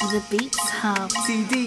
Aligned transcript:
The 0.00 0.24
Beats 0.30 0.58
Hub. 0.58 1.12
CD. 1.12 1.66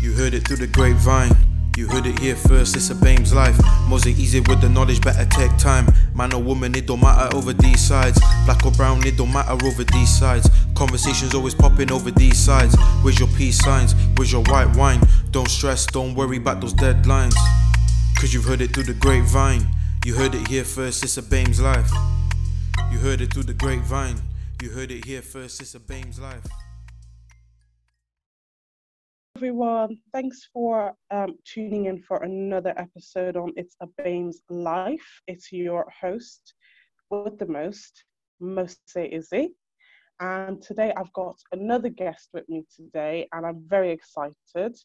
You 0.00 0.12
heard 0.12 0.32
it 0.32 0.46
through 0.46 0.58
the 0.58 0.68
grapevine. 0.68 1.32
You 1.76 1.88
heard 1.88 2.06
it 2.06 2.16
here 2.20 2.36
first, 2.36 2.76
it's 2.76 2.90
a 2.90 2.94
BAME's 2.94 3.34
life. 3.34 3.58
Mosaic 3.88 4.16
easy 4.16 4.38
with 4.38 4.60
the 4.60 4.68
knowledge, 4.68 5.00
better 5.00 5.24
take 5.24 5.54
time. 5.58 5.88
Man 6.14 6.32
or 6.32 6.40
woman, 6.40 6.76
it 6.76 6.86
don't 6.86 7.00
matter 7.00 7.36
over 7.36 7.52
these 7.52 7.80
sides. 7.80 8.20
Black 8.46 8.64
or 8.64 8.70
brown, 8.70 9.04
it 9.04 9.16
don't 9.16 9.32
matter 9.32 9.58
over 9.66 9.82
these 9.82 10.08
sides. 10.08 10.48
Conversations 10.76 11.34
always 11.34 11.52
popping 11.52 11.90
over 11.90 12.12
these 12.12 12.38
sides. 12.38 12.76
Where's 13.02 13.18
your 13.18 13.28
peace 13.36 13.58
signs? 13.58 13.96
Where's 14.16 14.30
your 14.30 14.44
white 14.44 14.74
wine? 14.76 15.00
Don't 15.32 15.50
stress, 15.50 15.84
don't 15.84 16.14
worry 16.14 16.36
about 16.36 16.60
those 16.60 16.74
deadlines. 16.74 17.34
Cause 18.20 18.32
you've 18.32 18.44
heard 18.44 18.60
it 18.60 18.72
through 18.72 18.84
the 18.84 18.94
grapevine. 18.94 19.66
You 20.06 20.14
heard 20.14 20.36
it 20.36 20.46
here 20.46 20.64
first, 20.64 21.02
it's 21.02 21.18
a 21.18 21.22
BAME's 21.22 21.60
life. 21.60 21.90
You 22.92 22.98
heard 22.98 23.20
it 23.20 23.34
through 23.34 23.44
the 23.44 23.54
grapevine. 23.54 24.22
You 24.62 24.70
heard 24.70 24.92
it 24.92 25.04
here 25.04 25.22
first, 25.22 25.60
it's 25.60 25.74
a 25.74 25.80
BAME's 25.80 26.20
life 26.20 26.44
everyone. 29.38 29.96
Thanks 30.12 30.48
for 30.52 30.92
um, 31.12 31.36
tuning 31.44 31.84
in 31.84 32.02
for 32.02 32.24
another 32.24 32.74
episode 32.76 33.36
on 33.36 33.52
It's 33.54 33.76
a 33.80 33.86
BAME's 33.86 34.42
Life. 34.50 35.22
It's 35.28 35.52
your 35.52 35.86
host 36.00 36.54
with 37.08 37.38
the 37.38 37.46
most, 37.46 38.02
Mose 38.40 38.76
Izzy. 38.96 39.50
And 40.18 40.60
today 40.60 40.92
I've 40.96 41.12
got 41.12 41.36
another 41.52 41.88
guest 41.88 42.30
with 42.34 42.48
me 42.48 42.64
today, 42.74 43.28
and 43.32 43.46
I'm 43.46 43.62
very 43.68 43.92
excited. 43.92 44.76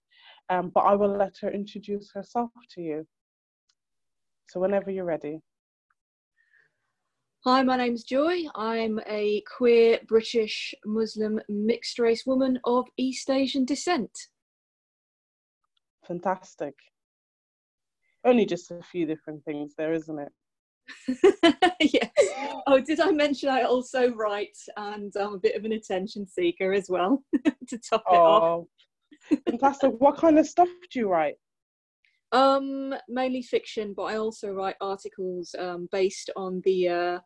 Um, 0.51 0.69
but 0.69 0.81
I 0.81 0.93
will 0.93 1.17
let 1.17 1.33
her 1.41 1.49
introduce 1.49 2.11
herself 2.13 2.51
to 2.75 2.81
you. 2.81 3.07
So, 4.49 4.59
whenever 4.59 4.91
you're 4.91 5.03
ready. 5.03 5.39
Hi, 7.43 7.63
my 7.63 7.75
name's 7.75 8.03
Joy. 8.03 8.43
I'm 8.53 8.99
a 9.07 9.41
queer 9.57 9.99
British 10.07 10.75
Muslim 10.85 11.39
mixed 11.49 11.97
race 11.97 12.27
woman 12.27 12.59
of 12.65 12.85
East 12.97 13.31
Asian 13.31 13.65
descent 13.65 14.11
fantastic. 16.07 16.73
Only 18.25 18.45
just 18.45 18.71
a 18.71 18.81
few 18.81 19.05
different 19.05 19.43
things 19.43 19.73
there, 19.77 19.93
isn't 19.93 20.19
it? 20.19 20.31
yeah. 21.79 22.09
Oh, 22.67 22.79
did 22.79 22.99
I 22.99 23.11
mention 23.11 23.49
I 23.49 23.63
also 23.63 24.13
write 24.13 24.57
and 24.77 25.13
I'm 25.19 25.33
a 25.33 25.39
bit 25.39 25.55
of 25.55 25.65
an 25.65 25.73
attention 25.73 26.27
seeker 26.27 26.73
as 26.73 26.87
well 26.89 27.23
to 27.67 27.77
top 27.77 28.03
it 28.09 28.15
off. 28.15 28.65
fantastic. 29.49 29.91
what 29.99 30.17
kind 30.17 30.39
of 30.39 30.47
stuff 30.47 30.69
do 30.91 30.99
you 30.99 31.09
write? 31.09 31.35
Um, 32.31 32.95
mainly 33.07 33.43
fiction, 33.43 33.93
but 33.95 34.03
I 34.03 34.17
also 34.17 34.51
write 34.51 34.75
articles 34.81 35.55
um, 35.59 35.87
based 35.91 36.31
on 36.35 36.61
the 36.65 36.89
uh, 36.89 37.19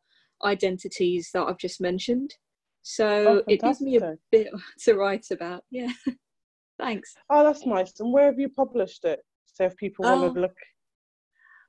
identities 0.44 1.30
that 1.34 1.44
I've 1.44 1.58
just 1.58 1.80
mentioned. 1.80 2.34
So 2.82 3.08
oh, 3.40 3.44
it 3.48 3.62
gives 3.62 3.82
me 3.82 3.98
a 3.98 4.16
bit 4.32 4.50
to 4.86 4.96
write 4.96 5.28
about. 5.32 5.64
Yeah. 5.72 5.92
Thanks. 6.80 7.16
Oh, 7.30 7.44
that's 7.44 7.66
nice. 7.66 8.00
And 8.00 8.14
where 8.14 8.26
have 8.26 8.40
you 8.40 8.50
published 8.50 9.04
it? 9.06 9.20
So 9.46 9.66
if 9.66 9.76
people 9.78 10.06
want 10.06 10.22
to 10.22 10.28
um, 10.28 10.44
look. 10.44 10.56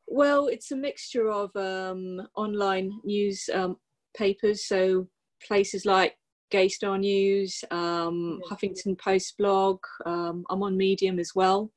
Well, 0.06 0.48
it's 0.48 0.70
a 0.70 0.76
mixture 0.76 1.30
of 1.30 1.54
um, 1.56 2.26
online 2.36 2.92
news 3.04 3.48
um, 3.52 3.76
papers, 4.16 4.66
so 4.66 5.08
places 5.46 5.84
like 5.84 6.16
Gay 6.50 6.68
Star 6.68 6.98
News, 6.98 7.62
um, 7.70 8.40
Huffington 8.50 8.98
Post 8.98 9.36
blog. 9.38 9.78
Um, 10.06 10.44
I'm 10.50 10.62
on 10.62 10.76
Medium 10.76 11.18
as 11.18 11.32
well. 11.34 11.70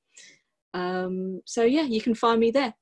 Um, 0.74 1.42
so 1.46 1.64
yeah, 1.64 1.84
you 1.84 2.02
can 2.02 2.16
find 2.16 2.40
me 2.40 2.52
there. 2.52 2.74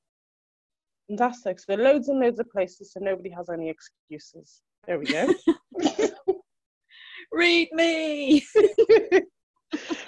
Fantastic. 1.08 1.58
So 1.58 1.74
loads 1.74 2.08
and 2.08 2.20
loads 2.20 2.38
of 2.38 2.50
places, 2.50 2.92
so 2.92 3.00
nobody 3.00 3.30
has 3.30 3.48
any 3.50 3.68
excuses. 3.68 4.62
There 4.86 4.98
we 4.98 5.06
go. 5.06 5.34
Read 7.32 7.68
me. 7.72 8.44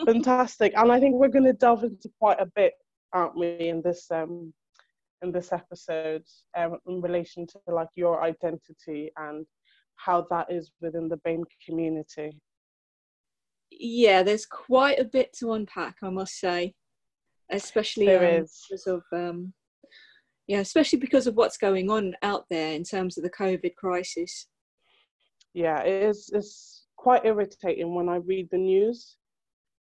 Fantastic. 0.04 0.72
And 0.76 0.90
I 0.90 1.00
think 1.00 1.16
we're 1.16 1.28
going 1.28 1.44
to 1.44 1.52
delve 1.52 1.84
into 1.84 2.10
quite 2.18 2.40
a 2.40 2.46
bit, 2.46 2.74
aren't 3.12 3.36
we, 3.36 3.68
in 3.68 3.82
this 3.82 4.06
um, 4.10 4.52
in 5.22 5.30
this 5.30 5.52
episode, 5.52 6.24
um, 6.56 6.78
in 6.86 7.00
relation 7.00 7.46
to 7.46 7.58
like 7.68 7.88
your 7.94 8.22
identity 8.22 9.12
and 9.16 9.46
how 9.96 10.26
that 10.30 10.50
is 10.50 10.72
within 10.80 11.08
the 11.08 11.18
BAME 11.18 11.44
community. 11.64 12.36
Yeah, 13.70 14.22
there's 14.22 14.46
quite 14.46 14.98
a 14.98 15.04
bit 15.04 15.32
to 15.38 15.52
unpack, 15.52 15.96
I 16.02 16.10
must 16.10 16.38
say, 16.38 16.74
especially 17.50 18.14
um, 18.14 18.44
because 18.68 18.86
of 18.86 19.02
um, 19.12 19.52
yeah, 20.48 20.58
especially 20.58 20.98
because 20.98 21.26
of 21.26 21.36
what's 21.36 21.56
going 21.56 21.90
on 21.90 22.14
out 22.22 22.44
there 22.50 22.74
in 22.74 22.82
terms 22.82 23.16
of 23.16 23.24
the 23.24 23.30
COVID 23.30 23.76
crisis. 23.76 24.48
Yeah, 25.54 25.80
it 25.82 26.02
is. 26.10 26.30
It's 26.32 26.86
quite 26.96 27.24
irritating 27.24 27.94
when 27.94 28.08
I 28.08 28.16
read 28.16 28.48
the 28.50 28.58
news 28.58 29.16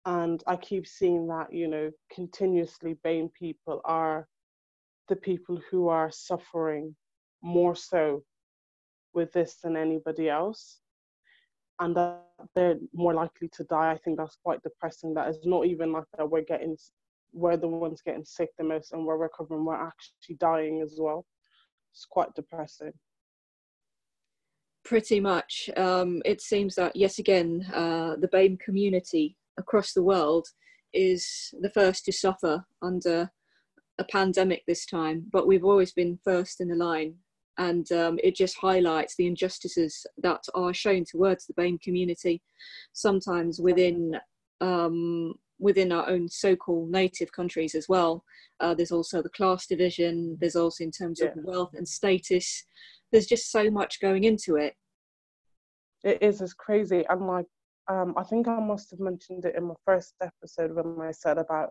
and 0.06 0.42
I 0.46 0.56
keep 0.56 0.86
seeing 0.86 1.26
that, 1.28 1.52
you 1.52 1.68
know, 1.68 1.90
continuously 2.12 2.96
BAME 3.04 3.32
people 3.34 3.80
are 3.84 4.26
the 5.08 5.16
people 5.16 5.60
who 5.70 5.88
are 5.88 6.10
suffering 6.10 6.94
more 7.42 7.74
so 7.74 8.22
with 9.12 9.32
this 9.32 9.56
than 9.62 9.76
anybody 9.76 10.28
else. 10.28 10.80
And 11.80 11.96
that 11.96 12.22
they're 12.54 12.76
more 12.92 13.14
likely 13.14 13.48
to 13.54 13.64
die. 13.64 13.90
I 13.90 13.98
think 13.98 14.18
that's 14.18 14.36
quite 14.42 14.62
depressing. 14.62 15.14
That 15.14 15.28
is 15.28 15.38
not 15.44 15.66
even 15.66 15.92
like 15.92 16.04
that 16.16 16.30
we're 16.30 16.42
getting, 16.42 16.76
we're 17.32 17.56
the 17.56 17.68
ones 17.68 18.02
getting 18.04 18.24
sick 18.24 18.50
the 18.56 18.64
most 18.64 18.92
and 18.92 19.04
we're 19.04 19.16
recovering, 19.16 19.64
we're 19.64 19.74
actually 19.74 20.36
dying 20.36 20.82
as 20.82 20.96
well. 20.98 21.24
It's 21.92 22.04
quite 22.04 22.34
depressing. 22.34 22.92
Pretty 24.84 25.20
much. 25.20 25.68
Um, 25.76 26.22
it 26.24 26.40
seems 26.40 26.74
that, 26.76 26.96
yet 26.96 27.18
again, 27.18 27.66
uh, 27.74 28.16
the 28.16 28.28
BAME 28.28 28.58
community 28.60 29.36
across 29.58 29.92
the 29.92 30.02
world 30.02 30.46
is 30.92 31.54
the 31.60 31.70
first 31.70 32.04
to 32.04 32.12
suffer 32.12 32.64
under 32.82 33.30
a 33.98 34.04
pandemic 34.04 34.62
this 34.66 34.86
time, 34.86 35.26
but 35.30 35.46
we've 35.46 35.64
always 35.64 35.92
been 35.92 36.18
first 36.24 36.60
in 36.60 36.68
the 36.68 36.74
line. 36.74 37.14
And 37.58 37.90
um, 37.92 38.18
it 38.24 38.34
just 38.34 38.56
highlights 38.56 39.16
the 39.16 39.26
injustices 39.26 40.06
that 40.22 40.42
are 40.54 40.72
shown 40.72 41.04
towards 41.04 41.46
the 41.46 41.52
BAME 41.54 41.80
community, 41.82 42.42
sometimes 42.94 43.60
within 43.60 44.18
um, 44.62 45.34
within 45.58 45.92
our 45.92 46.08
own 46.08 46.26
so-called 46.26 46.90
native 46.90 47.30
countries 47.32 47.74
as 47.74 47.86
well. 47.86 48.24
Uh, 48.60 48.74
there's 48.74 48.92
also 48.92 49.20
the 49.20 49.28
class 49.28 49.66
division. 49.66 50.38
There's 50.40 50.56
also 50.56 50.84
in 50.84 50.90
terms 50.90 51.20
yeah. 51.20 51.28
of 51.28 51.44
wealth 51.44 51.72
and 51.74 51.86
status. 51.86 52.64
There's 53.12 53.26
just 53.26 53.52
so 53.52 53.70
much 53.70 54.00
going 54.00 54.24
into 54.24 54.56
it. 54.56 54.74
It 56.02 56.22
is. 56.22 56.40
It's 56.40 56.54
crazy. 56.54 57.04
And 57.10 57.26
like 57.26 57.46
um, 57.90 58.14
I 58.16 58.22
think 58.22 58.46
I 58.46 58.60
must 58.60 58.90
have 58.92 59.00
mentioned 59.00 59.44
it 59.44 59.56
in 59.56 59.64
my 59.64 59.74
first 59.84 60.14
episode 60.22 60.72
when 60.72 61.04
I 61.04 61.10
said 61.10 61.38
about 61.38 61.70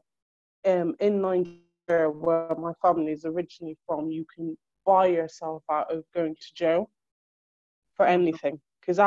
um, 0.68 0.94
in 1.00 1.22
Nigeria, 1.22 2.10
where 2.10 2.54
my 2.58 2.74
family 2.82 3.14
is 3.14 3.24
originally 3.24 3.78
from, 3.88 4.10
you 4.10 4.26
can 4.36 4.58
buy 4.86 5.06
yourself 5.08 5.64
out 5.72 5.90
of 5.96 6.04
going 6.14 6.36
to 6.36 6.54
jail 6.54 6.90
for 7.96 8.06
anything. 8.06 8.60
Because 8.82 9.00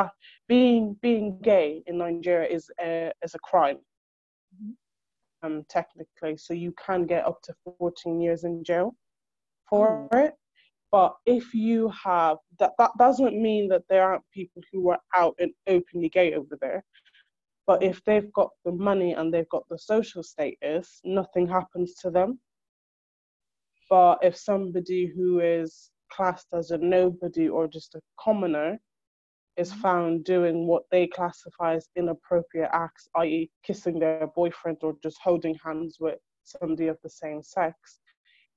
being 0.47 0.97
being 1.03 1.37
gay 1.43 1.83
in 1.85 1.99
Nigeria 1.99 2.49
is 2.49 2.71
a, 2.81 3.11
is 3.23 3.35
a 3.35 3.39
crime, 3.39 3.77
mm-hmm. 4.55 5.45
um, 5.45 5.65
technically. 5.69 6.37
So 6.37 6.55
you 6.55 6.73
can 6.83 7.05
get 7.05 7.27
up 7.27 7.41
to 7.43 7.53
14 7.77 8.21
years 8.21 8.43
in 8.43 8.63
jail 8.63 8.95
for 9.69 10.09
mm. 10.11 10.25
it. 10.25 10.33
But 10.91 11.15
if 11.25 11.53
you 11.55 11.89
have 11.89 12.37
that, 12.59 12.73
that 12.77 12.91
doesn't 12.99 13.39
mean 13.39 13.67
that 13.69 13.81
there 13.89 14.03
aren't 14.03 14.23
people 14.31 14.61
who 14.71 14.89
are 14.89 14.99
out 15.15 15.35
and 15.39 15.51
openly 15.67 16.09
gay 16.09 16.33
over 16.33 16.57
there. 16.59 16.83
But 17.65 17.81
if 17.81 18.03
they've 18.03 18.31
got 18.33 18.49
the 18.65 18.71
money 18.71 19.13
and 19.13 19.33
they've 19.33 19.49
got 19.49 19.63
the 19.69 19.79
social 19.79 20.23
status, 20.23 20.99
nothing 21.05 21.47
happens 21.47 21.95
to 22.01 22.09
them. 22.09 22.39
But 23.89 24.19
if 24.21 24.35
somebody 24.35 25.05
who 25.05 25.39
is 25.39 25.91
classed 26.11 26.47
as 26.53 26.71
a 26.71 26.77
nobody 26.77 27.47
or 27.47 27.67
just 27.67 27.95
a 27.95 28.01
commoner 28.19 28.79
is 29.57 29.71
mm-hmm. 29.71 29.81
found 29.81 30.25
doing 30.25 30.67
what 30.67 30.83
they 30.91 31.07
classify 31.07 31.75
as 31.75 31.87
inappropriate 31.95 32.69
acts, 32.73 33.07
i.e., 33.17 33.49
kissing 33.63 33.99
their 33.99 34.27
boyfriend 34.35 34.77
or 34.81 34.95
just 35.01 35.17
holding 35.23 35.55
hands 35.63 35.97
with 35.99 36.19
somebody 36.43 36.87
of 36.87 36.97
the 37.03 37.09
same 37.09 37.41
sex, 37.41 37.99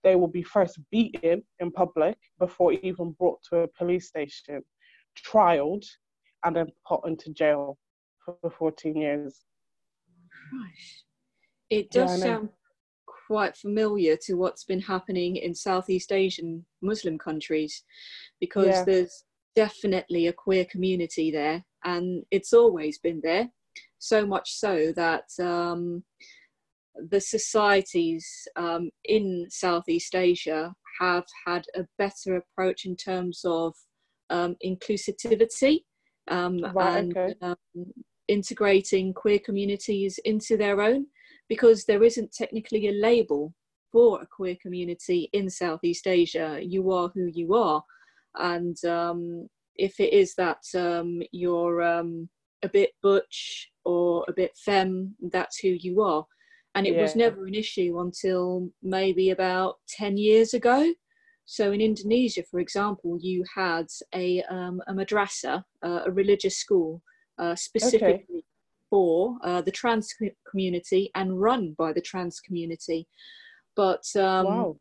they 0.02 0.16
will 0.16 0.28
be 0.28 0.42
first 0.42 0.78
beaten 0.90 1.42
in 1.60 1.70
public 1.70 2.16
before 2.38 2.72
even 2.72 3.12
brought 3.12 3.38
to 3.50 3.58
a 3.58 3.68
police 3.68 4.08
station, 4.08 4.62
trialed, 5.16 5.84
and 6.44 6.56
then 6.56 6.66
put 6.86 7.06
into 7.06 7.32
jail 7.32 7.78
for 8.40 8.50
14 8.50 8.96
years. 8.96 9.44
Gosh. 10.52 11.04
It 11.70 11.90
does 11.90 12.18
yeah, 12.18 12.24
sound 12.24 12.48
quite 13.26 13.56
familiar 13.56 14.16
to 14.16 14.34
what's 14.34 14.64
been 14.64 14.80
happening 14.80 15.36
in 15.36 15.54
Southeast 15.54 16.12
Asian 16.12 16.64
Muslim 16.80 17.18
countries 17.18 17.82
because 18.40 18.68
yeah. 18.68 18.84
there's 18.84 19.24
definitely 19.56 20.28
a 20.28 20.32
queer 20.32 20.64
community 20.66 21.30
there 21.30 21.64
and 21.84 22.24
it's 22.30 22.52
always 22.52 22.98
been 22.98 23.20
there. 23.22 23.48
So 23.98 24.26
much 24.26 24.52
so 24.52 24.92
that 24.94 25.24
um, 25.40 26.04
the 27.10 27.20
societies 27.20 28.46
um, 28.56 28.90
in 29.04 29.46
Southeast 29.48 30.14
Asia 30.14 30.74
have 31.00 31.24
had 31.46 31.64
a 31.74 31.84
better 31.98 32.36
approach 32.36 32.84
in 32.84 32.96
terms 32.96 33.42
of 33.44 33.74
um, 34.30 34.56
inclusivity 34.64 35.80
um, 36.28 36.64
right, 36.74 36.98
and 36.98 37.16
okay. 37.16 37.34
Integrating 38.28 39.12
queer 39.14 39.38
communities 39.38 40.18
into 40.24 40.56
their 40.56 40.80
own 40.80 41.06
because 41.48 41.84
there 41.84 42.02
isn't 42.02 42.32
technically 42.32 42.88
a 42.88 42.92
label 42.92 43.54
for 43.92 44.20
a 44.20 44.26
queer 44.26 44.56
community 44.60 45.30
in 45.32 45.48
Southeast 45.48 46.06
Asia. 46.06 46.58
You 46.62 46.90
are 46.92 47.10
who 47.14 47.26
you 47.32 47.54
are. 47.54 47.82
And 48.36 48.76
um, 48.84 49.48
if 49.76 50.00
it 50.00 50.12
is 50.12 50.34
that 50.34 50.62
um, 50.74 51.22
you're 51.32 51.82
um, 51.82 52.28
a 52.62 52.68
bit 52.68 52.90
butch 53.02 53.70
or 53.84 54.24
a 54.28 54.32
bit 54.32 54.52
femme, 54.56 55.14
that's 55.30 55.58
who 55.58 55.68
you 55.68 56.02
are. 56.02 56.24
And 56.74 56.86
it 56.86 56.94
yeah. 56.94 57.02
was 57.02 57.16
never 57.16 57.46
an 57.46 57.54
issue 57.54 58.00
until 58.00 58.68
maybe 58.82 59.30
about 59.30 59.76
10 59.88 60.18
years 60.18 60.52
ago. 60.52 60.92
So 61.46 61.72
in 61.72 61.80
Indonesia, 61.80 62.42
for 62.42 62.60
example, 62.60 63.18
you 63.20 63.44
had 63.54 63.86
a, 64.14 64.42
um, 64.50 64.82
a 64.88 64.92
madrasa, 64.92 65.62
uh, 65.82 66.00
a 66.04 66.10
religious 66.10 66.58
school, 66.58 67.00
uh, 67.38 67.54
specifically 67.54 68.24
okay. 68.30 68.44
for 68.90 69.36
uh, 69.42 69.60
the 69.62 69.70
trans 69.70 70.14
community 70.50 71.10
and 71.14 71.40
run 71.40 71.74
by 71.78 71.92
the 71.92 72.00
trans 72.00 72.40
community. 72.40 73.06
But 73.74 74.04
um, 74.16 74.46
wow. 74.46 74.76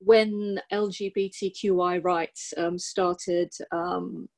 when 0.00 0.60
LGBTQI 0.72 2.04
rights 2.04 2.52
um, 2.56 2.78
started 2.78 3.52
um, 3.70 4.28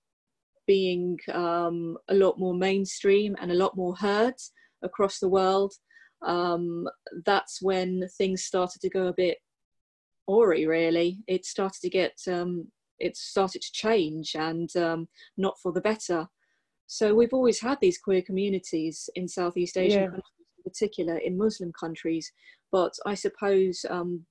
being 0.66 1.18
um, 1.32 1.96
a 2.08 2.14
lot 2.14 2.38
more 2.38 2.54
mainstream 2.54 3.36
and 3.40 3.50
a 3.50 3.56
lot 3.56 3.76
more 3.76 3.96
heard 3.96 4.34
across 4.82 5.18
the 5.18 5.28
world, 5.28 5.72
um, 6.22 6.86
that's 7.24 7.62
when 7.62 8.08
things 8.18 8.44
started 8.44 8.80
to 8.82 8.90
go 8.90 9.06
a 9.06 9.14
bit 9.14 9.38
awry. 10.28 10.62
Really, 10.62 11.18
it 11.26 11.46
started 11.46 11.80
to 11.82 11.90
get 11.90 12.16
um, 12.26 12.68
it 12.98 13.16
started 13.16 13.62
to 13.62 13.72
change 13.72 14.34
and 14.34 14.74
um, 14.76 15.08
not 15.36 15.58
for 15.62 15.72
the 15.72 15.80
better. 15.80 16.28
So 16.86 17.14
we've 17.14 17.32
always 17.32 17.60
had 17.60 17.78
these 17.80 17.98
queer 17.98 18.22
communities 18.22 19.10
in 19.14 19.26
Southeast 19.28 19.76
Asian 19.76 20.02
yeah. 20.02 20.06
countries, 20.06 20.22
in 20.58 20.70
particular 20.70 21.16
in 21.18 21.36
Muslim 21.36 21.72
countries, 21.78 22.32
but 22.70 22.94
I 23.04 23.14
suppose 23.14 23.84
um, 23.90 24.24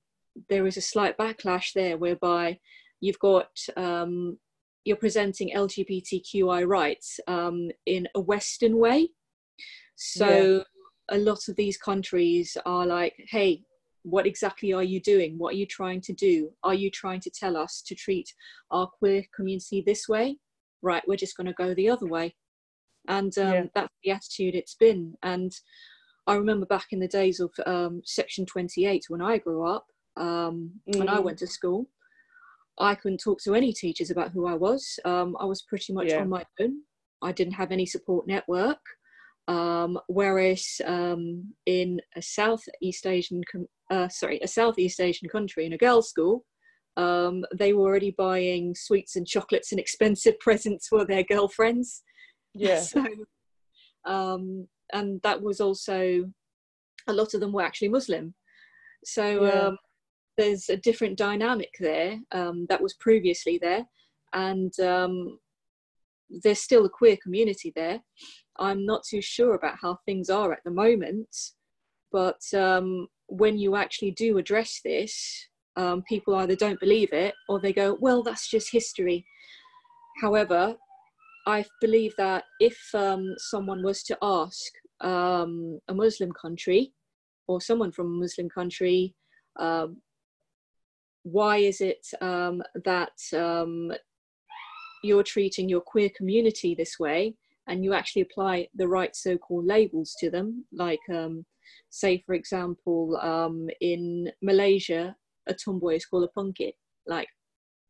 there 0.48 0.66
is 0.66 0.76
a 0.76 0.82
slight 0.82 1.16
backlash 1.18 1.72
there 1.74 1.98
whereby 1.98 2.58
you've 3.00 3.18
got 3.18 3.50
um, 3.76 4.38
you're 4.84 4.96
presenting 4.96 5.50
LGBTQI 5.54 6.66
rights 6.66 7.18
um, 7.26 7.70
in 7.86 8.08
a 8.14 8.20
Western 8.20 8.78
way. 8.78 9.08
So 9.96 10.64
yeah. 11.10 11.16
a 11.16 11.18
lot 11.18 11.48
of 11.48 11.56
these 11.56 11.76
countries 11.76 12.56
are 12.64 12.86
like, 12.86 13.14
hey, 13.28 13.64
what 14.04 14.26
exactly 14.26 14.72
are 14.72 14.84
you 14.84 15.00
doing? 15.00 15.36
What 15.36 15.54
are 15.54 15.56
you 15.56 15.66
trying 15.66 16.00
to 16.02 16.12
do? 16.12 16.50
Are 16.62 16.74
you 16.74 16.90
trying 16.90 17.20
to 17.22 17.30
tell 17.30 17.56
us 17.56 17.82
to 17.86 17.96
treat 17.96 18.32
our 18.70 18.86
queer 18.86 19.24
community 19.34 19.82
this 19.84 20.08
way? 20.08 20.38
Right, 20.82 21.02
we're 21.08 21.16
just 21.16 21.36
going 21.36 21.48
to 21.48 21.52
go 21.54 21.74
the 21.74 21.90
other 21.90 22.06
way. 22.06 22.36
And 23.08 23.36
um, 23.38 23.52
yeah. 23.52 23.64
that's 23.74 23.94
the 24.02 24.10
attitude 24.10 24.54
it's 24.54 24.74
been. 24.74 25.14
And 25.22 25.52
I 26.26 26.34
remember 26.34 26.66
back 26.66 26.86
in 26.90 27.00
the 27.00 27.08
days 27.08 27.40
of 27.40 27.50
um, 27.66 28.02
Section 28.04 28.46
28 28.46 29.04
when 29.08 29.22
I 29.22 29.38
grew 29.38 29.66
up, 29.66 29.86
um, 30.16 30.72
mm. 30.88 30.98
when 30.98 31.08
I 31.08 31.18
mm. 31.18 31.24
went 31.24 31.38
to 31.38 31.46
school, 31.46 31.88
I 32.78 32.94
couldn't 32.94 33.18
talk 33.18 33.40
to 33.44 33.54
any 33.54 33.72
teachers 33.72 34.10
about 34.10 34.32
who 34.32 34.46
I 34.46 34.54
was. 34.54 34.98
Um, 35.04 35.36
I 35.40 35.44
was 35.44 35.62
pretty 35.62 35.92
much 35.92 36.08
yeah. 36.08 36.20
on 36.20 36.28
my 36.28 36.44
own. 36.60 36.82
I 37.22 37.32
didn't 37.32 37.54
have 37.54 37.72
any 37.72 37.86
support 37.86 38.26
network. 38.26 38.78
Um, 39.48 39.98
whereas 40.08 40.80
um, 40.84 41.54
in 41.66 42.00
a 42.16 42.22
Southeast 42.22 43.06
Asian, 43.06 43.42
uh, 43.90 44.08
sorry, 44.08 44.40
a 44.40 44.48
Southeast 44.48 45.00
Asian 45.00 45.28
country 45.28 45.64
in 45.64 45.72
a 45.72 45.78
girls' 45.78 46.10
school, 46.10 46.44
um, 46.96 47.44
they 47.54 47.72
were 47.72 47.84
already 47.84 48.14
buying 48.16 48.74
sweets 48.74 49.16
and 49.16 49.26
chocolates 49.26 49.70
and 49.70 49.80
expensive 49.80 50.38
presents 50.40 50.88
for 50.88 51.04
their 51.04 51.22
girlfriends. 51.22 52.02
Yeah. 52.56 52.82
So, 54.06 54.12
um, 54.12 54.68
and 54.92 55.20
that 55.22 55.42
was 55.42 55.60
also 55.60 56.30
a 57.08 57.12
lot 57.12 57.34
of 57.34 57.40
them 57.40 57.52
were 57.52 57.62
actually 57.62 57.88
Muslim. 57.88 58.34
So 59.04 59.44
yeah. 59.44 59.50
um, 59.50 59.78
there's 60.36 60.68
a 60.68 60.76
different 60.76 61.18
dynamic 61.18 61.70
there 61.80 62.18
um, 62.32 62.66
that 62.68 62.82
was 62.82 62.94
previously 62.94 63.58
there, 63.60 63.84
and 64.32 64.78
um, 64.80 65.38
there's 66.42 66.60
still 66.60 66.84
a 66.84 66.90
queer 66.90 67.16
community 67.22 67.72
there. 67.74 68.00
I'm 68.58 68.84
not 68.84 69.02
too 69.08 69.20
sure 69.20 69.54
about 69.54 69.76
how 69.80 69.98
things 70.06 70.30
are 70.30 70.52
at 70.52 70.64
the 70.64 70.70
moment, 70.70 71.28
but 72.12 72.40
um, 72.54 73.08
when 73.28 73.58
you 73.58 73.76
actually 73.76 74.12
do 74.12 74.38
address 74.38 74.80
this, 74.84 75.48
um, 75.76 76.02
people 76.08 76.34
either 76.36 76.56
don't 76.56 76.80
believe 76.80 77.12
it 77.12 77.34
or 77.48 77.60
they 77.60 77.72
go, 77.72 77.96
well, 78.00 78.22
that's 78.22 78.48
just 78.48 78.72
history. 78.72 79.26
However, 80.22 80.74
I 81.46 81.64
believe 81.80 82.14
that 82.16 82.44
if 82.58 82.78
um, 82.94 83.34
someone 83.38 83.82
was 83.82 84.02
to 84.04 84.18
ask 84.20 84.72
um, 85.00 85.78
a 85.88 85.94
Muslim 85.94 86.32
country 86.32 86.92
or 87.46 87.60
someone 87.60 87.92
from 87.92 88.06
a 88.06 88.20
Muslim 88.20 88.48
country, 88.48 89.14
um, 89.58 89.98
why 91.22 91.58
is 91.58 91.80
it 91.80 92.06
um, 92.20 92.62
that 92.84 93.18
um, 93.34 93.92
you're 95.04 95.22
treating 95.22 95.68
your 95.68 95.80
queer 95.80 96.10
community 96.16 96.74
this 96.74 96.98
way 96.98 97.34
and 97.68 97.84
you 97.84 97.94
actually 97.94 98.22
apply 98.22 98.68
the 98.74 98.88
right 98.88 99.14
so-called 99.14 99.66
labels 99.66 100.14
to 100.18 100.30
them? 100.30 100.64
Like 100.72 101.00
um, 101.12 101.44
say 101.90 102.22
for 102.26 102.34
example 102.34 103.18
in 103.80 104.30
malaysia 104.42 105.16
a 105.48 105.54
tomboy 105.54 105.96
is 105.96 106.06
called 106.06 106.28
a 106.28 106.38
pengkid. 106.38 106.72
Like 107.06 107.28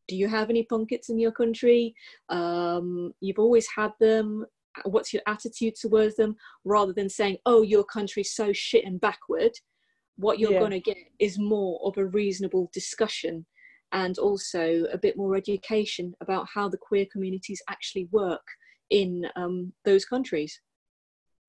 do 0.09 0.17
you 0.17 0.29
have 0.29 0.51
any 0.51 0.67
pengkids 0.71 1.09
in 1.09 1.19
your 1.19 1.33
country 1.33 1.95
um, 2.29 3.13
you've 3.21 3.39
always 3.39 3.67
had 3.75 3.93
them 4.01 4.45
what's 4.85 5.13
your 5.13 5.23
attitude 5.27 5.75
towards 5.75 6.17
them 6.17 6.37
rather 6.65 6.93
than 6.93 7.09
saying 7.09 7.37
oh 7.47 7.63
your 7.63 7.85
country's 7.85 8.35
so 8.35 8.53
shit 8.53 8.85
and 8.85 9.01
backward 9.01 9.53
what 10.17 10.39
you're 10.39 10.53
yeah. 10.53 10.59
going 10.59 10.71
to 10.71 10.81
get 10.81 10.97
is 11.19 11.39
more 11.39 11.81
of 11.85 11.97
a 11.99 12.07
reasonable 12.07 12.71
discussion 12.73 13.45
and 13.93 14.19
also 14.19 14.85
a 14.93 14.99
bit 14.99 15.17
more 15.17 15.37
education 15.37 16.15
about 16.21 16.47
how 16.53 16.69
the 16.69 16.79
queer 16.79 17.07
communities 17.13 17.63
actually 17.69 18.09
work 18.11 18.45
in 18.91 19.27
um, 19.37 19.73
those 19.85 20.05
countries. 20.05 20.61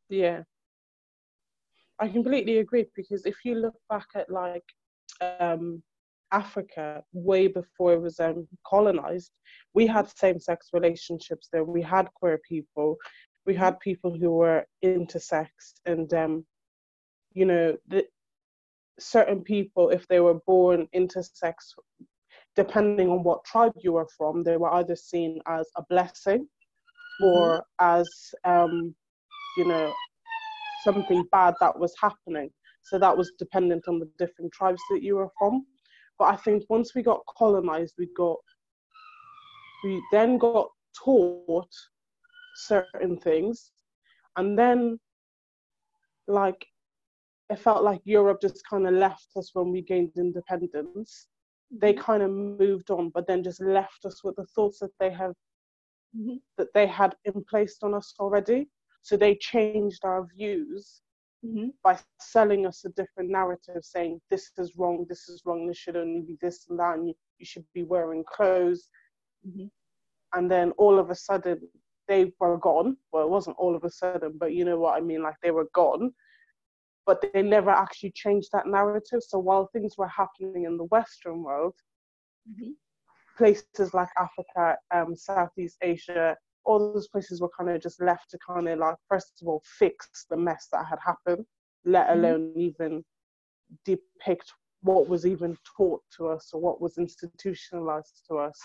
Yeah, 0.10 0.44
I 2.00 2.08
completely 2.10 2.60
agree 2.60 2.86
because 2.96 3.26
if 3.26 3.38
you 3.44 3.56
look 3.56 3.76
back 3.90 4.08
at 4.16 4.30
like 4.30 4.64
um, 5.40 5.82
Africa 6.32 7.04
way 7.14 7.48
before 7.48 7.94
it 7.94 8.02
was 8.02 8.20
um, 8.20 8.48
colonized, 8.66 9.32
we 9.74 9.88
had 9.88 10.10
same 10.18 10.40
sex 10.40 10.70
relationships 10.74 11.50
there. 11.52 11.64
We 11.64 11.82
had 11.82 12.08
queer 12.14 12.40
people, 12.48 12.98
we 13.46 13.56
had 13.56 13.80
people 13.80 14.18
who 14.18 14.32
were 14.32 14.66
intersex, 14.84 15.48
and 15.86 16.14
um, 16.14 16.46
you 17.34 17.46
know, 17.46 17.78
the, 17.88 18.06
certain 19.00 19.42
people, 19.42 19.90
if 19.90 20.08
they 20.08 20.20
were 20.20 20.40
born 20.46 20.88
intersex, 20.96 21.54
depending 22.56 23.10
on 23.10 23.24
what 23.24 23.46
tribe 23.46 23.74
you 23.78 23.94
were 23.94 24.08
from, 24.18 24.44
they 24.44 24.58
were 24.58 24.74
either 24.74 24.96
seen 24.96 25.40
as 25.48 25.68
a 25.78 25.84
blessing 25.90 26.48
or 27.22 27.60
mm-hmm. 27.60 28.00
as, 28.00 28.10
um, 28.44 28.96
you 29.58 29.68
know, 29.68 29.94
something 30.84 31.24
bad 31.32 31.54
that 31.60 31.78
was 31.78 31.94
happening. 32.02 32.50
So 32.84 32.98
that 32.98 33.16
was 33.16 33.32
dependent 33.38 33.88
on 33.88 34.00
the 34.00 34.10
different 34.18 34.52
tribes 34.54 34.82
that 34.90 35.04
you 35.04 35.18
were 35.18 35.30
from. 35.38 35.66
But 36.20 36.34
I 36.34 36.36
think 36.38 36.64
once 36.70 36.96
we 36.96 37.04
got 37.04 37.22
colonized, 37.38 37.96
we 37.98 38.08
got, 38.18 38.38
we 39.84 40.02
then 40.12 40.38
got 40.38 40.70
taught 40.98 41.72
certain 42.56 43.18
things. 43.20 43.72
And 44.36 44.58
then, 44.58 45.00
like, 46.28 46.66
it 47.50 47.60
felt 47.60 47.84
like 47.84 48.02
Europe 48.04 48.42
just 48.42 48.62
kind 48.70 48.88
of 48.88 48.94
left 48.94 49.28
us 49.36 49.52
when 49.54 49.72
we 49.72 49.82
gained 49.82 50.12
independence. 50.18 51.28
They 51.72 51.94
mm-hmm. 51.94 52.02
kind 52.02 52.24
of 52.24 52.32
moved 52.32 52.92
on, 52.92 53.10
but 53.10 53.28
then 53.28 53.44
just 53.44 53.62
left 53.62 54.06
us 54.06 54.24
with 54.24 54.36
the 54.36 54.46
thoughts 54.56 54.80
that 54.80 54.92
they 55.00 55.12
have 55.12 55.34
mm-hmm. 56.16 56.36
that 56.58 56.74
they 56.74 56.88
had 56.88 57.16
placed 57.50 57.84
on 57.84 57.94
us 57.94 58.14
already. 58.20 58.70
So 59.02 59.16
they 59.16 59.36
changed 59.36 60.04
our 60.04 60.28
views 60.36 61.02
mm-hmm. 61.46 61.68
by 61.84 61.98
selling 62.20 62.66
us 62.66 62.86
a 62.86 62.90
different 62.90 63.30
narrative, 63.30 63.84
saying 63.84 64.20
this 64.30 64.52
is 64.58 64.74
wrong, 64.78 65.06
this 65.10 65.30
is 65.30 65.42
wrong, 65.46 65.68
this 65.68 65.78
should 65.78 65.98
only 65.98 66.22
be 66.22 66.38
this 66.42 66.66
and 66.70 66.80
that, 66.80 66.98
and 66.98 67.08
you, 67.08 67.14
you 67.38 67.46
should 67.46 67.66
be 67.74 67.84
wearing 67.84 68.24
clothes. 68.24 68.90
Mm-hmm. 69.48 69.68
And 70.34 70.52
then 70.52 70.72
all 70.72 71.00
of 71.00 71.10
a 71.10 71.16
sudden 71.16 71.62
they 72.08 72.32
were 72.40 72.58
gone. 72.58 72.98
Well, 73.12 73.24
it 73.24 73.30
wasn't 73.30 73.58
all 73.58 73.76
of 73.76 73.84
a 73.84 73.90
sudden, 73.90 74.34
but 74.38 74.54
you 74.54 74.66
know 74.66 74.80
what 74.80 74.98
I 74.98 75.02
mean, 75.02 75.24
like 75.24 75.36
they 75.42 75.52
were 75.52 75.68
gone 75.74 76.14
but 77.08 77.24
they 77.34 77.42
never 77.42 77.72
actually 77.72 78.12
changed 78.12 78.50
that 78.52 78.68
narrative. 78.68 79.22
So 79.26 79.40
while 79.40 79.70
things 79.72 79.98
were 79.98 80.10
happening 80.10 80.66
in 80.66 80.78
the 80.78 80.84
Western 80.84 81.42
world, 81.42 81.74
mm-hmm. 82.48 82.72
places 83.38 83.94
like 83.94 84.10
Africa, 84.20 84.78
um, 84.94 85.16
Southeast 85.16 85.78
Asia, 85.82 86.36
all 86.68 86.94
those 86.94 87.08
places 87.08 87.42
were 87.42 87.50
kind 87.58 87.70
of 87.70 87.82
just 87.82 88.02
left 88.02 88.30
to 88.30 88.38
kind 88.46 88.68
of 88.68 88.80
like, 88.80 88.96
first 89.10 89.40
of 89.42 89.48
all, 89.48 89.64
fix 89.80 90.26
the 90.30 90.38
mess 90.38 90.68
that 90.72 90.86
had 90.86 91.00
happened, 91.04 91.46
let 91.86 92.08
mm-hmm. 92.08 92.20
alone 92.20 92.54
even 92.56 93.04
depict 93.86 94.52
what 94.82 95.10
was 95.10 95.26
even 95.26 95.58
taught 95.76 96.02
to 96.16 96.28
us 96.28 96.52
or 96.54 96.62
what 96.62 96.82
was 96.82 96.98
institutionalized 96.98 98.24
to 98.30 98.38
us 98.38 98.60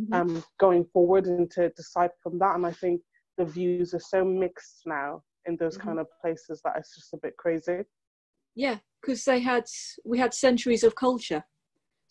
mm-hmm. 0.00 0.12
um, 0.14 0.44
going 0.58 0.84
forward 0.92 1.26
and 1.26 1.50
to 1.50 1.68
decide 1.70 2.10
from 2.22 2.38
that. 2.38 2.54
And 2.54 2.66
I 2.66 2.72
think 2.72 3.02
the 3.36 3.44
views 3.44 3.94
are 3.94 4.00
so 4.00 4.24
mixed 4.24 4.82
now 4.86 5.22
in 5.46 5.56
those 5.56 5.76
mm-hmm. 5.76 5.88
kind 5.88 6.00
of 6.00 6.06
places 6.20 6.60
that 6.64 6.74
it's 6.76 6.94
just 6.94 7.14
a 7.14 7.18
bit 7.18 7.36
crazy. 7.36 7.80
Yeah, 8.54 8.78
because 9.00 9.24
they 9.24 9.40
had 9.40 9.64
we 10.04 10.18
had 10.18 10.34
centuries 10.34 10.84
of 10.84 10.94
culture, 10.94 11.44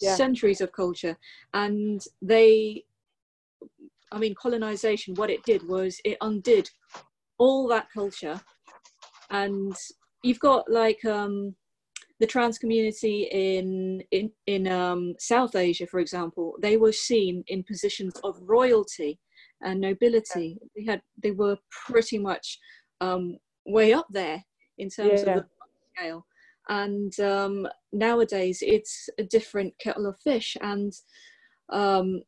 yeah. 0.01 0.15
centuries 0.15 0.61
of 0.61 0.71
culture, 0.71 1.17
and 1.53 2.01
they, 2.21 2.85
I 4.11 4.19
mean, 4.19 4.35
colonization. 4.35 5.15
What 5.15 5.29
it 5.29 5.43
did 5.43 5.67
was 5.67 5.99
it 6.05 6.17
undid 6.21 6.69
all 7.37 7.67
that 7.67 7.87
culture, 7.93 8.39
and 9.29 9.75
you've 10.23 10.39
got 10.39 10.69
like 10.69 11.03
um, 11.05 11.55
the 12.19 12.27
trans 12.27 12.57
community 12.57 13.27
in 13.31 14.03
in 14.11 14.31
in 14.47 14.67
um, 14.67 15.15
South 15.19 15.55
Asia, 15.55 15.87
for 15.87 15.99
example. 15.99 16.55
They 16.61 16.77
were 16.77 16.91
seen 16.91 17.43
in 17.47 17.63
positions 17.63 18.13
of 18.23 18.37
royalty 18.41 19.19
and 19.61 19.81
nobility. 19.81 20.57
They 20.75 20.85
had 20.85 21.01
they 21.21 21.31
were 21.31 21.57
pretty 21.87 22.17
much 22.17 22.59
um, 23.01 23.37
way 23.65 23.93
up 23.93 24.07
there 24.09 24.43
in 24.77 24.89
terms 24.89 25.23
yeah. 25.25 25.37
of 25.37 25.43
the 25.43 25.45
scale. 25.95 26.25
And 26.69 27.19
um, 27.19 27.67
nowadays, 27.91 28.59
it's 28.61 29.09
a 29.17 29.23
different 29.23 29.73
kettle 29.81 30.05
of 30.05 30.19
fish. 30.19 30.55
And 30.61 30.93
um, 31.71 32.21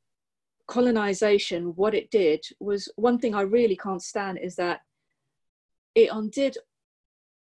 colonization, 0.71 1.73
what 1.75 1.93
it 1.93 2.09
did 2.11 2.45
was 2.61 2.87
one 2.95 3.19
thing 3.19 3.35
I 3.35 3.41
really 3.41 3.75
can't 3.75 4.01
stand 4.01 4.39
is 4.41 4.55
that 4.55 4.79
it 5.95 6.09
undid 6.09 6.57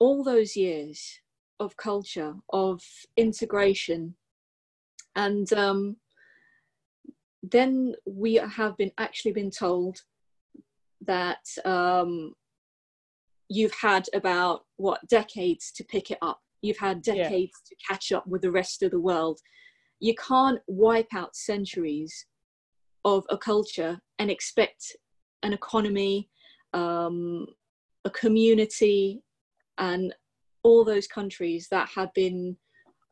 all 0.00 0.24
those 0.24 0.56
years 0.56 1.20
of 1.60 1.76
culture, 1.76 2.34
of 2.52 2.82
integration, 3.16 4.16
and 5.14 5.52
um, 5.52 5.96
then 7.40 7.94
we 8.04 8.34
have 8.34 8.76
been 8.76 8.90
actually 8.98 9.32
been 9.32 9.52
told 9.52 10.00
that 11.06 11.44
um, 11.64 12.34
you've 13.48 13.78
had 13.80 14.08
about 14.12 14.64
what 14.76 15.06
decades 15.08 15.70
to 15.76 15.84
pick 15.84 16.10
it 16.10 16.18
up. 16.20 16.40
You've 16.62 16.78
had 16.78 17.00
decades 17.00 17.52
yeah. 17.62 17.68
to 17.68 17.76
catch 17.88 18.10
up 18.10 18.26
with 18.26 18.42
the 18.42 18.50
rest 18.50 18.82
of 18.82 18.90
the 18.90 19.00
world. 19.00 19.38
You 20.00 20.16
can't 20.16 20.58
wipe 20.66 21.14
out 21.14 21.36
centuries 21.36 22.26
of 23.04 23.24
a 23.30 23.38
culture 23.38 24.00
and 24.18 24.30
expect 24.30 24.96
an 25.42 25.52
economy 25.52 26.28
um, 26.72 27.46
a 28.04 28.10
community 28.10 29.22
and 29.78 30.14
all 30.62 30.84
those 30.84 31.06
countries 31.06 31.68
that 31.70 31.88
have 31.94 32.12
been 32.14 32.56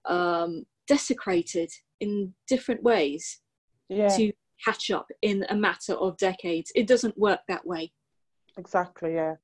um, 0.07 0.65
desecrated 0.87 1.71
in 2.01 2.33
different 2.47 2.83
ways 2.83 3.41
yeah. 3.89 4.09
to 4.09 4.33
catch 4.65 4.91
up 4.91 5.07
in 5.23 5.45
a 5.49 5.55
matter 5.55 5.95
of 5.95 6.17
decades 6.19 6.71
it 6.75 6.87
doesn't 6.87 7.17
work 7.19 7.41
that 7.49 7.67
way 7.67 7.93
exactly 8.57 9.15
yeah 9.15 9.35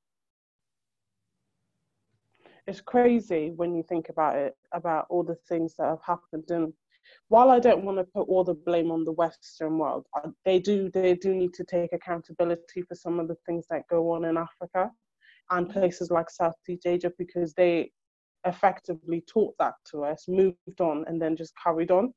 it's 2.67 2.81
crazy 2.81 3.51
when 3.55 3.75
you 3.75 3.83
think 3.83 4.09
about 4.09 4.35
it, 4.37 4.55
about 4.73 5.05
all 5.09 5.23
the 5.23 5.37
things 5.47 5.75
that 5.77 5.87
have 5.87 6.01
happened. 6.05 6.45
And 6.49 6.73
while 7.29 7.49
I 7.49 7.59
don't 7.59 7.83
want 7.83 7.97
to 7.97 8.03
put 8.03 8.27
all 8.27 8.43
the 8.43 8.53
blame 8.53 8.91
on 8.91 9.03
the 9.03 9.11
Western 9.11 9.77
world, 9.77 10.05
they 10.43 10.59
do 10.59 10.89
they 10.91 11.15
do 11.15 11.33
need 11.33 11.53
to 11.53 11.63
take 11.63 11.93
accountability 11.93 12.81
for 12.83 12.95
some 12.95 13.19
of 13.19 13.27
the 13.27 13.37
things 13.45 13.65
that 13.69 13.87
go 13.89 14.11
on 14.11 14.25
in 14.25 14.37
Africa 14.37 14.91
and 15.51 15.69
places 15.69 16.09
like 16.11 16.29
Southeast 16.29 16.85
Asia 16.85 17.11
because 17.17 17.53
they 17.53 17.91
effectively 18.45 19.23
taught 19.27 19.55
that 19.59 19.73
to 19.91 20.03
us, 20.03 20.25
moved 20.27 20.81
on, 20.81 21.05
and 21.07 21.21
then 21.21 21.35
just 21.35 21.53
carried 21.61 21.91
on. 21.91 22.13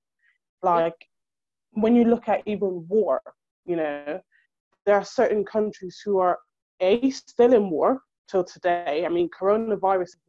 Like 0.63 0.97
when 1.73 1.95
you 1.95 2.05
look 2.05 2.29
at 2.29 2.43
even 2.47 2.87
war, 2.89 3.21
you 3.65 3.77
know, 3.77 4.21
there 4.87 4.97
are 4.97 5.05
certain 5.05 5.45
countries 5.45 6.01
who 6.05 6.19
are 6.19 6.39
a 6.81 7.11
still 7.11 7.53
in 7.53 7.71
war 7.71 8.01
till 8.29 8.45
today. 8.45 9.05
I 9.05 9.09
mean, 9.09 9.29
coronavirus 9.29 10.11
Yep. 10.11 10.28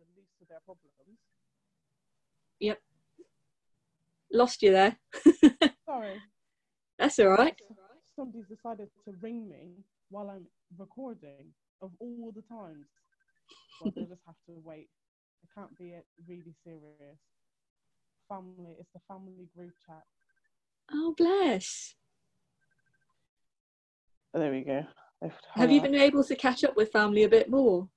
Lost 4.31 4.61
you 4.61 4.71
there. 4.71 4.97
Sorry. 5.85 6.19
That's 6.97 7.19
all 7.19 7.29
right. 7.29 7.55
Somebody's 8.15 8.45
decided 8.47 8.89
to 9.05 9.13
ring 9.21 9.49
me 9.49 9.83
while 10.09 10.29
I'm 10.29 10.45
recording 10.77 11.53
of 11.81 11.91
all 11.99 12.31
the 12.35 12.41
times. 12.53 12.85
Well, 13.81 13.93
they 13.95 14.01
just 14.01 14.21
have 14.25 14.35
to 14.47 14.53
wait. 14.63 14.89
It 15.43 15.49
can't 15.55 15.75
be 15.77 15.91
it. 15.91 16.05
really 16.27 16.53
serious. 16.63 17.17
Family, 18.27 18.75
it's 18.79 18.89
the 18.93 18.99
family 19.07 19.47
group 19.55 19.71
chat. 19.87 20.03
Oh, 20.91 21.13
bless. 21.17 21.95
there 24.33 24.51
we 24.51 24.61
go. 24.61 24.85
Have 25.55 25.71
you 25.71 25.81
been 25.81 25.95
able 25.95 26.23
to 26.23 26.35
catch 26.35 26.63
up 26.63 26.75
with 26.75 26.91
family 26.91 27.23
a 27.23 27.29
bit 27.29 27.49
more? 27.49 27.87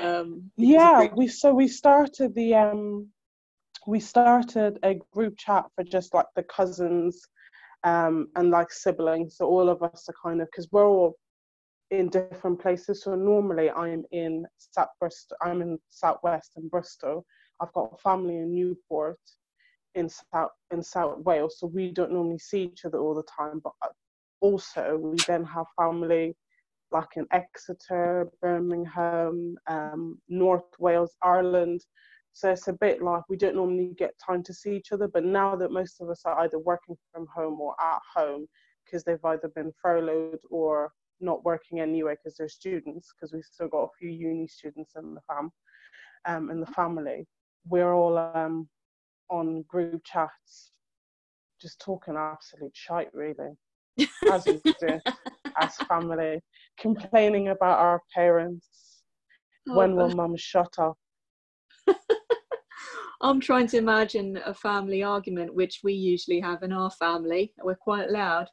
Um, 0.00 0.50
yeah, 0.56 1.08
we 1.14 1.28
so 1.28 1.52
we 1.52 1.68
started 1.68 2.34
the 2.34 2.54
um 2.54 3.08
we 3.86 4.00
started 4.00 4.78
a 4.82 5.00
group 5.12 5.36
chat 5.38 5.66
for 5.74 5.84
just 5.84 6.14
like 6.14 6.26
the 6.36 6.42
cousins 6.44 7.20
um, 7.84 8.28
and 8.36 8.50
like 8.50 8.72
siblings. 8.72 9.36
So 9.36 9.46
all 9.46 9.68
of 9.68 9.82
us 9.82 10.08
are 10.08 10.14
kind 10.22 10.40
of 10.40 10.48
because 10.50 10.68
we're 10.72 10.86
all 10.86 11.16
in 11.90 12.08
different 12.08 12.60
places. 12.60 13.02
So 13.02 13.14
normally 13.14 13.70
I'm 13.70 14.04
in 14.10 14.46
South 14.58 14.88
Bristol, 14.98 15.36
I'm 15.42 15.62
in 15.62 15.78
Southwest 15.90 16.52
and 16.56 16.70
Bristol. 16.70 17.24
I've 17.60 17.72
got 17.72 18.00
family 18.00 18.36
in 18.36 18.54
Newport 18.54 19.18
in 19.94 20.08
South 20.08 20.50
in 20.72 20.82
South 20.82 21.18
Wales. 21.20 21.56
So 21.58 21.66
we 21.68 21.92
don't 21.92 22.12
normally 22.12 22.38
see 22.38 22.64
each 22.64 22.84
other 22.84 22.98
all 22.98 23.14
the 23.14 23.22
time. 23.24 23.60
But 23.62 23.72
uh, 23.82 23.88
also 24.40 24.98
we 25.00 25.16
then 25.26 25.44
have 25.44 25.66
family 25.78 26.36
like 26.90 27.16
in 27.16 27.26
Exeter, 27.32 28.28
Birmingham, 28.40 29.56
um, 29.68 30.18
North 30.28 30.70
Wales, 30.78 31.14
Ireland. 31.22 31.80
So 32.34 32.50
it's 32.50 32.68
a 32.68 32.72
bit 32.72 33.00
like 33.00 33.22
we 33.28 33.36
don't 33.36 33.54
normally 33.54 33.94
get 33.96 34.18
time 34.18 34.42
to 34.42 34.52
see 34.52 34.76
each 34.76 34.90
other, 34.92 35.08
but 35.08 35.24
now 35.24 35.54
that 35.56 35.70
most 35.70 36.00
of 36.00 36.10
us 36.10 36.22
are 36.24 36.40
either 36.40 36.58
working 36.58 36.96
from 37.12 37.26
home 37.32 37.60
or 37.60 37.74
at 37.80 38.00
home 38.12 38.46
because 38.84 39.04
they've 39.04 39.24
either 39.24 39.48
been 39.54 39.72
furloughed 39.80 40.40
or 40.50 40.92
not 41.20 41.44
working 41.44 41.78
anyway 41.78 42.16
because 42.16 42.36
they're 42.36 42.48
students, 42.48 43.12
because 43.14 43.32
we've 43.32 43.44
still 43.44 43.68
got 43.68 43.84
a 43.84 43.88
few 43.98 44.10
uni 44.10 44.48
students 44.48 44.92
in 44.96 45.14
the 45.14 45.20
fam, 45.28 45.50
um, 46.26 46.50
in 46.50 46.60
the 46.60 46.66
family. 46.66 47.24
We're 47.68 47.94
all 47.94 48.18
um, 48.18 48.68
on 49.30 49.62
group 49.68 50.02
chats, 50.04 50.72
just 51.62 51.80
talking 51.80 52.16
absolute 52.16 52.72
shite, 52.74 53.14
really, 53.14 53.52
as 54.30 54.44
we 54.44 54.60
do 54.80 55.00
as 55.56 55.76
family, 55.88 56.40
complaining 56.78 57.48
about 57.48 57.78
our 57.78 58.00
parents. 58.12 59.02
Oh, 59.68 59.76
when 59.76 59.94
will 59.96 60.10
mum 60.10 60.36
shut 60.36 60.74
up? 60.78 60.98
I'm 63.24 63.40
trying 63.40 63.66
to 63.68 63.78
imagine 63.78 64.38
a 64.44 64.52
family 64.52 65.02
argument, 65.02 65.54
which 65.54 65.80
we 65.82 65.94
usually 65.94 66.40
have 66.40 66.62
in 66.62 66.74
our 66.74 66.90
family. 66.90 67.54
We're 67.62 67.74
quite 67.74 68.10
loud. 68.10 68.48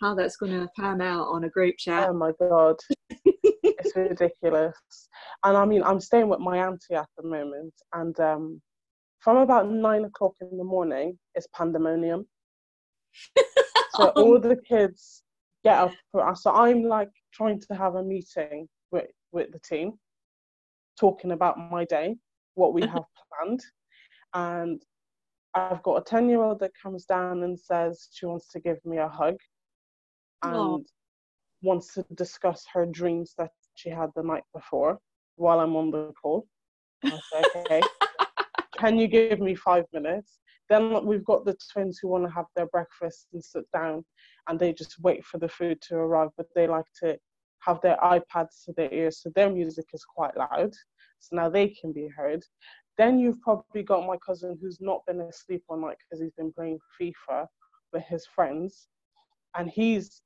How 0.00 0.14
that's 0.14 0.36
going 0.36 0.52
to 0.52 0.68
pan 0.78 1.00
out 1.00 1.26
on 1.26 1.42
a 1.42 1.48
group 1.48 1.74
chat. 1.76 2.08
Oh 2.08 2.12
my 2.12 2.30
god, 2.38 2.76
it's 3.24 3.96
ridiculous. 3.96 4.76
And 5.44 5.56
I 5.56 5.64
mean, 5.64 5.82
I'm 5.82 5.98
staying 5.98 6.28
with 6.28 6.38
my 6.38 6.58
auntie 6.58 6.94
at 6.94 7.08
the 7.16 7.24
moment, 7.24 7.74
and 7.94 8.18
um, 8.20 8.62
from 9.18 9.38
about 9.38 9.68
nine 9.68 10.04
o'clock 10.04 10.34
in 10.40 10.56
the 10.56 10.64
morning, 10.64 11.18
it's 11.34 11.48
pandemonium. 11.52 12.24
so 13.96 14.08
all 14.10 14.38
the 14.38 14.56
kids 14.56 15.24
get 15.64 15.78
up. 15.78 15.92
So 16.36 16.52
I'm 16.52 16.84
like 16.84 17.10
trying 17.34 17.60
to 17.60 17.74
have 17.74 17.96
a 17.96 18.04
meeting 18.04 18.68
with 18.92 19.10
with 19.32 19.50
the 19.50 19.58
team, 19.58 19.94
talking 20.98 21.32
about 21.32 21.58
my 21.72 21.84
day, 21.86 22.16
what 22.54 22.72
we 22.72 22.82
have 22.86 23.04
planned, 23.40 23.62
and 24.34 24.82
I've 25.54 25.82
got 25.82 25.96
a 25.96 26.04
10 26.04 26.28
year 26.28 26.42
old 26.42 26.60
that 26.60 26.72
comes 26.80 27.04
down 27.04 27.42
and 27.42 27.58
says 27.58 28.08
she 28.12 28.26
wants 28.26 28.48
to 28.48 28.60
give 28.60 28.78
me 28.84 28.98
a 28.98 29.08
hug 29.08 29.36
and 30.42 30.86
wants 31.62 31.94
to 31.94 32.04
discuss 32.14 32.64
her 32.72 32.86
dreams 32.86 33.34
that 33.38 33.50
she 33.74 33.90
had 33.90 34.10
the 34.16 34.22
night 34.22 34.44
before 34.54 34.98
while 35.36 35.60
I'm 35.60 35.76
on 35.76 35.90
the 35.90 36.12
call. 36.20 36.46
I 37.04 37.10
say, 37.32 37.44
okay, 37.56 37.80
can 38.78 38.98
you 38.98 39.08
give 39.08 39.40
me 39.40 39.54
five 39.54 39.84
minutes? 39.92 40.38
Then 40.68 41.04
we've 41.04 41.24
got 41.24 41.44
the 41.44 41.56
twins 41.72 41.98
who 42.00 42.08
want 42.08 42.24
to 42.24 42.30
have 42.32 42.46
their 42.56 42.66
breakfast 42.66 43.26
and 43.32 43.44
sit 43.44 43.64
down 43.72 44.04
and 44.48 44.58
they 44.58 44.72
just 44.72 44.98
wait 45.00 45.24
for 45.24 45.38
the 45.38 45.48
food 45.48 45.80
to 45.82 45.96
arrive, 45.96 46.30
but 46.36 46.46
they 46.54 46.66
like 46.66 46.86
to 47.02 47.18
have 47.60 47.80
their 47.80 47.96
iPads 47.98 48.64
to 48.64 48.72
their 48.76 48.92
ears, 48.92 49.20
so 49.20 49.30
their 49.34 49.50
music 49.50 49.86
is 49.92 50.04
quite 50.04 50.36
loud. 50.36 50.72
So 51.20 51.36
now 51.36 51.48
they 51.48 51.68
can 51.68 51.92
be 51.92 52.08
heard. 52.08 52.42
Then 52.98 53.18
you've 53.18 53.40
probably 53.40 53.82
got 53.82 54.06
my 54.06 54.16
cousin 54.18 54.58
who's 54.60 54.80
not 54.80 55.00
been 55.06 55.20
asleep 55.20 55.62
all 55.68 55.78
night 55.78 55.96
because 55.98 56.22
he's 56.22 56.32
been 56.32 56.52
playing 56.52 56.78
FIFA 57.00 57.46
with 57.92 58.04
his 58.04 58.26
friends, 58.26 58.88
and 59.56 59.68
he's 59.68 60.22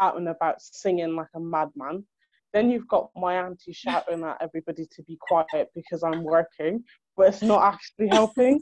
out 0.00 0.16
and 0.16 0.28
about 0.28 0.60
singing 0.60 1.14
like 1.14 1.28
a 1.34 1.40
madman. 1.40 2.04
Then 2.52 2.70
you've 2.70 2.88
got 2.88 3.10
my 3.16 3.34
auntie 3.34 3.72
shouting 3.72 4.22
at 4.22 4.38
everybody 4.40 4.86
to 4.92 5.02
be 5.02 5.18
quiet 5.20 5.70
because 5.74 6.02
I'm 6.02 6.22
working, 6.22 6.84
but 7.16 7.28
it's 7.28 7.42
not 7.42 7.62
actually 7.62 8.08
helping. 8.08 8.60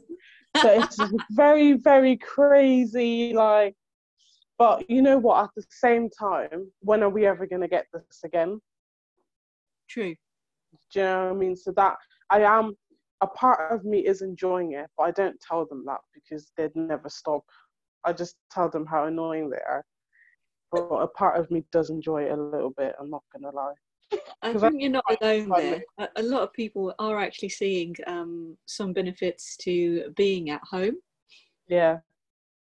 so 0.56 0.68
it's 0.70 0.98
very, 1.30 1.74
very 1.74 2.16
crazy. 2.16 3.34
Like, 3.34 3.74
but 4.58 4.88
you 4.88 5.02
know 5.02 5.18
what? 5.18 5.44
At 5.44 5.50
the 5.56 5.64
same 5.68 6.08
time, 6.08 6.70
when 6.80 7.02
are 7.02 7.10
we 7.10 7.26
ever 7.26 7.46
going 7.46 7.62
to 7.62 7.68
get 7.68 7.86
this 7.92 8.20
again? 8.24 8.60
True. 9.88 10.14
Do 10.92 11.00
you 11.00 11.04
know 11.04 11.24
what 11.24 11.32
I 11.32 11.36
mean? 11.36 11.56
So 11.56 11.72
that 11.72 11.96
I 12.30 12.40
am 12.40 12.74
a 13.22 13.26
part 13.26 13.72
of 13.72 13.84
me 13.84 14.00
is 14.00 14.20
enjoying 14.20 14.72
it, 14.72 14.90
but 14.98 15.04
I 15.04 15.10
don't 15.12 15.40
tell 15.40 15.64
them 15.64 15.84
that 15.86 16.00
because 16.12 16.50
they'd 16.56 16.74
never 16.74 17.08
stop. 17.08 17.44
I 18.04 18.12
just 18.12 18.34
tell 18.50 18.68
them 18.68 18.84
how 18.84 19.06
annoying 19.06 19.48
they 19.48 19.58
are. 19.58 19.84
But 20.72 20.88
a 20.88 21.06
part 21.06 21.38
of 21.38 21.50
me 21.50 21.64
does 21.70 21.90
enjoy 21.90 22.24
it 22.24 22.32
a 22.32 22.36
little 22.36 22.74
bit. 22.76 22.94
I'm 22.98 23.10
not 23.10 23.22
gonna 23.32 23.54
lie. 23.54 23.74
I 24.42 24.52
think 24.54 24.74
you're 24.78 24.90
not 24.90 25.04
alone 25.20 25.52
there. 25.56 25.82
A, 25.98 26.08
a 26.16 26.22
lot 26.22 26.42
of 26.42 26.52
people 26.52 26.92
are 26.98 27.20
actually 27.20 27.50
seeing 27.50 27.94
um, 28.06 28.56
some 28.66 28.92
benefits 28.92 29.56
to 29.58 30.12
being 30.16 30.50
at 30.50 30.60
home. 30.68 30.96
Yeah. 31.68 31.98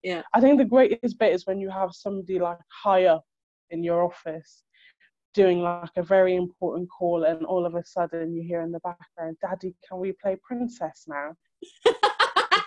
Yeah. 0.02 0.22
I 0.34 0.40
think 0.40 0.58
the 0.58 0.64
greatest 0.64 1.18
bit 1.18 1.32
is 1.32 1.46
when 1.46 1.60
you 1.60 1.70
have 1.70 1.92
somebody 1.92 2.38
like 2.38 2.58
higher 2.68 3.18
in 3.70 3.82
your 3.82 4.04
office 4.04 4.64
doing 5.34 5.60
like 5.60 5.90
a 5.96 6.02
very 6.02 6.36
important 6.36 6.88
call 6.90 7.24
and 7.24 7.44
all 7.46 7.64
of 7.66 7.74
a 7.74 7.84
sudden 7.84 8.34
you 8.34 8.42
hear 8.42 8.60
in 8.60 8.72
the 8.72 8.80
background, 8.80 9.36
Daddy, 9.40 9.74
can 9.88 9.98
we 9.98 10.12
play 10.12 10.36
Princess 10.42 11.04
now? 11.08 11.34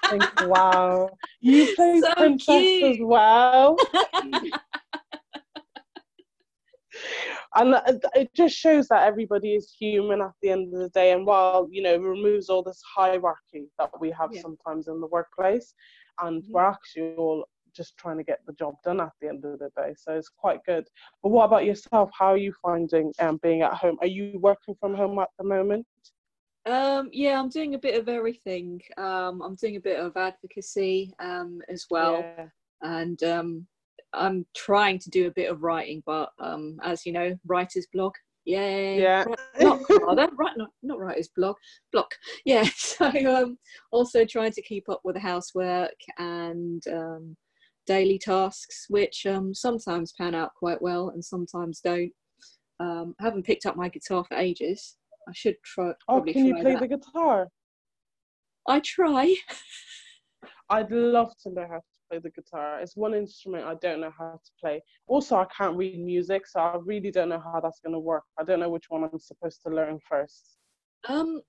think, 0.09 0.23
wow, 0.39 1.09
you 1.41 1.67
play 1.75 2.01
So 2.01 2.13
Princess 2.15 2.47
cute. 2.47 2.83
as 2.83 2.97
well. 3.01 3.77
and 7.55 7.75
it 8.15 8.33
just 8.33 8.55
shows 8.55 8.87
that 8.87 9.03
everybody 9.07 9.53
is 9.55 9.75
human 9.79 10.21
at 10.21 10.31
the 10.41 10.49
end 10.49 10.73
of 10.73 10.79
the 10.79 10.89
day 10.89 11.11
and 11.11 11.25
while 11.25 11.67
you 11.71 11.81
know 11.81 11.93
it 11.93 12.01
removes 12.01 12.49
all 12.49 12.63
this 12.63 12.81
hierarchy 12.95 13.67
that 13.77 13.89
we 13.99 14.09
have 14.11 14.29
Yeah. 14.33 14.41
sometimes 14.41 14.87
in 14.87 14.99
the 15.01 15.07
workplace 15.07 15.73
and 16.21 16.43
Mhm. 16.43 16.51
we're 16.51 16.65
actually 16.65 17.13
all 17.15 17.45
just 17.75 17.97
trying 17.97 18.17
to 18.17 18.23
get 18.23 18.39
the 18.45 18.53
job 18.53 18.75
done 18.83 19.01
at 19.01 19.11
the 19.21 19.27
end 19.27 19.43
of 19.45 19.59
the 19.59 19.69
day 19.75 19.93
so 19.97 20.13
it's 20.13 20.29
quite 20.29 20.59
good 20.65 20.85
but 21.21 21.29
what 21.29 21.45
about 21.45 21.65
yourself 21.65 22.09
how 22.17 22.27
are 22.27 22.37
you 22.37 22.53
finding 22.61 23.11
um, 23.19 23.39
being 23.43 23.61
at 23.61 23.73
home 23.73 23.97
are 24.01 24.07
you 24.07 24.37
working 24.39 24.75
from 24.79 24.95
home 24.95 25.17
at 25.19 25.29
the 25.37 25.43
moment 25.43 25.85
Um, 26.65 27.09
yeah, 27.13 27.39
I'm 27.39 27.49
doing 27.49 27.75
a 27.75 27.79
bit 27.79 27.99
of 27.99 28.09
everything. 28.09 28.81
Um, 28.97 29.41
I'm 29.41 29.55
doing 29.55 29.75
a 29.75 29.79
bit 29.79 29.99
of 29.99 30.17
advocacy 30.17 31.13
um, 31.19 31.61
as 31.69 31.85
well, 31.91 32.21
yeah. 32.21 32.47
and 32.81 33.21
um, 33.21 33.67
I'm 34.13 34.45
trying 34.55 34.97
to 34.99 35.09
do 35.11 35.27
a 35.27 35.31
bit 35.31 35.51
of 35.51 35.61
writing. 35.61 36.01
But 36.05 36.29
um, 36.39 36.79
as 36.83 37.05
you 37.05 37.11
know, 37.11 37.37
writer's 37.45 37.87
blog. 37.93 38.13
Yay! 38.45 39.01
Yeah. 39.01 39.25
Not 39.59 39.81
rather, 39.89 40.29
right? 40.37 40.57
Not 40.57 40.69
not 40.81 40.99
writer's 40.99 41.29
blog. 41.35 41.55
Block. 41.91 42.11
Yeah. 42.45 42.65
So 42.75 43.05
um, 43.07 43.57
also 43.91 44.25
trying 44.25 44.53
to 44.53 44.61
keep 44.61 44.89
up 44.89 45.01
with 45.03 45.15
the 45.15 45.21
housework 45.21 45.99
and 46.17 46.81
um, 46.87 47.35
daily 47.85 48.19
tasks, 48.19 48.85
which 48.89 49.25
um, 49.25 49.53
sometimes 49.53 50.13
pan 50.13 50.35
out 50.35 50.51
quite 50.55 50.81
well 50.81 51.09
and 51.09 51.23
sometimes 51.23 51.79
don't. 51.81 52.11
Um, 52.79 53.15
I 53.19 53.23
haven't 53.23 53.45
picked 53.45 53.65
up 53.65 53.75
my 53.75 53.89
guitar 53.89 54.23
for 54.27 54.35
ages. 54.35 54.97
I 55.27 55.31
should 55.33 55.55
try. 55.63 55.93
oh 56.07 56.21
can 56.21 56.45
you 56.45 56.55
play 56.55 56.73
that. 56.73 56.81
the 56.81 56.87
guitar 56.87 57.47
I 58.67 58.79
try. 58.79 59.35
I'd 60.69 60.91
love 60.91 61.31
to 61.43 61.51
know 61.51 61.67
how 61.69 61.77
to 61.77 61.83
play 62.09 62.19
the 62.19 62.31
guitar. 62.31 62.79
It's 62.79 62.95
one 62.95 63.13
instrument 63.13 63.65
I 63.65 63.75
don't 63.75 64.01
know 64.01 64.11
how 64.17 64.39
to 64.43 64.51
play. 64.59 64.81
Also, 65.07 65.35
I 65.35 65.45
can't 65.55 65.77
read 65.77 65.99
music, 65.99 66.47
so 66.47 66.59
I 66.59 66.77
really 66.83 67.11
don't 67.11 67.29
know 67.29 67.39
how 67.43 67.59
that's 67.59 67.79
going 67.79 67.93
to 67.93 67.99
work. 67.99 68.23
I 68.39 68.43
don't 68.43 68.59
know 68.59 68.69
which 68.69 68.85
one 68.89 69.03
I'm 69.03 69.19
supposed 69.19 69.61
to 69.65 69.73
learn 69.73 69.99
first. 70.09 70.57
Um, 71.07 71.41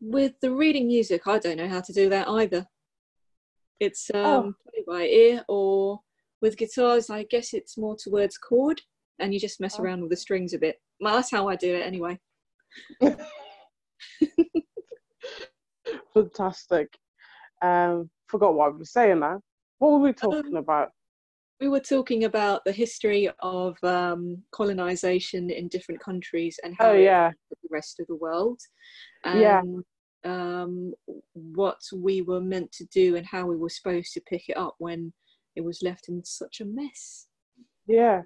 with 0.00 0.34
the 0.40 0.52
reading 0.52 0.86
music, 0.86 1.26
I 1.26 1.40
don't 1.40 1.56
know 1.56 1.68
how 1.68 1.80
to 1.80 1.92
do 1.92 2.08
that 2.10 2.28
either. 2.28 2.64
It's 3.80 4.10
Oh. 4.14 4.42
um 4.42 4.56
play 4.70 4.84
by 4.86 5.02
ear, 5.06 5.44
or 5.48 6.00
with 6.42 6.56
guitars, 6.56 7.10
I 7.10 7.24
guess 7.24 7.52
it's 7.54 7.76
more 7.78 7.96
towards 7.96 8.38
chord, 8.38 8.80
and 9.18 9.32
you 9.34 9.40
just 9.40 9.60
mess 9.60 9.78
Oh. 9.78 9.82
around 9.82 10.02
with 10.02 10.10
the 10.10 10.16
strings 10.16 10.52
a 10.54 10.58
bit. 10.58 10.80
Well, 11.00 11.14
that's 11.16 11.30
how 11.30 11.48
I 11.48 11.56
do 11.56 11.74
it 11.74 11.86
anyway. 11.86 12.18
Fantastic. 16.14 16.96
Um, 17.62 18.10
forgot 18.28 18.54
what 18.54 18.66
I 18.66 18.76
was 18.76 18.92
saying 18.92 19.20
now. 19.20 19.40
What 19.78 19.92
were 19.92 19.98
we 19.98 20.12
talking 20.12 20.56
about? 20.56 20.90
We 21.60 21.68
were 21.68 21.80
talking 21.80 22.24
about 22.24 22.64
the 22.64 22.72
history 22.72 23.30
of 23.40 23.76
um, 23.84 24.42
colonization 24.50 25.50
in 25.50 25.68
different 25.68 26.00
countries 26.00 26.58
and 26.62 26.74
how 26.78 26.90
Oh 26.90 26.92
it 26.94 27.02
yeah, 27.02 27.30
the 27.50 27.56
rest 27.70 28.00
of 28.00 28.06
the 28.06 28.16
world, 28.16 28.60
Yeah. 29.24 29.62
Um, 30.24 30.92
what 31.32 31.80
we 31.94 32.22
were 32.22 32.40
meant 32.40 32.70
to 32.72 32.84
do 32.86 33.16
and 33.16 33.26
how 33.26 33.46
we 33.46 33.56
were 33.56 33.68
supposed 33.68 34.12
to 34.14 34.20
pick 34.22 34.48
it 34.48 34.56
up 34.56 34.74
when 34.78 35.12
it 35.56 35.62
was 35.62 35.82
left 35.82 36.08
in 36.08 36.24
such 36.24 36.60
a 36.60 36.64
mess. 36.64 37.26
yeah. 37.86 38.22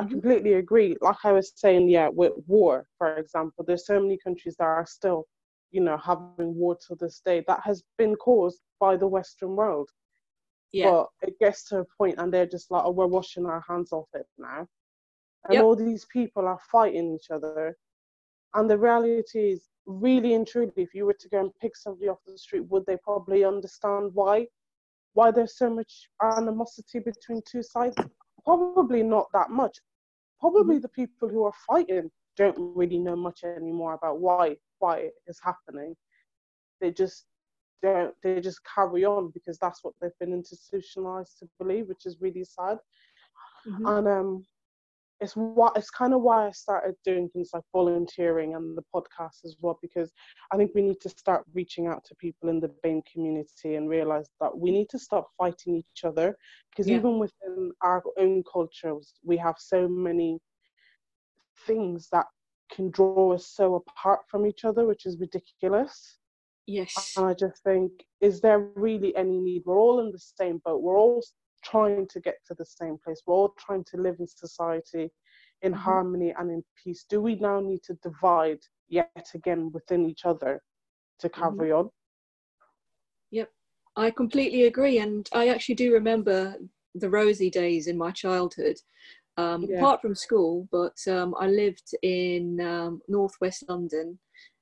I 0.00 0.04
completely 0.04 0.52
agree. 0.54 0.96
Like 1.00 1.16
I 1.24 1.32
was 1.32 1.52
saying, 1.56 1.88
yeah, 1.90 2.08
with 2.08 2.32
war, 2.46 2.86
for 2.98 3.16
example, 3.16 3.64
there's 3.66 3.84
so 3.84 4.00
many 4.00 4.16
countries 4.16 4.54
that 4.60 4.64
are 4.64 4.86
still, 4.86 5.26
you 5.72 5.80
know, 5.80 5.96
having 5.96 6.54
war 6.54 6.76
to 6.86 6.94
this 6.94 7.20
day 7.24 7.42
that 7.48 7.62
has 7.64 7.82
been 7.96 8.14
caused 8.14 8.60
by 8.78 8.96
the 8.96 9.08
Western 9.08 9.56
world. 9.56 9.90
Yeah. 10.70 10.90
But 10.90 11.06
it 11.22 11.38
gets 11.40 11.64
to 11.70 11.80
a 11.80 11.84
point 11.98 12.14
and 12.18 12.32
they're 12.32 12.46
just 12.46 12.70
like, 12.70 12.84
oh, 12.84 12.92
we're 12.92 13.08
washing 13.08 13.44
our 13.44 13.64
hands 13.68 13.90
off 13.90 14.06
it 14.14 14.26
now. 14.38 14.68
And 15.46 15.54
Yep. 15.54 15.64
all 15.64 15.74
these 15.74 16.04
people 16.12 16.46
are 16.46 16.60
fighting 16.70 17.12
each 17.16 17.32
other. 17.32 17.76
And 18.54 18.70
the 18.70 18.78
reality 18.78 19.50
is, 19.50 19.66
really 19.88 20.34
and 20.34 20.46
truly, 20.46 20.72
if 20.76 20.94
you 20.94 21.06
were 21.06 21.16
to 21.18 21.28
go 21.30 21.40
and 21.40 21.50
pick 21.60 21.76
somebody 21.76 22.08
off 22.08 22.18
the 22.26 22.38
street, 22.38 22.64
would 22.70 22.86
they 22.86 22.98
probably 23.02 23.44
understand 23.44 24.10
why? 24.14 24.46
Why 25.14 25.30
there's 25.32 25.56
so 25.58 25.70
much 25.70 26.08
animosity 26.22 27.00
between 27.00 27.42
two 27.50 27.62
sides? 27.62 27.96
Probably 28.44 29.02
not 29.02 29.26
that 29.32 29.50
much. 29.50 29.78
Probably 30.40 30.78
the 30.78 30.88
people 30.88 31.28
who 31.28 31.44
are 31.44 31.52
fighting 31.66 32.10
don't 32.36 32.56
really 32.76 32.98
know 32.98 33.16
much 33.16 33.42
anymore 33.44 33.94
about 33.94 34.20
why 34.20 34.56
why 34.78 34.98
it 34.98 35.14
is 35.26 35.40
happening. 35.42 35.96
They 36.80 36.92
just 36.92 37.26
don't 37.82 38.14
they 38.22 38.40
just 38.40 38.60
carry 38.74 39.04
on 39.04 39.30
because 39.30 39.58
that's 39.58 39.82
what 39.82 39.94
they've 40.00 40.18
been 40.20 40.32
institutionalized 40.32 41.38
to 41.38 41.48
believe, 41.58 41.88
which 41.88 42.06
is 42.06 42.20
really 42.20 42.44
sad. 42.44 42.78
Mhm. 43.66 43.86
And 43.88 44.08
um 44.08 44.46
it's 45.20 45.34
what 45.34 45.76
it's 45.76 45.90
kind 45.90 46.14
of 46.14 46.22
why 46.22 46.46
I 46.46 46.50
started 46.52 46.94
doing 47.04 47.28
things 47.28 47.50
like 47.52 47.64
volunteering 47.72 48.54
and 48.54 48.76
the 48.76 48.84
podcast 48.94 49.44
as 49.44 49.56
well, 49.60 49.78
because 49.82 50.12
I 50.52 50.56
think 50.56 50.72
we 50.74 50.82
need 50.82 51.00
to 51.00 51.08
start 51.08 51.44
reaching 51.54 51.86
out 51.88 52.04
to 52.06 52.14
people 52.16 52.48
in 52.48 52.60
the 52.60 52.70
BAME 52.84 53.02
community 53.12 53.74
and 53.74 53.88
realize 53.88 54.28
that 54.40 54.56
we 54.56 54.70
need 54.70 54.88
to 54.90 54.98
stop 54.98 55.28
fighting 55.36 55.76
each 55.76 56.04
other. 56.04 56.36
Because 56.70 56.88
Yeah. 56.88 56.98
even 56.98 57.18
within 57.18 57.72
our 57.82 58.02
own 58.16 58.44
cultures, 58.44 59.14
we 59.24 59.36
have 59.38 59.56
so 59.58 59.88
many 59.88 60.40
things 61.66 62.08
that 62.12 62.26
can 62.70 62.90
draw 62.90 63.32
us 63.32 63.46
so 63.48 63.74
apart 63.74 64.20
from 64.28 64.46
each 64.46 64.64
other, 64.64 64.86
which 64.86 65.06
is 65.06 65.18
ridiculous. 65.18 66.18
Yes. 66.66 67.14
And 67.16 67.26
I 67.26 67.34
just 67.34 67.62
think, 67.64 67.90
is 68.20 68.40
there 68.40 68.58
really 68.76 69.16
any 69.16 69.40
need? 69.40 69.62
We're 69.64 69.80
all 69.80 70.00
in 70.00 70.12
the 70.12 70.18
same 70.18 70.58
boat. 70.64 70.82
We're 70.82 70.98
all 70.98 71.22
trying 71.64 72.06
to 72.08 72.20
get 72.20 72.36
to 72.46 72.54
the 72.54 72.64
same 72.64 72.98
place. 73.04 73.22
We're 73.26 73.34
all 73.34 73.54
trying 73.58 73.84
to 73.84 73.96
live 73.96 74.16
in 74.20 74.26
society 74.26 75.10
in 75.62 75.72
Mhm. 75.72 75.78
harmony 75.80 76.34
and 76.38 76.50
in 76.50 76.64
peace. 76.82 77.04
Do 77.08 77.20
we 77.20 77.34
now 77.36 77.60
need 77.60 77.82
to 77.84 77.94
divide 78.02 78.60
yet 78.88 79.26
again 79.34 79.70
within 79.72 80.06
each 80.06 80.24
other 80.24 80.62
to 81.20 81.28
Mm-hmm. 81.28 81.58
carry 81.58 81.72
on? 81.72 81.90
Yep, 83.30 83.50
I 83.96 84.10
completely 84.10 84.64
agree, 84.64 84.98
and 84.98 85.28
I 85.32 85.48
actually 85.48 85.74
do 85.74 85.92
remember 85.92 86.56
the 86.94 87.10
rosy 87.10 87.50
days 87.50 87.86
in 87.86 87.98
my 87.98 88.10
childhood. 88.10 88.76
Um, 89.36 89.64
Yeah. 89.64 89.76
Apart 89.82 90.00
from 90.00 90.14
school, 90.14 90.68
but 90.72 90.96
um, 91.06 91.34
I 91.38 91.46
lived 91.48 91.94
in 92.02 92.60
um, 92.60 93.02
northwest 93.08 93.64
London, 93.68 94.18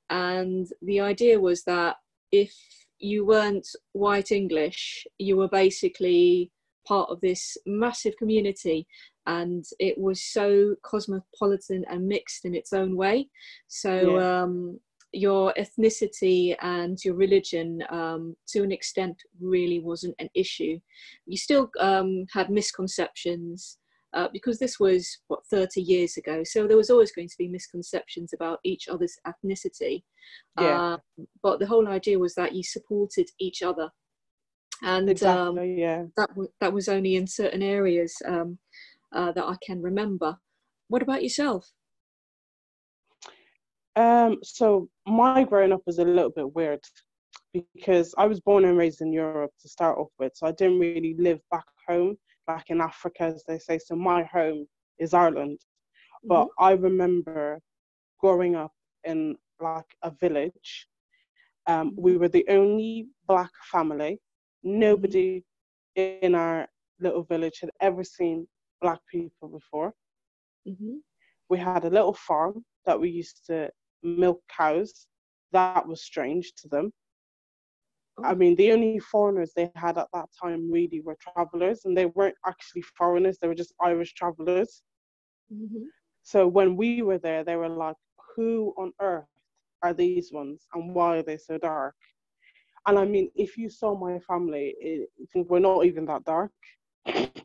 and 0.09 0.67
the 0.81 0.99
idea 0.99 1.39
was 1.39 1.63
that 1.63 1.97
if 2.31 2.53
you 2.99 3.25
weren't 3.25 3.67
white 3.93 4.31
English, 4.31 5.07
you 5.17 5.37
were 5.37 5.47
basically 5.47 6.51
part 6.87 7.09
of 7.09 7.19
this 7.21 7.57
massive 7.65 8.15
community, 8.17 8.87
and 9.25 9.65
it 9.79 9.97
was 9.97 10.23
so 10.23 10.75
cosmopolitan 10.83 11.83
and 11.89 12.07
mixed 12.07 12.45
in 12.45 12.55
its 12.55 12.73
own 12.73 12.95
way. 12.95 13.29
So 13.67 14.17
Yeah. 14.17 14.41
um, 14.43 14.79
your 15.13 15.53
ethnicity 15.57 16.55
and 16.61 16.97
your 17.03 17.15
religion, 17.15 17.83
um, 17.89 18.35
to 18.47 18.63
an 18.63 18.71
extent, 18.71 19.15
really 19.39 19.79
wasn't 19.79 20.15
an 20.19 20.29
issue. 20.33 20.79
You 21.25 21.37
still 21.37 21.69
um, 21.79 22.25
had 22.33 22.49
misconceptions 22.49 23.79
uh, 24.13 24.27
because 24.31 24.57
this 24.59 24.79
was 24.79 25.19
what 25.27 25.45
30 25.47 25.81
years 25.81 26.17
ago. 26.17 26.43
So 26.43 26.67
there 26.67 26.77
was 26.77 26.89
always 26.89 27.11
going 27.11 27.27
to 27.29 27.37
be 27.37 27.47
misconceptions 27.47 28.33
about 28.33 28.59
each 28.63 28.87
other's 28.87 29.17
ethnicity. 29.27 30.03
Yeah. 30.59 30.93
Um, 30.93 31.27
but 31.43 31.59
the 31.59 31.67
whole 31.67 31.87
idea 31.87 32.17
was 32.19 32.33
that 32.35 32.53
you 32.53 32.63
supported 32.63 33.29
each 33.39 33.61
other, 33.61 33.89
and 34.83 35.23
um, 35.23 35.57
yeah. 35.57 36.03
that 36.17 36.29
w- 36.29 36.51
that 36.59 36.73
was 36.73 36.87
only 36.87 37.15
in 37.15 37.27
certain 37.27 37.63
areas 37.63 38.15
um, 38.25 38.57
uh, 39.13 39.31
that 39.31 39.45
I 39.45 39.55
can 39.65 39.81
remember. 39.81 40.37
What 40.89 41.01
about 41.01 41.23
yourself? 41.23 41.71
Um, 43.95 44.37
so 44.43 44.89
my 45.07 45.43
growing 45.43 45.71
up 45.73 45.81
was 45.87 45.97
a 45.97 46.05
little 46.05 46.29
bit 46.29 46.53
weird 46.53 46.83
because 47.53 48.13
I 48.17 48.27
was 48.27 48.39
born 48.39 48.65
and 48.65 48.77
raised 48.77 49.01
in 49.01 49.11
Europe 49.11 49.51
to 49.61 49.69
start 49.69 49.97
off 49.97 50.11
with, 50.19 50.33
so 50.35 50.45
I 50.45 50.51
didn't 50.51 50.79
really 50.79 51.15
live 51.17 51.39
back 51.49 51.65
home, 51.87 52.15
like 52.47 52.69
in 52.69 52.79
Africa, 52.79 53.23
as 53.23 53.43
they 53.47 53.57
say. 53.57 53.79
So 53.79 53.95
my 53.95 54.23
home 54.23 54.67
is 54.99 55.13
Ireland, 55.13 55.59
but 56.23 56.47
I 56.59 56.71
remember 56.71 57.59
growing 58.19 58.55
up 58.55 58.73
in 59.03 59.35
like 59.59 59.95
a 60.03 60.11
village. 60.11 60.87
Um, 61.65 61.93
we 61.97 62.17
were 62.17 62.29
the 62.29 62.45
only 62.49 63.07
black 63.27 63.51
family. 63.71 64.19
Nobody 64.63 65.43
in 65.95 66.35
our 66.35 66.67
little 66.99 67.23
village 67.23 67.59
had 67.61 67.71
ever 67.81 68.03
seen 68.03 68.47
black 68.81 68.99
people 69.11 69.49
before. 69.49 69.93
Mm-hmm. 70.67 70.95
We 71.49 71.57
had 71.57 71.85
a 71.85 71.89
little 71.89 72.13
farm 72.13 72.65
that 72.85 72.99
we 72.99 73.09
used 73.09 73.45
to 73.47 73.69
milk 74.03 74.41
cows. 74.55 75.07
That 75.51 75.87
was 75.87 76.03
strange 76.03 76.53
to 76.57 76.67
them. 76.67 76.91
I 78.23 78.33
mean, 78.33 78.55
the 78.55 78.71
only 78.71 78.99
foreigners 78.99 79.51
they 79.55 79.71
had 79.75 79.97
at 79.97 80.07
that 80.13 80.29
time 80.41 80.71
really 80.71 81.01
were 81.01 81.17
travelers, 81.21 81.85
and 81.85 81.95
they 81.95 82.07
weren't 82.07 82.35
actually 82.47 82.81
foreigners, 82.81 83.37
they 83.37 83.47
were 83.47 83.55
just 83.55 83.75
Irish 83.79 84.13
travelers. 84.15 84.81
Mm-hmm. 85.53 85.83
So 86.23 86.47
when 86.47 86.75
we 86.75 87.03
were 87.03 87.19
there, 87.19 87.43
they 87.43 87.55
were 87.55 87.69
like, 87.69 87.95
who 88.35 88.73
on 88.77 88.91
earth 89.01 89.25
are 89.83 89.93
these 89.93 90.31
ones 90.31 90.67
and 90.73 90.93
why 90.93 91.17
are 91.17 91.23
they 91.23 91.37
so 91.37 91.57
dark? 91.57 91.95
And 92.87 92.97
I 92.97 93.05
mean, 93.05 93.29
if 93.35 93.57
you 93.57 93.69
saw 93.69 93.97
my 93.97 94.17
family, 94.19 94.73
it, 94.79 95.09
we're 95.35 95.59
not 95.59 95.85
even 95.85 96.05
that 96.05 96.23
dark. 96.23 96.51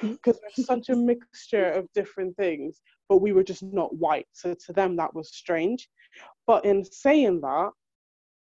Because 0.00 0.40
there's 0.40 0.66
such 0.66 0.88
a 0.88 0.96
mixture 0.96 1.68
of 1.72 1.92
different 1.92 2.34
things, 2.38 2.80
but 3.08 3.18
we 3.18 3.32
were 3.32 3.42
just 3.42 3.62
not 3.62 3.94
white. 3.94 4.26
So 4.32 4.54
to 4.66 4.72
them, 4.72 4.96
that 4.96 5.12
was 5.14 5.34
strange. 5.34 5.90
But 6.46 6.64
in 6.64 6.84
saying 6.84 7.42
that, 7.42 7.70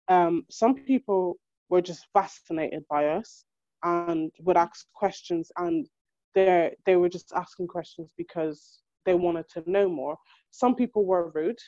um, 0.08 0.46
some 0.50 0.74
people 0.74 1.36
were 1.68 1.82
just 1.82 2.06
fascinated 2.12 2.84
by 2.90 3.06
us 3.08 3.44
and 3.84 4.32
would 4.40 4.56
ask 4.56 4.86
questions, 4.94 5.52
and 5.58 5.86
they 6.34 6.74
they 6.86 6.96
were 6.96 7.08
just 7.08 7.32
asking 7.36 7.68
questions 7.68 8.12
because 8.16 8.80
they 9.04 9.14
wanted 9.14 9.48
to 9.50 9.70
know 9.70 9.88
more. 9.88 10.16
Some 10.50 10.74
people 10.74 11.04
were 11.04 11.30
rude. 11.34 11.60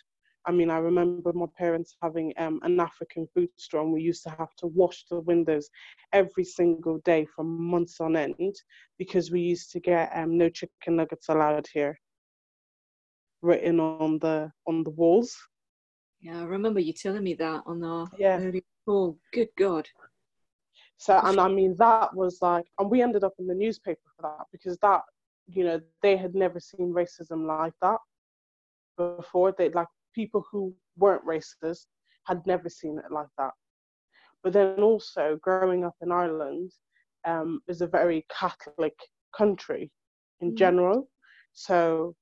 I 0.46 0.52
mean, 0.52 0.70
I 0.70 0.78
remember 0.78 1.32
my 1.32 1.46
parents 1.56 1.96
having 2.02 2.32
um, 2.38 2.60
an 2.62 2.80
African 2.80 3.26
food 3.34 3.50
store, 3.56 3.82
and 3.82 3.92
we 3.92 4.00
used 4.02 4.22
to 4.24 4.30
have 4.30 4.54
to 4.58 4.66
wash 4.68 5.04
the 5.10 5.20
windows 5.20 5.68
every 6.12 6.44
single 6.44 6.98
day 7.04 7.26
for 7.26 7.44
months 7.44 8.00
on 8.00 8.16
end 8.16 8.56
because 8.98 9.30
we 9.30 9.40
used 9.40 9.70
to 9.72 9.80
get 9.80 10.10
um, 10.14 10.38
no 10.38 10.48
chicken 10.48 10.96
nuggets 10.96 11.28
allowed 11.28 11.66
here 11.72 11.98
written 13.42 13.80
on 13.80 14.18
the 14.18 14.50
on 14.66 14.84
the 14.84 14.90
walls. 14.90 15.36
Yeah, 16.20 16.40
I 16.40 16.44
remember 16.44 16.80
you 16.80 16.92
telling 16.92 17.22
me 17.24 17.34
that 17.34 17.62
on 17.66 17.82
our 17.82 18.08
Yeah. 18.18 18.38
early 18.38 18.64
call. 18.86 19.18
Good 19.32 19.48
God. 19.56 19.88
So, 20.98 21.18
and 21.24 21.40
I 21.40 21.48
mean, 21.48 21.74
that 21.78 22.14
was 22.14 22.38
like, 22.42 22.66
and 22.78 22.90
we 22.90 23.00
ended 23.00 23.24
up 23.24 23.32
in 23.38 23.46
the 23.46 23.54
newspaper 23.54 24.00
for 24.16 24.22
that 24.22 24.46
because 24.52 24.76
that, 24.82 25.00
you 25.46 25.64
know, 25.64 25.80
they 26.02 26.16
had 26.16 26.34
never 26.34 26.60
seen 26.60 26.92
racism 26.92 27.46
like 27.46 27.72
that 27.80 27.98
before. 28.98 29.54
They 29.56 29.70
like 29.70 29.88
people 30.14 30.44
who 30.50 30.74
weren't 30.96 31.24
racist 31.26 31.86
had 32.26 32.46
never 32.46 32.68
seen 32.68 32.98
it 32.98 33.12
like 33.12 33.28
that. 33.38 33.52
But 34.42 34.52
then 34.54 34.80
also, 34.82 35.38
growing 35.42 35.84
up 35.84 35.94
in 36.00 36.10
Ireland 36.12 36.72
um, 37.26 37.60
is 37.68 37.80
a 37.82 37.86
very 37.86 38.26
Catholic 38.30 38.96
country 39.36 39.90
in 40.40 40.52
Mhm. 40.52 40.56
general. 40.56 41.08
So, 41.52 42.14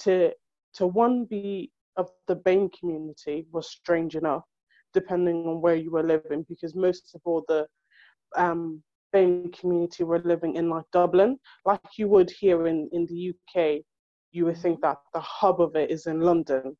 to 0.00 0.32
to 0.74 0.86
one 0.86 1.24
be 1.24 1.72
of 1.96 2.10
the 2.26 2.36
BAME 2.36 2.70
community 2.78 3.46
was 3.52 3.68
strange 3.70 4.16
enough, 4.16 4.44
depending 4.92 5.46
on 5.46 5.60
where 5.62 5.76
you 5.76 5.90
were 5.90 6.02
living, 6.02 6.44
because 6.48 6.74
most 6.74 7.14
of 7.14 7.20
all 7.24 7.44
the 7.48 7.66
um, 8.36 8.82
BAME 9.12 9.52
community 9.58 10.04
were 10.04 10.18
living 10.20 10.56
in 10.56 10.68
like 10.68 10.84
Dublin, 10.92 11.38
like 11.64 11.80
you 11.98 12.08
would 12.08 12.30
here 12.30 12.66
in, 12.66 12.88
in 12.92 13.06
the 13.06 13.30
UK. 13.30 13.82
You 14.32 14.46
would 14.46 14.58
think 14.58 14.80
that 14.82 14.98
the 15.14 15.20
hub 15.20 15.60
of 15.60 15.76
it 15.76 15.90
is 15.90 16.06
in 16.06 16.20
London, 16.20 16.76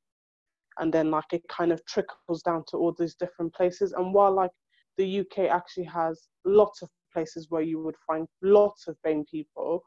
and 0.78 0.92
then 0.92 1.10
like 1.10 1.32
it 1.32 1.42
kind 1.48 1.72
of 1.72 1.84
trickles 1.86 2.42
down 2.42 2.64
to 2.68 2.76
all 2.76 2.92
these 2.98 3.14
different 3.14 3.54
places. 3.54 3.92
And 3.92 4.12
while 4.14 4.32
like 4.32 4.50
the 4.96 5.20
UK 5.20 5.38
actually 5.50 5.84
has 5.84 6.28
lots 6.44 6.82
of 6.82 6.90
places 7.12 7.46
where 7.50 7.62
you 7.62 7.82
would 7.82 7.96
find 8.06 8.26
lots 8.42 8.88
of 8.88 8.96
BAME 9.04 9.24
people, 9.30 9.82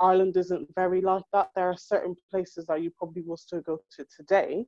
Ireland 0.00 0.36
isn't 0.36 0.68
very 0.74 1.00
like 1.00 1.24
that. 1.32 1.48
There 1.54 1.68
are 1.68 1.76
certain 1.76 2.16
places 2.30 2.66
that 2.66 2.82
you 2.82 2.90
probably 2.98 3.22
will 3.22 3.36
still 3.36 3.60
go 3.60 3.78
to 3.96 4.04
today, 4.16 4.66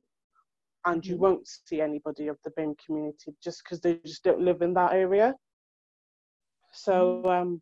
and 0.85 1.05
you 1.05 1.15
Mhm. 1.15 1.19
won't 1.19 1.47
see 1.47 1.81
anybody 1.81 2.27
of 2.27 2.37
the 2.43 2.51
BAME 2.51 2.75
community 2.85 3.35
just 3.43 3.63
because 3.63 3.81
they 3.81 3.95
just 4.05 4.23
don't 4.23 4.41
live 4.41 4.61
in 4.61 4.73
that 4.75 4.93
area. 4.93 5.35
So 6.71 7.25
um, 7.25 7.61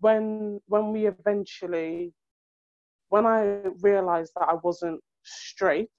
when 0.00 0.60
when 0.66 0.92
we 0.92 1.06
eventually, 1.06 2.12
when 3.10 3.26
I 3.26 3.62
realised 3.80 4.32
that 4.36 4.48
I 4.48 4.54
wasn't 4.62 5.00
straight, 5.22 5.90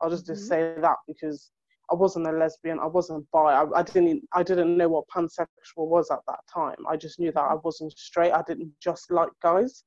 I'll 0.00 0.10
just, 0.10 0.26
just 0.26 0.46
Mhm. 0.46 0.48
say 0.48 0.74
that 0.80 0.96
because 1.06 1.50
I 1.90 1.94
wasn't 1.94 2.26
a 2.26 2.32
lesbian, 2.32 2.78
I 2.80 2.86
wasn't 2.86 3.26
bi, 3.32 3.38
I, 3.52 3.64
I 3.78 3.82
didn't 3.82 4.22
I 4.34 4.42
didn't 4.42 4.76
know 4.76 4.88
what 4.88 5.04
pansexual 5.14 5.88
was 5.88 6.10
at 6.10 6.20
that 6.26 6.40
time. 6.52 6.76
I 6.88 6.96
just 6.96 7.18
knew 7.18 7.32
that 7.32 7.40
I 7.40 7.54
wasn't 7.62 7.92
straight. 7.98 8.32
I 8.32 8.42
didn't 8.46 8.72
just 8.80 9.10
like 9.10 9.30
guys. 9.42 9.84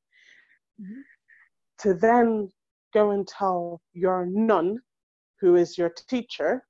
Mhm. 0.81 1.03
To 1.79 1.93
then 1.93 2.49
go 2.93 3.11
and 3.11 3.27
tell 3.27 3.81
your 3.93 4.25
nun, 4.25 4.79
who 5.39 5.55
is 5.55 5.77
your 5.77 5.89
teacher, 5.89 6.65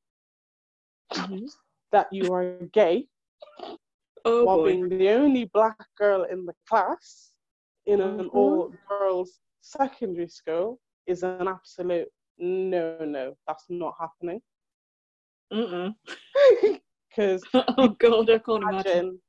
Mhm. 1.15 1.49
that 1.91 2.08
you 2.12 2.32
are 2.34 2.58
gay 2.73 3.08
Oh 4.25 4.45
while 4.45 4.58
boy. 4.58 4.71
being 4.71 4.89
the 4.89 5.10
only 5.10 5.45
black 5.45 5.77
girl 5.97 6.23
in 6.23 6.45
the 6.45 6.54
class 6.69 7.34
in 7.86 8.01
an 8.01 8.27
Mhm. 8.27 8.30
all 8.30 8.73
girls 8.88 9.39
secondary 9.62 10.27
school 10.30 10.80
is 11.08 11.23
an 11.23 11.47
absolute 11.47 12.10
no 12.41 12.97
no 13.06 13.36
that's 13.47 13.65
not 13.69 13.93
happening 13.99 14.41
Mm-mm. 15.54 15.93
because 17.10 17.43
Oh 17.77 17.89
God, 17.99 18.30
I 18.30 18.38
can't 18.39 18.63
imagine. 18.63 18.91
imagine 18.91 19.21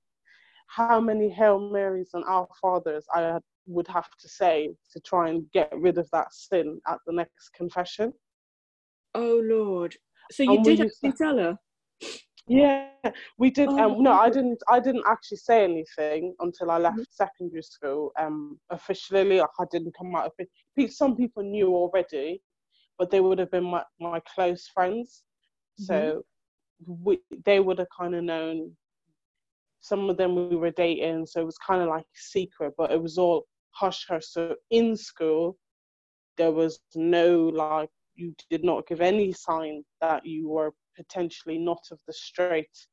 how 0.69 1.01
many 1.01 1.29
hail 1.29 1.59
marys 1.61 2.11
and 2.15 2.25
our 2.27 2.49
fathers 2.61 3.07
i 3.15 3.21
had- 3.21 3.43
would 3.67 3.87
have 3.89 4.09
to 4.19 4.29
say 4.29 4.75
to 4.93 5.01
try 5.01 5.29
and 5.31 5.51
get 5.53 5.73
rid 5.77 5.97
of 5.99 6.09
that 6.13 6.33
sin 6.33 6.81
at 6.89 6.99
the 7.07 7.13
next 7.13 7.51
confession 7.55 8.13
Oh 9.15 9.41
Lord. 9.45 9.95
So 10.31 10.43
you 10.43 10.57
And 10.57 10.65
did 10.65 10.81
actually 10.81 11.13
tell 11.13 11.37
her? 11.39 11.59
Yeah, 12.49 12.89
we 13.39 13.51
did. 13.51 13.69
Oh, 13.69 13.79
um, 13.79 14.03
no, 14.03 14.13
I 14.13 14.31
didn't. 14.31 14.63
I 14.69 14.81
didn't 14.81 15.05
actually 15.07 15.37
say 15.39 15.65
anything 15.65 16.35
until 16.41 16.71
I 16.71 16.79
left 16.79 16.99
Mhm. 16.99 17.07
secondary 17.11 17.63
school. 17.63 18.13
Um, 18.19 18.59
officially, 18.71 19.39
like 19.39 19.49
I 19.61 19.65
didn't 19.71 19.95
come 19.97 20.15
out 20.17 20.27
of 20.79 20.91
Some 20.91 21.17
people 21.17 21.43
knew 21.43 21.69
already, 21.75 22.41
but 23.03 23.11
they 23.11 23.19
would 23.21 23.41
have 23.41 23.51
been 23.51 23.65
my, 23.65 23.83
my 23.99 24.21
close 24.33 24.69
friends. 24.73 25.25
Mm-hmm. 25.81 25.87
So 25.87 26.23
we, 26.87 27.19
they 27.45 27.59
would 27.59 27.81
have 27.81 27.89
kind 27.99 28.15
of 28.15 28.23
known. 28.23 28.71
Some 29.81 30.09
of 30.09 30.17
them 30.17 30.49
we 30.49 30.55
were 30.55 30.71
dating, 30.71 31.27
so 31.27 31.41
it 31.41 31.45
was 31.45 31.59
kind 31.59 31.83
of 31.83 31.89
like 31.89 32.05
secret, 32.15 32.75
but 32.79 32.93
it 32.93 33.03
was 33.03 33.19
all 33.19 33.47
hush 33.73 34.07
hush. 34.09 34.25
So 34.27 34.55
in 34.71 34.97
school, 34.97 35.59
there 36.37 36.53
was 36.53 36.79
no 36.95 37.49
like 37.49 37.91
you 38.15 38.37
did 38.49 38.63
not 38.63 38.87
give 38.87 39.01
any 39.01 39.33
sign 39.33 39.83
that 40.01 40.25
you 40.25 40.49
were 40.49 40.73
potentially 40.97 41.59
not 41.59 41.83
of 41.91 41.99
the 42.07 42.13
straight 42.13 42.87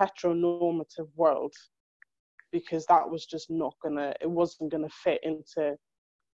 heteronormative 0.00 1.10
world 1.14 1.52
because 2.52 2.86
that 2.86 3.06
was 3.06 3.26
just 3.26 3.50
not 3.50 3.74
gonna 3.82 4.14
it 4.22 4.30
wasn't 4.30 4.72
gonna 4.72 4.88
fit 4.88 5.20
into 5.22 5.76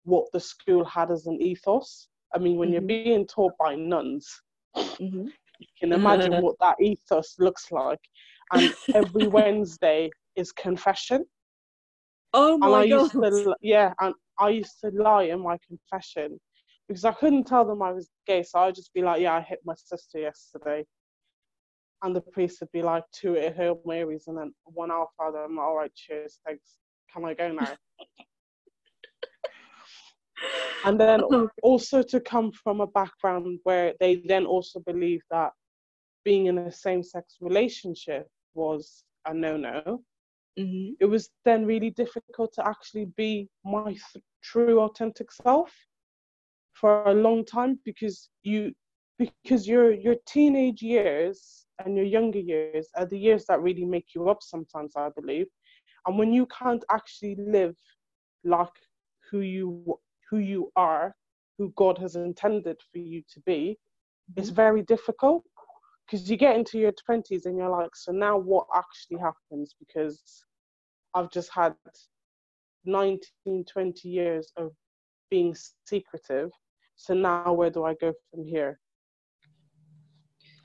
what 0.03 0.27
the 0.33 0.39
school 0.39 0.85
had 0.85 1.09
as 1.09 1.25
an 1.25 1.41
ethos 1.41 2.09
i 2.35 2.37
mean 2.37 2.57
when 2.57 2.69
Mhm. 2.69 2.73
you're 2.73 2.81
being 2.81 3.25
taught 3.27 3.53
by 3.59 3.75
nuns 3.75 4.41
Mhm. 4.99 5.31
you 5.59 5.67
can 5.79 5.91
imagine 5.93 6.31
what 6.43 6.55
that 6.59 6.75
ethos 6.81 7.35
looks 7.39 7.71
like 7.71 7.99
and 8.51 8.73
every 8.93 9.27
wednesday 9.37 10.09
is 10.35 10.51
confession 10.51 11.25
Oh 12.33 12.55
and 12.55 12.63
my 12.71 12.81
I 12.81 12.83
God. 12.83 13.01
used 13.01 13.11
to, 13.13 13.55
yeah, 13.61 13.93
and 14.01 14.13
I 14.39 14.49
used 14.49 14.79
to 14.81 14.89
lie 14.91 15.23
in 15.23 15.39
my 15.39 15.57
confession 15.65 16.39
because 16.87 17.05
I 17.05 17.13
couldn't 17.13 17.45
tell 17.45 17.65
them 17.65 17.81
I 17.81 17.91
was 17.91 18.09
gay. 18.27 18.43
So 18.43 18.59
I'd 18.59 18.75
just 18.75 18.93
be 18.93 19.01
like, 19.01 19.21
yeah, 19.21 19.33
I 19.35 19.41
hit 19.41 19.59
my 19.65 19.73
sister 19.75 20.19
yesterday. 20.19 20.85
And 22.03 22.15
the 22.15 22.21
priest 22.21 22.59
would 22.59 22.71
be 22.71 22.83
like, 22.83 23.03
two 23.11 23.33
Hail 23.33 23.79
Marys 23.85 24.25
and 24.27 24.37
then 24.37 24.53
one 24.65 24.91
Our 24.91 25.07
Father. 25.17 25.39
I'm 25.43 25.55
like, 25.55 25.65
all 25.65 25.77
right, 25.77 25.95
cheers, 25.95 26.39
thanks. 26.45 26.77
Can 27.11 27.25
I 27.25 27.33
go 27.33 27.51
now? 27.51 27.75
and 30.87 30.99
then 30.99 31.21
also 31.63 32.01
to 32.01 32.19
come 32.21 32.51
from 32.51 32.81
a 32.81 32.87
background 32.87 33.59
where 33.63 33.93
they 33.99 34.15
then 34.25 34.45
also 34.45 34.79
believe 34.79 35.21
that 35.29 35.51
being 36.23 36.47
in 36.47 36.57
a 36.57 36.71
same 36.71 37.03
sex 37.03 37.37
relationship 37.41 38.27
was 38.53 39.03
a 39.25 39.33
no 39.33 39.57
no 39.57 40.01
mhm. 40.57 40.93
it 40.99 41.05
was 41.05 41.29
then 41.45 41.65
really 41.65 41.91
difficult 41.91 42.53
to 42.53 42.65
actually 42.67 43.05
be 43.17 43.49
my 43.63 43.91
th- 43.91 44.23
true 44.43 44.79
authentic 44.81 45.31
self 45.31 45.71
for 46.73 47.03
a 47.05 47.13
long 47.13 47.43
time 47.43 47.79
because 47.83 48.29
you 48.43 48.71
because 49.17 49.67
your 49.67 49.91
your 49.91 50.15
teenage 50.25 50.81
years 50.81 51.65
and 51.83 51.95
your 51.97 52.05
younger 52.05 52.39
years 52.39 52.87
are 52.95 53.05
the 53.05 53.17
years 53.17 53.45
that 53.45 53.61
really 53.61 53.85
make 53.85 54.07
you 54.15 54.29
up 54.29 54.41
sometimes 54.41 54.93
i 54.95 55.09
believe 55.19 55.47
and 56.05 56.17
when 56.17 56.31
you 56.31 56.45
can't 56.47 56.85
actually 56.91 57.35
live 57.39 57.75
like 58.43 58.77
who 59.29 59.39
you 59.39 59.97
who 60.29 60.37
you 60.37 60.71
are 60.75 61.15
who 61.57 61.73
god 61.75 61.97
has 61.97 62.15
intended 62.15 62.77
for 62.91 62.99
you 62.99 63.21
to 63.33 63.39
be 63.41 63.77
it's 64.35 64.49
very 64.49 64.81
difficult 64.83 65.43
because 66.07 66.29
you 66.29 66.37
get 66.37 66.55
into 66.55 66.77
your 66.79 66.93
20s 67.09 67.45
and 67.45 67.57
you're 67.57 67.69
like, 67.69 67.95
so 67.95 68.11
now 68.11 68.37
what 68.37 68.67
actually 68.73 69.19
happens? 69.19 69.75
Because 69.77 70.43
I've 71.13 71.31
just 71.31 71.51
had 71.51 71.75
19, 72.85 73.65
20 73.65 74.09
years 74.09 74.51
of 74.55 74.71
being 75.29 75.55
secretive. 75.85 76.51
So 76.95 77.13
now 77.13 77.53
where 77.53 77.69
do 77.69 77.83
I 77.83 77.93
go 77.95 78.13
from 78.31 78.45
here? 78.45 78.79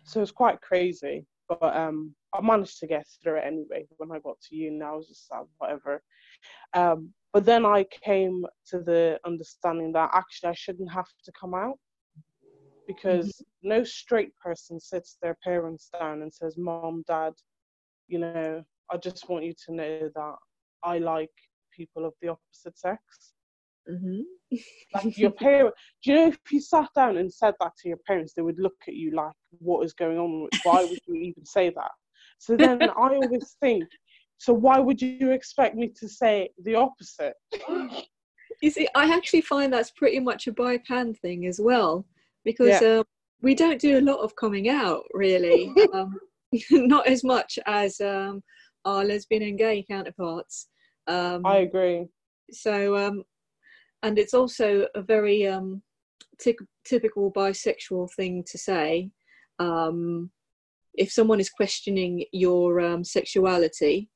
So 0.04 0.22
it's 0.22 0.30
quite 0.30 0.60
crazy, 0.60 1.26
but 1.48 1.62
um, 1.76 2.14
I 2.32 2.40
managed 2.40 2.78
to 2.80 2.86
get 2.86 3.06
through 3.22 3.38
it 3.38 3.44
anyway. 3.44 3.86
When 3.96 4.12
I 4.12 4.20
got 4.20 4.40
to 4.40 4.56
uni, 4.56 4.80
I 4.82 4.92
was 4.92 5.08
just 5.08 5.30
like, 5.30 5.46
whatever. 5.58 6.02
Um, 6.74 7.12
but 7.32 7.44
then 7.44 7.64
I 7.64 7.84
came 8.04 8.44
to 8.68 8.80
the 8.80 9.18
understanding 9.24 9.92
that 9.92 10.10
actually 10.12 10.50
I 10.50 10.54
shouldn't 10.54 10.92
have 10.92 11.08
to 11.24 11.32
come 11.38 11.54
out 11.54 11.78
because 12.86 13.28
mm-hmm. 13.28 13.68
no 13.68 13.84
straight 13.84 14.36
person 14.38 14.78
sits 14.78 15.16
their 15.22 15.36
parents 15.42 15.88
down 15.98 16.22
and 16.22 16.32
says, 16.32 16.56
Mom, 16.58 17.04
Dad, 17.06 17.32
you 18.08 18.18
know, 18.18 18.62
I 18.90 18.96
just 18.98 19.28
want 19.28 19.44
you 19.44 19.54
to 19.66 19.74
know 19.74 20.10
that 20.14 20.34
I 20.84 20.98
like 20.98 21.30
people 21.74 22.04
of 22.04 22.12
the 22.20 22.28
opposite 22.28 22.78
sex. 22.78 23.00
Mm-hmm. 23.90 24.56
like 24.94 25.18
your 25.18 25.30
parents, 25.46 25.76
do 26.04 26.12
you 26.12 26.16
know 26.16 26.28
if 26.28 26.38
you 26.50 26.60
sat 26.60 26.88
down 26.94 27.16
and 27.16 27.32
said 27.32 27.54
that 27.60 27.72
to 27.78 27.88
your 27.88 27.98
parents, 28.06 28.32
they 28.34 28.42
would 28.42 28.58
look 28.58 28.76
at 28.86 28.94
you 28.94 29.12
like, 29.12 29.32
"What 29.58 29.84
is 29.84 29.92
going 29.92 30.18
on? 30.18 30.48
Why 30.62 30.84
would 30.84 31.00
you 31.08 31.14
even 31.14 31.44
say 31.44 31.70
that?" 31.70 31.90
So 32.38 32.56
then 32.56 32.82
I 32.82 32.92
always 32.94 33.56
think, 33.60 33.84
so 34.42 34.52
why 34.52 34.80
would 34.80 35.00
you 35.00 35.30
expect 35.30 35.76
me 35.76 35.92
to 36.00 36.08
say 36.08 36.50
the 36.64 36.74
opposite? 36.74 37.34
you 38.60 38.70
see, 38.72 38.88
I 38.96 39.14
actually 39.14 39.42
find 39.42 39.72
that's 39.72 39.92
pretty 39.92 40.18
much 40.18 40.48
a 40.48 40.52
BiPAN 40.52 41.16
thing 41.16 41.46
as 41.46 41.60
well 41.62 42.04
because 42.44 42.82
yeah. 42.82 42.88
uh, 42.88 43.02
we 43.40 43.54
don't 43.54 43.80
do 43.80 44.00
a 44.00 44.00
lot 44.00 44.18
of 44.18 44.34
coming 44.34 44.68
out 44.68 45.04
really, 45.14 45.72
um, 45.94 46.18
not 46.72 47.06
as 47.06 47.22
much 47.22 47.56
as 47.66 48.00
um, 48.00 48.42
our 48.84 49.04
lesbian 49.04 49.44
and 49.44 49.58
gay 49.58 49.84
counterparts. 49.88 50.66
Um, 51.06 51.46
I 51.46 51.58
agree. 51.58 52.08
So, 52.50 52.96
um, 52.96 53.22
and 54.02 54.18
it's 54.18 54.34
also 54.34 54.88
a 54.96 55.02
very 55.02 55.46
um, 55.46 55.82
t- 56.40 56.58
typical 56.84 57.30
bisexual 57.30 58.12
thing 58.14 58.42
to 58.48 58.58
say. 58.58 59.10
Um, 59.60 60.32
if 60.94 61.12
someone 61.12 61.38
is 61.38 61.48
questioning 61.48 62.24
your 62.32 63.04
sexuality, 63.04 64.10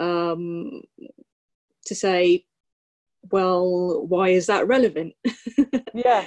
to 0.00 1.94
say, 1.94 2.44
well, 3.30 4.06
why 4.06 4.30
is 4.30 4.46
that 4.46 4.66
relevant? 4.66 5.14
yeah. 5.94 6.24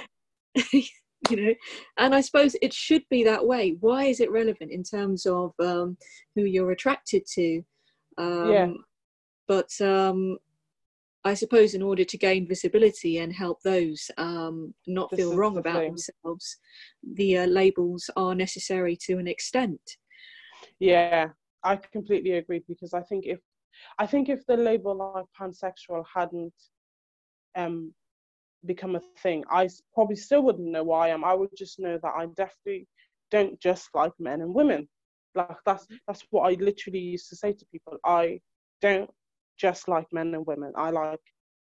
you 1.30 1.36
know 1.36 1.54
and 1.98 2.14
i 2.14 2.20
suppose 2.20 2.56
it 2.60 2.72
should 2.72 3.02
be 3.10 3.24
that 3.24 3.46
way 3.46 3.76
why 3.80 4.04
is 4.04 4.20
it 4.20 4.30
relevant 4.30 4.70
in 4.70 4.82
terms 4.82 5.26
of 5.26 5.52
um, 5.60 5.96
who 6.34 6.42
you're 6.42 6.72
attracted 6.72 7.24
to 7.26 7.62
um, 8.18 8.50
yeah. 8.50 8.68
but 9.48 9.70
um, 9.80 10.36
i 11.24 11.34
suppose 11.34 11.74
in 11.74 11.82
order 11.82 12.04
to 12.04 12.18
gain 12.18 12.46
visibility 12.46 13.18
and 13.18 13.32
help 13.32 13.60
those 13.62 14.10
um, 14.18 14.74
not 14.86 15.10
this 15.10 15.20
feel 15.20 15.36
wrong 15.36 15.54
the 15.54 15.60
about 15.60 15.80
thing. 15.80 15.88
themselves 15.88 16.56
the 17.14 17.38
uh, 17.38 17.46
labels 17.46 18.10
are 18.16 18.34
necessary 18.34 18.96
to 18.96 19.18
an 19.18 19.26
extent 19.26 19.80
yeah 20.78 21.28
i 21.62 21.76
completely 21.76 22.32
agree 22.32 22.62
because 22.68 22.92
i 22.94 23.00
think 23.02 23.24
if 23.26 23.40
i 23.98 24.06
think 24.06 24.28
if 24.28 24.44
the 24.46 24.56
label 24.56 24.94
like 25.14 25.26
pansexual 25.38 26.04
hadn't 26.14 26.54
um 27.56 27.92
become 28.66 28.96
a 28.96 29.00
thing, 29.22 29.44
I 29.50 29.68
probably 29.92 30.16
still 30.16 30.42
wouldn't 30.42 30.70
know 30.70 30.84
why 30.84 31.08
I 31.08 31.10
am. 31.10 31.24
I 31.24 31.34
would 31.34 31.50
just 31.56 31.78
know 31.78 31.98
that 32.02 32.14
I 32.16 32.26
definitely 32.36 32.86
don't 33.30 33.60
just 33.60 33.88
like 33.94 34.12
men 34.18 34.40
and 34.40 34.54
women. 34.54 34.88
Like 35.34 35.56
that's 35.66 35.86
that's 36.06 36.24
what 36.30 36.50
I 36.50 36.54
literally 36.60 37.00
used 37.00 37.28
to 37.30 37.36
say 37.36 37.52
to 37.52 37.66
people. 37.72 37.98
I 38.04 38.40
don't 38.80 39.10
just 39.58 39.88
like 39.88 40.06
men 40.12 40.34
and 40.34 40.46
women. 40.46 40.72
I 40.76 40.90
like 40.90 41.20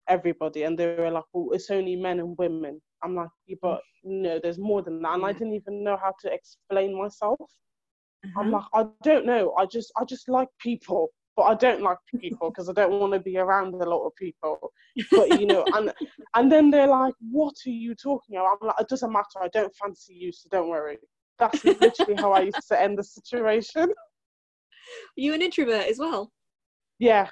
everybody. 0.08 0.64
And 0.64 0.78
they 0.78 0.94
were 0.96 1.10
like, 1.10 1.24
"Well, 1.32 1.50
it's 1.52 1.70
only 1.70 1.96
men 1.96 2.18
and 2.20 2.36
women." 2.38 2.80
I'm 3.02 3.14
like, 3.14 3.28
"But 3.60 3.80
no, 4.02 4.40
there's 4.42 4.58
more 4.58 4.82
than 4.82 5.00
that." 5.02 5.14
And 5.14 5.24
I 5.24 5.32
didn't 5.32 5.54
even 5.54 5.84
know 5.84 5.96
how 5.96 6.12
to 6.20 6.32
explain 6.32 6.98
myself. 6.98 7.38
Uh-huh. 7.40 8.40
I'm 8.40 8.50
like, 8.50 8.64
I 8.74 8.86
don't 9.04 9.26
know. 9.26 9.54
I 9.56 9.66
just 9.66 9.92
I 9.96 10.04
just 10.04 10.28
like 10.28 10.48
people 10.58 11.08
but 11.36 11.42
I 11.44 11.54
don't 11.54 11.82
like 11.82 11.98
people 12.20 12.50
because 12.50 12.68
I 12.68 12.72
don't 12.72 13.00
want 13.00 13.12
to 13.14 13.20
be 13.20 13.38
around 13.38 13.74
a 13.74 13.88
lot 13.88 14.04
of 14.06 14.14
people. 14.16 14.72
But 15.10 15.40
you 15.40 15.46
know, 15.46 15.64
and 15.72 15.92
and 16.34 16.52
then 16.52 16.70
they're 16.70 16.86
like, 16.86 17.14
"What 17.30 17.54
are 17.66 17.70
you 17.70 17.94
talking 17.94 18.36
about?" 18.36 18.58
I'm 18.60 18.68
like, 18.68 18.80
"It 18.80 18.88
doesn't 18.88 19.12
matter. 19.12 19.40
I 19.40 19.48
don't 19.48 19.74
fancy 19.76 20.14
you, 20.14 20.32
so 20.32 20.48
don't 20.50 20.68
worry." 20.68 20.98
That's 21.38 21.64
literally 21.64 22.14
how 22.16 22.32
I 22.32 22.42
used 22.42 22.68
to 22.68 22.80
end 22.80 22.98
the 22.98 23.04
situation. 23.04 23.82
Are 23.82 23.88
you 25.16 25.34
an 25.34 25.42
introvert 25.42 25.86
as 25.86 25.98
well? 25.98 26.30
Yeah. 26.98 27.28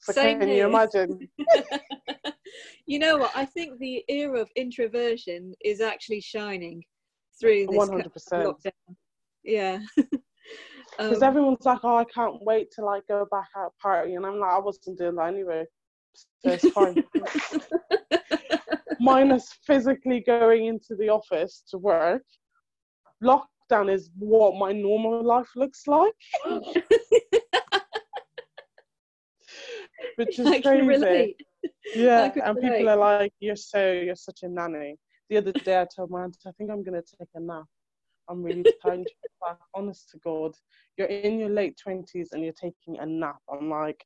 So 0.00 0.12
Same 0.12 0.40
can 0.40 0.48
you 0.48 0.66
imagine? 0.66 1.28
you 2.86 2.98
know 2.98 3.18
what? 3.18 3.30
I 3.36 3.44
think 3.44 3.78
the 3.78 4.04
era 4.08 4.40
of 4.40 4.50
introversion 4.56 5.54
is 5.64 5.80
actually 5.80 6.20
shining 6.20 6.82
through 7.38 7.68
this 7.68 7.88
100%. 7.88 8.10
lockdown. 8.32 8.96
Yeah. 9.44 9.78
Because 10.98 11.22
um, 11.22 11.28
everyone's 11.28 11.64
like, 11.64 11.80
oh, 11.82 11.96
I 11.96 12.04
can't 12.04 12.42
wait 12.42 12.70
to 12.72 12.84
like 12.84 13.06
go 13.08 13.26
back 13.30 13.48
out 13.56 13.72
party, 13.80 14.14
and 14.14 14.26
I'm 14.26 14.38
like, 14.38 14.52
I 14.52 14.58
wasn't 14.58 14.98
doing 14.98 15.16
that 15.16 15.28
anyway, 15.28 15.64
so 16.14 16.50
it's 16.50 16.68
fine. 16.70 17.02
Minus 19.00 19.52
physically 19.66 20.20
going 20.20 20.66
into 20.66 20.94
the 20.96 21.08
office 21.08 21.62
to 21.70 21.78
work. 21.78 22.24
Lockdown 23.24 23.92
is 23.92 24.10
what 24.18 24.56
my 24.56 24.72
normal 24.72 25.24
life 25.24 25.48
looks 25.56 25.86
like. 25.86 26.12
Which 30.16 30.38
is 30.38 30.62
crazy. 30.62 31.36
Yeah, 31.94 32.32
and 32.44 32.56
relate. 32.56 32.72
people 32.72 32.88
are 32.88 32.96
like, 32.96 33.32
"You're 33.40 33.56
so, 33.56 33.92
you're 33.92 34.14
such 34.14 34.42
a 34.42 34.48
nanny." 34.48 34.96
The 35.30 35.38
other 35.38 35.52
day, 35.52 35.80
I 35.80 35.86
told 35.94 36.10
my 36.10 36.24
aunt, 36.24 36.36
"I 36.46 36.52
think 36.52 36.70
I'm 36.70 36.82
gonna 36.82 37.02
take 37.02 37.28
a 37.34 37.40
nap." 37.40 37.64
I'm 38.28 38.42
really 38.42 38.64
tired. 38.82 39.06
like, 39.42 39.56
honest 39.74 40.10
to 40.10 40.18
God, 40.18 40.54
you're 40.96 41.08
in 41.08 41.38
your 41.38 41.50
late 41.50 41.78
20s 41.86 42.28
and 42.32 42.42
you're 42.42 42.52
taking 42.52 42.98
a 42.98 43.06
nap. 43.06 43.38
I'm 43.52 43.68
like, 43.68 44.04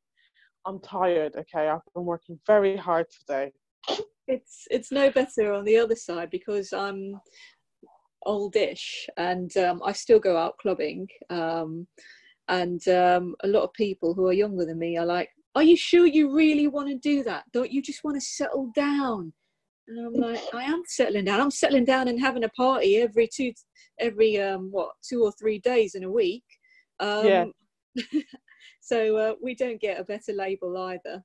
I'm 0.64 0.80
tired. 0.80 1.36
Okay, 1.36 1.68
I've 1.68 1.80
been 1.94 2.04
working 2.04 2.38
very 2.46 2.76
hard 2.76 3.06
today. 3.20 3.52
It's 4.28 4.66
it's 4.70 4.90
no 4.90 5.08
better 5.10 5.52
on 5.52 5.64
the 5.64 5.76
other 5.76 5.94
side 5.94 6.30
because 6.30 6.72
I'm 6.72 7.20
oldish 8.24 9.08
and 9.16 9.56
um, 9.56 9.80
I 9.84 9.92
still 9.92 10.18
go 10.18 10.36
out 10.36 10.58
clubbing. 10.58 11.06
Um, 11.30 11.86
and 12.48 12.86
um, 12.88 13.36
a 13.44 13.48
lot 13.48 13.62
of 13.62 13.72
people 13.72 14.14
who 14.14 14.26
are 14.26 14.32
younger 14.32 14.64
than 14.66 14.78
me 14.78 14.96
are 14.96 15.06
like, 15.06 15.30
"Are 15.54 15.62
you 15.62 15.76
sure 15.76 16.06
you 16.06 16.34
really 16.34 16.66
want 16.66 16.88
to 16.88 16.96
do 16.96 17.22
that? 17.24 17.44
Don't 17.52 17.70
you 17.70 17.80
just 17.80 18.02
want 18.04 18.16
to 18.16 18.20
settle 18.20 18.72
down?" 18.74 19.32
And 19.88 20.06
I'm 20.06 20.14
like, 20.14 20.40
I 20.52 20.64
am 20.64 20.82
settling 20.86 21.24
down. 21.24 21.40
I'm 21.40 21.50
settling 21.50 21.84
down 21.84 22.08
and 22.08 22.20
having 22.20 22.44
a 22.44 22.48
party 22.50 22.96
every 22.96 23.28
two, 23.32 23.52
every 24.00 24.40
um, 24.40 24.68
what, 24.72 24.90
two 25.06 25.22
or 25.22 25.32
three 25.32 25.58
days 25.60 25.94
in 25.94 26.04
a 26.04 26.10
week. 26.10 26.44
Um, 26.98 27.26
yeah. 27.26 27.44
so 28.80 29.16
uh, 29.16 29.34
we 29.42 29.54
don't 29.54 29.80
get 29.80 30.00
a 30.00 30.04
better 30.04 30.32
label 30.32 30.76
either. 30.76 31.22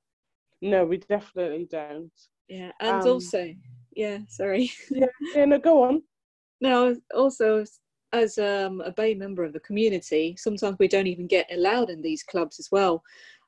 No, 0.60 0.84
we 0.84 0.98
definitely 0.98 1.66
don't. 1.70 2.12
Yeah, 2.48 2.70
and 2.80 3.02
um, 3.02 3.08
also, 3.08 3.52
yeah, 3.96 4.18
sorry. 4.28 4.70
yeah, 4.90 5.06
yeah, 5.34 5.44
no, 5.44 5.58
go 5.58 5.82
on. 5.82 6.02
Now, 6.60 6.94
also 7.14 7.64
as 8.12 8.38
um, 8.38 8.80
a 8.82 8.92
BAME 8.92 9.18
member 9.18 9.42
of 9.42 9.52
the 9.52 9.60
community, 9.60 10.36
sometimes 10.38 10.76
we 10.78 10.86
don't 10.86 11.06
even 11.06 11.26
get 11.26 11.50
allowed 11.52 11.90
in 11.90 12.02
these 12.02 12.22
clubs 12.22 12.60
as 12.60 12.68
well. 12.70 13.02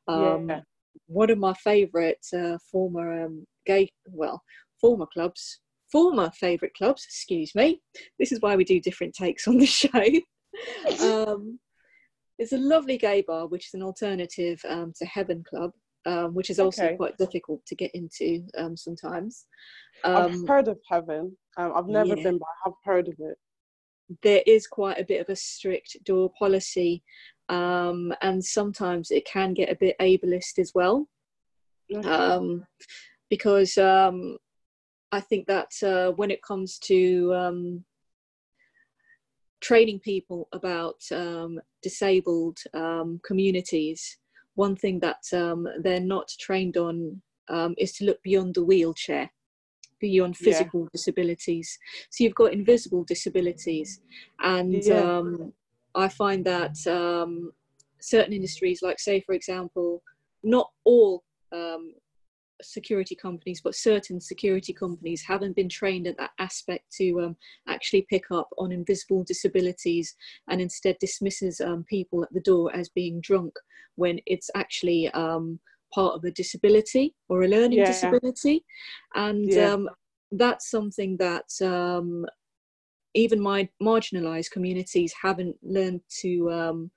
Um, 0.08 0.48
yeah. 0.48 0.60
One 1.06 1.30
of 1.30 1.38
my 1.38 1.54
favourite 1.54 2.24
uh, 2.36 2.58
former 2.70 3.24
um, 3.24 3.46
gay, 3.66 3.90
well, 4.06 4.42
former 4.84 5.06
clubs, 5.06 5.60
former 5.90 6.30
favourite 6.32 6.74
clubs, 6.74 7.04
excuse 7.06 7.54
me. 7.54 7.80
This 8.18 8.32
is 8.32 8.40
why 8.42 8.54
we 8.54 8.64
do 8.64 8.80
different 8.80 9.14
takes 9.14 9.48
on 9.48 9.56
the 9.56 9.64
show. 9.80 9.88
um, 11.00 11.58
it's 12.38 12.52
a 12.52 12.58
lovely 12.58 12.98
gay 12.98 13.24
bar, 13.26 13.46
which 13.46 13.68
is 13.68 13.74
an 13.74 13.82
alternative 13.82 14.60
um, 14.68 14.92
to 14.98 15.06
Heaven 15.06 15.42
Club, 15.48 15.70
um, 16.04 16.34
which 16.34 16.50
is 16.50 16.58
also 16.58 16.84
okay. 16.84 16.96
quite 16.96 17.16
difficult 17.16 17.64
to 17.64 17.74
get 17.74 17.92
into 17.94 18.44
um, 18.58 18.76
sometimes. 18.76 19.46
I've 20.04 20.34
um, 20.34 20.46
heard 20.46 20.68
of 20.68 20.78
Heaven. 20.90 21.34
Um, 21.56 21.72
I've 21.74 21.86
never 21.86 22.08
yeah. 22.08 22.22
been, 22.22 22.38
but 22.38 22.44
I 22.44 22.68
have 22.68 22.74
heard 22.84 23.08
of 23.08 23.14
it. 23.20 23.38
There 24.22 24.42
is 24.46 24.66
quite 24.66 25.00
a 25.00 25.06
bit 25.06 25.22
of 25.22 25.30
a 25.30 25.36
strict 25.36 25.96
door 26.04 26.30
policy, 26.38 27.02
um, 27.48 28.12
and 28.20 28.44
sometimes 28.44 29.10
it 29.10 29.24
can 29.24 29.54
get 29.54 29.72
a 29.72 29.76
bit 29.76 29.96
ableist 29.98 30.58
as 30.58 30.72
well. 30.74 31.08
Okay. 31.90 32.60
because 33.30 33.76
I 35.14 35.20
think 35.20 35.46
that 35.46 35.72
uh, 35.82 36.10
when 36.12 36.30
it 36.30 36.42
comes 36.42 36.78
to 36.90 36.98
um, 37.34 37.84
training 39.60 40.00
people 40.00 40.48
about 40.52 41.00
um, 41.12 41.60
disabled 41.82 42.58
um, 42.74 43.20
communities, 43.24 44.18
one 44.54 44.76
thing 44.76 45.00
that 45.00 45.22
um, 45.32 45.68
they're 45.84 46.00
not 46.16 46.28
trained 46.46 46.76
on 46.76 47.22
um, 47.48 47.74
is 47.78 47.92
to 47.96 48.04
look 48.04 48.20
beyond 48.22 48.54
the 48.54 48.64
wheelchair. 48.64 49.30
beyond 50.00 50.36
physical 50.36 50.82
yeah. 50.82 50.88
disabilities. 50.92 51.78
So 52.10 52.24
you've 52.24 52.40
got 52.42 52.52
invisible 52.52 53.04
disabilities, 53.04 54.00
and 54.40 54.84
yeah. 54.84 55.00
um, 55.00 55.52
I 55.94 56.08
find 56.08 56.44
that 56.44 56.76
um, 56.86 57.52
certain 58.00 58.32
industries, 58.32 58.82
like 58.82 58.98
say 58.98 59.20
for 59.26 59.34
example, 59.34 60.02
not 60.42 60.68
all 60.84 61.22
um, 61.52 61.94
security 62.62 63.14
companies, 63.14 63.60
but 63.60 63.74
certain 63.74 64.20
security 64.20 64.72
companies 64.72 65.22
haven't 65.22 65.56
been 65.56 65.68
trained 65.68 66.06
at 66.06 66.16
that 66.18 66.30
aspect 66.38 66.84
to 66.98 67.20
um, 67.20 67.36
actually 67.68 68.06
pick 68.08 68.24
up 68.30 68.48
on 68.58 68.72
invisible 68.72 69.24
disabilities 69.24 70.14
and 70.48 70.60
instead 70.60 70.96
dismisses 71.00 71.60
um, 71.60 71.84
people 71.88 72.22
at 72.22 72.32
the 72.32 72.40
door 72.40 72.74
as 72.74 72.88
being 72.88 73.20
drunk 73.20 73.54
when 73.96 74.18
it's 74.26 74.50
actually 74.54 75.08
um, 75.10 75.58
part 75.92 76.14
of 76.14 76.24
a 76.24 76.30
disability 76.30 77.14
or 77.28 77.42
a 77.42 77.48
learning 77.48 77.78
yeah. 77.78 77.86
disability. 77.86 78.64
And 79.14 79.52
yeah. 79.52 79.72
Um, 79.72 79.88
that's 80.32 80.70
something 80.70 81.16
that 81.18 81.44
um, 81.62 82.26
even 83.14 83.40
my 83.40 83.68
marginalized 83.82 84.50
communities 84.50 85.14
haven't 85.20 85.56
learned 85.62 86.00
to 86.20 86.50
um, 86.50 86.90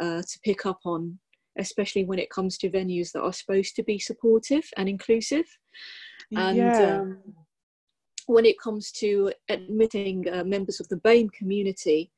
uh, 0.00 0.20
to 0.20 0.38
pick 0.44 0.66
up 0.66 0.80
on 0.84 1.18
especially 1.58 2.04
when 2.04 2.18
it 2.18 2.30
comes 2.30 2.58
to 2.58 2.70
venues 2.70 3.12
that 3.12 3.22
are 3.22 3.32
supposed 3.32 3.76
to 3.76 3.82
be 3.82 3.98
supportive 3.98 4.64
and 4.76 4.88
inclusive. 4.88 5.46
And 6.36 6.56
yeah. 6.56 7.00
um, 7.00 7.18
when 8.26 8.44
it 8.44 8.58
comes 8.58 8.90
to 8.92 9.32
admitting 9.48 10.24
uh, 10.32 10.44
members 10.44 10.80
of 10.80 10.88
the 10.88 10.96
BAME 10.96 11.32
community, 11.32 12.10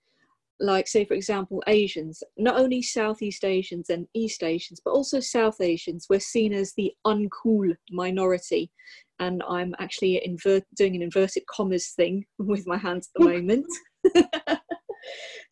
like 0.59 0.89
say 0.89 1.05
for 1.05 1.15
example 1.15 1.63
Asians, 1.67 2.23
not 2.37 2.59
only 2.59 2.81
Southeast 2.81 3.45
Asians 3.45 3.91
and 3.91 4.07
East 4.15 4.43
Asians, 4.43 4.81
but 4.85 4.93
also 4.93 5.21
South 5.21 5.61
Asians, 5.61 6.07
we're 6.09 6.21
seen 6.21 6.53
as 6.53 6.73
the 6.75 6.93
uncool 7.07 7.75
minority. 7.91 8.71
And 9.19 9.43
I'm 9.49 9.75
actually 9.79 10.25
invert- 10.25 10.67
doing 10.77 10.95
an 10.95 11.03
inverted 11.03 11.47
commas 11.47 11.91
thing 11.91 12.25
with 12.39 12.67
my 12.67 12.79
hands 12.79 13.11
at 13.15 13.23
the 13.23 13.29
moment. 13.33 13.67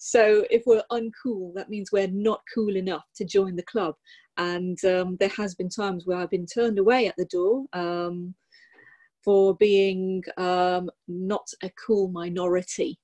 so 0.06 0.44
if 0.50 0.64
we're 0.66 0.82
uncool, 0.92 1.54
that 1.54 1.70
means 1.70 1.90
we're 1.90 2.08
not 2.08 2.42
cool 2.54 2.76
enough 2.76 3.06
to 3.16 3.24
join 3.24 3.56
the 3.56 3.62
club. 3.62 3.94
And 4.36 4.76
um, 4.84 5.16
there 5.18 5.30
has 5.30 5.54
been 5.54 5.70
times 5.70 6.04
where 6.04 6.18
I've 6.18 6.28
been 6.28 6.44
turned 6.44 6.78
away 6.78 7.06
at 7.06 7.16
the 7.16 7.24
door 7.24 7.64
um, 7.72 8.34
for 9.24 9.56
being 9.56 10.22
um, 10.36 10.90
not 11.08 11.46
a 11.62 11.70
cool 11.86 12.08
minority. 12.08 12.98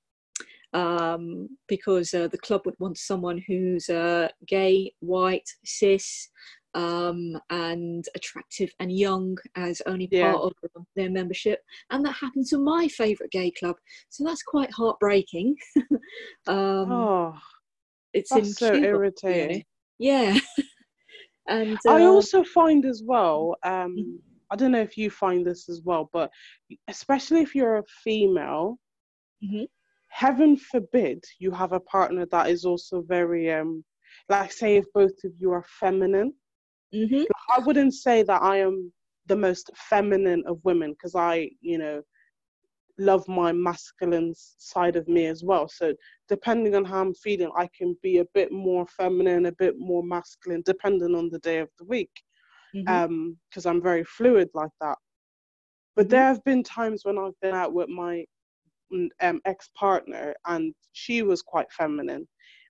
Um, 0.73 1.49
because 1.67 2.13
uh, 2.13 2.27
the 2.27 2.37
club 2.37 2.61
would 2.65 2.79
want 2.79 2.99
someone 2.99 3.43
who's 3.47 3.89
uh, 3.89 4.27
gay, 4.45 4.93
white, 4.99 5.49
cis, 5.65 6.29
um, 6.73 7.39
and 7.49 8.05
attractive 8.15 8.71
and 8.79 8.91
young 8.91 9.37
as 9.55 9.81
only 9.85 10.07
yeah. 10.11 10.31
part 10.31 10.43
of 10.43 10.85
their 10.95 11.09
membership. 11.09 11.59
And 11.89 12.05
that 12.05 12.13
happened 12.13 12.47
to 12.47 12.57
my 12.57 12.87
favourite 12.87 13.31
gay 13.31 13.51
club. 13.51 13.75
So 14.09 14.23
that's 14.23 14.43
quite 14.43 14.71
heartbreaking. 14.71 15.55
um, 16.47 16.91
oh, 16.91 17.37
it's 18.13 18.29
so 18.29 18.71
Cuba, 18.71 18.87
irritating. 18.87 19.47
Really. 19.49 19.67
Yeah. 19.99 20.39
and 21.47 21.77
uh, 21.87 21.91
I 21.91 22.03
also 22.03 22.43
find 22.43 22.85
as 22.85 23.03
well, 23.05 23.55
um, 23.63 23.95
mm-hmm. 23.97 24.15
I 24.51 24.55
don't 24.55 24.71
know 24.71 24.81
if 24.81 24.97
you 24.97 25.09
find 25.09 25.45
this 25.45 25.69
as 25.69 25.81
well, 25.83 26.09
but 26.11 26.29
especially 26.89 27.41
if 27.41 27.55
you're 27.55 27.77
a 27.77 27.83
female, 28.03 28.77
mm-hmm. 29.43 29.63
heaven 30.09 30.57
forbid 30.57 31.23
you 31.39 31.51
have 31.51 31.71
a 31.71 31.79
partner 31.79 32.25
that 32.31 32.49
is 32.49 32.65
also 32.65 33.01
very 33.01 33.51
um 33.51 33.83
like 34.29 34.51
say 34.51 34.77
if 34.77 34.85
both 34.93 35.23
of 35.23 35.31
you 35.39 35.51
are 35.51 35.65
feminine 35.79 36.33
Mm-hmm. 36.93 37.23
I 37.55 37.59
wouldn't 37.59 37.93
say 37.93 38.23
that 38.23 38.41
I 38.41 38.57
am 38.57 38.91
the 39.27 39.35
most 39.35 39.69
feminine 39.75 40.43
of 40.45 40.59
women 40.63 40.91
because 40.91 41.15
I, 41.15 41.49
you 41.61 41.77
know, 41.77 42.01
love 42.97 43.27
my 43.27 43.51
masculine 43.51 44.33
side 44.35 44.95
of 44.95 45.07
me 45.07 45.25
as 45.25 45.43
well. 45.43 45.67
So 45.67 45.93
depending 46.27 46.75
on 46.75 46.85
how 46.85 47.01
I'm 47.01 47.13
feeling, 47.13 47.51
I 47.55 47.67
can 47.77 47.95
be 48.01 48.19
a 48.19 48.25
bit 48.33 48.51
more 48.51 48.85
feminine, 48.87 49.47
a 49.47 49.51
bit 49.53 49.75
more 49.77 50.03
masculine, 50.03 50.63
depending 50.65 51.15
on 51.15 51.29
the 51.29 51.39
day 51.39 51.59
of 51.59 51.69
the 51.79 51.85
week. 51.85 52.11
Because 52.73 52.87
mm-hmm. 52.87 53.67
um, 53.67 53.75
I'm 53.75 53.81
very 53.81 54.03
fluid 54.03 54.49
like 54.53 54.71
that. 54.81 54.97
But 55.95 56.03
mm-hmm. 56.03 56.11
there 56.11 56.25
have 56.25 56.43
been 56.43 56.63
times 56.63 57.03
when 57.03 57.17
I've 57.17 57.39
been 57.41 57.55
out 57.55 57.73
with 57.73 57.89
my 57.89 58.25
mm, 58.93 59.09
um, 59.21 59.41
ex 59.45 59.69
partner 59.77 60.33
and 60.47 60.73
she 60.93 61.23
was 61.23 61.41
quite 61.41 61.71
feminine, 61.71 62.27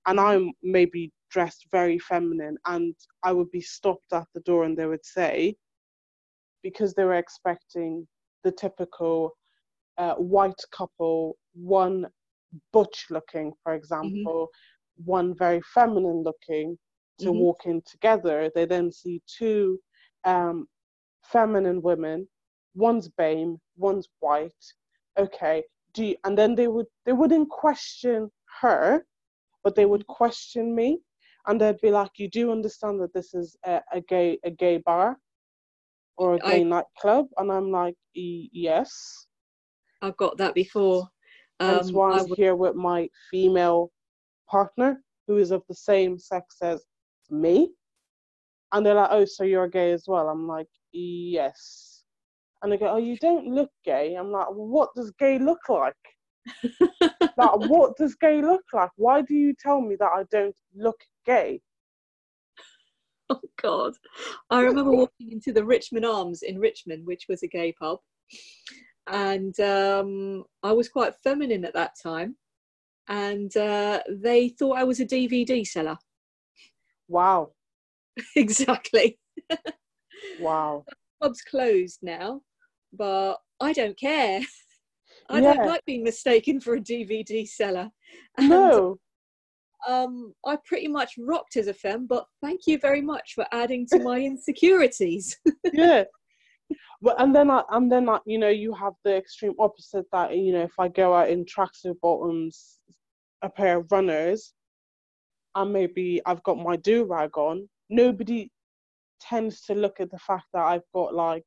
and. 0.08 0.20
I'm 0.20 0.52
maybe 0.64 1.12
dressed 1.32 1.66
very 1.72 1.98
feminine 1.98 2.58
and 2.68 2.94
I 3.24 3.32
would 3.32 3.50
be 3.52 3.62
stopped 3.62 4.14
at 4.14 4.28
the 4.34 4.42
door 4.42 4.66
and 4.66 4.78
they 4.78 4.86
would 4.86 5.06
say, 5.06 5.56
because 6.64 6.94
they 6.94 7.04
were 7.04 7.16
expecting 7.16 8.08
the 8.44 8.52
typical 8.52 9.32
uh, 9.98 10.16
white 10.16 10.62
couple, 10.72 11.38
one 11.54 12.08
butch 12.74 13.08
looking, 13.10 13.54
for 13.64 13.74
example, 13.74 14.48
mm-hmm. 14.48 15.10
one 15.10 15.36
very 15.36 15.62
feminine 15.74 16.24
looking, 16.24 16.78
to 17.20 17.28
mm-hmm. 17.28 17.40
walk 17.40 17.62
in 17.66 17.82
together. 17.86 18.52
They 18.54 18.66
then 18.66 18.92
see 18.92 19.22
two 19.28 19.80
um, 20.26 20.68
feminine 21.24 21.82
women, 21.82 22.28
one's 22.76 23.10
BAME, 23.10 23.58
one's 23.78 24.08
white. 24.20 24.52
Okay, 25.18 25.64
do 25.94 26.06
you, 26.06 26.16
and 26.24 26.38
then 26.38 26.56
they 26.56 26.68
would 26.68 26.88
they 27.06 27.14
wouldn't 27.14 27.50
question 27.50 28.32
her, 28.62 29.06
but 29.64 29.76
they 29.76 29.86
would 29.86 30.08
question 30.08 30.74
me 30.74 31.00
and 31.48 31.60
they'd 31.60 31.82
be 31.82 31.92
like, 31.92 32.12
"You 32.18 32.30
do 32.30 32.52
understand 32.52 33.00
that 33.02 33.14
this 33.14 33.34
is 33.34 33.56
a, 33.66 33.82
a 33.92 34.02
gay 34.02 34.40
a 34.44 34.52
gay 34.52 34.78
bar 34.78 35.18
or 36.18 36.36
a 36.36 36.40
gay 36.40 36.62
I, 36.62 36.64
nightclub?" 36.64 37.28
And 37.38 37.52
I'm 37.52 37.72
like, 37.72 37.96
"Yes." 38.14 39.28
I've 40.02 40.18
got 40.18 40.38
that 40.38 40.54
before. 40.56 41.08
Um, 41.60 41.76
That's 41.76 41.94
why 41.94 42.12
I'm 42.20 42.28
here 42.36 42.56
with 42.56 42.76
my 42.76 43.08
female 43.30 43.92
partner, 44.50 45.04
who 45.28 45.38
is 45.38 45.52
of 45.52 45.64
the 45.68 45.76
same 45.76 46.18
sex 46.18 46.56
as 46.62 46.84
me. 47.30 47.72
And 48.72 48.86
they're 48.86 48.96
like, 48.96 49.10
"Oh, 49.12 49.26
so 49.26 49.44
you're 49.44 49.68
gay 49.68 49.92
as 49.92 50.06
well?" 50.08 50.30
I'm 50.30 50.48
like, 50.48 50.70
"Yes." 50.92 52.04
And 52.62 52.72
they 52.72 52.78
go, 52.78 52.88
"Oh, 52.88 52.98
you 52.98 53.18
don't 53.18 53.48
look 53.48 53.72
gay." 53.84 54.16
I'm 54.16 54.32
like, 54.32 54.48
"What 54.50 54.90
does 54.96 55.12
gay 55.20 55.40
look 55.40 55.68
like?" 55.70 55.96
Like, 56.64 57.70
what 57.70 57.98
does 57.98 58.16
gay 58.16 58.42
look 58.42 58.64
like? 58.74 58.92
Why 58.96 59.22
do 59.22 59.34
you 59.34 59.54
tell 59.58 59.82
me 59.82 59.96
that 60.00 60.12
I 60.12 60.24
don't 60.32 60.56
look 60.76 61.00
gay? 61.26 61.62
Oh 63.30 63.40
God! 63.62 63.94
I 64.50 64.60
remember 64.60 64.92
walking 64.92 65.32
into 65.32 65.54
the 65.54 65.64
Richmond 65.64 66.06
Arms 66.06 66.42
in 66.42 66.60
Richmond, 66.60 67.06
which 67.06 67.28
was 67.30 67.44
a 67.44 67.48
gay 67.48 67.72
pub, 67.72 68.00
and 69.08 69.58
um, 69.62 70.44
I 70.64 70.74
was 70.74 70.90
quite 70.90 71.16
feminine 71.24 71.64
at 71.64 71.74
that 71.74 71.94
time, 72.04 72.36
and 73.08 73.56
uh, 73.56 74.02
they 74.10 74.50
thought 74.50 74.78
I 74.78 74.84
was 74.84 75.00
a 75.00 75.06
DVD 75.06 75.66
seller. 75.66 75.98
Wow! 77.08 77.54
exactly. 78.36 79.18
wow. 80.40 80.84
pub's 81.22 81.42
closed 81.42 82.00
now, 82.02 82.42
but 82.94 83.38
I 83.60 83.74
don't 83.74 83.98
care. 83.98 84.42
I 85.30 85.40
yeah. 85.40 85.54
don't 85.54 85.68
like 85.68 85.86
being 85.86 86.04
mistaken 86.04 86.60
for 86.60 86.76
a 86.76 86.82
DVD 86.82 87.48
seller. 87.48 87.90
And, 88.38 88.50
no. 88.50 88.98
Um, 89.88 90.34
I 90.46 90.58
pretty 90.66 90.88
much 90.88 91.14
rocked 91.18 91.58
as 91.58 91.68
a 91.68 91.74
femme, 91.74 92.06
but 92.06 92.26
thank 92.42 92.62
you 92.68 92.78
very 92.78 93.02
much 93.02 93.34
for 93.34 93.46
adding 93.52 93.88
to 93.92 94.00
my 94.00 94.20
insecurities. 94.22 95.38
yeah. 95.74 96.04
But 97.02 97.20
and 97.20 97.36
then 97.36 97.50
I 97.50 97.64
and 97.72 97.92
then 97.92 98.08
I, 98.08 98.20
you 98.26 98.38
know 98.38 98.50
you 98.50 98.74
have 98.74 98.94
the 99.04 99.16
extreme 99.18 99.54
opposite 99.60 100.06
that 100.12 100.38
you 100.38 100.54
know 100.54 100.62
if 100.62 100.74
I 100.80 100.88
go 100.88 101.16
out 101.16 101.30
in 101.30 101.46
tracksuit 101.46 102.00
bottoms, 102.02 102.80
a 103.42 103.50
pair 103.50 103.80
of 103.80 103.92
runners, 103.92 104.54
and 105.56 105.74
maybe 105.74 106.22
I've 106.26 106.44
got 106.44 106.60
my 106.60 106.76
do 106.76 107.04
rag 107.06 107.38
on, 107.38 107.68
nobody 107.90 108.52
tends 109.20 109.62
to 109.62 109.74
look 109.74 110.00
at 110.00 110.12
the 110.12 110.20
fact 110.20 110.46
that 110.54 110.64
I've 110.64 110.90
got 110.94 111.14
like 111.14 111.46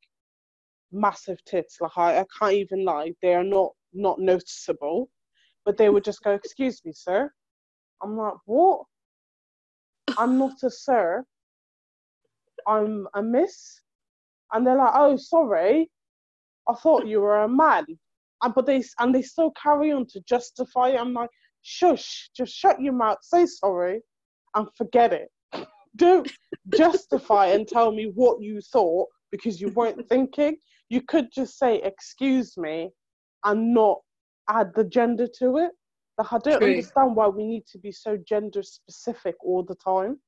massive 0.95 1.45
tits. 1.45 1.79
Like 1.81 1.97
I, 1.97 2.21
I 2.21 2.25
can't 2.39 2.55
even 2.55 2.85
lie, 2.85 3.13
they 3.21 3.35
are 3.35 3.45
not 3.45 3.73
not 3.93 4.19
noticeable. 4.19 5.11
But 5.65 5.77
they 5.79 5.89
would 5.89 6.05
just 6.05 6.23
go, 6.23 6.33
"Excuse 6.33 6.85
me, 6.85 6.93
sir." 6.93 7.31
I'm 8.03 8.17
like, 8.17 8.35
"What? 8.45 8.83
I'm 10.19 10.39
not 10.39 10.63
a 10.63 10.71
sir. 10.71 11.25
I'm 12.67 13.09
a 13.15 13.23
miss." 13.23 13.81
And 14.53 14.67
they're 14.67 14.77
like, 14.77 14.93
"Oh, 14.95 15.17
sorry. 15.17 15.91
I 16.69 16.75
thought 16.75 17.07
you 17.07 17.21
were 17.21 17.43
a 17.43 17.49
man." 17.49 17.87
And 18.43 18.55
but 18.55 18.67
they 18.67 18.85
and 18.99 19.15
they 19.15 19.23
still 19.23 19.53
carry 19.53 19.93
on 19.93 20.07
to 20.09 20.21
justify 20.21 20.91
it. 20.91 21.01
I'm 21.01 21.15
like, 21.15 21.31
"Shush! 21.63 22.31
Just 22.37 22.53
shut 22.53 22.81
your 22.81 22.93
mouth. 22.93 23.19
Say 23.23 23.47
sorry, 23.47 24.03
and 24.55 24.69
forget 24.77 25.13
it." 25.13 25.29
Don't 25.97 26.31
justify 26.77 27.47
and 27.47 27.67
tell 27.67 27.93
me 27.93 28.11
what 28.15 28.43
you 28.43 28.61
thought 28.61 29.09
because 29.31 29.61
you 29.61 29.69
weren't 29.69 30.09
thinking 30.09 30.57
you 30.89 31.01
could 31.01 31.29
just 31.33 31.59
say 31.59 31.81
excuse 31.83 32.57
me 32.57 32.91
and 33.45 33.75
not 33.75 33.99
add 34.49 34.73
the 34.75 34.85
gender 34.85 35.27
to 35.27 35.59
it 35.59 35.73
like 36.19 36.33
i 36.33 36.39
don't 36.39 36.59
True. 36.59 36.71
understand 36.71 37.17
why 37.17 37.27
we 37.29 37.47
need 37.47 37.67
to 37.67 37.79
be 37.79 37.93
so 37.93 38.17
gender 38.29 38.63
specific 38.63 39.35
all 39.43 39.63
the 39.63 39.77
time 39.77 40.19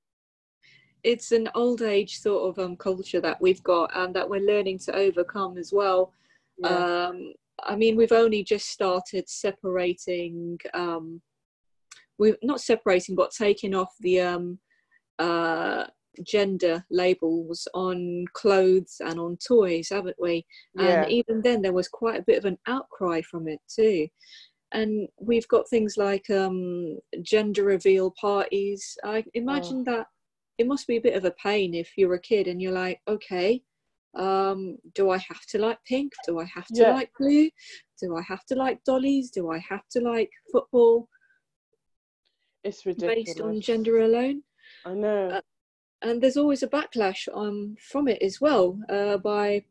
it's 1.05 1.31
an 1.31 1.49
old 1.55 1.83
age 1.83 2.19
sort 2.19 2.49
of 2.51 2.65
um, 2.65 2.77
culture 2.77 3.21
that 3.21 3.41
we've 3.41 3.63
got 3.63 3.91
and 3.95 4.15
that 4.15 4.29
we're 4.29 4.41
learning 4.41 4.79
to 4.79 4.97
overcome 4.97 5.57
as 5.57 5.73
well 5.73 6.13
Yeah. 6.59 7.09
Um, 7.09 7.33
I 7.63 7.77
mean, 7.77 7.97
we've 7.97 8.13
only 8.13 8.45
just 8.45 8.69
started 8.69 9.29
separating. 9.29 10.59
Um, 10.75 11.23
we're 12.19 12.37
not 12.43 12.61
separating, 12.61 13.15
but 13.15 13.31
taking 13.31 13.75
off 13.75 13.93
the 14.01 14.21
um, 14.21 14.59
uh, 15.19 15.85
gender 16.25 16.85
labels 16.91 17.67
on 17.75 18.25
clothes 18.33 18.97
and 19.01 19.19
on 19.19 19.37
toys, 19.37 19.89
haven't 19.91 20.17
we? 20.19 20.47
yeah. 20.75 21.03
And 21.03 21.11
even 21.11 21.43
then, 21.43 21.63
there 21.63 21.73
was 21.73 21.89
quite 21.89 22.21
a 22.21 22.25
bit 22.25 22.39
of 22.39 22.45
an 22.45 22.59
outcry 22.67 23.23
from 23.23 23.49
it 23.49 23.61
too. 23.69 24.09
And 24.73 25.09
we've 25.21 25.49
got 25.49 25.69
things 25.69 25.97
like 25.97 26.29
um, 26.31 26.99
gender 27.23 27.65
reveal 27.65 28.13
parties. 28.21 28.97
I 29.05 29.25
imagine 29.35 29.85
that 29.85 30.07
it 30.59 30.67
must 30.67 30.87
be 30.87 30.97
a 30.97 31.01
bit 31.01 31.17
of 31.17 31.25
a 31.25 31.31
pain 31.43 31.75
if 31.75 31.93
you're 31.97 32.15
a 32.15 32.21
kid 32.21 32.49
and 32.49 32.61
you're 32.61 32.73
like, 32.73 33.01
okay, 33.07 33.63
um, 34.17 34.79
do 34.95 35.11
I 35.11 35.19
have 35.19 35.45
to 35.51 35.59
like 35.59 35.79
pink? 35.87 36.13
Do 36.27 36.41
I 36.41 36.45
have 36.45 36.67
to 36.69 36.83
Yeah. 36.83 36.93
like 36.93 37.11
blue? 37.19 37.51
Do 38.01 38.17
I 38.17 38.23
have 38.23 38.45
to 38.47 38.55
like 38.55 38.83
dollies? 38.85 39.31
Do 39.31 39.51
I 39.51 39.59
have 39.59 39.87
to 39.93 40.01
like 40.01 40.31
football 40.51 41.09
it's 42.65 42.85
ridiculous. 42.87 43.25
based 43.27 43.41
on 43.41 43.61
gender 43.61 44.01
alone? 44.01 44.43
I 44.85 44.95
know. 44.95 45.29
uh, 45.29 45.41
and 46.03 46.23
there's 46.23 46.37
always 46.37 46.63
a 46.63 46.69
backlash 46.69 47.29
um, 47.35 47.77
from 47.81 48.09
it 48.09 48.21
as 48.23 48.41
well 48.41 48.79
uh, 48.89 49.17
by 49.19 49.65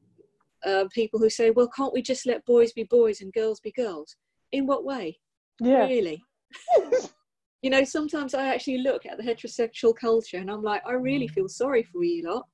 uh, 0.65 0.85
people 0.93 1.19
who 1.19 1.29
say, 1.29 1.51
well, 1.51 1.69
can't 1.75 1.93
we 1.93 2.01
just 2.01 2.25
let 2.25 2.45
boys 2.45 2.73
be 2.73 2.83
boys 2.83 3.21
and 3.21 3.33
girls 3.33 3.59
be 3.59 3.71
girls? 3.71 4.15
In 4.51 4.65
what 4.65 4.83
way? 4.83 5.19
yeah. 5.59 5.85
Really? 5.85 6.23
you 7.61 7.69
know, 7.69 7.83
sometimes 7.83 8.33
I 8.33 8.47
actually 8.47 8.79
look 8.79 9.05
at 9.05 9.17
the 9.17 9.23
heterosexual 9.23 9.95
culture 9.95 10.37
and 10.37 10.49
I'm 10.49 10.63
like, 10.63 10.81
I 10.85 10.93
really 10.93 11.27
feel 11.27 11.47
sorry 11.47 11.83
for 11.83 12.03
you 12.03 12.27
lot 12.27 12.47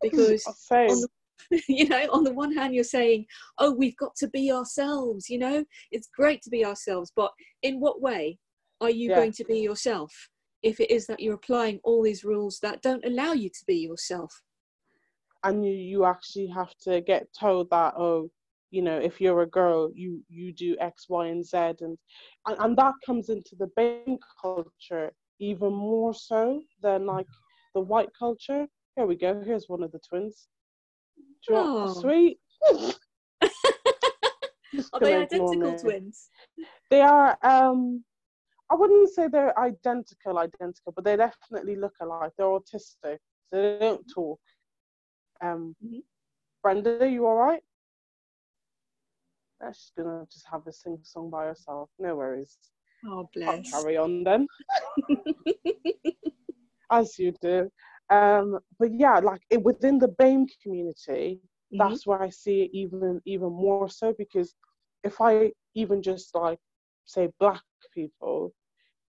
because, 0.00 0.44
the, 0.70 1.08
you 1.68 1.88
know, 1.88 2.08
on 2.12 2.24
the 2.24 2.32
one 2.32 2.52
hand, 2.52 2.74
you're 2.74 2.84
saying, 2.84 3.26
oh, 3.58 3.72
we've 3.72 3.96
got 3.96 4.14
to 4.16 4.28
be 4.28 4.52
ourselves, 4.52 5.28
you 5.28 5.38
know, 5.38 5.64
it's 5.90 6.08
great 6.16 6.42
to 6.42 6.50
be 6.50 6.64
ourselves, 6.64 7.12
but 7.14 7.32
in 7.62 7.80
what 7.80 8.00
way 8.00 8.38
are 8.80 8.90
you 8.90 9.10
Yeah. 9.10 9.16
going 9.16 9.32
to 9.32 9.44
be 9.44 9.60
yourself? 9.60 10.28
If 10.62 10.80
it 10.80 10.90
is 10.90 11.06
that 11.06 11.20
you're 11.20 11.34
applying 11.34 11.80
all 11.82 12.02
these 12.02 12.24
rules 12.24 12.58
that 12.60 12.82
don't 12.82 13.04
allow 13.04 13.32
you 13.32 13.48
to 13.50 13.64
be 13.66 13.76
yourself. 13.76 14.42
and 15.44 15.64
you, 15.66 15.72
you 15.72 16.04
actually 16.04 16.46
have 16.46 16.72
to 16.86 17.00
get 17.00 17.26
told 17.38 17.68
that 17.70 17.94
oh 17.98 18.30
you 18.70 18.80
know 18.82 18.98
if 18.98 19.20
you're 19.20 19.42
a 19.42 19.46
girl 19.60 19.90
you 19.94 20.22
you 20.28 20.52
do 20.52 20.76
x 20.80 21.06
y 21.08 21.26
and 21.26 21.44
z 21.44 21.56
and 21.56 21.98
and, 22.46 22.56
and 22.60 22.76
that 22.76 22.94
comes 23.04 23.28
into 23.28 23.54
the 23.56 23.68
BAME 23.76 24.18
culture 24.40 25.10
even 25.40 25.72
more 25.72 26.14
so 26.14 26.62
than 26.84 27.06
like 27.06 27.26
the 27.74 27.80
white 27.80 28.10
culture 28.16 28.66
here 28.96 29.06
we 29.06 29.16
go 29.16 29.42
here's 29.44 29.68
one 29.68 29.82
of 29.82 29.90
the 29.92 30.00
twins 30.08 30.46
Oh. 31.50 31.92
sweet 32.00 32.38
Are 34.92 35.00
they 35.00 35.14
identical 35.14 35.76
twins? 35.78 36.30
they 36.90 37.00
are 37.00 37.36
um 37.42 38.04
i 38.72 38.74
wouldn't 38.74 39.10
say 39.10 39.28
they're 39.28 39.58
identical 39.58 40.38
identical 40.38 40.92
but 40.96 41.04
they 41.04 41.16
definitely 41.16 41.76
look 41.76 41.94
alike. 42.00 42.32
They're 42.38 42.46
autistic 42.46 43.18
so 43.50 43.54
they 43.62 43.78
don't 43.80 44.06
talk. 44.14 44.40
Um 45.42 45.76
Mhm. 45.84 46.02
brenda 46.62 47.00
are 47.02 47.06
you 47.06 47.26
all 47.26 47.36
right? 47.36 47.62
She's 49.72 49.92
gonna 49.96 50.26
just 50.32 50.46
have 50.50 50.66
a 50.66 50.72
sing 50.72 50.98
song 51.02 51.30
by 51.30 51.46
herself. 51.46 51.90
No 51.98 52.16
worries. 52.16 52.58
Oh, 53.06 53.28
bless. 53.34 53.48
I'll 53.48 53.82
carry 53.82 53.96
on 53.96 54.24
then. 54.24 54.46
As 56.90 57.18
you 57.18 57.32
do. 57.40 57.70
Um 58.10 58.58
but 58.78 58.90
yeah 58.92 59.18
like 59.20 59.42
it, 59.50 59.62
within 59.62 59.98
the 59.98 60.08
BAME 60.08 60.46
community 60.62 61.40
Mhm. 61.72 61.78
that's 61.78 62.06
where 62.06 62.22
I 62.22 62.30
see 62.30 62.62
it 62.64 62.70
even 62.72 63.20
even 63.24 63.52
more 63.52 63.88
so 63.88 64.12
because 64.18 64.54
if 65.04 65.20
I 65.20 65.52
even 65.74 66.02
just 66.02 66.34
like 66.34 66.58
say 67.06 67.28
black 67.40 67.62
people, 67.94 68.52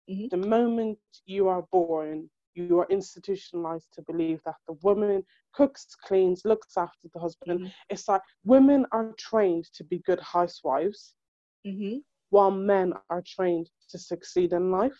Mhm. 0.08 0.30
the 0.30 0.36
moment 0.36 0.98
you 1.26 1.48
are 1.48 1.62
born, 1.72 2.30
you 2.54 2.80
are 2.80 2.86
institutionalized 2.90 3.88
to 3.92 4.02
believe 4.02 4.42
that 4.44 4.56
the 4.66 4.74
woman 4.82 5.24
cooks, 5.52 5.94
cleans, 5.94 6.44
looks 6.44 6.76
after 6.76 7.08
the 7.12 7.20
husband. 7.20 7.60
Mhm. 7.60 7.72
It's 7.90 8.08
like 8.08 8.22
women 8.44 8.86
are 8.92 9.12
trained 9.18 9.66
to 9.74 9.84
be 9.84 9.98
good 10.00 10.20
housewives 10.20 11.14
Mhm. 11.66 12.02
while 12.30 12.50
men 12.50 12.92
are 13.08 13.22
trained 13.22 13.70
to 13.88 13.98
succeed 13.98 14.52
in 14.52 14.70
life. 14.70 14.98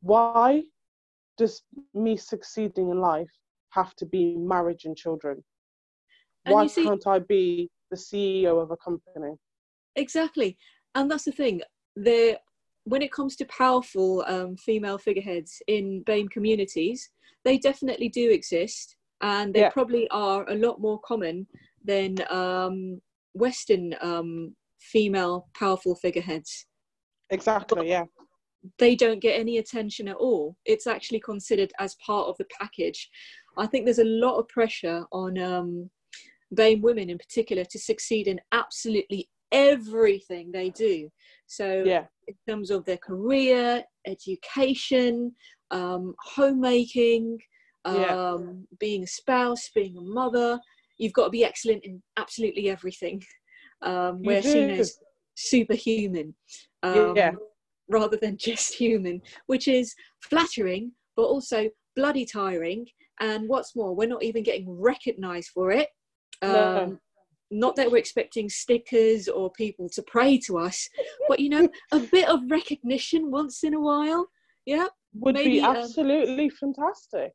Why 0.00 0.64
does 1.36 1.62
me 1.92 2.16
succeeding 2.16 2.90
in 2.90 3.00
life 3.00 3.30
have 3.70 3.94
to 3.96 4.06
be 4.06 4.36
marriage 4.36 4.84
and 4.86 4.96
children? 4.96 5.44
And 6.44 6.54
Why 6.54 6.66
see- 6.66 6.84
can't 6.84 7.06
I 7.06 7.18
be 7.18 7.70
the 7.90 7.96
CEO 7.96 8.58
of 8.60 8.70
a 8.70 8.76
company? 8.76 9.36
Exactly, 9.96 10.56
and 10.94 11.10
that's 11.10 11.24
the 11.24 11.32
thing. 11.32 11.62
There, 11.96 12.38
when 12.86 13.02
it 13.02 13.12
comes 13.12 13.34
to 13.36 13.44
powerful 13.46 14.24
um, 14.28 14.56
female 14.56 14.96
figureheads 14.96 15.60
in 15.66 16.04
BAME 16.04 16.30
communities, 16.30 17.10
they 17.44 17.58
definitely 17.58 18.08
do 18.08 18.30
exist, 18.30 18.96
and 19.20 19.52
they 19.52 19.60
Yeah. 19.60 19.70
probably 19.70 20.08
are 20.10 20.48
a 20.48 20.54
lot 20.54 20.80
more 20.80 21.00
common 21.00 21.46
than 21.84 22.14
um, 22.30 23.00
Western 23.34 23.94
um, 24.00 24.54
female 24.78 25.48
powerful 25.54 25.96
figureheads. 25.96 26.66
Exactly, 27.30 27.88
yeah. 27.88 28.04
They 28.78 28.94
don't 28.94 29.20
get 29.20 29.38
any 29.38 29.58
attention 29.58 30.06
at 30.08 30.16
all. 30.16 30.56
It's 30.64 30.86
actually 30.86 31.20
considered 31.20 31.72
as 31.80 31.96
part 31.96 32.28
of 32.28 32.36
the 32.38 32.46
package. 32.60 33.10
I 33.56 33.66
think 33.66 33.84
there's 33.84 33.98
a 33.98 34.04
lot 34.26 34.38
of 34.38 34.48
pressure 34.48 35.04
on 35.10 35.38
um, 35.38 35.90
BAME 36.54 36.82
women 36.82 37.10
in 37.10 37.18
particular 37.18 37.64
to 37.64 37.78
succeed 37.78 38.28
in 38.28 38.40
absolutely 38.52 39.28
everything 39.52 40.52
they 40.52 40.70
do. 40.70 41.10
So, 41.46 41.82
Yeah. 41.84 42.06
in 42.28 42.34
terms 42.48 42.70
of 42.70 42.84
their 42.84 42.96
career, 42.98 43.84
education, 44.06 45.34
um, 45.70 46.14
homemaking, 46.20 47.38
um, 47.84 47.94
Yeah. 47.94 48.52
being 48.80 49.02
a 49.04 49.06
spouse, 49.06 49.70
being 49.74 49.96
a 49.96 50.00
mother, 50.00 50.58
you've 50.98 51.12
got 51.12 51.24
to 51.24 51.30
be 51.30 51.44
excellent 51.44 51.84
in 51.84 52.02
absolutely 52.16 52.68
everything. 52.70 53.22
Um, 53.82 54.22
we're 54.22 54.40
seen 54.40 54.70
as 54.70 54.98
superhuman 55.34 56.34
um, 56.82 57.14
Yeah. 57.14 57.32
rather 57.90 58.16
than 58.16 58.38
just 58.40 58.72
human, 58.74 59.20
which 59.48 59.68
is 59.68 59.94
flattering, 60.22 60.92
but 61.14 61.24
also 61.24 61.68
bloody 61.94 62.24
tiring. 62.24 62.86
And 63.20 63.46
what's 63.50 63.76
more, 63.76 63.94
we're 63.94 64.08
not 64.08 64.22
even 64.22 64.42
getting 64.42 64.66
recognized 64.70 65.50
for 65.52 65.72
it. 65.72 65.88
Um, 66.40 66.52
No. 66.52 66.98
Not 67.50 67.76
that 67.76 67.90
we're 67.90 67.98
expecting 67.98 68.48
stickers 68.48 69.28
or 69.28 69.50
people 69.52 69.88
to 69.90 70.02
pray 70.02 70.38
to 70.46 70.58
us, 70.58 70.88
but 71.28 71.38
you 71.40 71.48
know, 71.48 71.68
a 71.92 72.00
bit 72.00 72.28
of 72.28 72.40
recognition 72.50 73.30
once 73.30 73.62
in 73.62 73.74
a 73.74 73.80
while. 73.80 74.28
Yeah, 74.64 74.86
Would 75.14 75.34
Maybe, 75.34 75.60
be 75.60 75.60
um, 75.60 75.76
absolutely 75.76 76.50
fantastic. 76.50 77.32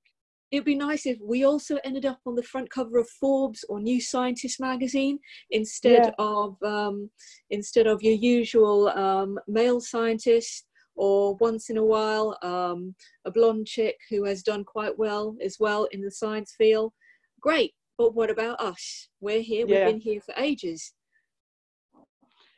it'd 0.52 0.66
be 0.66 0.76
nice 0.76 1.06
if 1.06 1.18
we 1.24 1.46
also 1.46 1.78
ended 1.86 2.06
up 2.06 2.20
on 2.26 2.36
the 2.36 2.44
front 2.44 2.70
cover 2.70 2.98
of 3.00 3.08
Forbes 3.22 3.64
or 3.70 3.80
New 3.80 4.02
Scientist 4.02 4.60
magazine 4.60 5.18
instead 5.52 6.08
Yeah. 6.08 6.12
of 6.20 6.62
um, 6.62 7.10
instead 7.50 7.88
of 7.88 8.04
your 8.04 8.16
usual 8.16 8.90
um, 8.90 9.40
male 9.48 9.80
scientist 9.80 10.66
or 10.96 11.36
once 11.36 11.70
in 11.70 11.78
a 11.78 11.86
while 11.86 12.38
um, 12.44 12.94
a 13.24 13.32
blonde 13.32 13.66
chick 13.66 13.96
who 14.10 14.26
has 14.26 14.44
done 14.44 14.66
quite 14.66 14.98
well 15.00 15.38
as 15.42 15.56
well 15.58 15.88
in 15.94 16.02
the 16.02 16.12
science 16.12 16.54
field. 16.58 16.92
Great, 17.40 17.74
but 17.98 18.16
what 18.16 18.30
about 18.30 18.60
us? 18.60 19.10
We're 19.20 19.42
here. 19.42 19.66
Yeah. 19.68 19.86
We've 19.86 19.94
been 19.94 20.02
here 20.02 20.22
for 20.22 20.34
ages. 20.38 20.94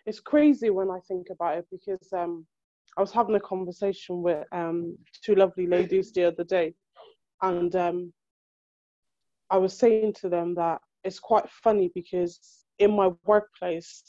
It's 0.05 0.19
crazy 0.19 0.69
when 0.69 0.89
I 0.89 0.99
think 1.07 1.27
about 1.31 1.57
it 1.57 1.65
because 1.71 2.11
um, 2.13 2.45
I 2.97 3.01
was 3.01 3.11
having 3.11 3.35
a 3.35 3.39
conversation 3.39 4.21
with 4.21 4.45
um, 4.51 4.97
two 5.23 5.35
lovely 5.35 5.65
ladies 5.65 6.11
the 6.11 6.25
other 6.25 6.43
day, 6.43 6.73
and 7.41 7.75
um, 7.75 8.13
I 9.49 9.57
was 9.57 9.77
saying 9.77 10.13
to 10.21 10.29
them 10.29 10.55
that 10.55 10.81
it's 11.03 11.19
quite 11.19 11.49
funny 11.49 11.91
because 11.93 12.65
in 12.79 12.95
my 12.95 13.11
workplace, 13.25 14.03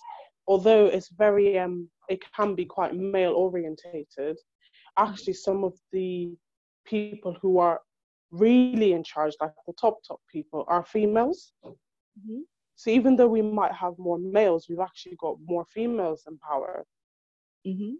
although 0.47 0.87
it's 0.87 1.11
very 1.11 1.59
um, 1.59 1.89
it 2.09 2.20
can 2.35 2.55
be 2.55 2.64
quite 2.64 2.95
male 2.95 3.33
orientated, 3.33 4.39
actually 4.99 5.33
some 5.33 5.64
of 5.64 5.75
the 5.93 6.33
people 6.85 7.37
who 7.41 7.59
are 7.59 7.81
really 8.35 8.93
in 8.93 9.05
charge, 9.05 9.35
like 9.41 9.53
the 9.66 9.72
top 9.74 9.99
top 10.07 10.20
people, 10.30 10.64
are 10.68 10.85
females. 10.85 11.53
Mhm. 11.64 12.43
So 12.76 12.91
even 12.91 13.16
though 13.16 13.28
we 13.28 13.43
might 13.43 13.72
have 13.72 13.99
more 13.99 14.18
males, 14.18 14.68
we've 14.68 14.80
actually 14.80 15.16
got 15.16 15.37
more 15.45 15.64
females 15.66 16.24
in 16.28 16.39
power. 16.39 16.85
hmm 17.64 17.95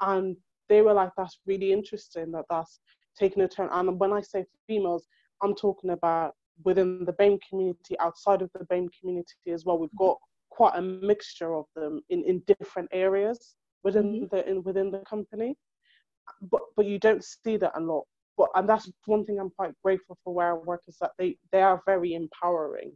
And 0.00 0.36
they 0.68 0.82
were 0.82 0.94
like, 0.94 1.10
that's 1.16 1.38
really 1.46 1.72
interesting 1.72 2.32
that 2.32 2.46
that's 2.50 2.80
taking 3.18 3.42
a 3.42 3.48
turn. 3.48 3.68
And 3.72 3.98
when 4.00 4.12
I 4.12 4.20
say 4.20 4.46
females, 4.66 5.06
I'm 5.42 5.54
talking 5.54 5.90
about 5.90 6.34
within 6.64 7.04
the 7.04 7.12
BAME 7.14 7.38
community, 7.48 7.98
outside 7.98 8.42
of 8.42 8.50
the 8.54 8.64
BAME 8.66 8.88
community 8.98 9.50
as 9.52 9.64
well. 9.64 9.78
We've 9.78 9.96
got 9.98 10.18
quite 10.50 10.74
a 10.76 10.82
mixture 10.82 11.54
of 11.54 11.66
them 11.74 12.00
in, 12.10 12.24
in 12.24 12.42
different 12.46 12.88
areas 12.92 13.56
within 13.84 14.28
the 14.30 14.48
in, 14.48 14.62
within 14.62 14.90
the 14.90 15.00
company. 15.00 15.56
But 16.42 16.62
but 16.76 16.86
you 16.86 16.98
don't 16.98 17.24
see 17.24 17.56
that 17.58 17.72
a 17.76 17.80
lot. 17.80 18.04
But 18.36 18.48
and 18.54 18.68
that's 18.68 18.90
one 19.06 19.24
thing 19.24 19.38
I'm 19.38 19.50
quite 19.50 19.74
grateful 19.84 20.18
for 20.24 20.32
where 20.34 20.50
I 20.50 20.54
work 20.54 20.82
is 20.88 20.96
that 21.00 21.12
they, 21.18 21.36
they 21.52 21.62
are 21.62 21.82
very 21.86 22.14
empowering 22.14 22.92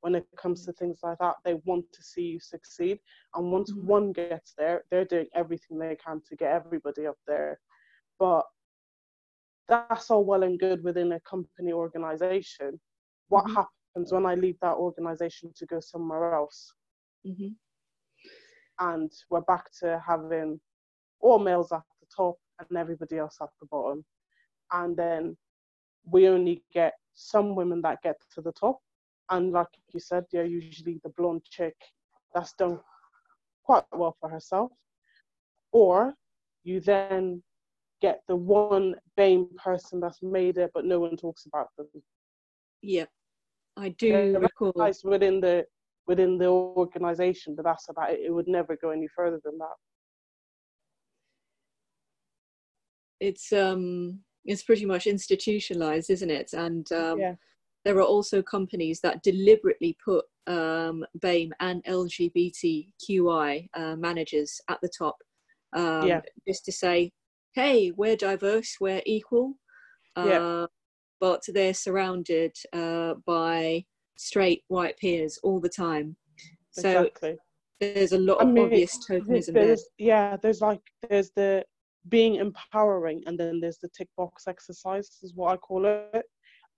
when 0.00 0.16
it 0.16 0.26
comes 0.36 0.64
to 0.66 0.72
things 0.72 0.98
like 1.02 1.18
that. 1.18 1.36
They 1.44 1.54
want 1.64 1.84
to 1.92 2.02
see 2.02 2.22
you 2.22 2.40
succeed. 2.40 2.98
And 3.34 3.52
once 3.52 3.72
Mhm. 3.72 3.84
one 3.84 4.12
gets 4.12 4.54
there, 4.58 4.84
they're 4.90 5.04
doing 5.04 5.28
everything 5.34 5.78
they 5.78 5.96
can 5.96 6.20
to 6.28 6.36
get 6.36 6.52
everybody 6.52 7.06
up 7.06 7.18
there. 7.26 7.60
But 8.18 8.44
that's 9.68 10.10
all 10.10 10.24
well 10.24 10.42
and 10.42 10.58
good 10.58 10.82
within 10.82 11.12
a 11.12 11.20
company 11.20 11.72
organization. 11.72 12.80
What 13.28 13.44
Mhm. 13.46 13.54
happens 13.54 14.12
when 14.12 14.26
I 14.26 14.34
leave 14.34 14.58
that 14.60 14.76
organization 14.76 15.52
to 15.56 15.66
go 15.66 15.80
somewhere 15.80 16.34
else? 16.34 16.72
hmm 17.24 17.54
And 18.80 19.12
we're 19.30 19.42
back 19.42 19.70
to 19.80 20.02
having 20.04 20.60
all 21.20 21.38
males 21.38 21.70
at 21.72 21.82
the 22.00 22.06
top 22.14 22.36
and 22.58 22.76
everybody 22.76 23.18
else 23.18 23.38
at 23.40 23.50
the 23.60 23.66
bottom. 23.66 24.04
And 24.72 24.96
then 24.96 25.36
we 26.04 26.28
only 26.28 26.62
get 26.72 26.94
some 27.14 27.54
women 27.54 27.82
that 27.82 28.02
get 28.02 28.16
to 28.34 28.40
the 28.40 28.52
top. 28.52 28.78
And 29.30 29.52
like 29.52 29.68
you 29.92 30.00
said, 30.00 30.24
they're 30.30 30.44
usually 30.44 31.00
the 31.02 31.10
blonde 31.16 31.42
chick 31.44 31.76
that's 32.34 32.52
done 32.54 32.80
quite 33.64 33.84
well 33.92 34.16
for 34.20 34.28
herself. 34.28 34.72
Or 35.72 36.14
you 36.64 36.80
then 36.80 37.42
get 38.00 38.22
the 38.28 38.36
one 38.36 38.96
BAME 39.16 39.54
person 39.56 40.00
that's 40.00 40.22
made 40.22 40.58
it, 40.58 40.70
but 40.74 40.84
no 40.84 41.00
one 41.00 41.16
talks 41.16 41.46
about 41.46 41.68
them. 41.78 41.86
Yeah, 42.82 43.06
I 43.76 43.90
do 43.90 44.32
They're 44.32 44.40
recall. 44.40 44.72
within 45.04 45.40
the 45.40 45.64
within 46.06 46.36
the 46.36 46.46
organization, 46.48 47.54
but 47.54 47.64
that's 47.64 47.88
about 47.88 48.10
it. 48.12 48.20
It 48.24 48.30
would 48.34 48.48
never 48.48 48.76
go 48.76 48.90
any 48.90 49.06
further 49.06 49.40
than 49.44 49.56
that. 49.58 49.76
It's 53.20 53.52
um, 53.52 54.18
it's 54.44 54.62
pretty 54.62 54.84
much 54.84 55.06
institutionalized, 55.06 56.10
isn't 56.10 56.30
it? 56.30 56.52
And 56.52 56.90
um, 56.92 57.18
yeah. 57.20 57.34
there 57.84 57.96
are 57.98 58.02
also 58.02 58.42
companies 58.42 59.00
that 59.00 59.22
deliberately 59.22 59.96
put 60.04 60.24
um, 60.46 61.04
BAME 61.20 61.50
and 61.60 61.84
LGBTQI 61.84 63.68
uh, 63.74 63.96
managers 63.96 64.60
at 64.68 64.78
the 64.82 64.90
top, 64.96 65.16
um, 65.74 66.06
Yeah. 66.06 66.20
just 66.48 66.64
to 66.64 66.72
say, 66.72 67.12
"Hey, 67.54 67.92
we're 67.92 68.16
diverse, 68.16 68.76
we're 68.80 69.02
equal." 69.06 69.54
Uh, 70.16 70.26
Yeah. 70.26 70.66
But 71.20 71.42
they're 71.46 71.74
surrounded 71.74 72.56
uh, 72.72 73.14
by 73.24 73.84
straight 74.16 74.64
white 74.68 74.98
peers 74.98 75.38
all 75.44 75.60
the 75.60 75.68
time. 75.68 76.16
So 76.72 76.88
exactly. 77.02 77.36
there's 77.80 78.12
a 78.12 78.18
lot 78.18 78.40
I 78.40 78.44
of 78.44 78.48
mean, 78.52 78.64
obvious 78.64 78.98
tokenism 79.08 79.52
there. 79.54 79.76
yeah 79.98 80.36
there's 80.36 80.60
like 80.60 80.80
there's 81.08 81.30
the 81.36 81.64
being 82.08 82.36
empowering 82.36 83.22
and 83.26 83.38
then 83.38 83.60
there's 83.60 83.78
the 83.78 83.88
tick 83.96 84.08
box 84.16 84.46
exercise 84.48 85.18
is 85.22 85.34
what 85.34 85.52
i 85.52 85.56
call 85.56 85.84
it 85.86 86.24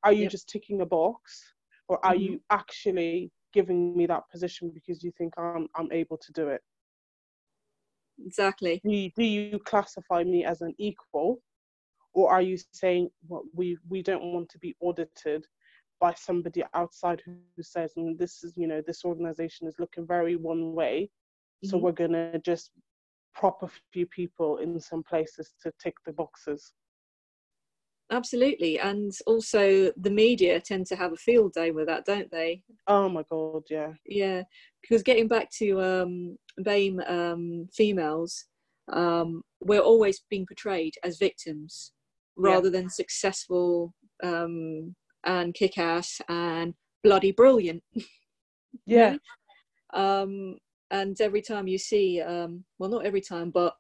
are 0.03 0.13
you 0.13 0.23
Yep. 0.23 0.31
just 0.31 0.49
ticking 0.49 0.81
a 0.83 0.87
box 0.87 1.43
or 1.89 2.05
are 2.05 2.15
Mhm. 2.15 2.21
you 2.21 2.41
actually 2.51 3.31
giving 3.53 3.97
me 3.97 4.07
that 4.07 4.23
position 4.31 4.71
because 4.75 5.03
you 5.03 5.13
think 5.17 5.33
i'm 5.39 5.67
i'm 5.77 5.91
able 5.93 6.19
to 6.19 6.33
do 6.33 6.49
it 6.49 6.61
Exactly. 8.25 8.83
do 8.85 8.91
you, 8.91 9.11
do 9.17 9.25
you 9.25 9.59
classify 9.61 10.23
me 10.25 10.45
as 10.45 10.61
an 10.61 10.75
equal 10.79 11.41
or 12.13 12.31
are 12.31 12.43
you 12.43 12.57
saying 12.57 13.11
well, 13.29 13.45
we 13.55 13.79
we 13.89 14.03
don't 14.03 14.23
want 14.23 14.49
to 14.51 14.59
be 14.59 14.75
audited 14.81 15.47
by 16.01 16.13
somebody 16.15 16.63
outside 16.75 17.21
who, 17.25 17.33
who 17.57 17.63
says 17.63 17.93
and 17.97 18.19
this 18.19 18.45
is 18.45 18.53
you 18.57 18.67
know 18.67 18.83
this 18.87 19.05
organization 19.05 19.67
is 19.67 19.75
looking 19.79 20.07
very 20.07 20.37
one 20.37 20.73
way 20.75 21.11
so 21.65 21.77
Mhm. 21.77 21.83
we're 21.83 21.93
going 21.93 22.13
to 22.13 22.39
just 22.41 22.71
prop 23.35 23.63
a 23.63 23.69
few 23.93 24.07
people 24.07 24.59
in 24.59 24.79
some 24.81 25.03
places 25.03 25.53
to 25.63 25.73
tick 25.83 25.95
the 26.07 26.13
boxes 26.13 26.73
Absolutely. 28.11 28.79
And 28.79 29.13
also, 29.27 29.91
the 29.97 30.11
media 30.11 30.61
tend 30.61 30.87
to 30.89 30.97
have 30.97 31.13
a 31.13 31.17
field 31.17 31.53
day 31.55 31.71
with 31.71 31.87
that, 31.87 32.05
don't 32.05 32.31
they? 32.31 32.63
oh 32.87 33.09
my 33.09 33.25
god 33.31 33.63
yeah 33.71 33.93
Yeah. 34.07 34.43
Because 34.83 35.03
getting 35.03 35.27
back 35.29 35.49
to 35.59 35.81
um, 35.81 36.37
BAME 36.61 37.01
um, 37.11 37.69
females, 37.73 38.45
um, 38.93 39.43
we're 39.61 39.81
always 39.81 40.23
being 40.29 40.47
portrayed 40.47 40.95
as 41.03 41.17
victims 41.17 41.93
Yeah. 42.37 42.51
rather 42.51 42.71
than 42.71 42.91
successful 42.91 43.95
um, 44.23 44.95
and 45.25 45.55
kick 45.55 45.79
ass 45.79 46.21
and 46.29 46.75
bloody 47.03 47.33
brilliant. 47.33 47.83
yeah 48.87 49.17
um, 49.95 50.59
and 50.91 51.21
every 51.21 51.43
time 51.43 51.67
you 51.67 51.79
see 51.79 52.21
um, 52.21 52.65
well 52.79 52.91
not 52.91 53.07
every 53.07 53.21
time 53.21 53.51
but 53.51 53.75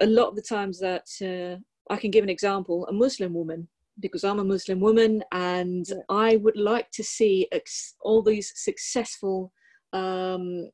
a 0.00 0.06
lot 0.06 0.28
of 0.28 0.36
the 0.36 0.42
times 0.42 0.78
that 0.78 1.06
uh, 1.22 1.58
i 1.92 1.96
can 1.96 2.10
give 2.10 2.24
an 2.24 2.30
example 2.30 2.86
a 2.86 2.92
muslim 2.92 3.32
woman 3.34 3.66
because 4.00 4.24
i'm 4.24 4.38
a 4.38 4.44
muslim 4.44 4.80
woman 4.80 5.22
and 5.32 5.86
Yeah. 5.88 5.96
i 6.10 6.36
would 6.36 6.56
like 6.56 6.90
to 6.92 7.04
see 7.04 7.48
ex- 7.52 7.94
all 8.00 8.22
these 8.22 8.52
successful 8.54 9.52
um, 9.92 10.70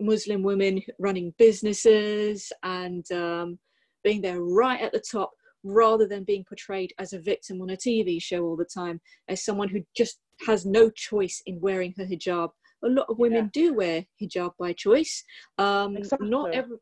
muslim 0.00 0.42
women 0.42 0.80
running 0.98 1.34
businesses 1.38 2.52
and 2.62 3.10
um, 3.12 3.58
being 4.04 4.22
there 4.22 4.40
right 4.40 4.80
at 4.80 4.92
the 4.92 5.02
top 5.10 5.32
rather 5.62 6.06
than 6.06 6.24
being 6.24 6.44
portrayed 6.44 6.92
as 6.98 7.12
a 7.12 7.18
victim 7.18 7.60
on 7.60 7.70
a 7.70 7.76
tv 7.76 8.22
show 8.22 8.44
all 8.44 8.56
the 8.56 8.64
time 8.64 9.00
as 9.28 9.44
someone 9.44 9.68
who 9.68 9.82
just 9.94 10.20
has 10.46 10.64
no 10.64 10.88
choice 10.90 11.42
in 11.46 11.60
wearing 11.60 11.92
her 11.98 12.04
hijab 12.06 12.50
a 12.84 12.88
lot 12.88 13.06
of 13.08 13.18
women 13.18 13.50
do 13.52 13.74
wear 13.74 14.04
hijab 14.20 14.52
by 14.58 14.72
choice. 14.72 15.22
Um, 15.58 15.96
Not 16.20 16.54
every, 16.54 16.76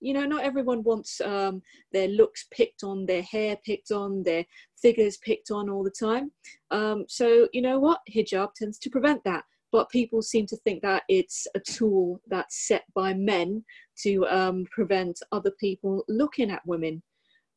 you 0.00 0.12
know, 0.12 0.26
not 0.26 0.44
everyone 0.44 0.82
wants 0.82 1.20
um, 1.20 1.62
their 1.92 2.08
looks 2.08 2.46
picked 2.50 2.84
on, 2.84 3.06
their 3.06 3.22
hair 3.22 3.56
picked 3.64 3.90
on, 3.90 4.22
their 4.22 4.44
figures 4.80 5.16
picked 5.18 5.50
on 5.50 5.70
all 5.70 5.82
the 5.82 5.90
time. 5.90 6.30
Um, 6.70 7.04
so 7.08 7.48
you 7.52 7.62
know 7.62 7.78
what, 7.78 8.00
hijab 8.14 8.54
tends 8.54 8.78
to 8.80 8.90
prevent 8.90 9.22
that. 9.24 9.44
But 9.72 9.90
people 9.90 10.22
seem 10.22 10.46
to 10.46 10.56
think 10.58 10.82
that 10.82 11.02
it's 11.08 11.48
a 11.56 11.60
tool 11.60 12.20
that's 12.28 12.68
set 12.68 12.84
by 12.94 13.12
men 13.14 13.64
to 14.02 14.24
um, 14.28 14.66
prevent 14.70 15.18
other 15.32 15.50
people 15.58 16.04
looking 16.08 16.50
at 16.50 16.66
women. 16.66 17.02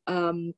Um, 0.08 0.54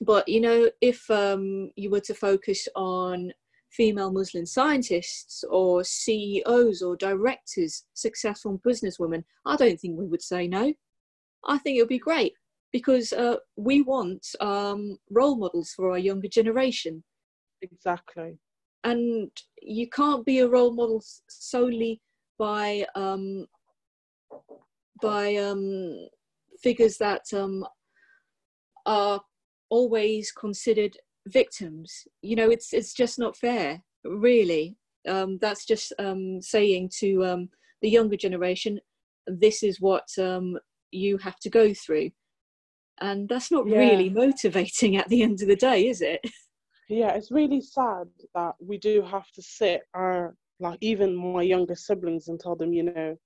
but 0.00 0.28
you 0.28 0.40
know, 0.40 0.70
if 0.80 1.10
um, 1.10 1.70
you 1.76 1.90
were 1.90 2.00
to 2.00 2.14
focus 2.14 2.68
on 2.76 3.32
female 3.76 4.12
Muslim 4.12 4.46
scientists 4.46 5.44
or 5.50 5.84
CEOs 5.84 6.82
or 6.82 6.96
directors, 6.96 7.84
successful 7.94 8.60
businesswomen, 8.66 9.24
I 9.44 9.56
don't 9.56 9.78
think 9.78 9.98
we 9.98 10.06
would 10.06 10.22
say 10.22 10.48
no. 10.48 10.72
I 11.46 11.58
think 11.58 11.76
it 11.76 11.82
would 11.82 11.88
be 11.88 11.98
great 11.98 12.32
because 12.72 13.12
uh, 13.12 13.36
we 13.56 13.82
want 13.82 14.26
um, 14.40 14.98
role 15.10 15.36
models 15.36 15.72
for 15.76 15.90
our 15.90 15.98
younger 15.98 16.28
generation. 16.28 17.04
exactly 17.62 18.38
And 18.84 19.30
you 19.62 19.88
can't 19.88 20.24
be 20.24 20.40
a 20.40 20.48
role 20.48 20.72
model 20.72 21.02
solely 21.28 22.00
by 22.38 22.86
um, 22.94 23.46
by 25.02 25.36
um, 25.36 26.08
figures 26.62 26.96
that 26.98 27.24
um, 27.32 27.64
are 28.86 29.20
always 29.68 30.32
considered 30.32 30.96
victims. 31.26 32.06
You 32.22 32.36
know, 32.36 32.50
it's 32.50 32.72
it's 32.72 32.92
just 32.94 33.18
not 33.18 33.36
fair, 33.36 33.82
really. 34.04 34.76
Um, 35.08 35.38
that's 35.40 35.64
just 35.64 35.92
um, 35.98 36.40
saying 36.40 36.90
to 36.98 37.24
um, 37.24 37.48
the 37.82 37.88
younger 37.88 38.16
generation, 38.16 38.80
this 39.26 39.62
is 39.62 39.80
what 39.80 40.08
um, 40.18 40.58
you 40.90 41.18
have 41.18 41.38
to 41.40 41.50
go 41.50 41.72
through, 41.74 42.10
and 43.00 43.28
that's 43.28 43.50
not 43.52 43.66
Yeah. 43.66 43.78
really 43.78 44.08
motivating 44.10 44.96
at 44.96 45.08
the 45.08 45.22
end 45.22 45.42
of 45.42 45.48
the 45.48 45.56
day, 45.56 45.88
is 45.88 46.00
it? 46.00 46.20
yeah 46.88 47.10
it's 47.10 47.30
really 47.30 47.60
sad 47.60 48.06
that 48.34 48.54
we 48.60 48.78
do 48.78 49.02
have 49.02 49.28
to 49.32 49.42
sit 49.42 49.82
our 49.94 50.34
like 50.60 50.78
even 50.80 51.14
my 51.14 51.42
younger 51.42 51.74
siblings 51.74 52.28
and 52.28 52.38
tell 52.40 52.54
them 52.56 52.72
you 52.72 52.84
know 52.84 53.16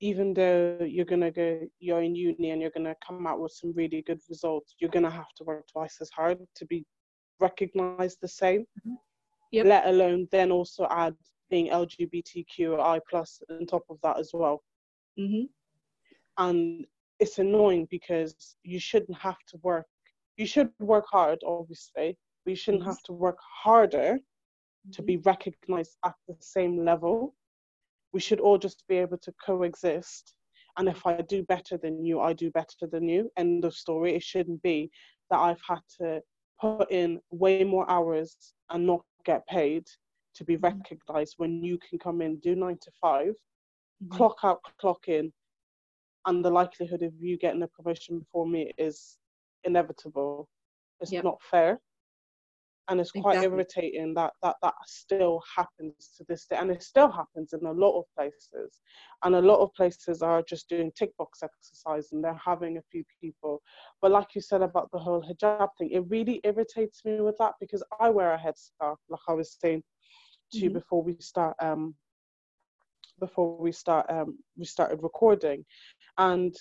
even 0.00 0.32
though 0.32 0.78
you're 0.80 1.04
going 1.04 1.20
to 1.20 1.30
go 1.30 1.60
you're 1.78 2.02
in 2.02 2.14
uni 2.14 2.50
and 2.50 2.62
you're 2.62 2.70
going 2.70 2.84
to 2.86 2.94
come 3.06 3.26
out 3.26 3.40
with 3.40 3.52
some 3.52 3.72
really 3.74 4.02
good 4.06 4.20
results 4.28 4.74
you're 4.78 4.90
going 4.90 5.04
to 5.04 5.10
have 5.10 5.32
to 5.36 5.44
work 5.44 5.64
twice 5.70 5.98
as 6.00 6.08
hard 6.10 6.38
to 6.54 6.64
be 6.66 6.84
recognized 7.40 8.18
the 8.20 8.28
same 8.28 8.66
Yep. 9.52 9.66
let 9.66 9.86
alone 9.86 10.28
then 10.30 10.52
also 10.52 10.86
add 10.90 11.16
being 11.50 11.68
lgbtqi 11.70 13.00
plus 13.08 13.42
on 13.50 13.66
top 13.66 13.82
of 13.90 13.98
that 14.02 14.18
as 14.18 14.30
well. 14.32 14.62
Hmm 15.18 15.44
and 16.38 16.86
it's 17.18 17.38
annoying 17.38 17.86
because 17.90 18.56
you 18.62 18.78
shouldn't 18.80 19.18
have 19.18 19.38
to 19.48 19.58
work 19.62 19.86
you 20.36 20.46
should 20.46 20.70
work 20.78 21.04
hard 21.10 21.38
obviously 21.46 22.16
but 22.44 22.50
you 22.50 22.56
shouldn't 22.56 22.82
Mhm. 22.82 22.86
have 22.86 23.02
to 23.02 23.12
work 23.12 23.38
harder 23.62 24.18
to 24.92 25.02
Mhm. 25.02 25.06
be 25.06 25.16
recognized 25.18 25.96
at 26.04 26.14
the 26.28 26.36
same 26.40 26.84
level. 26.84 27.34
We 28.12 28.20
should 28.20 28.40
all 28.40 28.58
just 28.58 28.86
be 28.88 28.96
able 28.96 29.18
to 29.18 29.32
coexist. 29.46 30.34
And 30.76 30.88
if 30.88 31.06
i 31.06 31.20
do 31.20 31.42
better 31.44 31.76
than 31.76 32.04
you 32.04 32.20
i 32.20 32.32
do 32.32 32.50
better 32.50 32.86
than 32.86 33.08
you. 33.08 33.30
End 33.36 33.64
of 33.64 33.74
story. 33.74 34.14
It 34.14 34.22
shouldn't 34.22 34.62
be 34.62 34.90
that 35.30 35.38
i've 35.38 35.60
had 35.68 35.82
to 35.98 36.22
put 36.60 36.90
in 36.90 37.20
way 37.30 37.64
more 37.64 37.88
hours 37.90 38.54
and 38.70 38.86
not 38.86 39.04
get 39.24 39.46
paid 39.46 39.86
to 40.34 40.44
be 40.44 40.56
Mhm. 40.58 40.84
recognized 40.84 41.34
when 41.38 41.62
you 41.64 41.78
can 41.78 41.98
come 41.98 42.20
in 42.22 42.38
do 42.40 42.54
nine 42.56 42.78
to 42.82 42.90
5 43.00 43.34
Mhm. 44.00 44.10
clock 44.16 44.38
out 44.44 44.60
clock 44.78 45.08
in 45.08 45.32
and 46.26 46.44
the 46.44 46.50
likelihood 46.50 47.02
of 47.02 47.14
you 47.18 47.38
getting 47.38 47.62
a 47.62 47.68
promotion 47.68 48.18
before 48.20 48.46
me 48.46 48.72
is 48.78 49.18
inevitable 49.64 50.48
it's 51.00 51.12
Yep. 51.12 51.22
not 51.22 51.40
fair 51.42 51.80
and 52.90 53.00
it's 53.00 53.12
quite 53.12 53.38
Exactly. 53.38 53.46
irritating 53.52 54.14
that 54.14 54.32
that 54.42 54.56
that 54.62 54.74
still 54.86 55.40
happens 55.56 56.12
to 56.16 56.24
this 56.28 56.46
day 56.46 56.56
and 56.56 56.70
it 56.70 56.82
still 56.82 57.10
happens 57.10 57.52
in 57.54 57.64
a 57.66 57.72
lot 57.72 57.98
of 57.98 58.04
places 58.18 58.80
and 59.24 59.34
a 59.36 59.40
lot 59.40 59.60
of 59.60 59.72
places 59.74 60.22
are 60.22 60.42
just 60.42 60.68
doing 60.68 60.92
tick 60.96 61.16
box 61.16 61.42
exercise 61.42 62.12
and 62.12 62.22
they're 62.24 62.40
having 62.44 62.76
a 62.78 62.82
few 62.90 63.04
people 63.22 63.62
but 64.02 64.10
like 64.10 64.34
you 64.34 64.40
said 64.40 64.62
about 64.62 64.90
the 64.92 64.98
whole 64.98 65.22
hijab 65.22 65.68
thing 65.78 65.90
it 65.90 66.04
really 66.08 66.40
irritates 66.44 67.04
me 67.04 67.20
with 67.20 67.36
that 67.38 67.54
because 67.60 67.82
i 68.00 68.10
wear 68.10 68.32
a 68.34 68.38
headscarf 68.38 68.96
like 69.08 69.20
i 69.28 69.32
was 69.32 69.56
saying 69.60 69.82
to 70.52 70.64
you 70.64 70.70
Mhm. 70.70 70.74
before 70.74 71.02
we 71.02 71.16
start 71.20 71.56
um 71.60 71.94
before 73.20 73.56
we 73.56 73.72
start 73.72 74.06
um 74.10 74.38
we 74.56 74.64
started 74.64 75.00
recording 75.02 75.64
and 76.18 76.54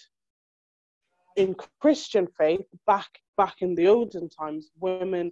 in 1.37 1.55
christian 1.81 2.27
faith 2.37 2.65
back 2.85 3.07
back 3.37 3.55
in 3.61 3.73
the 3.75 3.87
olden 3.87 4.27
times 4.29 4.71
women 4.79 5.31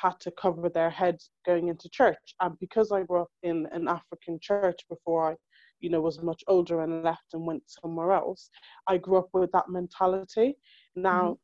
had 0.00 0.18
to 0.20 0.30
cover 0.32 0.68
their 0.68 0.90
heads 0.90 1.30
going 1.46 1.68
into 1.68 1.88
church. 1.90 2.34
And 2.40 2.58
because 2.60 2.92
i 2.92 3.02
grew 3.02 3.22
up 3.22 3.30
in 3.42 3.66
an 3.72 3.88
african 3.88 4.38
church 4.40 4.80
before 4.88 5.32
i 5.32 5.36
you 5.80 5.90
know 5.90 6.00
was 6.00 6.22
much 6.22 6.42
older 6.48 6.82
and 6.82 7.02
left 7.04 7.34
and 7.34 7.46
went 7.46 7.62
somewhere 7.66 8.12
else 8.12 8.50
i 8.88 8.96
grew 8.98 9.18
up 9.18 9.28
with 9.32 9.50
that 9.52 9.68
mentality. 9.68 10.56
Now 10.96 11.38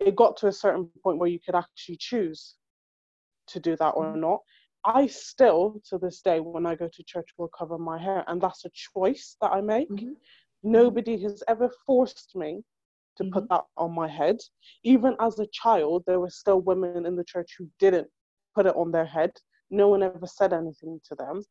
it 0.00 0.14
got 0.16 0.36
to 0.38 0.48
a 0.48 0.52
certain 0.52 0.88
point 1.02 1.18
where 1.18 1.28
you 1.28 1.40
could 1.44 1.54
actually 1.54 1.96
choose 1.98 2.54
to 3.48 3.60
do 3.60 3.76
that 3.76 3.90
or 3.90 4.16
not. 4.16 4.40
I 4.84 5.06
still 5.06 5.80
to 5.88 5.98
this 5.98 6.20
day 6.20 6.40
when 6.40 6.66
i 6.66 6.74
go 6.74 6.88
to 6.88 7.04
church 7.04 7.28
will 7.38 7.48
cover 7.58 7.78
my 7.78 7.98
hair. 7.98 8.24
And 8.28 8.40
that's 8.40 8.64
a 8.64 8.70
choice 8.74 9.36
that 9.40 9.52
i 9.52 9.60
make. 9.60 9.88
Mhm. 9.90 10.16
nobody 10.62 11.16
has 11.22 11.42
ever 11.48 11.68
forced 11.86 12.34
me 12.34 12.62
to 13.16 13.24
put 13.24 13.48
that 13.48 13.64
on 13.76 13.92
my 13.94 14.08
head. 14.08 14.38
Even 14.84 15.16
as 15.20 15.38
a 15.38 15.46
child, 15.52 16.04
there 16.06 16.20
were 16.20 16.30
still 16.30 16.60
women 16.60 17.06
in 17.06 17.16
the 17.16 17.24
church 17.24 17.54
who 17.58 17.68
didn't 17.78 18.08
put 18.54 18.66
it 18.66 18.76
on 18.76 18.90
their 18.92 19.04
head. 19.06 19.30
No 19.70 19.88
one 19.88 20.02
ever 20.02 20.26
said 20.26 20.52
anything 20.52 21.00
to 21.08 21.14
them. 21.14 21.42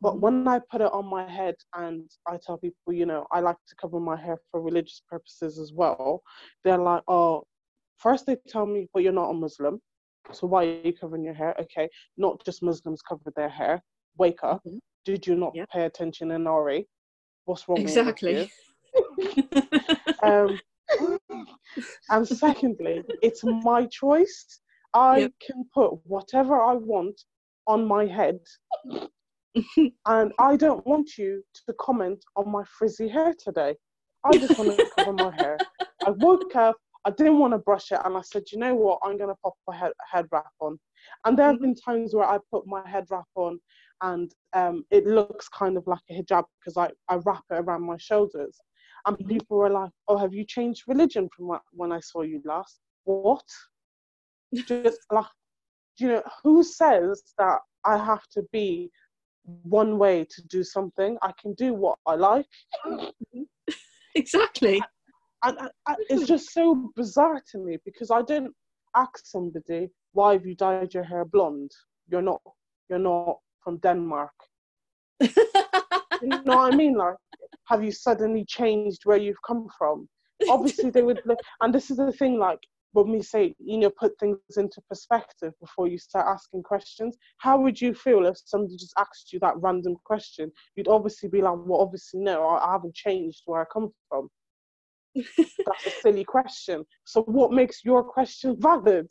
But 0.00 0.16
Mhm. 0.16 0.20
when 0.20 0.48
I 0.48 0.58
put 0.70 0.82
it 0.82 0.92
on 0.92 1.06
my 1.06 1.28
head 1.28 1.54
and 1.74 2.10
I 2.26 2.36
tell 2.36 2.58
people, 2.58 2.92
you 2.92 3.06
know, 3.06 3.26
I 3.32 3.40
like 3.40 3.56
to 3.68 3.76
cover 3.76 3.98
my 3.98 4.16
hair 4.16 4.38
for 4.50 4.60
religious 4.60 5.00
purposes 5.08 5.58
as 5.58 5.72
well, 5.72 6.22
they're 6.64 6.76
like, 6.78 7.02
oh, 7.08 7.44
first 7.96 8.26
they 8.26 8.36
tell 8.48 8.66
me, 8.66 8.88
but 8.92 9.02
you're 9.02 9.12
not 9.12 9.30
a 9.30 9.34
Muslim. 9.34 9.80
So 10.32 10.46
why 10.46 10.64
are 10.66 10.80
you 10.84 10.92
covering 10.92 11.24
your 11.24 11.34
hair? 11.34 11.54
Okay, 11.60 11.88
not 12.16 12.44
just 12.44 12.62
Muslims 12.62 13.00
cover 13.00 13.30
their 13.36 13.48
hair. 13.48 13.82
Wake 14.18 14.42
up. 14.42 14.62
Mhm. 14.66 14.80
Did 15.04 15.26
you 15.26 15.34
not 15.36 15.54
Yep. 15.54 15.70
pay 15.70 15.84
attention 15.86 16.30
in 16.32 16.46
RE? 16.46 16.86
What's 17.44 17.66
wrong 17.68 17.78
with 17.78 17.86
Exactly. 17.88 18.50
um, 20.22 20.60
and 22.10 22.26
secondly, 22.26 23.02
it's 23.22 23.44
my 23.44 23.86
choice. 23.86 24.60
I 24.94 25.20
Yep. 25.20 25.32
can 25.46 25.64
put 25.74 25.90
whatever 26.04 26.60
I 26.60 26.74
want 26.74 27.20
on 27.66 27.86
my 27.86 28.06
head, 28.06 28.38
and 30.06 30.32
I 30.38 30.56
don't 30.56 30.86
want 30.86 31.18
you 31.18 31.42
to 31.66 31.74
comment 31.80 32.24
on 32.36 32.50
my 32.50 32.64
frizzy 32.78 33.08
hair 33.08 33.34
today. 33.42 33.74
I 34.24 34.36
just 34.36 34.56
want 34.58 34.70
to 34.70 34.86
cover 34.94 35.12
my 35.12 35.34
hair. 35.34 35.62
I 36.04 36.10
woke 36.10 36.54
up, 36.56 36.76
I 37.04 37.10
didn't 37.10 37.38
want 37.38 37.52
to 37.54 37.58
brush 37.58 37.92
it, 37.92 38.00
and 38.04 38.16
I 38.16 38.22
said, 38.22 38.44
you 38.52 38.58
know 38.58 38.74
what, 38.74 39.00
I'm 39.02 39.16
going 39.18 39.30
to 39.30 39.36
pop 39.42 39.54
a 39.68 39.72
head, 39.72 39.92
head 40.10 40.26
wrap 40.32 40.46
on. 40.60 40.78
And 41.24 41.38
there 41.38 41.46
have 41.46 41.60
been 41.60 41.74
times 41.74 42.14
where 42.14 42.28
I 42.28 42.38
put 42.52 42.66
my 42.66 42.86
head 42.88 43.04
wrap 43.10 43.26
on 43.34 43.60
and 44.02 44.30
um, 44.52 44.84
it 44.90 45.06
looks 45.06 45.48
kind 45.48 45.76
of 45.76 45.86
like 45.86 46.00
a 46.10 46.14
hijab 46.14 46.44
because 46.60 46.76
I, 46.76 46.90
I 47.08 47.16
wrap 47.24 47.42
it 47.50 47.54
around 47.54 47.82
my 47.84 47.96
shoulders. 47.98 48.58
And 49.06 49.16
people 49.26 49.58
were 49.58 49.70
like, 49.70 49.90
oh, 50.08 50.16
have 50.16 50.34
you 50.34 50.44
changed 50.44 50.84
religion 50.86 51.28
from 51.34 51.48
wh- 51.48 51.78
when 51.78 51.92
I 51.92 52.00
saw 52.00 52.22
you 52.22 52.42
last? 52.44 52.80
What? 53.04 53.44
Just 54.54 54.98
like, 55.10 55.26
you 55.98 56.08
know, 56.08 56.22
who 56.42 56.62
says 56.62 57.22
that 57.38 57.60
I 57.84 57.96
have 57.96 58.26
to 58.32 58.42
be 58.52 58.90
one 59.62 59.98
way 59.98 60.24
to 60.24 60.42
do 60.48 60.64
something? 60.64 61.16
I 61.22 61.32
can 61.40 61.54
do 61.54 61.72
what 61.72 61.98
I 62.06 62.16
like. 62.16 62.46
exactly. 64.14 64.82
and 65.44 65.58
I, 65.86 65.94
it's 66.08 66.26
just 66.26 66.52
so 66.52 66.90
bizarre 66.96 67.40
to 67.52 67.58
me 67.58 67.78
because 67.84 68.10
I 68.10 68.22
don't 68.22 68.52
ask 68.96 69.24
somebody 69.24 69.88
why 70.12 70.32
have 70.32 70.46
you 70.46 70.54
dyed 70.54 70.94
your 70.94 71.04
hair 71.04 71.24
blonde. 71.24 71.70
You're 72.08 72.22
not. 72.22 72.40
You're 72.88 72.98
not 72.98 73.38
from 73.62 73.78
Denmark. 73.78 74.32
You 76.22 76.28
know 76.28 76.56
what 76.56 76.72
I 76.72 76.76
mean? 76.76 76.94
Like, 76.94 77.14
have 77.66 77.84
you 77.84 77.92
suddenly 77.92 78.44
changed 78.44 79.02
where 79.04 79.16
you've 79.16 79.42
come 79.46 79.68
from? 79.76 80.08
Obviously, 80.48 80.90
they 80.90 81.02
would 81.02 81.20
look. 81.24 81.38
And 81.60 81.74
this 81.74 81.90
is 81.90 81.96
the 81.96 82.12
thing. 82.12 82.38
Like 82.38 82.60
when 82.96 83.10
we 83.10 83.22
say, 83.22 83.54
you 83.58 83.78
know, 83.78 83.90
put 83.90 84.18
things 84.18 84.38
into 84.56 84.80
perspective 84.88 85.52
before 85.60 85.86
you 85.86 85.98
start 85.98 86.26
asking 86.26 86.62
questions. 86.62 87.16
How 87.38 87.60
would 87.60 87.80
you 87.80 87.92
feel 87.94 88.24
if 88.26 88.38
somebody 88.44 88.76
just 88.76 88.94
asked 88.98 89.32
you 89.32 89.38
that 89.40 89.58
random 89.58 89.96
question? 90.04 90.50
You'd 90.76 90.88
obviously 90.88 91.28
be 91.28 91.42
like, 91.42 91.56
well, 91.58 91.80
obviously 91.80 92.20
no, 92.20 92.46
I, 92.46 92.66
I 92.66 92.72
haven't 92.72 92.94
changed 92.94 93.42
where 93.44 93.60
I 93.60 93.64
come 93.70 93.90
from. 94.08 94.28
That's 95.14 95.86
a 95.86 95.90
silly 96.00 96.24
question. 96.24 96.84
So 97.04 97.22
what 97.22 97.52
makes 97.52 97.84
your 97.84 98.02
question 98.02 98.56
valid? 98.58 99.08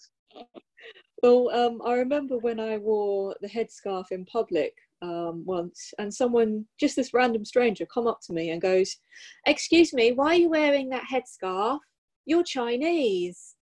Well, 1.22 1.50
um, 1.52 1.82
I 1.86 1.94
remember 1.94 2.38
when 2.40 2.60
I 2.60 2.78
wore 2.78 3.36
the 3.42 3.48
headscarf 3.48 4.06
in 4.12 4.26
public 4.26 4.74
um, 5.06 5.44
once, 5.46 5.94
and 6.00 6.14
someone, 6.14 6.66
just 6.80 6.96
this 6.96 7.14
random 7.14 7.46
stranger, 7.46 7.86
come 7.86 8.08
up 8.08 8.20
to 8.26 8.34
me 8.34 8.50
and 8.52 8.62
goes, 8.62 8.98
"Excuse 9.46 9.94
me, 9.94 10.12
why 10.12 10.28
are 10.28 10.36
you 10.36 10.50
wearing 10.50 10.90
that 10.90 11.04
headscarf? 11.12 11.80
You're 12.26 12.44
Chinese." 12.44 13.56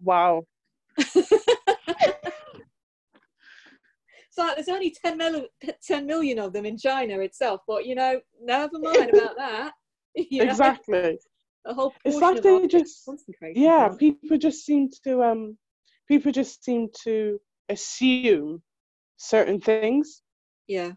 Wow. 0.00 0.44
It's 4.36 4.38
like 4.38 4.56
there's 4.56 4.68
only 4.68 4.90
10, 5.04 5.16
mil- 5.16 5.46
10 5.86 6.06
million 6.06 6.40
of 6.40 6.52
them 6.52 6.66
in 6.66 6.76
China 6.76 7.20
itself, 7.20 7.60
but 7.68 7.86
you 7.86 7.94
know, 7.94 8.20
never 8.42 8.78
mind 8.80 9.10
about 9.10 9.36
that. 9.36 9.72
You 10.16 10.44
know, 10.44 10.52
Exactly. 10.52 11.18
a 11.66 11.74
whole 11.74 11.92
It's 12.04 12.20
like 12.20 12.40
they 12.42 12.68
just 12.68 13.08
yeah, 13.54 13.88
camp. 13.88 13.98
people 13.98 14.38
just 14.38 14.64
seem 14.64 14.88
to 15.02 15.24
um 15.24 15.58
people 16.06 16.30
just 16.30 16.64
seem 16.64 16.88
to 17.02 17.40
assume 17.68 18.62
certain 19.16 19.60
things. 19.60 20.22
Yeah, 20.66 20.92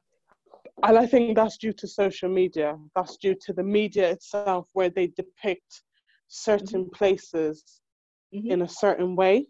And 0.83 0.97
I 0.97 1.05
think 1.05 1.35
that's 1.35 1.57
due 1.57 1.73
to 1.73 1.87
social 1.87 2.29
media. 2.29 2.77
That's 2.95 3.17
due 3.17 3.35
to 3.41 3.53
the 3.53 3.63
media 3.63 4.11
itself 4.11 4.69
where 4.73 4.89
they 4.89 5.07
depict 5.07 5.83
certain 6.27 6.89
places 6.89 7.81
Mhm. 8.33 8.51
in 8.51 8.61
a 8.61 8.67
certain 8.67 9.15
way. 9.15 9.47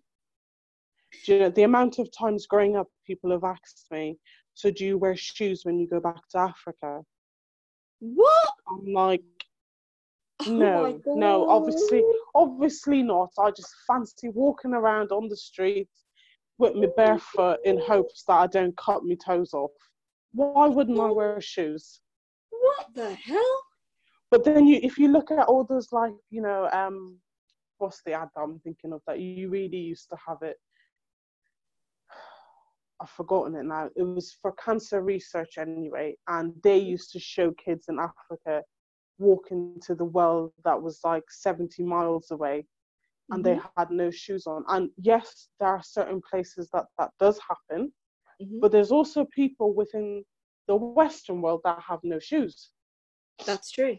Do 1.26 1.34
you 1.34 1.39
know, 1.39 1.49
the 1.49 1.63
amount 1.63 1.99
of 1.99 2.09
times 2.11 2.47
growing 2.47 2.76
up 2.76 2.88
people 3.05 3.32
have 3.32 3.43
asked 3.43 3.88
me, 3.91 4.18
so 4.53 4.72
do 4.72 4.86
you 4.86 4.97
wear 4.97 5.15
shoes 5.15 5.61
when 5.63 5.80
you 5.80 5.88
go 5.88 5.99
back 5.99 6.28
to 6.30 6.38
Africa? 6.39 7.03
What? 7.99 8.53
I'm 8.70 8.93
like, 8.93 9.24
Oh 10.45 10.51
no, 10.51 11.01
no, 11.15 11.49
obviously, 11.49 12.03
obviously 12.36 13.03
not. 13.03 13.32
I 13.39 13.51
just 13.51 13.74
fancy 13.88 14.30
walking 14.30 14.74
around 14.74 15.11
on 15.11 15.28
the 15.30 15.36
street 15.36 15.89
with 16.57 16.76
my 16.76 16.88
barefoot 16.95 17.59
in 17.65 17.80
hopes 17.80 18.24
that 18.28 18.34
I 18.34 18.47
don't 18.47 18.76
cut 18.78 19.03
my 19.03 19.15
toes 19.15 19.53
off. 19.53 19.72
Why 20.34 20.67
wouldn't 20.67 20.99
I 20.99 21.09
wear 21.09 21.39
shoes? 21.41 22.01
What 22.49 22.88
the 22.93 23.13
hell? 23.13 23.61
But 24.30 24.43
then 24.43 24.67
you, 24.67 24.80
if 24.84 24.97
you 24.97 25.07
look 25.07 25.32
at 25.32 25.47
all 25.47 25.63
those 25.63 25.91
like, 25.91 26.13
you 26.30 26.41
know, 26.41 26.69
um, 26.71 27.17
what's 27.78 28.01
the 28.05 28.13
ad 28.13 28.30
that 28.36 28.41
I'm 28.41 28.59
thinking 28.59 28.93
of 28.93 29.01
that 29.07 29.19
you 29.19 29.49
really 29.49 29.78
used 29.78 30.09
to 30.09 30.17
have 30.28 30.38
it. 30.41 30.57
I've 33.01 33.09
forgotten 33.09 33.55
it 33.55 33.63
now. 33.63 33.89
It 33.95 34.03
was 34.03 34.36
for 34.41 34.53
cancer 34.53 35.01
research 35.01 35.57
anyway, 35.57 36.15
and 36.28 36.53
they 36.63 36.78
used 36.78 37.11
to 37.13 37.19
show 37.19 37.51
kids 37.51 37.86
in 37.88 37.99
Africa 37.99 38.63
walking 39.19 39.80
to 39.84 39.95
the 39.95 40.05
well 40.05 40.53
that 40.63 40.80
was 40.80 40.99
like 41.03 41.23
70 41.30 41.84
miles 41.84 42.30
away 42.32 42.65
and 43.30 43.43
they 43.43 43.59
had 43.78 43.91
no 43.91 44.09
shoes 44.09 44.47
on. 44.47 44.63
And 44.69 44.89
yes, 44.97 45.49
there 45.59 45.69
are 45.69 45.84
certain 45.84 46.21
places 46.21 46.69
that 46.73 46.86
that 46.97 47.11
does 47.19 47.39
happen, 47.47 47.91
Mhm. 48.42 48.60
but 48.60 48.72
there's 48.72 48.92
also 48.92 49.26
people 49.26 49.74
within 49.74 50.24
the 50.68 50.76
Western 50.76 51.42
world 51.42 51.62
that 51.64 51.82
have 51.82 52.04
no 52.04 52.20
shoes. 52.20 52.72
That's 53.46 53.72
true. 53.72 53.98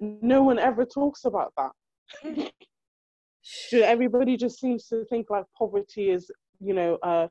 No 0.00 0.42
one 0.42 0.58
ever 0.58 0.84
talks 0.84 1.24
about 1.24 1.52
that. 1.56 1.72
So 3.44 3.78
everybody 3.80 4.36
just 4.36 4.60
seems 4.60 4.86
to 4.88 5.04
think 5.06 5.28
like 5.28 5.46
poverty 5.58 6.10
is, 6.10 6.30
you 6.60 6.74
know, 6.74 6.96
uh, 7.02 7.26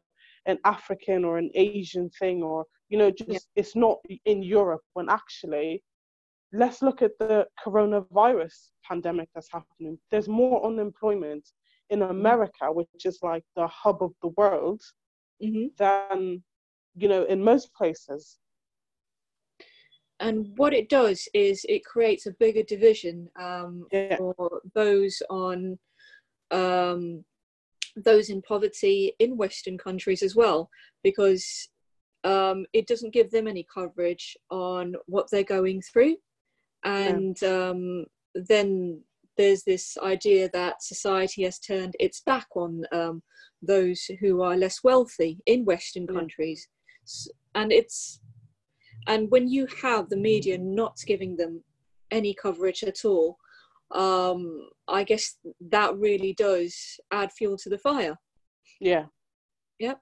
an 0.46 0.58
African 0.66 1.24
or 1.24 1.38
an 1.38 1.50
Asian 1.56 2.10
thing, 2.10 2.44
or 2.44 2.66
you 2.90 2.98
know, 2.98 3.12
just 3.12 3.48
it's 3.56 3.76
not 3.76 4.00
in 4.26 4.44
Europe. 4.44 4.82
When 4.94 5.08
actually, 5.10 5.82
let's 6.52 6.82
look 6.82 7.02
at 7.02 7.18
the 7.20 7.48
coronavirus 7.66 8.72
pandemic 8.84 9.30
that's 9.34 9.52
happening. 9.52 9.98
There's 10.10 10.28
more 10.28 10.66
unemployment 10.66 11.48
in 11.90 12.02
America, 12.02 12.72
which 12.72 13.06
is 13.06 13.20
like 13.22 13.44
the 13.56 13.68
hub 13.68 14.04
of 14.04 14.12
the 14.22 14.30
world, 14.36 14.82
hmm 15.42 15.68
than 15.78 16.44
you 16.96 17.08
know 17.08 17.24
in 17.24 17.44
most 17.44 17.74
places. 17.74 18.38
And 20.20 20.56
what 20.56 20.74
it 20.74 20.88
does 20.88 21.28
is 21.34 21.66
it 21.68 21.84
creates 21.84 22.28
a 22.28 22.32
bigger 22.40 22.62
division 22.62 23.28
um, 23.40 23.88
Yeah. 23.92 24.18
for 24.18 24.62
those 24.76 25.22
on 25.32 25.80
um, 26.52 27.26
those 27.96 28.30
in 28.30 28.42
poverty 28.44 29.14
in 29.18 29.36
Western 29.36 29.78
countries 29.78 30.22
as 30.22 30.36
well, 30.36 30.70
because 31.04 31.70
um, 32.24 32.66
it 32.72 32.86
doesn't 32.88 33.14
give 33.14 33.32
them 33.32 33.48
any 33.48 33.66
coverage 33.74 34.38
on 34.52 34.96
what 35.08 35.28
they're 35.32 35.44
going 35.44 35.82
through. 35.82 36.18
And 36.84 37.38
yeah. 37.42 37.70
um, 37.70 38.06
then 38.36 39.02
there's 39.38 39.64
this 39.64 39.98
idea 40.04 40.50
that 40.54 40.84
society 40.84 41.44
has 41.44 41.60
turned 41.60 41.96
its 42.00 42.22
back 42.22 42.48
on 42.56 42.84
um, 42.92 43.24
those 43.62 44.10
who 44.20 44.42
are 44.42 44.58
less 44.58 44.84
wealthy 44.84 45.40
in 45.46 45.66
Western 45.66 46.06
yeah. 46.10 46.20
countries. 46.20 46.68
And 47.56 47.72
it's 47.72 48.22
and 49.08 49.30
when 49.32 49.48
you 49.48 49.68
have 49.82 50.10
the 50.10 50.18
media 50.18 50.58
not 50.58 50.98
giving 51.08 51.36
them 51.36 51.64
any 52.12 52.34
coverage 52.34 52.84
at 52.84 53.04
all, 53.06 53.38
um, 53.96 54.70
I 54.88 55.04
guess 55.04 55.38
that 55.70 55.98
really 55.98 56.34
does 56.34 57.00
add 57.12 57.32
fuel 57.32 57.58
to 57.58 57.70
the 57.70 57.78
fire. 57.78 58.16
Yeah. 58.80 59.06
Yep. 59.80 60.00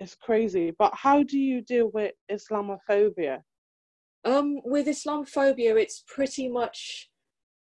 It's 0.00 0.14
crazy. 0.14 0.72
But 0.78 0.92
how 0.94 1.22
do 1.22 1.38
you 1.38 1.60
deal 1.60 1.90
with 1.92 2.12
Islamophobia? 2.30 3.40
Um, 4.24 4.60
with 4.64 4.86
Islamophobia, 4.86 5.80
it's 5.80 6.04
pretty 6.06 6.48
much 6.48 7.10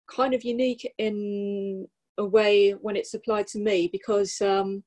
kind 0.08 0.34
of 0.34 0.44
unique 0.44 0.92
in 0.98 1.88
a 2.18 2.26
way 2.26 2.72
when 2.72 2.96
it's 2.96 3.14
applied 3.14 3.48
to 3.48 3.60
me 3.60 3.90
because 3.92 4.42
um, 4.42 4.84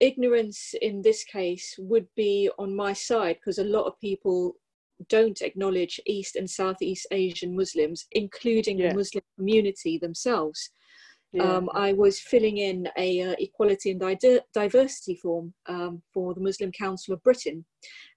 ignorance 0.00 0.74
in 0.82 1.00
this 1.00 1.24
case 1.24 1.76
would 1.78 2.06
be 2.16 2.50
on 2.58 2.74
my 2.74 2.92
side 2.92 3.36
because 3.36 3.58
a 3.58 3.64
lot 3.64 3.86
of 3.86 3.98
people 4.00 4.56
don't 5.08 5.40
acknowledge 5.42 6.00
East 6.06 6.36
and 6.36 6.48
Southeast 6.48 7.06
Asian 7.10 7.56
Muslims, 7.56 8.06
including 8.12 8.78
yeah. 8.78 8.88
the 8.88 8.94
Muslim 8.94 9.24
community 9.36 9.98
themselves. 9.98 10.70
Yeah. 11.32 11.44
Um, 11.44 11.70
I 11.72 11.94
was 11.94 12.20
filling 12.20 12.58
in 12.58 12.88
a 12.98 13.22
uh, 13.22 13.34
equality 13.38 13.92
and 13.92 14.00
di- 14.00 14.40
diversity 14.52 15.16
form 15.16 15.54
um, 15.66 16.02
for 16.12 16.34
the 16.34 16.42
Muslim 16.42 16.70
Council 16.72 17.14
of 17.14 17.22
Britain, 17.22 17.64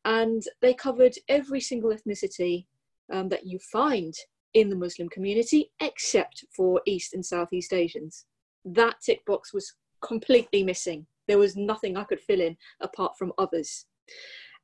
and 0.04 0.44
they 0.62 0.74
covered 0.74 1.14
every 1.30 1.62
single 1.62 1.96
ethnicity 1.96 2.66
um, 3.14 3.30
that 3.30 3.46
you 3.46 3.58
find 3.72 4.14
in 4.56 4.70
the 4.70 4.76
Muslim 4.76 5.10
community, 5.10 5.70
except 5.82 6.46
for 6.56 6.82
East 6.88 7.14
and 7.14 7.24
Southeast 7.24 7.74
Asians. 7.74 8.26
That 8.64 8.96
tick 9.06 9.24
box 9.26 9.54
was 9.54 9.72
completely 10.02 10.64
missing. 10.64 11.06
There 11.28 11.38
was 11.38 11.56
nothing 11.56 11.98
I 11.98 12.06
could 12.06 12.22
fill 12.22 12.42
in 12.42 12.58
apart 12.82 13.18
from 13.18 13.34
others. 13.38 13.86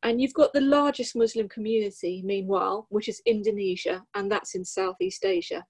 And 0.04 0.20
you've 0.20 0.34
got 0.34 0.54
the 0.54 0.62
largest 0.62 1.16
Muslim 1.16 1.48
community, 1.50 2.24
meanwhile, 2.26 2.88
which 2.90 3.08
is 3.08 3.22
Indonesia, 3.26 4.04
and 4.16 4.32
that's 4.32 4.56
in 4.56 4.66
Southeast 4.66 5.26
Asia. 5.26 5.64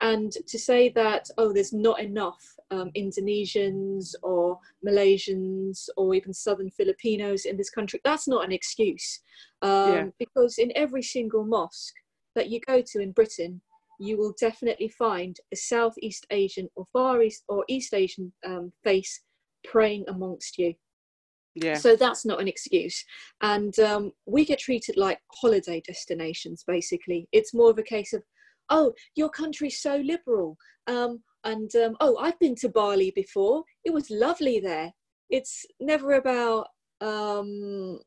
And 0.00 0.30
to 0.30 0.58
say 0.58 0.90
that, 0.90 1.28
oh, 1.36 1.52
there's 1.52 1.72
not 1.72 2.00
enough 2.00 2.42
um, 2.70 2.90
Indonesians 2.96 4.14
or 4.22 4.58
Malaysians 4.86 5.88
or 5.96 6.14
even 6.14 6.32
Southern 6.32 6.70
Filipinos 6.70 7.44
in 7.44 7.56
this 7.56 7.70
country, 7.70 8.00
that's 8.04 8.28
not 8.28 8.44
an 8.44 8.52
excuse. 8.52 9.20
Um, 9.62 9.92
yeah. 9.92 10.04
Because 10.18 10.58
in 10.58 10.70
every 10.76 11.02
single 11.02 11.44
mosque 11.44 11.96
that 12.34 12.48
you 12.48 12.60
go 12.66 12.82
to 12.84 13.00
in 13.00 13.12
Britain, 13.12 13.60
you 14.00 14.16
will 14.16 14.34
definitely 14.40 14.88
find 14.88 15.36
a 15.52 15.56
Southeast 15.56 16.26
Asian 16.30 16.68
or 16.76 16.86
Far 16.92 17.22
East 17.22 17.42
or 17.48 17.64
East 17.68 17.94
Asian 17.94 18.32
um, 18.46 18.72
face 18.84 19.22
praying 19.64 20.04
amongst 20.08 20.58
you. 20.58 20.74
Yeah. 21.54 21.74
So 21.74 21.96
that's 21.96 22.24
not 22.24 22.40
an 22.40 22.46
excuse. 22.46 23.04
And 23.42 23.76
um, 23.80 24.12
we 24.26 24.44
get 24.44 24.60
treated 24.60 24.96
like 24.96 25.18
holiday 25.32 25.82
destinations, 25.86 26.62
basically. 26.66 27.28
It's 27.32 27.54
more 27.54 27.70
of 27.70 27.78
a 27.78 27.82
case 27.82 28.12
of, 28.12 28.22
oh, 28.70 28.92
your 29.16 29.30
country's 29.30 29.82
so 29.82 29.96
liberal. 29.96 30.56
Um, 30.86 31.22
and 31.44 31.74
um, 31.76 31.96
oh, 32.00 32.16
I've 32.18 32.38
been 32.38 32.54
to 32.56 32.68
Bali 32.68 33.12
before. 33.14 33.64
It 33.84 33.92
was 33.92 34.10
lovely 34.10 34.60
there. 34.60 34.92
It's 35.30 35.64
never 35.80 36.12
about 36.12 36.68
um, 37.00 37.98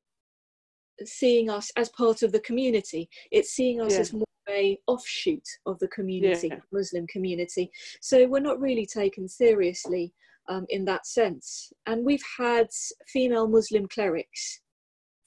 seeing 1.05 1.49
us 1.49 1.71
as 1.75 1.89
part 1.89 2.23
of 2.23 2.31
the 2.31 2.39
community. 2.41 3.09
It's 3.31 3.51
seeing 3.51 3.81
us 3.81 3.93
yeah. 3.93 3.99
as 3.99 4.13
more 4.13 4.25
a 4.49 4.77
offshoot 4.87 5.47
of 5.65 5.79
the 5.79 5.87
community, 5.89 6.49
yeah. 6.49 6.59
Muslim 6.71 7.07
community. 7.07 7.71
So 8.01 8.27
we're 8.27 8.39
not 8.39 8.59
really 8.59 8.85
taken 8.85 9.27
seriously 9.27 10.13
um, 10.49 10.65
in 10.69 10.85
that 10.85 11.05
sense. 11.05 11.71
And 11.85 12.05
we've 12.05 12.23
had 12.37 12.67
female 13.07 13.47
Muslim 13.47 13.87
clerics 13.87 14.61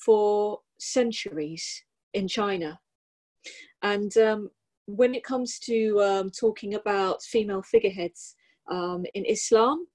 for 0.05 0.61
centuries 0.79 1.85
in 2.13 2.29
China. 2.29 2.79
And 3.83 4.17
um, 4.19 4.51
when 4.87 5.15
it 5.15 5.25
comes 5.25 5.59
to 5.61 6.01
um, 6.03 6.31
talking 6.31 6.75
about 6.75 7.23
female 7.23 7.63
figureheads 7.63 8.35
um, 8.71 9.05
in 9.15 9.25
Islam, 9.25 9.87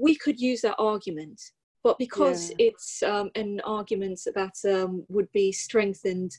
we 0.00 0.14
could 0.14 0.40
use 0.40 0.62
that 0.62 0.76
argument. 0.78 1.40
But 1.86 1.98
because 2.00 2.50
yeah. 2.50 2.66
it's 2.66 3.00
um, 3.04 3.30
an 3.36 3.60
argument 3.64 4.18
that 4.34 4.56
um, 4.68 5.04
would 5.08 5.30
be 5.30 5.52
strengthened 5.52 6.32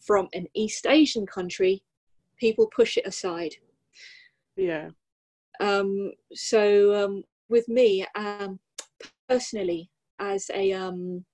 from 0.00 0.28
an 0.32 0.46
East 0.54 0.86
Asian 0.86 1.26
country, 1.26 1.82
people 2.38 2.70
push 2.74 2.96
it 2.96 3.06
aside. 3.06 3.54
Yeah. 4.56 4.88
Um, 5.60 6.12
so 6.32 7.04
um, 7.04 7.22
with 7.50 7.68
me, 7.68 8.06
um, 8.14 8.58
personally, 9.28 9.90
as 10.20 10.50
a 10.54 10.72
um, 10.72 11.26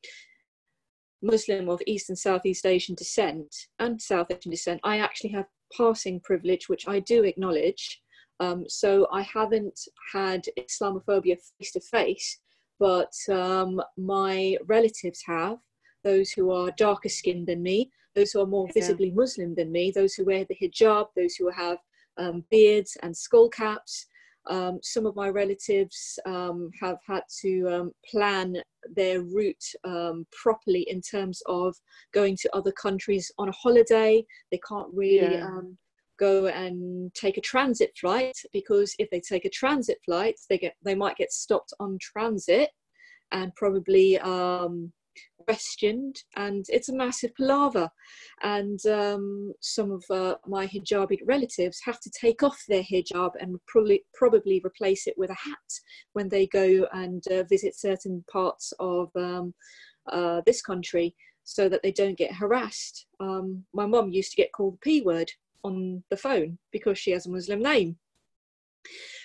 Muslim 1.22 1.68
of 1.68 1.80
East 1.86 2.08
and 2.08 2.18
Southeast 2.18 2.66
Asian 2.66 2.96
descent 2.96 3.54
and 3.78 4.02
South 4.02 4.32
Asian 4.32 4.50
descent, 4.50 4.80
I 4.82 4.98
actually 4.98 5.30
have 5.30 5.46
passing 5.76 6.18
privilege, 6.18 6.68
which 6.68 6.88
I 6.88 6.98
do 6.98 7.22
acknowledge. 7.22 8.02
Um, 8.40 8.64
so 8.66 9.06
I 9.12 9.22
haven't 9.22 9.78
had 10.12 10.44
Islamophobia 10.58 11.36
face 11.56 11.70
to 11.74 11.80
face, 11.80 12.40
but 12.80 13.12
um, 13.30 13.80
my 13.96 14.56
relatives 14.66 15.22
have, 15.26 15.58
those 16.02 16.30
who 16.32 16.50
are 16.50 16.70
darker 16.78 17.10
skinned 17.10 17.46
than 17.46 17.62
me, 17.62 17.92
those 18.16 18.32
who 18.32 18.40
are 18.40 18.46
more 18.46 18.66
visibly 18.74 19.10
Muslim 19.10 19.54
than 19.54 19.70
me, 19.70 19.92
those 19.94 20.14
who 20.14 20.24
wear 20.24 20.44
the 20.46 20.56
hijab, 20.60 21.06
those 21.14 21.34
who 21.36 21.50
have 21.50 21.78
um, 22.16 22.42
beards 22.50 22.96
and 23.02 23.16
skull 23.16 23.48
caps. 23.50 24.06
Um, 24.48 24.80
some 24.82 25.04
of 25.04 25.14
my 25.14 25.28
relatives 25.28 26.18
um, 26.24 26.70
have 26.80 26.96
had 27.06 27.22
to 27.42 27.68
um, 27.68 27.92
plan 28.10 28.56
their 28.96 29.20
route 29.20 29.64
um, 29.84 30.26
properly 30.32 30.86
in 30.88 31.02
terms 31.02 31.42
of 31.46 31.76
going 32.14 32.36
to 32.38 32.56
other 32.56 32.72
countries 32.72 33.30
on 33.38 33.50
a 33.50 33.52
holiday. 33.52 34.24
They 34.50 34.60
can't 34.66 34.88
really 34.92 35.36
yeah. 35.36 35.50
Go 36.20 36.46
and 36.46 37.12
take 37.14 37.38
a 37.38 37.40
transit 37.40 37.92
flight 37.98 38.36
because 38.52 38.94
if 38.98 39.08
they 39.10 39.20
take 39.20 39.46
a 39.46 39.50
transit 39.50 39.98
flight, 40.04 40.38
they 40.48 40.58
get 40.58 40.74
they 40.84 40.94
might 40.94 41.16
get 41.16 41.32
stopped 41.32 41.72
on 41.80 41.98
transit 42.00 42.70
and 43.32 43.54
probably 43.56 44.18
um, 44.18 44.92
questioned 45.46 46.22
and 46.36 46.66
it's 46.68 46.88
a 46.88 46.94
massive 46.94 47.34
palaver. 47.36 47.88
And 48.42 48.84
um, 48.86 49.52
some 49.60 49.90
of 49.90 50.04
uh, 50.10 50.36
my 50.46 50.66
hijabi 50.66 51.18
relatives 51.26 51.80
have 51.84 52.00
to 52.00 52.10
take 52.10 52.42
off 52.42 52.62
their 52.68 52.82
hijab 52.82 53.32
and 53.40 53.56
probably 53.66 54.04
probably 54.14 54.62
replace 54.64 55.06
it 55.06 55.14
with 55.16 55.30
a 55.30 55.34
hat 55.34 55.70
when 56.12 56.28
they 56.28 56.46
go 56.46 56.86
and 56.92 57.22
uh, 57.28 57.44
visit 57.44 57.78
certain 57.78 58.24
parts 58.30 58.72
of 58.78 59.10
um, 59.16 59.54
uh, 60.12 60.40
this 60.46 60.62
country 60.62 61.14
so 61.44 61.68
that 61.68 61.82
they 61.82 61.92
don't 61.92 62.18
get 62.18 62.34
harassed. 62.34 63.06
Um, 63.18 63.64
my 63.72 63.86
mum 63.86 64.10
used 64.10 64.30
to 64.32 64.36
get 64.36 64.52
called 64.52 64.74
the 64.74 64.78
p 64.82 65.02
word 65.02 65.30
on 65.64 66.02
the 66.10 66.16
phone 66.16 66.58
because 66.72 66.98
she 66.98 67.10
has 67.10 67.26
a 67.26 67.30
muslim 67.30 67.62
name 67.62 67.96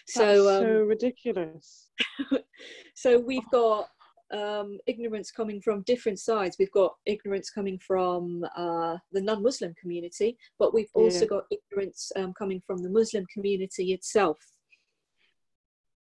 so 0.08 0.50
um, 0.50 0.64
so 0.64 0.70
ridiculous 0.82 1.90
so 2.96 3.20
we've 3.20 3.50
got 3.52 3.88
um, 4.32 4.78
ignorance 4.88 5.32
coming 5.32 5.62
from 5.62 5.84
different 5.84 6.20
sides. 6.20 6.58
We've 6.58 6.72
got 6.72 6.96
ignorance 7.06 7.50
coming 7.50 7.80
from 7.80 8.46
uh, 8.56 8.98
the 9.12 9.22
non-Muslim 9.22 9.74
community, 9.80 10.38
but 10.60 10.74
we've 10.74 10.90
also 10.94 11.22
yeah. 11.22 11.28
got 11.28 11.44
ignorance 11.52 12.12
um, 12.16 12.34
coming 12.34 12.62
from 12.66 12.82
the 12.82 12.90
Muslim 12.90 13.26
community 13.34 13.94
itself. 13.94 14.38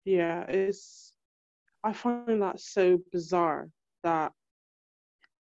Yeah, 0.04 0.44
it's. 0.48 1.12
I 1.84 1.92
find 1.92 2.42
that 2.42 2.60
so 2.60 2.98
bizarre 3.12 3.68
that, 4.02 4.32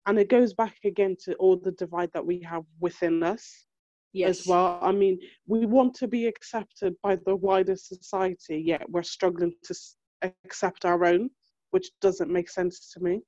and 0.06 0.18
it 0.18 0.30
goes 0.30 0.54
back 0.54 0.76
again 0.84 1.16
to 1.24 1.34
all 1.34 1.56
the 1.56 1.72
divide 1.72 2.10
that 2.14 2.24
we 2.24 2.40
have 2.42 2.64
within 2.80 3.22
us. 3.22 3.66
Yes. 4.12 4.40
As 4.40 4.46
well, 4.46 4.78
I 4.82 4.92
mean, 4.92 5.18
we 5.46 5.64
want 5.64 5.94
to 5.94 6.08
be 6.08 6.26
accepted 6.26 6.94
by 7.02 7.16
the 7.16 7.34
wider 7.34 7.76
society, 7.76 8.62
yet 8.64 8.88
we're 8.90 9.02
struggling 9.02 9.54
to 9.64 9.74
accept 10.22 10.84
our 10.84 11.04
own 11.04 11.30
which 11.72 11.90
doesn't 12.00 12.30
make 12.30 12.48
sense 12.48 12.92
to 12.92 13.00
me. 13.00 13.20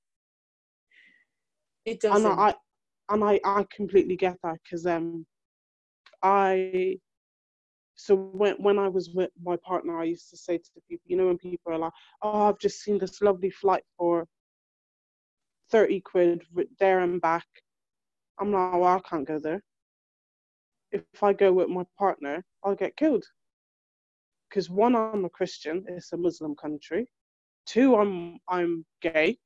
It 1.85 2.01
doesn't. 2.01 2.31
And 2.31 2.41
I, 2.41 2.55
and 3.09 3.25
I, 3.25 3.41
I 3.45 3.67
completely 3.75 4.17
get 4.17 4.37
that 4.45 4.59
because 4.63 4.87
um, 4.87 5.27
I, 6.23 6.99
so 7.97 8.15
when 8.15 8.55
when 8.57 8.79
I 8.79 8.89
was 8.89 9.11
with 9.11 9.31
my 9.43 9.57
partner, 9.67 9.99
I 9.99 10.05
used 10.05 10.29
to 10.31 10.37
say 10.37 10.59
to 10.59 10.71
people, 10.89 11.05
you 11.07 11.17
know, 11.17 11.27
when 11.27 11.39
people 11.39 11.73
are 11.73 11.79
like, 11.79 11.93
"Oh, 12.23 12.49
I've 12.49 12.59
just 12.59 12.83
seen 12.83 12.99
this 12.99 13.23
lovely 13.23 13.51
flight 13.51 13.85
for 13.97 14.27
thirty 15.71 16.01
quid 16.01 16.43
there 16.79 17.01
and 17.01 17.21
back," 17.21 17.47
I'm 18.39 18.53
like, 18.53 18.73
"Well, 18.73 18.85
I 18.85 19.01
can't 19.09 19.27
go 19.27 19.39
there. 19.39 19.63
If 20.95 21.23
I 21.23 21.35
go 21.35 21.53
with 21.53 21.69
my 21.69 21.85
partner, 21.99 22.43
I'll 22.63 22.75
get 22.75 22.97
killed." 22.97 23.27
because 24.55 24.71
one, 24.71 24.95
I'm 24.95 25.25
a 25.25 25.29
Christian, 25.31 25.85
it's 25.89 26.13
a 26.13 26.17
Muslim 26.17 26.55
country. 26.55 27.09
Two, 27.67 27.97
I'm 27.97 28.39
I'm 28.49 28.85
gay, 29.03 29.37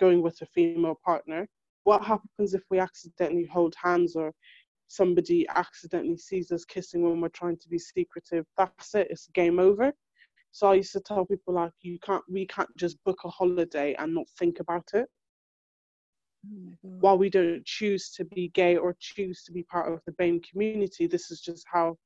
going 0.00 0.22
with 0.22 0.40
a 0.40 0.46
female 0.46 0.98
partner. 1.04 1.46
What 1.84 2.02
happens 2.02 2.54
if 2.54 2.62
we 2.70 2.78
accidentally 2.78 3.44
hold 3.44 3.74
hands 3.82 4.16
or 4.16 4.32
somebody 4.88 5.46
accidentally 5.48 6.16
sees 6.16 6.50
us 6.52 6.64
kissing 6.64 7.02
when 7.02 7.20
we're 7.20 7.28
trying 7.28 7.58
to 7.58 7.68
be 7.68 7.78
secretive? 7.78 8.46
That's 8.56 8.94
it. 8.94 9.08
It's 9.10 9.28
game 9.34 9.58
over. 9.58 9.92
So 10.52 10.68
I 10.68 10.74
used 10.76 10.92
to 10.92 11.00
tell 11.00 11.26
people 11.26 11.52
like, 11.54 11.72
you 11.82 11.98
can't, 12.02 12.24
we 12.30 12.46
can't 12.46 12.74
just 12.78 12.96
book 13.04 13.18
a 13.24 13.28
holiday 13.28 13.94
and 13.98 14.14
not 14.14 14.26
think 14.38 14.60
about 14.60 14.88
it. 14.94 15.06
Oh 16.46 16.98
While 17.00 17.18
we 17.18 17.30
don't 17.30 17.64
choose 17.64 18.10
to 18.12 18.24
be 18.24 18.48
gay 18.48 18.76
or 18.76 18.96
choose 18.98 19.42
to 19.44 19.52
be 19.52 19.62
part 19.64 19.92
of 19.92 20.00
the 20.06 20.12
BAME 20.12 20.42
community, 20.48 21.06
this 21.06 21.30
is 21.30 21.40
just 21.40 21.64
how 21.72 21.96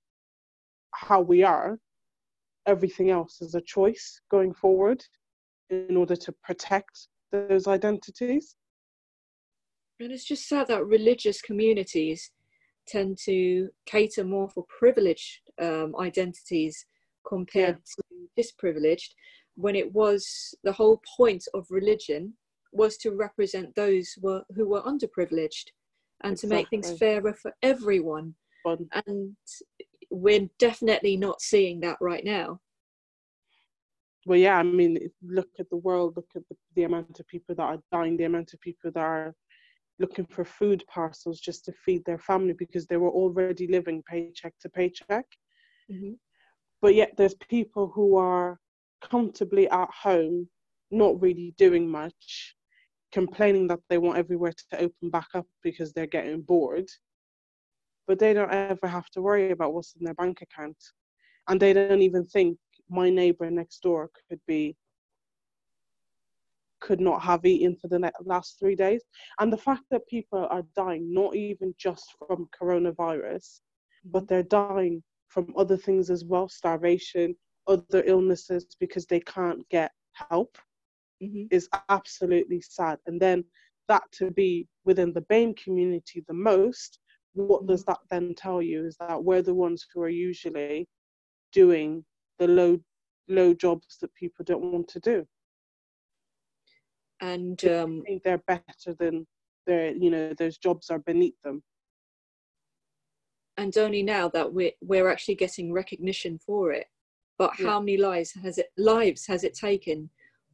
how 0.93 1.21
we 1.21 1.43
are. 1.43 1.79
Everything 2.67 3.11
else 3.11 3.41
is 3.41 3.55
a 3.55 3.61
choice 3.61 4.21
going 4.31 4.53
forward 4.53 5.05
in 5.71 5.97
order 5.97 6.17
to 6.17 6.33
protect 6.45 7.09
those 7.33 7.67
identities. 7.67 8.57
And 10.01 10.13
it's 10.13 10.25
just 10.25 10.49
sad 10.49 10.69
that 10.69 10.85
religious 10.87 11.41
communities 11.43 12.31
tend 12.89 13.19
to 13.25 13.69
cater 13.87 14.25
more 14.25 14.49
for 14.49 14.65
privileged 14.79 15.41
um, 15.61 15.95
identities 16.01 16.87
compared 17.27 17.77
yeah. 17.77 17.95
to 17.97 18.03
disprivileged, 18.37 19.15
when 19.55 19.77
it 19.77 19.93
was 19.93 20.55
the 20.65 20.73
whole 20.73 21.01
point 21.17 21.45
of 21.55 21.67
religion 21.71 22.33
was 22.73 22.97
to 22.99 23.11
represent 23.13 23.75
those 23.75 24.13
who 24.13 24.29
were, 24.29 24.43
who 24.55 24.69
were 24.69 24.83
underprivileged 24.83 25.67
and 26.23 26.33
exactly. 26.33 26.37
to 26.37 26.47
make 26.49 26.69
things 26.69 26.99
fairer 26.99 27.35
for 27.35 27.53
everyone. 27.63 28.35
Fun. 28.63 28.89
And 29.07 29.37
we're 30.11 30.49
definitely 30.59 31.17
not 31.17 31.41
seeing 31.41 31.81
that 31.81 31.97
right 32.01 32.25
now. 32.25 32.61
Well, 34.27 34.39
yeah, 34.39 34.57
I 34.59 34.63
mean, 34.63 34.99
look 35.23 35.49
at 35.59 35.71
the 35.71 35.79
world, 35.79 36.15
look 36.17 36.29
at 36.37 36.43
the, 36.49 36.57
the 36.77 36.83
amount 36.83 37.19
of 37.19 37.27
people 37.27 37.55
that 37.55 37.63
are 37.63 37.79
dying, 37.91 38.17
the 38.17 38.25
amount 38.25 38.53
of 38.53 38.61
people 38.61 38.91
that 38.93 39.01
are 39.01 39.35
looking 39.99 40.27
for 40.27 40.45
food 40.45 40.85
parcels 40.89 41.41
just 41.41 41.65
to 41.65 41.73
feed 41.73 42.05
their 42.05 42.19
family 42.19 42.53
because 42.53 42.87
they 42.87 42.97
were 42.97 43.11
already 43.11 43.67
living 43.67 44.03
paycheck 44.09 44.53
to 44.61 44.69
paycheck. 44.69 45.25
Mm-hmm. 45.91 46.13
But 46.83 46.95
yet, 46.95 47.13
there's 47.17 47.35
people 47.49 47.91
who 47.95 48.17
are 48.17 48.59
comfortably 49.03 49.69
at 49.71 49.89
home, 49.91 50.49
not 50.91 51.21
really 51.21 51.55
doing 51.57 51.89
much, 51.89 52.57
complaining 53.13 53.67
that 53.69 53.81
they 53.89 53.99
want 53.99 54.19
everywhere 54.19 54.53
to 54.71 54.79
open 54.79 55.11
back 55.11 55.29
up 55.35 55.47
because 55.63 55.93
they're 55.93 56.07
getting 56.07 56.43
bored. 56.43 56.89
But 58.07 58.19
they 58.19 58.33
don't 58.33 58.53
ever 58.53 58.87
have 58.87 59.09
to 59.11 59.23
worry 59.23 59.51
about 59.51 59.75
what's 59.75 59.95
in 59.95 60.05
their 60.05 60.15
bank 60.15 60.43
account. 60.43 60.77
And 61.49 61.61
they 61.61 61.73
don't 61.73 62.03
even 62.03 62.27
think 62.27 62.59
my 62.89 63.11
neighbor 63.11 63.51
next 63.51 63.83
door 63.83 64.11
could 64.29 64.41
be 64.47 64.77
could 66.81 67.01
not 67.01 67.21
have 67.21 67.45
eaten 67.45 67.77
for 67.77 67.89
the 67.89 68.11
last 68.25 68.59
three 68.59 68.75
days. 68.75 69.03
And 69.39 69.53
the 69.53 69.59
fact 69.59 69.83
that 69.91 70.09
people 70.09 70.47
are 70.51 70.63
dying, 70.75 71.13
not 71.13 71.37
even 71.37 71.75
just 71.79 72.15
from 72.19 72.49
coronavirus, 72.59 73.61
mm-hmm. 73.61 74.11
but 74.11 74.27
they're 74.27 74.43
dying 74.43 75.03
from 75.29 75.53
other 75.57 75.77
things 75.77 76.11
as 76.11 76.25
well 76.25 76.49
starvation, 76.49 77.37
other 77.67 78.03
illnesses 78.07 78.67
because 78.81 79.07
they 79.07 79.21
can't 79.21 79.69
get 79.69 79.93
help 80.15 80.57
mm-hmm. 81.23 81.45
is 81.51 81.69
absolutely 81.89 82.61
sad. 82.61 82.99
And 83.07 83.21
then 83.21 83.45
that 83.89 84.03
to 84.13 84.31
be 84.31 84.67
within 84.85 85.13
the 85.13 85.23
BAME 85.23 85.57
community 85.57 86.25
the 86.27 86.35
most, 86.35 87.01
what 87.35 87.67
does 87.67 87.83
mm-hmm. 87.83 87.93
that 87.93 87.99
then 88.11 88.35
tell 88.35 88.63
you 88.63 88.87
is 88.87 88.97
that 89.01 89.23
we're 89.23 89.43
the 89.43 89.55
ones 89.55 89.87
who 89.93 90.03
are 90.03 90.09
usually 90.09 90.89
doing 91.53 92.05
the 92.39 92.49
low 92.49 92.79
low 93.29 93.55
jobs 93.55 93.99
that 94.01 94.15
people 94.15 94.45
don't 94.45 94.73
want 94.73 94.89
to 94.89 95.01
do. 95.01 95.25
And 97.21 97.63
um, 97.67 98.03
think 98.07 98.23
they're 98.23 98.43
better 98.47 98.95
than 98.99 99.27
their, 99.67 99.95
you 99.95 100.11
know, 100.11 100.33
those 100.35 100.59
jobs 100.59 100.91
are 100.91 100.99
beneath 100.99 101.41
them. 101.43 101.63
And 103.57 103.77
only 103.77 104.03
now 104.03 104.29
that 104.31 104.53
we're 104.53 104.73
we're 104.81 105.11
actually 105.11 105.35
getting 105.35 105.73
recognition 105.73 106.39
for 106.39 106.73
it. 106.73 106.87
But 107.39 107.53
yeah. 107.59 107.67
how 107.67 107.81
many 107.81 107.99
lives 107.99 108.33
has 108.43 108.59
it 108.59 108.69
lives 108.77 109.27
has 109.27 109.45
it 109.45 109.55
taken 109.55 110.11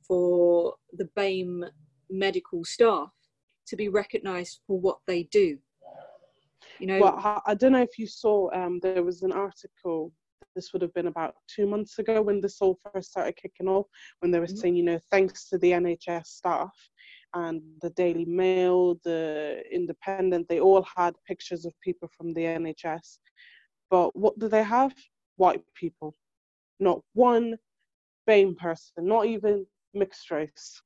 for 0.07 0.75
the 0.93 1.09
BAME 1.17 1.65
medical 2.11 2.65
staff 2.65 3.11
to 3.67 3.77
be 3.77 3.89
recognised 3.89 4.61
for 4.67 4.79
what 4.79 4.99
they 5.07 5.25
do. 5.25 5.59
You 6.79 6.87
know, 6.87 7.01
well, 7.01 7.43
I 7.47 7.55
don't 7.55 7.73
know 7.73 7.83
if 7.83 7.99
you 7.99 8.07
saw. 8.07 8.51
Um, 8.53 8.81
there 8.83 9.03
was 9.03 9.23
an 9.23 9.33
article. 9.33 10.13
This 10.55 10.73
would 10.73 10.83
have 10.83 10.93
been 10.95 11.07
about 11.07 11.35
two 11.55 11.67
months 11.67 11.99
ago 11.99 12.23
when 12.23 12.41
this 12.41 12.61
all 12.61 12.79
first 12.93 13.11
started 13.11 13.37
kicking 13.37 13.69
off. 13.69 13.87
When 14.21 14.31
they 14.31 14.39
were 14.39 14.47
mm-hmm. 14.47 14.57
saying, 14.57 14.77
you 14.77 14.83
know, 14.83 14.99
thanks 15.11 15.49
to 15.49 15.59
the 15.59 15.73
NHS 15.73 16.27
staff 16.27 16.75
and 17.35 17.63
the 17.83 17.91
Daily 17.91 18.25
Mail, 18.25 18.99
the 19.05 19.63
Independent, 19.71 20.49
they 20.49 20.61
all 20.61 20.87
had 20.97 21.15
pictures 21.27 21.65
of 21.65 21.73
people 21.83 22.09
from 22.17 22.35
the 22.35 22.43
NHS. 22.43 23.19
But 23.91 24.15
what 24.17 24.39
do 24.39 24.49
they 24.49 24.63
have? 24.63 24.95
White 25.37 25.63
people. 25.75 26.15
Not 26.79 27.01
one 27.15 27.57
BAME 28.27 28.57
person, 28.57 29.07
not 29.07 29.27
even 29.27 29.67
mixed 29.97 30.30
race. 30.30 30.80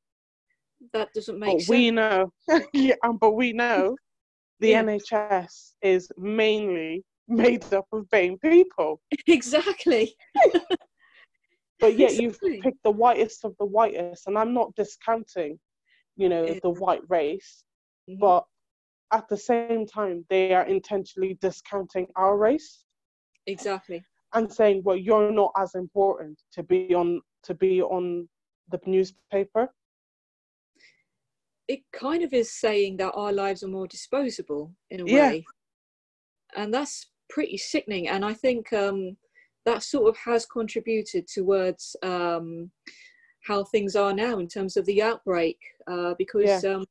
That 0.92 1.08
doesn't 1.14 1.38
make 1.38 1.52
but 1.52 1.61
sense. 1.61 1.68
We 1.68 1.90
know, 1.90 2.32
yeah, 2.72 2.94
but 3.20 3.32
we 3.32 3.52
know 3.52 3.96
the 4.61 4.70
yeah. 4.70 4.82
NHS 4.82 5.72
is 5.82 6.11
mainly 6.16 7.04
made 7.28 7.72
up 7.72 7.86
of 7.92 8.06
BAME 8.11 8.40
people. 8.40 9.00
Exactly. 9.26 10.14
but 11.80 11.96
yet 11.96 12.12
exactly. 12.12 12.52
you've 12.52 12.62
picked 12.62 12.82
the 12.84 12.90
whitest 12.90 13.44
of 13.44 13.54
the 13.58 13.66
whitest, 13.66 14.26
and 14.26 14.36
I'm 14.38 14.52
not 14.52 14.74
discounting, 14.74 15.58
you 16.16 16.28
know, 16.28 16.44
yeah. 16.44 16.58
the 16.62 16.70
white 16.70 17.02
race, 17.08 17.64
mm-hmm. 18.08 18.20
but 18.20 18.44
at 19.12 19.28
the 19.28 19.36
same 19.36 19.86
time 19.86 20.24
they 20.28 20.52
are 20.54 20.66
intentionally 20.66 21.38
discounting 21.40 22.06
our 22.16 22.36
race. 22.36 22.84
Exactly. 23.46 24.04
And 24.34 24.52
saying, 24.52 24.82
well, 24.84 24.96
you're 24.96 25.32
not 25.32 25.52
as 25.58 25.74
important 25.74 26.38
to 26.52 26.62
be 26.62 26.94
on 26.94 27.20
to 27.44 27.54
be 27.54 27.82
on 27.82 28.28
the 28.71 28.81
newspaper? 28.87 29.68
It 31.68 31.81
kind 31.93 32.23
of 32.23 32.33
is 32.33 32.53
saying 32.53 32.97
that 32.97 33.12
our 33.14 33.33
lives 33.33 33.62
are 33.62 33.68
more 33.68 33.87
disposable 33.87 34.73
in 34.91 35.01
a 35.01 35.05
yeah. 35.05 35.29
way. 35.29 35.45
And 36.57 36.75
that's 36.75 37.11
pretty 37.29 37.57
sickening. 37.57 38.09
And 38.09 38.25
I 38.25 38.35
think 38.35 38.73
um, 38.73 39.16
that 39.66 39.83
sort 39.83 40.09
of 40.09 40.16
has 40.18 40.47
contributed 40.47 41.29
towards 41.29 41.95
um, 42.03 42.71
how 43.45 43.64
things 43.64 43.95
are 43.97 44.12
now 44.12 44.39
in 44.39 44.49
terms 44.49 44.77
of 44.77 44.85
the 44.87 45.03
outbreak. 45.03 45.59
Uh, 45.87 46.14
because 46.18 46.64
yeah. 46.64 46.73
um, 46.73 46.85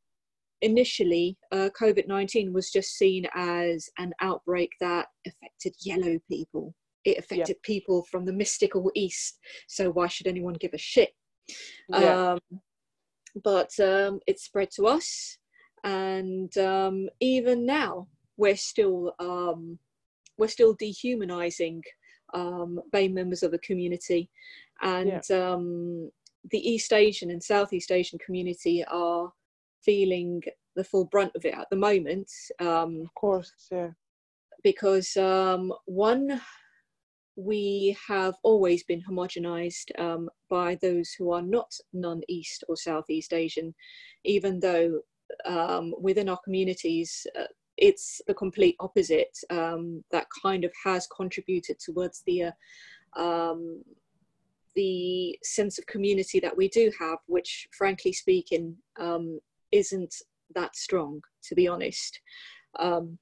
initially, 0.61 1.37
uh, 1.51 1.69
COVID 1.79 2.07
19 2.07 2.53
was 2.53 2.71
just 2.71 2.97
seen 2.97 3.27
as 3.35 3.89
an 3.97 4.13
outbreak 4.21 4.71
that 4.79 5.07
affected 5.27 5.75
yellow 5.81 6.17
people. 6.29 6.73
It 7.05 7.17
affected 7.17 7.55
yep. 7.55 7.63
people 7.63 8.05
from 8.11 8.25
the 8.25 8.33
mystical 8.33 8.91
east. 8.95 9.39
So 9.67 9.89
why 9.91 10.07
should 10.07 10.27
anyone 10.27 10.55
give 10.55 10.73
a 10.73 10.77
shit? 10.77 11.11
Yeah. 11.89 12.33
Um, 12.33 12.59
but 13.43 13.71
um, 13.79 14.19
it 14.27 14.39
spread 14.39 14.71
to 14.71 14.87
us, 14.87 15.37
and 15.83 16.55
um, 16.57 17.09
even 17.19 17.65
now 17.65 18.07
we're 18.37 18.55
still 18.55 19.13
um, 19.19 19.77
we're 20.37 20.47
still 20.47 20.73
dehumanizing 20.73 21.83
um, 22.33 22.79
BAME 22.93 23.13
members 23.13 23.43
of 23.43 23.51
the 23.51 23.59
community, 23.59 24.29
and 24.81 25.21
yeah. 25.29 25.53
um, 25.53 26.09
the 26.51 26.69
East 26.69 26.93
Asian 26.93 27.31
and 27.31 27.43
Southeast 27.43 27.91
Asian 27.91 28.19
community 28.19 28.83
are 28.85 29.31
feeling 29.83 30.41
the 30.75 30.83
full 30.83 31.05
brunt 31.05 31.31
of 31.35 31.45
it 31.45 31.53
at 31.53 31.67
the 31.69 31.75
moment. 31.75 32.31
Um, 32.59 33.01
of 33.01 33.13
course, 33.15 33.51
yeah. 33.71 33.89
Because 34.63 35.15
um, 35.17 35.71
one 35.85 36.41
we 37.35 37.95
have 38.07 38.35
always 38.43 38.83
been 38.83 39.01
homogenized 39.01 39.97
um, 39.99 40.29
by 40.49 40.77
those 40.81 41.11
who 41.17 41.31
are 41.31 41.41
not 41.41 41.71
non-East 41.93 42.63
or 42.67 42.75
Southeast 42.75 43.33
Asian, 43.33 43.73
even 44.25 44.59
though 44.59 44.99
um, 45.45 45.93
within 45.99 46.27
our 46.27 46.39
communities 46.43 47.25
uh, 47.39 47.45
it's 47.79 48.21
the 48.27 48.33
complete 48.33 48.75
opposite 48.79 49.37
um, 49.49 50.03
that 50.11 50.27
kind 50.43 50.63
of 50.63 50.71
has 50.83 51.07
contributed 51.07 51.79
towards 51.79 52.21
the 52.25 52.43
uh, 52.43 52.51
um, 53.19 53.81
the 54.75 55.37
sense 55.43 55.79
of 55.79 55.85
community 55.87 56.39
that 56.39 56.55
we 56.55 56.69
do 56.69 56.91
have, 56.99 57.17
which 57.25 57.67
frankly 57.75 58.13
speaking 58.13 58.75
um, 58.99 59.39
isn't 59.71 60.13
that 60.55 60.75
strong, 60.75 61.21
to 61.43 61.55
be 61.55 61.67
honest. 61.67 62.19
Um, 62.77 63.17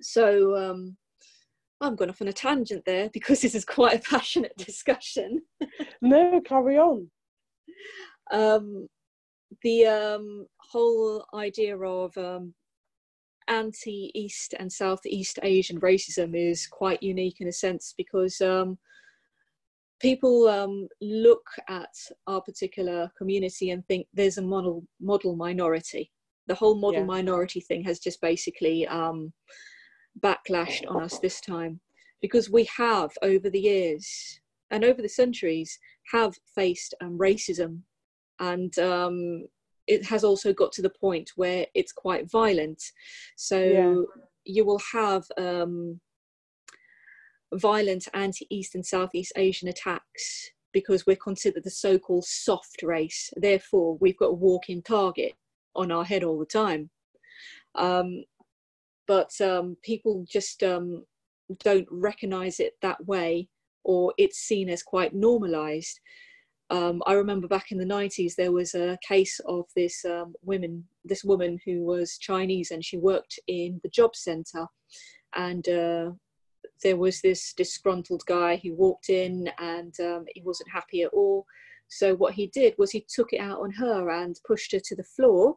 so 0.00 0.56
I'm 1.82 1.96
going 1.96 2.10
off 2.10 2.22
on 2.22 2.28
a 2.28 2.32
tangent 2.32 2.84
there 2.86 3.10
because 3.12 3.40
this 3.40 3.54
is 3.54 3.64
quite 3.64 3.98
a 3.98 4.10
passionate 4.10 4.56
discussion. 4.56 5.42
no, 6.02 6.40
carry 6.40 6.78
on. 6.78 7.10
Um, 8.30 8.88
the 9.62 9.86
um, 9.86 10.46
whole 10.70 11.26
idea 11.34 11.76
of 11.76 12.16
um, 12.16 12.54
anti 13.48 14.12
East 14.14 14.54
and 14.58 14.72
Southeast 14.72 15.40
Asian 15.42 15.80
racism 15.80 16.34
is 16.34 16.66
quite 16.66 17.02
unique 17.02 17.40
in 17.40 17.48
a 17.48 17.52
sense 17.52 17.94
because 17.98 18.40
um, 18.40 18.78
people 20.00 20.46
um, 20.48 20.88
look 21.00 21.46
at 21.68 21.94
our 22.28 22.40
particular 22.40 23.10
community 23.18 23.70
and 23.70 23.84
think 23.86 24.06
there's 24.14 24.38
a 24.38 24.42
model 24.42 24.84
model 25.00 25.34
minority. 25.34 26.10
The 26.46 26.54
whole 26.54 26.76
model 26.76 27.00
Yeah. 27.00 27.06
minority 27.06 27.60
thing 27.60 27.82
has 27.84 27.98
just 27.98 28.20
basically 28.20 28.86
um, 28.86 29.32
backlashed 30.20 30.84
on 30.88 31.02
us 31.02 31.18
this 31.18 31.40
time 31.40 31.80
because 32.20 32.50
we 32.50 32.68
have 32.76 33.10
over 33.22 33.50
the 33.50 33.60
years 33.60 34.40
and 34.70 34.84
over 34.84 35.02
the 35.02 35.08
centuries 35.08 35.78
have 36.12 36.34
faced 36.54 36.94
um, 37.00 37.18
racism. 37.18 37.80
And 38.38 38.76
um, 38.78 39.46
it 39.86 40.04
has 40.06 40.24
also 40.24 40.52
got 40.52 40.72
to 40.72 40.82
the 40.82 40.90
point 41.00 41.30
where 41.36 41.66
it's 41.74 41.92
quite 41.92 42.30
violent. 42.30 42.82
So 43.36 43.58
Yeah. 43.58 44.02
you 44.44 44.64
will 44.64 44.80
have 44.92 45.24
um, 45.36 46.00
violent 47.54 48.08
anti-east 48.14 48.74
and 48.74 48.84
southeast 48.84 49.32
asian 49.36 49.68
attacks 49.68 50.50
because 50.72 51.06
we're 51.06 51.16
considered 51.16 51.64
the 51.64 51.70
so-called 51.70 52.24
soft 52.24 52.82
race. 52.82 53.30
Therefore 53.36 53.98
we've 54.00 54.16
got 54.16 54.30
a 54.30 54.32
walking 54.32 54.82
target 54.82 55.34
on 55.76 55.92
our 55.92 56.04
head 56.04 56.24
all 56.24 56.38
the 56.38 56.46
time. 56.46 56.90
Um, 57.74 58.24
but 59.06 59.32
um, 59.40 59.76
people 59.82 60.24
just 60.28 60.62
um, 60.62 61.04
don't 61.60 61.88
recognize 61.90 62.60
it 62.60 62.74
that 62.82 63.04
way 63.06 63.48
or 63.84 64.12
it's 64.16 64.38
seen 64.38 64.68
as 64.68 64.82
quite 64.82 65.14
normalized. 65.14 66.00
Um, 66.70 67.02
I 67.06 67.14
remember 67.14 67.48
back 67.48 67.72
in 67.72 67.78
the 67.78 67.84
90s 67.84 68.34
there 68.34 68.52
was 68.52 68.74
a 68.74 68.98
case 69.06 69.40
of 69.46 69.66
this 69.76 70.04
um, 70.04 70.34
woman 70.42 70.84
this 71.04 71.24
woman 71.24 71.58
who 71.66 71.82
was 71.82 72.16
Chinese 72.18 72.70
and 72.70 72.84
she 72.84 72.96
worked 72.96 73.38
in 73.48 73.80
the 73.82 73.90
job 73.90 74.14
center 74.14 74.66
and 75.34 75.68
uh, 75.68 76.10
there 76.82 76.96
was 76.96 77.20
this 77.20 77.52
disgruntled 77.54 78.22
guy 78.26 78.56
who 78.62 78.74
walked 78.74 79.10
in 79.10 79.50
and 79.58 79.94
um, 80.00 80.24
he 80.34 80.42
wasn't 80.42 80.70
happy 80.70 81.02
at 81.02 81.12
all. 81.12 81.44
So 81.88 82.14
what 82.14 82.34
he 82.34 82.46
did 82.46 82.74
was 82.78 82.90
he 82.90 83.04
took 83.14 83.32
it 83.32 83.40
out 83.40 83.60
on 83.60 83.70
her 83.72 84.10
and 84.10 84.40
pushed 84.46 84.72
her 84.72 84.80
to 84.82 84.96
the 84.96 85.04
floor 85.04 85.56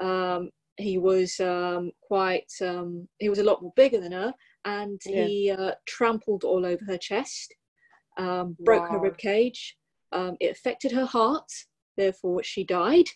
um, 0.00 0.50
he 0.76 0.98
was 0.98 1.38
um, 1.40 1.92
quite 2.00 2.50
um, 2.62 3.08
he 3.18 3.28
was 3.28 3.38
a 3.38 3.44
lot 3.44 3.62
more 3.62 3.72
bigger 3.76 4.00
than 4.00 4.12
her 4.12 4.32
and 4.64 5.00
Yeah. 5.04 5.24
he 5.26 5.50
uh, 5.50 5.72
trampled 5.86 6.44
all 6.44 6.64
over 6.64 6.84
her 6.84 6.98
chest 6.98 7.54
um, 8.18 8.56
broke 8.64 8.88
her 8.88 8.98
rib 8.98 9.16
cage 9.18 9.76
um, 10.12 10.36
it 10.40 10.50
affected 10.50 10.92
her 10.92 11.06
heart 11.06 11.50
therefore 11.96 12.42
she 12.42 12.64
died 12.64 13.06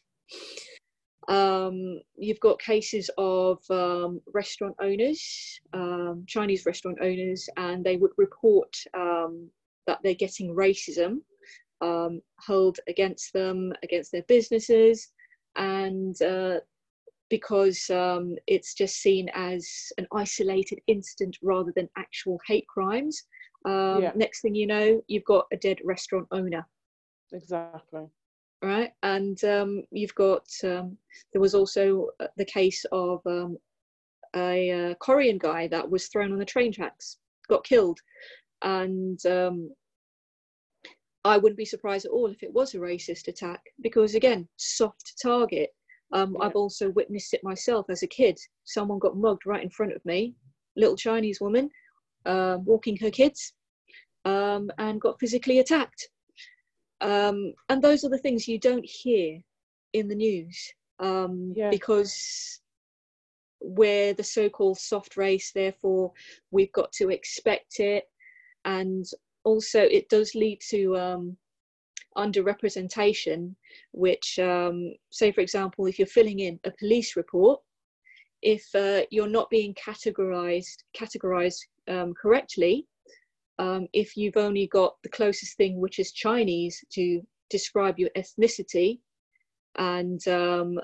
um, 1.28 2.00
you've 2.16 2.40
got 2.40 2.60
cases 2.60 3.08
of 3.16 3.58
um, 3.70 4.20
restaurant 4.32 4.74
owners 4.80 5.60
um, 5.72 6.24
chinese 6.26 6.66
restaurant 6.66 6.98
owners 7.00 7.48
and 7.56 7.84
they 7.84 7.96
would 7.96 8.12
report 8.16 8.74
um, 8.94 9.48
that 9.86 9.98
they're 10.02 10.14
getting 10.14 10.54
racism 10.54 11.18
um, 11.80 12.20
hurled 12.46 12.78
against 12.88 13.32
them 13.32 13.72
against 13.82 14.12
their 14.12 14.22
businesses 14.22 15.12
and 15.56 16.20
uh, 16.22 16.58
because 17.30 17.88
um, 17.90 18.36
it's 18.46 18.74
just 18.74 18.96
seen 18.96 19.28
as 19.34 19.66
an 19.98 20.06
isolated 20.14 20.80
incident 20.86 21.36
rather 21.42 21.72
than 21.74 21.88
actual 21.96 22.38
hate 22.46 22.66
crimes. 22.68 23.22
Um, 23.64 24.02
Yeah. 24.02 24.12
Next 24.14 24.42
thing 24.42 24.54
you 24.54 24.66
know, 24.66 25.02
you've 25.08 25.24
got 25.24 25.46
a 25.52 25.56
dead 25.56 25.78
restaurant 25.84 26.28
owner, 26.30 26.66
Exactly. 27.32 28.06
right? 28.62 28.92
And 29.02 29.42
um, 29.44 29.84
you've 29.90 30.14
got, 30.14 30.46
um, 30.64 30.98
there 31.32 31.40
was 31.40 31.54
also 31.54 32.08
uh, 32.20 32.26
the 32.36 32.44
case 32.44 32.84
of 32.92 33.20
um, 33.26 33.56
a 34.36 34.90
uh, 34.90 34.94
Korean 35.00 35.38
guy 35.38 35.66
that 35.68 35.88
was 35.88 36.08
thrown 36.08 36.32
on 36.32 36.38
the 36.38 36.44
train 36.44 36.72
tracks, 36.72 37.18
got 37.48 37.64
killed. 37.64 37.98
And 38.62 39.24
um, 39.26 39.70
I 41.24 41.38
wouldn't 41.38 41.56
be 41.56 41.64
surprised 41.64 42.04
at 42.04 42.12
all 42.12 42.26
if 42.26 42.42
it 42.42 42.52
was 42.52 42.74
a 42.74 42.78
racist 42.78 43.28
attack 43.28 43.62
because, 43.80 44.14
again, 44.14 44.46
soft 44.56 45.14
target. 45.22 45.70
Um, 46.12 46.36
Yeah. 46.38 46.46
I've 46.46 46.56
also 46.56 46.90
witnessed 46.90 47.34
it 47.34 47.42
myself 47.42 47.86
as 47.88 48.02
a 48.02 48.06
kid. 48.06 48.38
Someone 48.64 48.98
got 48.98 49.16
mugged 49.16 49.46
right 49.46 49.62
in 49.62 49.70
front 49.70 49.92
of 49.92 50.04
me, 50.04 50.34
little 50.76 50.96
Chinese 50.96 51.40
woman 51.40 51.70
uh, 52.26 52.58
walking 52.64 52.96
her 52.98 53.10
kids, 53.10 53.52
um, 54.24 54.70
and 54.78 55.00
got 55.00 55.18
physically 55.20 55.58
attacked. 55.58 56.08
Um, 57.00 57.52
and 57.68 57.82
those 57.82 58.04
are 58.04 58.08
the 58.08 58.18
things 58.18 58.48
you 58.48 58.58
don't 58.58 58.84
hear 58.84 59.40
in 59.92 60.08
the 60.08 60.14
news 60.14 60.56
um, 61.00 61.52
Yeah. 61.54 61.70
because 61.70 62.60
we're 63.60 64.14
the 64.14 64.22
so-called 64.24 64.78
soft 64.78 65.16
race. 65.16 65.50
Therefore, 65.52 66.12
we've 66.50 66.72
got 66.72 66.92
to 66.92 67.10
expect 67.10 67.80
it, 67.80 68.04
and 68.64 69.04
also 69.44 69.80
it 69.82 70.08
does 70.08 70.34
lead 70.34 70.60
to 70.70 70.96
um, 70.96 71.36
underrepresentation. 72.16 73.54
Which, 73.92 74.38
um, 74.38 74.94
say, 75.10 75.32
for 75.32 75.40
example, 75.40 75.86
if 75.86 75.98
you're 75.98 76.06
filling 76.06 76.40
in 76.40 76.58
a 76.64 76.72
police 76.78 77.16
report, 77.16 77.60
if 78.42 78.64
uh, 78.74 79.02
you're 79.10 79.28
not 79.28 79.50
being 79.50 79.74
categorized 79.74 80.82
categorized 80.96 81.60
um, 81.88 82.14
correctly, 82.14 82.86
um, 83.58 83.86
if 83.92 84.16
you've 84.16 84.36
only 84.36 84.66
got 84.68 84.94
the 85.02 85.08
closest 85.08 85.56
thing, 85.56 85.80
which 85.80 85.98
is 85.98 86.12
Chinese, 86.12 86.82
to 86.92 87.20
describe 87.50 87.98
your 87.98 88.10
ethnicity, 88.16 88.98
and 89.76 90.26
um, 90.28 90.78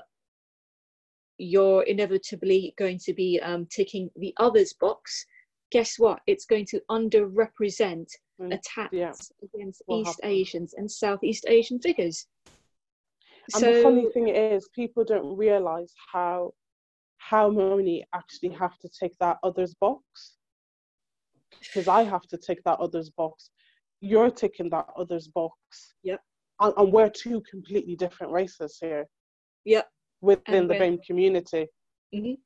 you're 1.37 1.83
inevitably 1.83 2.73
going 2.77 2.99
to 2.99 3.13
be 3.13 3.39
um, 3.41 3.65
ticking 3.71 4.09
the 4.15 4.33
others 4.37 4.73
box, 4.73 5.25
guess 5.71 5.95
what? 5.97 6.19
It's 6.27 6.45
going 6.45 6.65
to 6.67 6.81
underrepresent 6.89 8.07
attacks 8.49 8.93
yeah, 8.93 9.13
against 9.43 9.81
will 9.87 10.01
East 10.01 10.19
happen. 10.21 10.29
Asians 10.29 10.73
and 10.75 10.89
Southeast 10.89 11.45
Asian 11.47 11.79
figures. 11.79 12.27
And 13.55 13.63
the 13.63 13.81
funny 13.81 14.07
thing 14.13 14.27
is, 14.29 14.69
people 14.73 15.03
don't 15.03 15.35
realize 15.35 15.93
how 16.11 16.53
how 17.17 17.49
many 17.49 18.03
actually 18.15 18.49
have 18.49 18.77
to 18.79 18.89
take 18.89 19.15
that 19.19 19.37
others 19.43 19.75
box. 19.75 20.37
Because 21.59 21.87
I 21.87 22.03
have 22.03 22.23
to 22.29 22.37
take 22.37 22.63
that 22.63 22.79
others 22.79 23.11
box. 23.11 23.51
You're 23.99 24.31
ticking 24.31 24.69
that 24.71 24.87
others 24.97 25.27
box. 25.27 25.93
Yep. 26.03 26.19
And, 26.59 26.73
and 26.77 26.91
we're 26.91 27.09
two 27.09 27.41
completely 27.49 27.95
different 27.95 28.33
races 28.33 28.77
here 28.81 29.05
Yep. 29.65 29.87
within 30.21 30.55
And 30.55 30.69
the 30.69 30.75
BAME 30.75 30.99
community. 31.05 31.67
Mhm. 32.13 32.37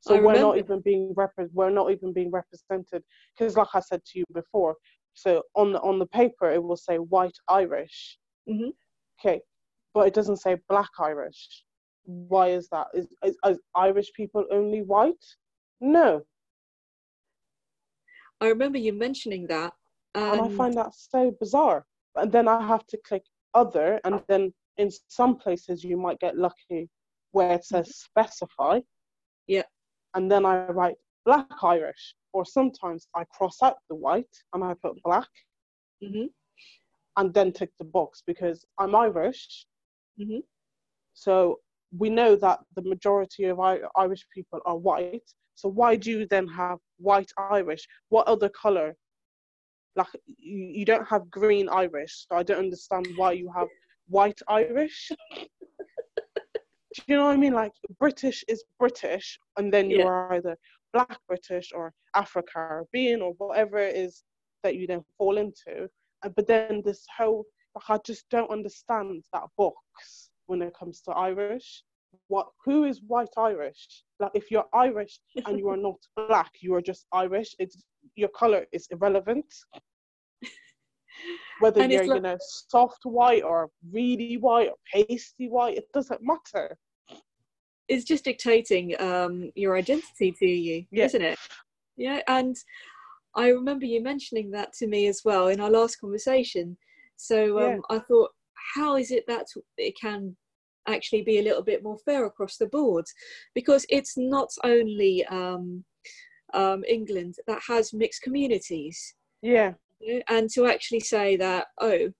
So 0.00 0.16
I 0.16 0.20
we're 0.20 0.40
not 0.40 0.58
even 0.58 0.80
being 0.80 1.14
repre- 1.14 1.50
we're 1.52 1.70
not 1.70 1.90
even 1.90 2.12
being 2.12 2.30
represented 2.30 3.02
because, 3.36 3.56
like 3.56 3.68
I 3.74 3.80
said 3.80 4.04
to 4.06 4.18
you 4.18 4.24
before, 4.32 4.76
so 5.14 5.42
on 5.54 5.72
the 5.72 5.80
on 5.80 5.98
the 5.98 6.06
paper 6.06 6.50
it 6.50 6.62
will 6.62 6.76
say 6.76 6.96
white 6.98 7.36
Irish, 7.48 8.18
Mhm. 8.48 8.72
okay, 9.20 9.40
but 9.94 10.06
it 10.06 10.14
doesn't 10.14 10.38
say 10.38 10.56
black 10.68 10.90
Irish. 10.98 11.64
Why 12.04 12.48
is 12.48 12.68
that? 12.70 12.86
Is, 12.94 13.06
is, 13.24 13.36
is 13.46 13.60
Irish 13.76 14.10
people 14.14 14.44
only 14.50 14.82
white? 14.82 15.24
No, 15.80 16.22
I 18.40 18.46
remember 18.48 18.78
you 18.78 18.92
mentioning 18.92 19.46
that. 19.48 19.74
and 20.14 20.40
I 20.40 20.48
find 20.56 20.74
that 20.76 20.94
so 20.94 21.30
bizarre. 21.38 21.84
And 22.16 22.32
then 22.32 22.48
I 22.48 22.66
have 22.66 22.84
to 22.88 22.98
click 23.06 23.22
other, 23.54 24.00
and 24.04 24.22
then 24.28 24.52
in 24.78 24.90
some 25.08 25.36
places 25.36 25.84
you 25.84 25.96
might 25.96 26.18
get 26.20 26.36
lucky 26.36 26.88
where 27.32 27.52
it 27.52 27.64
says 27.64 27.96
specify. 27.96 28.80
Yeah. 29.46 29.62
And 30.14 30.30
then 30.30 30.44
I 30.44 30.66
write 30.70 30.96
black 31.24 31.48
Irish, 31.62 32.14
or 32.32 32.44
sometimes 32.44 33.08
I 33.14 33.24
cross 33.24 33.62
out 33.62 33.76
the 33.88 33.94
white 33.94 34.34
and 34.52 34.64
I 34.64 34.74
put 34.74 35.00
black, 35.02 35.28
Mhm. 36.02 36.32
and 37.16 37.34
then 37.34 37.52
tick 37.52 37.70
the 37.78 37.84
box 37.84 38.22
because 38.26 38.64
I'm 38.78 38.94
Irish. 38.94 39.66
Mhm. 40.18 40.42
So 41.12 41.60
we 41.96 42.08
know 42.08 42.36
that 42.36 42.60
the 42.76 42.82
majority 42.82 43.44
of 43.44 43.60
Irish 43.60 44.26
people 44.34 44.60
are 44.64 44.76
white. 44.76 45.28
So 45.54 45.68
why 45.68 45.96
do 45.96 46.10
you 46.10 46.26
then 46.26 46.46
have 46.48 46.78
white 46.98 47.30
Irish? 47.36 47.86
What 48.08 48.26
other 48.28 48.48
color? 48.48 48.96
Like 49.96 50.08
you, 50.26 50.56
you 50.78 50.84
don't 50.84 51.06
have 51.08 51.30
green 51.30 51.68
Irish, 51.68 52.26
so 52.28 52.36
I 52.36 52.42
don't 52.44 52.60
understand 52.60 53.06
why 53.16 53.32
you 53.32 53.50
have 53.52 53.68
white 54.08 54.40
Irish. 54.48 55.10
do 56.94 57.02
you 57.06 57.16
know 57.16 57.24
what 57.26 57.32
I 57.32 57.36
mean? 57.36 57.52
Like 57.52 57.72
British 57.98 58.44
is 58.48 58.64
British, 58.78 59.38
and 59.56 59.72
then 59.72 59.90
you 59.90 59.98
Yeah. 59.98 60.06
are 60.06 60.32
either 60.34 60.56
Black 60.92 61.18
British 61.28 61.72
or 61.72 61.92
Afro 62.14 62.42
Caribbean 62.42 63.22
or 63.22 63.32
whatever 63.34 63.78
it 63.78 63.94
is 63.96 64.24
that 64.64 64.74
you 64.76 64.86
then 64.86 65.04
fall 65.16 65.38
into. 65.38 65.88
But 66.36 66.46
then 66.46 66.82
this 66.84 67.06
whole 67.16 67.44
like 67.74 67.88
I 67.88 67.98
just 68.04 68.28
don't 68.30 68.50
understand 68.50 69.24
that 69.32 69.44
box 69.56 70.30
when 70.46 70.60
it 70.62 70.74
comes 70.74 71.00
to 71.02 71.12
Irish. 71.12 71.84
What 72.26 72.48
who 72.64 72.84
is 72.84 73.00
white 73.06 73.28
Irish? 73.36 74.02
Like 74.18 74.32
if 74.34 74.50
you're 74.50 74.66
Irish 74.74 75.20
and 75.46 75.58
you 75.58 75.68
are 75.68 75.76
not 75.88 75.98
black, 76.16 76.50
you 76.60 76.74
are 76.74 76.82
just 76.82 77.06
Irish. 77.12 77.54
It's 77.60 77.84
your 78.16 78.30
color 78.30 78.66
is 78.72 78.88
irrelevant. 78.90 79.46
Whether 81.60 81.82
And 81.82 81.92
you're 81.92 82.06
like- 82.06 82.16
you 82.16 82.22
know 82.22 82.38
soft 82.40 83.04
white 83.04 83.42
or 83.42 83.70
really 83.92 84.36
white 84.36 84.68
or 84.70 84.76
pasty 84.92 85.48
white, 85.48 85.76
it 85.76 85.88
doesn't 85.92 86.22
matter. 86.22 86.76
it's 87.88 88.04
just 88.04 88.22
dictating 88.24 88.94
um, 89.00 89.50
your 89.56 89.76
identity 89.76 90.30
to 90.38 90.46
you, 90.46 90.86
Yeah. 90.92 91.06
isn't 91.06 91.22
it? 91.22 91.38
Yeah, 91.96 92.20
and 92.28 92.56
I 93.34 93.48
remember 93.48 93.84
you 93.84 94.00
mentioning 94.00 94.50
that 94.52 94.72
to 94.74 94.86
me 94.86 95.08
as 95.08 95.22
well 95.24 95.48
in 95.48 95.60
our 95.60 95.70
last 95.70 95.96
conversation. 95.96 96.76
So 97.16 97.58
um, 97.58 97.82
yeah. 97.90 97.96
I 97.96 97.98
thought, 97.98 98.30
how 98.76 98.94
is 98.96 99.10
it 99.10 99.24
that 99.26 99.46
it 99.76 99.98
can 100.00 100.36
actually 100.86 101.22
be 101.22 101.40
a 101.40 101.42
little 101.42 101.62
bit 101.64 101.82
more 101.82 101.98
fair 102.04 102.26
across 102.26 102.56
the 102.58 102.66
board? 102.68 103.06
Because 103.56 103.84
it's 103.88 104.16
not 104.16 104.50
only 104.62 105.26
um, 105.26 105.84
um, 106.54 106.84
England 106.86 107.34
that 107.48 107.60
has 107.66 107.92
mixed 107.92 108.22
communities. 108.22 109.16
Yeah. 109.42 109.74
And 110.28 110.48
to 110.50 110.66
actually 110.66 111.00
say 111.00 111.36
that, 111.36 111.66
oh, 111.80 112.10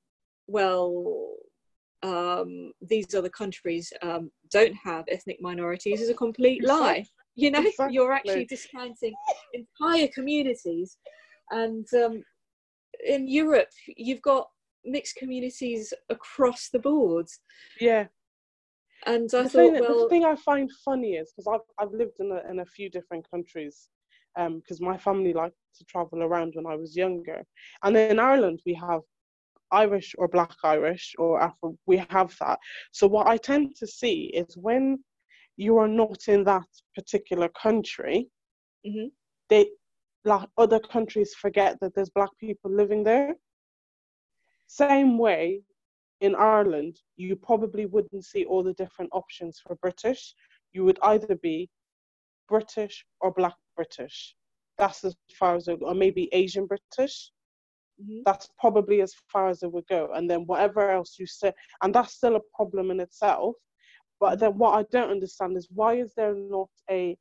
well, 0.47 1.35
um, 2.03 2.73
these 2.81 3.15
other 3.15 3.29
countries 3.29 3.93
um, 4.03 4.31
don't 4.51 4.75
have 4.85 5.05
ethnic 5.09 5.39
minorities 5.41 6.01
is 6.01 6.11
a 6.11 6.15
complete 6.15 6.65
lie. 6.65 7.05
You 7.37 7.51
know, 7.51 7.61
exactly. 7.61 7.95
you're 7.95 8.13
actually 8.13 8.45
discounting 8.47 9.15
entire 9.55 10.09
communities. 10.09 10.99
And 11.51 11.87
um, 11.95 12.23
in 13.07 13.29
Europe, 13.29 13.69
you've 13.97 14.23
got 14.23 14.49
mixed 14.85 15.17
communities 15.17 15.93
across 16.09 16.69
the 16.73 16.79
board. 16.79 17.27
Yeah. 17.81 18.07
And 19.07 19.31
I 19.33 19.45
the 19.45 19.49
thought, 19.49 19.53
thing, 19.53 19.81
well, 19.81 20.03
the 20.03 20.09
thing 20.11 20.25
I 20.25 20.37
find 20.37 20.71
funny 20.85 21.13
is 21.15 21.33
because 21.33 21.47
I've 21.47 21.85
I've 21.87 21.93
lived 21.93 22.17
in 22.19 22.31
a, 22.33 22.51
in 22.51 22.61
a 22.61 22.67
few 22.67 22.91
different 22.91 23.31
countries, 23.31 23.89
because 24.37 24.81
um, 24.81 24.87
my 24.87 24.97
family 24.97 25.33
liked 25.33 25.57
to 25.79 25.85
travel 25.85 26.23
around 26.23 26.53
when 26.55 26.67
I 26.67 26.77
was 26.77 26.97
younger, 26.97 27.45
and 27.83 27.97
in 27.97 28.19
Ireland 28.19 28.61
we 28.65 28.75
have 28.75 29.01
Irish 29.73 30.15
or 30.19 30.29
Black 30.29 30.55
Irish 30.65 31.15
or 31.19 31.41
Afro, 31.41 31.77
we 31.87 31.99
have 32.11 32.35
that. 32.41 32.59
So 32.93 33.07
what 33.07 33.27
I 33.27 33.37
tend 33.37 33.77
to 33.77 33.87
see 33.87 34.25
is 34.35 34.57
when 34.57 34.99
you 35.57 35.79
are 35.79 35.89
not 35.89 36.29
in 36.29 36.45
that 36.45 36.67
particular 36.95 37.49
country, 37.51 38.29
mm-hmm. 38.87 39.09
they 39.49 39.71
like 40.25 40.49
other 40.59 40.81
countries 40.81 41.35
forget 41.35 41.79
that 41.81 41.95
there's 41.95 42.11
black 42.11 42.31
people 42.39 42.71
living 42.71 43.05
there. 43.05 43.35
Same 44.67 45.19
way 45.19 45.63
in 46.21 46.35
Ireland, 46.35 46.99
you 47.17 47.35
probably 47.37 47.87
wouldn't 47.87 48.25
see 48.25 48.45
all 48.45 48.63
the 48.63 48.75
different 48.75 49.11
options 49.13 49.61
for 49.63 49.77
British. 49.77 50.35
You 50.73 50.85
would 50.85 50.99
either 51.03 51.37
be 51.37 51.71
British 52.49 53.05
or 53.21 53.33
Black 53.33 53.55
British. 53.81 54.35
That's 54.77 55.05
as 55.05 55.15
far 55.39 55.57
as, 55.57 55.69
it, 55.69 55.79
or 55.81 55.95
maybe 55.95 56.29
Asian 56.33 56.67
British. 56.67 57.33
Mm-hmm. 58.01 58.21
That's 58.27 58.49
probably 58.59 59.01
as 59.01 59.15
far 59.33 59.49
as 59.49 59.63
it 59.63 59.73
would 59.73 59.87
go. 59.87 60.11
And 60.15 60.29
then 60.31 60.41
whatever 60.47 60.91
else 60.91 61.17
you 61.19 61.27
say, 61.27 61.53
and 61.83 61.95
that's 61.95 62.15
still 62.15 62.37
a 62.37 62.49
problem 62.55 62.91
in 62.91 63.01
itself. 63.01 63.55
But 64.21 64.39
then 64.39 64.59
what 64.59 64.75
I 64.79 64.85
don't 64.91 65.11
understand 65.11 65.57
is 65.57 65.69
why 65.71 65.95
is 65.95 66.13
there 66.15 66.35
not 66.35 66.69
a 66.91 67.17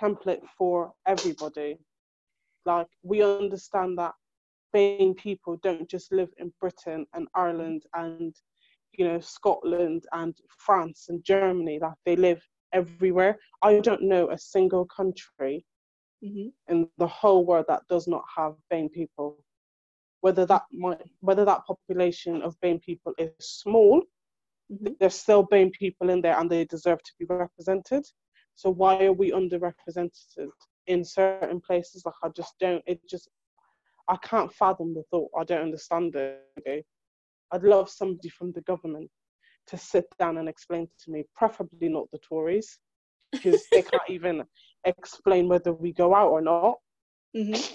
template 0.00 0.44
for 0.56 0.92
everybody? 1.06 1.76
Like 2.64 2.86
we 3.02 3.22
understand 3.22 3.98
that 3.98 4.12
BAME 4.72 5.16
people 5.16 5.58
don't 5.64 5.90
just 5.90 6.12
live 6.12 6.30
in 6.38 6.52
Britain 6.60 7.04
and 7.14 7.26
Ireland 7.34 7.82
and 7.94 8.32
you 8.96 9.04
know 9.08 9.18
Scotland 9.18 10.04
and 10.12 10.34
France 10.66 11.06
and 11.08 11.24
Germany, 11.24 11.78
that 11.80 11.96
they 12.06 12.14
live 12.14 12.40
everywhere. 12.72 13.38
I 13.62 13.80
don't 13.80 14.02
know 14.02 14.30
a 14.30 14.38
single 14.38 14.86
country 14.86 15.64
mm-hmm. 16.24 16.48
in 16.72 16.88
the 16.98 17.06
whole 17.06 17.44
world 17.44 17.66
that 17.68 17.82
does 17.88 18.06
not 18.06 18.24
have 18.36 18.54
BAME 18.70 18.90
people 18.92 19.38
whether 20.20 20.46
that 20.46 20.62
might, 20.72 21.00
whether 21.20 21.44
that 21.44 21.64
population 21.66 22.42
of 22.42 22.58
BAME 22.60 22.80
people 22.80 23.14
is 23.18 23.30
small, 23.38 24.02
mm-hmm. 24.72 24.92
there's 25.00 25.14
still 25.14 25.46
BAME 25.46 25.72
people 25.72 26.10
in 26.10 26.20
there 26.20 26.38
and 26.38 26.50
they 26.50 26.64
deserve 26.64 27.02
to 27.02 27.12
be 27.18 27.24
represented. 27.26 28.04
So 28.54 28.70
why 28.70 29.04
are 29.04 29.12
we 29.12 29.32
underrepresented 29.32 30.50
in 30.86 31.04
certain 31.04 31.60
places? 31.60 32.02
Like 32.04 32.14
I 32.22 32.28
just 32.28 32.54
don't. 32.60 32.82
It 32.86 33.00
just 33.08 33.28
I 34.08 34.16
can't 34.22 34.52
fathom 34.52 34.94
the 34.94 35.04
thought. 35.10 35.30
I 35.38 35.44
don't 35.44 35.62
understand 35.62 36.14
it. 36.16 36.40
Okay? 36.58 36.84
I'd 37.52 37.62
love 37.62 37.88
somebody 37.88 38.28
from 38.28 38.52
the 38.52 38.60
government 38.62 39.10
to 39.68 39.78
sit 39.78 40.04
down 40.18 40.38
and 40.38 40.48
explain 40.48 40.88
to 41.04 41.10
me, 41.10 41.24
preferably 41.34 41.88
not 41.88 42.10
the 42.12 42.18
Tories, 42.18 42.78
because 43.32 43.64
they 43.72 43.82
can't 43.82 44.02
even 44.08 44.44
explain 44.84 45.48
whether 45.48 45.72
we 45.72 45.92
go 45.92 46.14
out 46.14 46.30
or 46.30 46.40
not. 46.40 46.76
Mm-hmm 47.36 47.74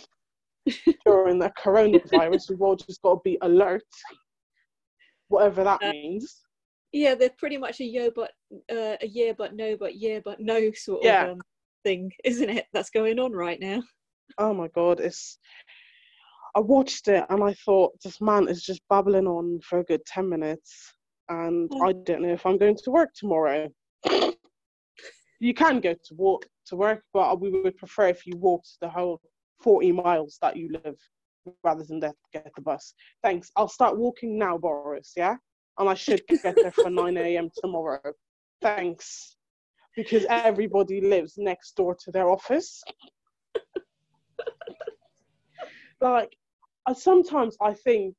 during 1.06 1.40
the 1.40 1.52
coronavirus. 1.64 2.50
We've 2.50 2.62
all 2.62 2.76
just 2.76 3.02
got 3.02 3.16
to 3.16 3.22
be 3.24 3.38
alert, 3.42 3.84
whatever 5.28 5.64
that 5.64 5.84
uh, 5.84 5.92
means. 5.92 6.42
Yeah, 6.92 7.16
they're 7.16 7.30
pretty 7.38 7.58
much 7.58 7.80
a 7.80 7.86
year, 7.86 8.10
but 8.16 8.32
uh, 8.72 8.96
a 9.02 9.08
year, 9.08 9.34
but 9.38 9.56
no, 9.56 9.76
but 9.78 9.96
year, 9.96 10.22
but 10.24 10.40
no 10.40 10.72
sort 10.74 11.04
yeah. 11.04 11.26
of 11.26 11.32
um, 11.34 11.42
thing, 11.84 12.12
isn't 12.24 12.50
it? 12.50 12.66
That's 12.74 12.90
going 12.90 13.20
on 13.20 13.34
right 13.34 13.60
now. 13.60 13.84
Oh 14.38 14.54
my 14.54 14.68
god, 14.70 15.00
it's. 15.00 15.38
I 16.56 16.62
watched 16.62 17.10
it 17.10 17.26
and 17.30 17.44
I 17.44 17.54
thought 17.66 17.92
this 18.02 18.22
man 18.22 18.48
is 18.48 18.64
just 18.64 18.80
babbling 18.90 19.28
on 19.28 19.60
for 19.60 19.80
a 19.80 19.84
good 19.84 20.06
ten 20.06 20.30
minutes, 20.30 20.94
and 21.28 21.70
I 21.84 21.92
don't 21.92 22.22
know 22.22 22.32
if 22.32 22.46
I'm 22.46 22.58
going 22.58 22.78
to 22.82 22.92
work 22.92 23.10
tomorrow. 23.14 23.68
you 25.40 25.54
can 25.54 25.80
go 25.80 25.94
to 25.94 26.14
walk 26.16 26.46
to 26.68 26.76
work, 26.76 27.04
but 27.14 27.40
we 27.40 27.50
would 27.50 27.78
prefer 27.78 28.08
if 28.08 28.26
you 28.26 28.38
walked 28.38 28.70
the 28.82 28.90
whole 28.90 29.22
40 29.62 29.92
miles 29.92 30.38
that 30.42 30.56
you 30.56 30.70
live 30.84 30.98
rather 31.64 31.84
than 31.84 32.00
get 32.00 32.52
the 32.56 32.62
bus. 32.62 32.94
Thanks. 33.24 33.52
I'll 33.56 33.68
start 33.68 33.98
walking 33.98 34.38
now, 34.38 34.58
Boris, 34.58 35.14
yeah? 35.16 35.36
And 35.78 35.90
I 35.90 35.94
should 35.94 36.22
get 36.28 36.56
there 36.56 36.72
for 36.72 36.90
9 36.90 37.18
a.m. 37.18 37.50
tomorrow. 37.58 38.00
Thanks. 38.62 39.38
Because 39.96 40.26
everybody 40.30 41.02
lives 41.02 41.38
next 41.38 41.76
door 41.76 41.96
to 42.04 42.12
their 42.12 42.30
office. 42.30 42.84
like, 46.02 46.36
sometimes 46.94 47.56
I 47.62 47.74
think 47.74 48.16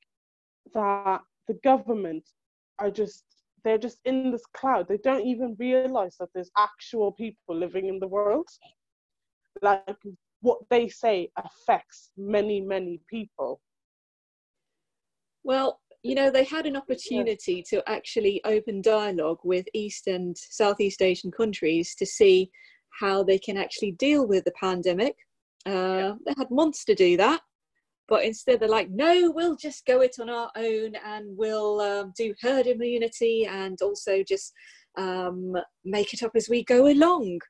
that 0.73 1.21
the 1.49 1.55
government 1.63 2.25
are 2.79 2.91
just 2.91 3.25
they're 3.67 3.79
just 3.79 3.99
in 4.05 4.31
this 4.31 4.45
cloud. 4.55 4.87
They 4.89 4.99
don't 4.99 5.27
even 5.27 5.57
realize 5.59 6.17
that 6.21 6.29
there's 6.35 6.51
actual 6.57 7.13
people 7.13 7.57
living 7.57 7.89
in 7.89 7.99
the 7.99 8.07
world. 8.07 8.47
Like 9.61 9.83
what 10.41 10.59
they 10.71 10.89
say 10.89 11.31
affects 11.37 12.11
many, 12.17 12.61
many 12.61 13.01
people. 13.11 13.61
Well, 15.43 15.81
you 16.03 16.15
know, 16.15 16.31
they 16.31 16.45
had 16.45 16.67
an 16.67 16.77
opportunity 16.77 17.65
to 17.71 17.83
actually 17.89 18.41
open 18.45 18.81
dialogue 18.81 19.39
with 19.43 19.67
East 19.75 20.07
and 20.07 20.37
Southeast 20.39 21.03
Asian 21.03 21.33
countries 21.33 21.97
to 21.97 22.07
see 22.07 22.51
how 23.01 23.25
they 23.25 23.39
can 23.39 23.57
actually 23.57 23.93
deal 23.93 24.27
with 24.27 24.45
the 24.45 24.53
pandemic. 24.53 25.17
Uh, 25.67 25.71
yeah. 25.71 26.13
They 26.25 26.35
had 26.39 26.51
months 26.51 26.85
to 26.85 26.95
do 26.95 27.17
that, 27.17 27.41
but 28.09 28.25
instead 28.25 28.61
they're 28.61 28.69
like, 28.69 28.91
no, 28.91 29.33
we'll 29.35 29.57
just 29.57 29.85
go 29.87 30.01
it 30.01 30.17
on 30.21 30.31
our 30.31 30.51
own 30.57 30.95
and 31.05 31.37
we'll 31.37 31.81
um, 31.81 32.13
do 32.17 32.35
herd 32.41 32.67
immunity 32.67 33.47
and 33.47 33.81
also 33.83 34.23
just 34.23 34.53
um, 34.97 35.57
make 35.85 36.15
it 36.15 36.23
up 36.23 36.33
as 36.35 36.49
we 36.49 36.65
go 36.65 36.87
along 36.87 37.41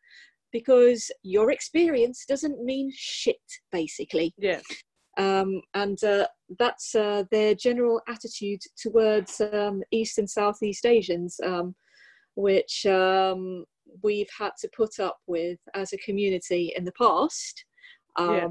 because 0.53 1.11
your 1.23 1.51
experience 1.51 2.25
doesn't 2.27 2.65
mean 2.65 2.91
shit, 2.95 3.37
basically. 3.73 4.33
Yeah. 4.39 4.61
Um, 5.19 5.61
and 5.75 6.03
uh, 6.05 6.27
that's 6.59 6.95
uh, 6.95 7.25
their 7.31 7.55
general 7.55 8.01
attitude 8.09 8.61
towards 8.79 9.41
um, 9.53 9.83
East 9.91 10.19
and 10.19 10.29
Southeast 10.29 10.87
Asians, 10.87 11.39
um, 11.45 11.75
which 12.35 12.87
um, 12.87 13.65
we've 14.03 14.29
had 14.39 14.53
to 14.61 14.71
put 14.77 15.01
up 15.01 15.19
with 15.27 15.59
as 15.75 15.93
a 15.93 15.99
community 15.99 16.73
in 16.77 16.85
the 16.85 16.93
past. 16.93 17.65
Yeah. 18.19 18.49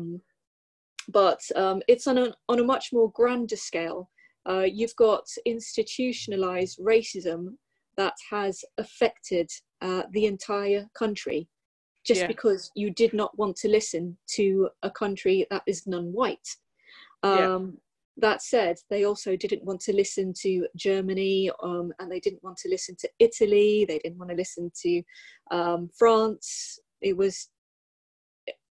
But 1.10 1.42
um, 1.56 1.82
it's 1.88 2.08
on 2.08 2.18
a, 2.18 2.34
on 2.50 2.60
a 2.60 2.64
much 2.64 2.90
more 2.92 3.12
grander 3.12 3.56
scale. 3.56 4.10
Uh, 4.48 4.66
you've 4.72 4.96
got 4.96 5.26
institutionalized 5.46 6.80
racism 6.80 7.56
that 7.98 8.14
has 8.30 8.64
affected 8.78 9.50
uh, 9.82 10.04
the 10.12 10.26
entire 10.26 10.88
country 10.98 11.48
just 12.06 12.22
yeah. 12.22 12.28
because 12.28 12.72
you 12.76 12.92
did 12.92 13.14
not 13.14 13.36
want 13.38 13.56
to 13.58 13.68
listen 13.68 14.16
to 14.28 14.70
a 14.84 14.92
country 14.92 15.46
that 15.50 15.64
is 15.66 15.88
non-white. 15.88 16.48
Um, 17.24 17.40
yeah. 17.40 17.58
That 18.18 18.42
said, 18.42 18.78
they 18.90 19.04
also 19.04 19.36
didn't 19.36 19.66
want 19.66 19.82
to 19.82 19.94
listen 19.94 20.34
to 20.42 20.68
Germany, 20.78 21.52
um, 21.62 21.92
and 22.00 22.10
they 22.10 22.20
didn't 22.20 22.44
want 22.44 22.58
to 22.58 22.70
listen 22.70 22.96
to 23.00 23.10
Italy. 23.20 23.86
They 23.88 23.98
didn't 23.98 24.18
want 24.18 24.30
to 24.30 24.38
listen 24.38 24.72
to 24.84 25.04
um, 25.52 25.90
France. 25.98 26.80
It 27.02 27.18
was, 27.18 27.50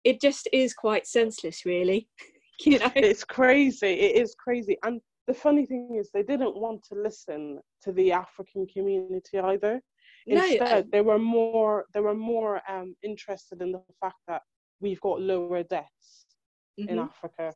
it 0.04 0.20
just 0.20 0.48
is 0.52 0.74
quite 0.74 1.06
senseless, 1.06 1.64
really. 1.64 2.08
you 2.64 2.78
know, 2.78 2.90
it's 2.94 3.24
crazy. 3.24 3.86
It 3.88 4.16
is 4.16 4.34
crazy, 4.38 4.76
and 4.84 5.00
the 5.26 5.34
funny 5.34 5.66
thing 5.66 5.96
is, 5.98 6.10
they 6.12 6.22
didn't 6.22 6.56
want 6.56 6.82
to 6.84 6.94
listen 6.94 7.60
to 7.82 7.92
the 7.92 8.12
African 8.12 8.66
community 8.66 9.38
either. 9.38 9.80
Instead, 10.26 10.84
no, 10.84 10.90
they 10.92 11.00
were 11.00 11.18
more 11.18 11.86
they 11.94 12.00
were 12.00 12.14
more 12.14 12.60
um, 12.68 12.94
interested 13.02 13.62
in 13.62 13.72
the 13.72 13.82
fact 14.00 14.18
that 14.28 14.42
we've 14.80 15.00
got 15.00 15.20
lower 15.20 15.62
deaths 15.62 16.26
mm-hmm. 16.78 16.90
in 16.90 16.98
Africa. 16.98 17.54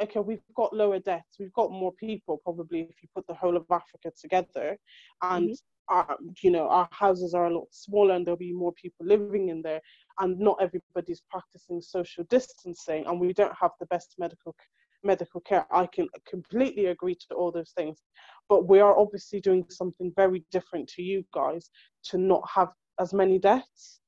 Okay, 0.00 0.20
we've 0.20 0.42
got 0.56 0.74
lower 0.74 0.98
deaths, 0.98 1.36
we've 1.38 1.52
got 1.52 1.70
more 1.70 1.92
people 1.92 2.40
probably 2.42 2.80
if 2.80 3.02
you 3.02 3.08
put 3.14 3.26
the 3.26 3.34
whole 3.34 3.56
of 3.56 3.64
Africa 3.70 4.10
together, 4.20 4.76
and 5.22 5.50
mm-hmm. 5.50 5.94
our, 5.94 6.16
you 6.42 6.50
know 6.50 6.68
our 6.68 6.88
houses 6.92 7.34
are 7.34 7.46
a 7.46 7.54
lot 7.54 7.66
smaller 7.70 8.14
and 8.14 8.26
there'll 8.26 8.38
be 8.38 8.52
more 8.52 8.72
people 8.72 9.06
living 9.06 9.48
in 9.48 9.62
there, 9.62 9.80
and 10.20 10.38
not 10.38 10.58
everybody's 10.60 11.22
practicing 11.30 11.80
social 11.80 12.24
distancing, 12.30 13.04
and 13.06 13.20
we 13.20 13.32
don't 13.32 13.54
have 13.60 13.72
the 13.80 13.86
best 13.86 14.14
medical 14.18 14.54
medical 15.02 15.40
care. 15.40 15.66
I 15.72 15.86
can 15.86 16.08
completely 16.28 16.86
agree 16.86 17.14
to 17.14 17.34
all 17.34 17.50
those 17.50 17.72
things, 17.76 18.02
but 18.48 18.68
we 18.68 18.80
are 18.80 18.98
obviously 18.98 19.40
doing 19.40 19.64
something 19.68 20.12
very 20.16 20.44
different 20.50 20.88
to 20.90 21.02
you 21.02 21.24
guys 21.32 21.70
to 22.04 22.18
not 22.18 22.42
have 22.54 22.68
as 22.98 23.12
many 23.12 23.38
deaths, 23.38 24.00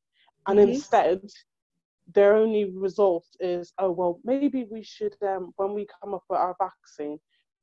and 0.47 0.59
mm-hmm. 0.59 0.73
instead 0.73 1.21
their 2.15 2.35
only 2.35 2.71
result 2.71 3.27
is, 3.41 3.73
oh, 3.79 3.91
well, 3.91 4.21
maybe 4.25 4.67
we 4.71 4.83
should, 4.83 5.15
um, 5.23 5.53
when 5.57 5.73
we 5.73 5.87
come 6.03 6.15
up 6.15 6.25
with 6.29 6.39
our 6.39 6.57
vaccine, 6.59 7.19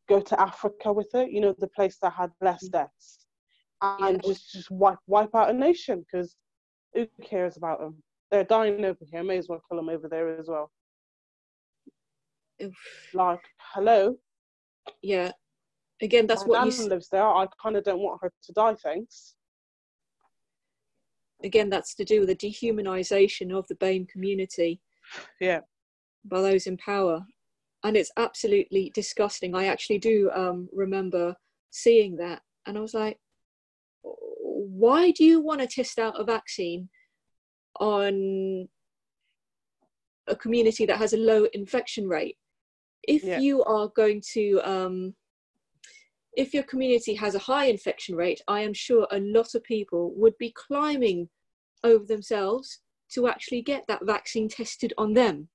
go 0.07 0.21
to 0.21 0.39
Africa 0.39 0.91
with 0.91 1.13
it, 1.13 1.31
you 1.31 1.41
know, 1.41 1.53
the 1.59 1.67
place 1.67 1.97
that 2.01 2.13
had 2.13 2.31
less 2.41 2.67
mm. 2.67 2.71
deaths, 2.71 3.25
and 3.81 4.21
yeah. 4.23 4.29
just, 4.29 4.51
just 4.51 4.71
wipe, 4.71 4.97
wipe 5.07 5.33
out 5.35 5.49
a 5.49 5.53
nation 5.53 6.05
because 6.05 6.35
who 6.93 7.07
cares 7.23 7.57
about 7.57 7.79
them? 7.79 8.01
They're 8.31 8.43
dying 8.43 8.83
over 8.85 8.99
here. 9.11 9.23
May 9.23 9.37
as 9.37 9.47
well 9.47 9.61
kill 9.67 9.77
them 9.77 9.89
over 9.89 10.07
there 10.07 10.39
as 10.39 10.47
well. 10.47 10.71
Oof. 12.61 12.75
Like, 13.13 13.41
hello? 13.57 14.15
Yeah. 15.01 15.31
Again, 16.01 16.27
that's 16.27 16.45
My 16.45 16.65
what 16.65 16.77
you 16.77 16.87
lives 16.87 17.09
there. 17.09 17.25
I 17.25 17.47
kind 17.61 17.75
of 17.75 17.83
don't 17.83 17.99
want 17.99 18.19
her 18.21 18.31
to 18.43 18.53
die, 18.53 18.75
thanks 18.75 19.35
again, 21.43 21.69
that's 21.69 21.95
to 21.95 22.05
do 22.05 22.21
with 22.21 22.29
the 22.29 22.35
dehumanization 22.35 23.51
of 23.51 23.67
the 23.67 23.75
BAME 23.75 24.07
community. 24.07 24.81
Yeah. 25.39 25.61
By 26.25 26.41
those 26.41 26.67
in 26.67 26.77
power. 26.77 27.25
And 27.83 27.95
it's 27.95 28.11
absolutely 28.17 28.91
disgusting. 28.93 29.55
I 29.55 29.65
actually 29.67 29.99
do 29.99 30.29
um, 30.33 30.67
remember 30.73 31.35
seeing 31.69 32.17
that. 32.17 32.41
And 32.65 32.77
I 32.77 32.81
was 32.81 32.93
like, 32.93 33.17
why 34.01 35.11
do 35.11 35.23
you 35.23 35.39
want 35.39 35.61
to 35.61 35.67
test 35.67 35.97
out 35.97 36.19
a 36.19 36.23
vaccine 36.23 36.89
on 37.79 38.67
a 40.27 40.35
community 40.35 40.85
that 40.85 40.97
has 40.97 41.13
a 41.13 41.17
low 41.17 41.47
infection 41.53 42.07
rate? 42.07 42.37
If 43.03 43.23
yeah. 43.23 43.39
you 43.39 43.63
are 43.63 43.87
going 43.95 44.21
to 44.33 44.59
um, 44.63 45.15
if 46.33 46.53
your 46.53 46.63
community 46.63 47.15
has 47.15 47.35
a 47.35 47.39
high 47.39 47.65
infection 47.65 48.15
rate, 48.15 48.41
I 48.47 48.61
am 48.61 48.73
sure 48.73 49.07
a 49.11 49.19
lot 49.19 49.55
of 49.55 49.63
people 49.63 50.13
would 50.15 50.37
be 50.37 50.53
climbing 50.55 51.29
over 51.83 52.05
themselves 52.05 52.79
to 53.13 53.27
actually 53.27 53.61
get 53.61 53.85
that 53.87 54.05
vaccine 54.05 54.47
tested 54.47 54.93
on 54.97 55.13
them. 55.13 55.47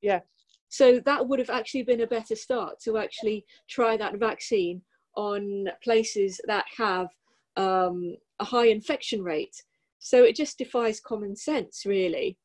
Yeah. 0.00 0.20
So 0.68 1.00
that 1.00 1.26
would 1.26 1.38
have 1.38 1.50
actually 1.50 1.82
been 1.82 2.02
a 2.02 2.06
better 2.06 2.36
start 2.36 2.80
to 2.84 2.98
actually 2.98 3.44
try 3.68 3.96
that 3.96 4.18
vaccine 4.18 4.82
on 5.16 5.68
places 5.82 6.40
that 6.46 6.66
have 6.76 7.08
um, 7.56 8.16
a 8.38 8.44
high 8.44 8.66
infection 8.66 9.22
rate. 9.22 9.62
So 9.98 10.24
it 10.24 10.36
just 10.36 10.58
defies 10.58 11.00
common 11.00 11.36
sense, 11.36 11.84
really. 11.86 12.38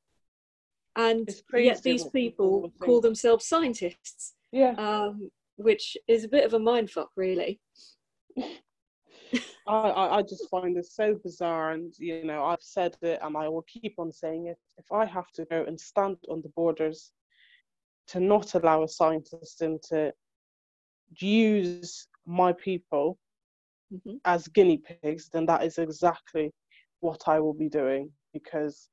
And 0.95 1.29
yet 1.53 1.81
these 1.81 2.05
people 2.05 2.71
call 2.79 3.01
themselves 3.01 3.47
scientists. 3.47 4.33
Yeah. 4.51 4.73
Um, 4.77 5.31
which 5.63 5.97
is 6.07 6.23
a 6.23 6.29
bit 6.29 6.45
of 6.45 6.53
a 6.53 6.59
mindfuck, 6.59 7.07
really. 7.15 7.59
I, 9.67 10.17
I, 10.17 10.21
just 10.21 10.49
find 10.49 10.75
this 10.75 10.93
so 10.93 11.15
bizarre, 11.23 11.71
and 11.71 11.93
you 11.97 12.25
know, 12.25 12.43
I've 12.43 12.61
said 12.61 12.95
it, 13.01 13.19
and 13.21 13.37
I 13.37 13.47
will 13.47 13.63
keep 13.63 13.95
on 13.97 14.11
saying 14.11 14.47
it. 14.47 14.57
If 14.77 14.91
I 14.91 15.05
have 15.05 15.31
to 15.35 15.45
go 15.45 15.63
and 15.63 15.79
stand 15.79 16.17
on 16.29 16.41
the 16.41 16.51
borders 16.55 17.11
to 18.07 18.19
not 18.19 18.55
allow 18.55 18.83
a 18.83 18.87
scientist 18.87 19.61
in 19.61 19.79
to 19.89 20.11
use 21.19 22.07
my 22.25 22.53
people 22.53 23.17
mm-hmm. 23.93 24.17
as 24.25 24.47
guinea 24.49 24.81
pigs, 25.01 25.29
then 25.31 25.45
that 25.45 25.63
is 25.63 25.77
exactly 25.77 26.51
what 26.99 27.21
I 27.27 27.39
will 27.39 27.53
be 27.53 27.69
doing. 27.69 28.11
Because 28.33 28.89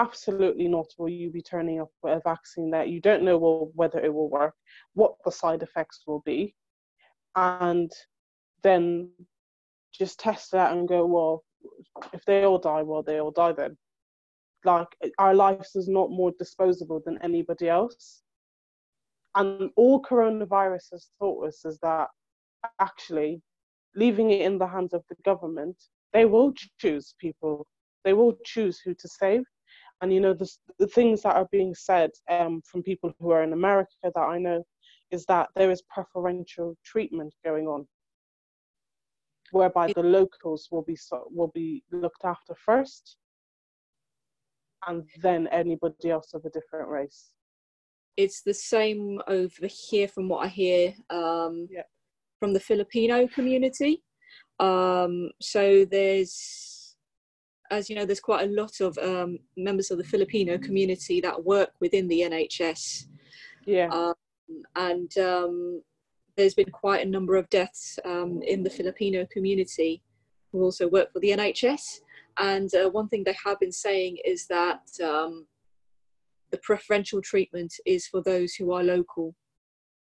absolutely 0.00 0.66
not 0.66 0.86
will 0.98 1.10
you 1.10 1.30
be 1.30 1.42
turning 1.42 1.80
up 1.80 1.90
a 2.04 2.20
vaccine 2.24 2.70
that 2.70 2.88
you 2.88 3.00
don't 3.00 3.22
know 3.22 3.36
will, 3.36 3.70
whether 3.74 4.00
it 4.00 4.12
will 4.12 4.30
work, 4.30 4.54
what 4.94 5.14
the 5.24 5.30
side 5.30 5.62
effects 5.62 6.02
will 6.06 6.22
be, 6.24 6.54
and 7.36 7.92
then 8.62 9.10
just 9.92 10.18
test 10.18 10.52
that 10.52 10.72
and 10.72 10.88
go, 10.88 11.04
well, 11.04 11.44
if 12.14 12.24
they 12.24 12.44
all 12.44 12.58
die, 12.58 12.82
well, 12.82 13.02
they 13.02 13.20
all 13.20 13.30
die 13.30 13.52
then. 13.52 13.76
Like 14.64 14.88
our 15.18 15.34
lives 15.34 15.76
is 15.76 15.88
not 15.88 16.10
more 16.10 16.32
disposable 16.38 17.02
than 17.04 17.18
anybody 17.22 17.68
else. 17.68 18.22
And 19.34 19.70
all 19.76 20.02
coronavirus 20.02 20.92
has 20.92 21.08
taught 21.18 21.46
us 21.46 21.64
is 21.64 21.78
that 21.82 22.08
actually 22.80 23.42
leaving 23.94 24.30
it 24.30 24.42
in 24.42 24.58
the 24.58 24.66
hands 24.66 24.94
of 24.94 25.02
the 25.08 25.16
government, 25.24 25.76
they 26.12 26.24
will 26.24 26.52
choose 26.78 27.14
people. 27.18 27.66
They 28.04 28.14
will 28.14 28.36
choose 28.44 28.80
who 28.80 28.94
to 28.94 29.08
save. 29.08 29.44
And 30.00 30.12
you 30.12 30.20
know, 30.20 30.34
the, 30.34 30.50
the 30.78 30.86
things 30.86 31.22
that 31.22 31.36
are 31.36 31.48
being 31.52 31.74
said 31.74 32.10
um, 32.30 32.62
from 32.64 32.82
people 32.82 33.12
who 33.20 33.30
are 33.30 33.42
in 33.42 33.52
America 33.52 33.90
that 34.02 34.16
I 34.16 34.38
know 34.38 34.64
is 35.10 35.26
that 35.26 35.48
there 35.54 35.70
is 35.70 35.82
preferential 35.82 36.76
treatment 36.84 37.34
going 37.44 37.66
on 37.66 37.86
whereby 39.52 39.92
the 39.92 40.02
locals 40.02 40.68
will 40.70 40.82
be 40.82 40.96
will 41.30 41.50
be 41.54 41.82
looked 41.90 42.24
after 42.24 42.54
first, 42.54 43.16
and 44.86 45.04
then 45.20 45.48
anybody 45.48 46.10
else 46.10 46.34
of 46.34 46.44
a 46.44 46.50
different 46.50 46.88
race. 46.88 47.30
It's 48.16 48.42
the 48.42 48.54
same 48.54 49.20
over 49.28 49.66
here, 49.66 50.08
from 50.08 50.28
what 50.28 50.44
I 50.44 50.48
hear 50.48 50.94
um, 51.10 51.68
yeah. 51.70 51.82
from 52.38 52.52
the 52.52 52.60
Filipino 52.60 53.26
community. 53.28 54.02
Um, 54.58 55.30
so 55.40 55.84
there's, 55.86 56.79
as 57.70 57.88
you 57.88 57.96
know, 57.96 58.04
there's 58.04 58.20
quite 58.20 58.48
a 58.48 58.52
lot 58.52 58.80
of 58.80 58.98
um, 58.98 59.38
members 59.56 59.90
of 59.90 59.98
the 59.98 60.04
Filipino 60.04 60.58
community 60.58 61.20
that 61.20 61.44
work 61.44 61.70
within 61.80 62.08
the 62.08 62.20
NHS. 62.20 63.06
Yeah. 63.66 63.88
Um, 63.88 64.14
and 64.76 65.16
um, 65.18 65.82
there's 66.36 66.54
been 66.54 66.70
quite 66.70 67.06
a 67.06 67.10
number 67.10 67.36
of 67.36 67.48
deaths 67.50 67.98
um, 68.04 68.40
in 68.42 68.62
the 68.62 68.70
Filipino 68.70 69.26
community 69.32 70.02
who 70.52 70.62
also 70.62 70.88
work 70.88 71.12
for 71.12 71.20
the 71.20 71.30
NHS. 71.30 72.00
And 72.38 72.74
uh, 72.74 72.90
one 72.90 73.08
thing 73.08 73.22
they 73.24 73.36
have 73.44 73.60
been 73.60 73.72
saying 73.72 74.18
is 74.24 74.46
that 74.48 74.80
um, 75.02 75.46
the 76.50 76.58
preferential 76.58 77.22
treatment 77.22 77.72
is 77.86 78.06
for 78.06 78.22
those 78.22 78.54
who 78.54 78.72
are 78.72 78.82
local 78.82 79.34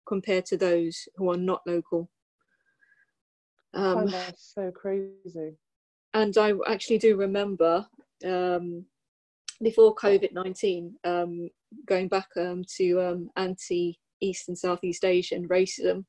compared 0.07 0.47
to 0.47 0.57
those 0.57 1.09
who 1.17 1.31
are 1.31 1.37
not 1.37 1.63
local. 1.67 2.09
Um, 3.75 4.07
that's 4.07 4.55
so 4.55 4.71
crazy. 4.71 5.57
And 6.15 6.37
I 6.39 6.53
actually 6.67 6.99
do 6.99 7.17
remember 7.17 7.87
um, 8.25 8.85
before 9.63 9.95
COVID 9.95 10.33
19, 10.33 10.95
um, 11.05 11.51
going 11.87 12.09
back 12.09 12.29
um, 12.37 12.63
to 12.77 13.01
um, 13.01 13.31
anti 13.37 13.99
East 14.21 14.49
and 14.49 14.59
Southeast 14.59 15.05
Asian 15.05 15.49
racism, 15.49 16.05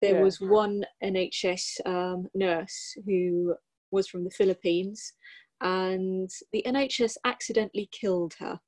there 0.00 0.16
yeah. 0.16 0.22
was 0.22 0.40
one 0.40 0.84
NHS 1.02 1.86
um, 1.86 2.26
nurse 2.34 2.96
who 3.06 3.54
was 3.90 4.08
from 4.08 4.24
the 4.24 4.30
Philippines, 4.30 5.12
and 5.60 6.30
the 6.52 6.64
NHS 6.66 7.16
accidentally 7.24 7.88
killed 7.92 8.34
her. 8.40 8.58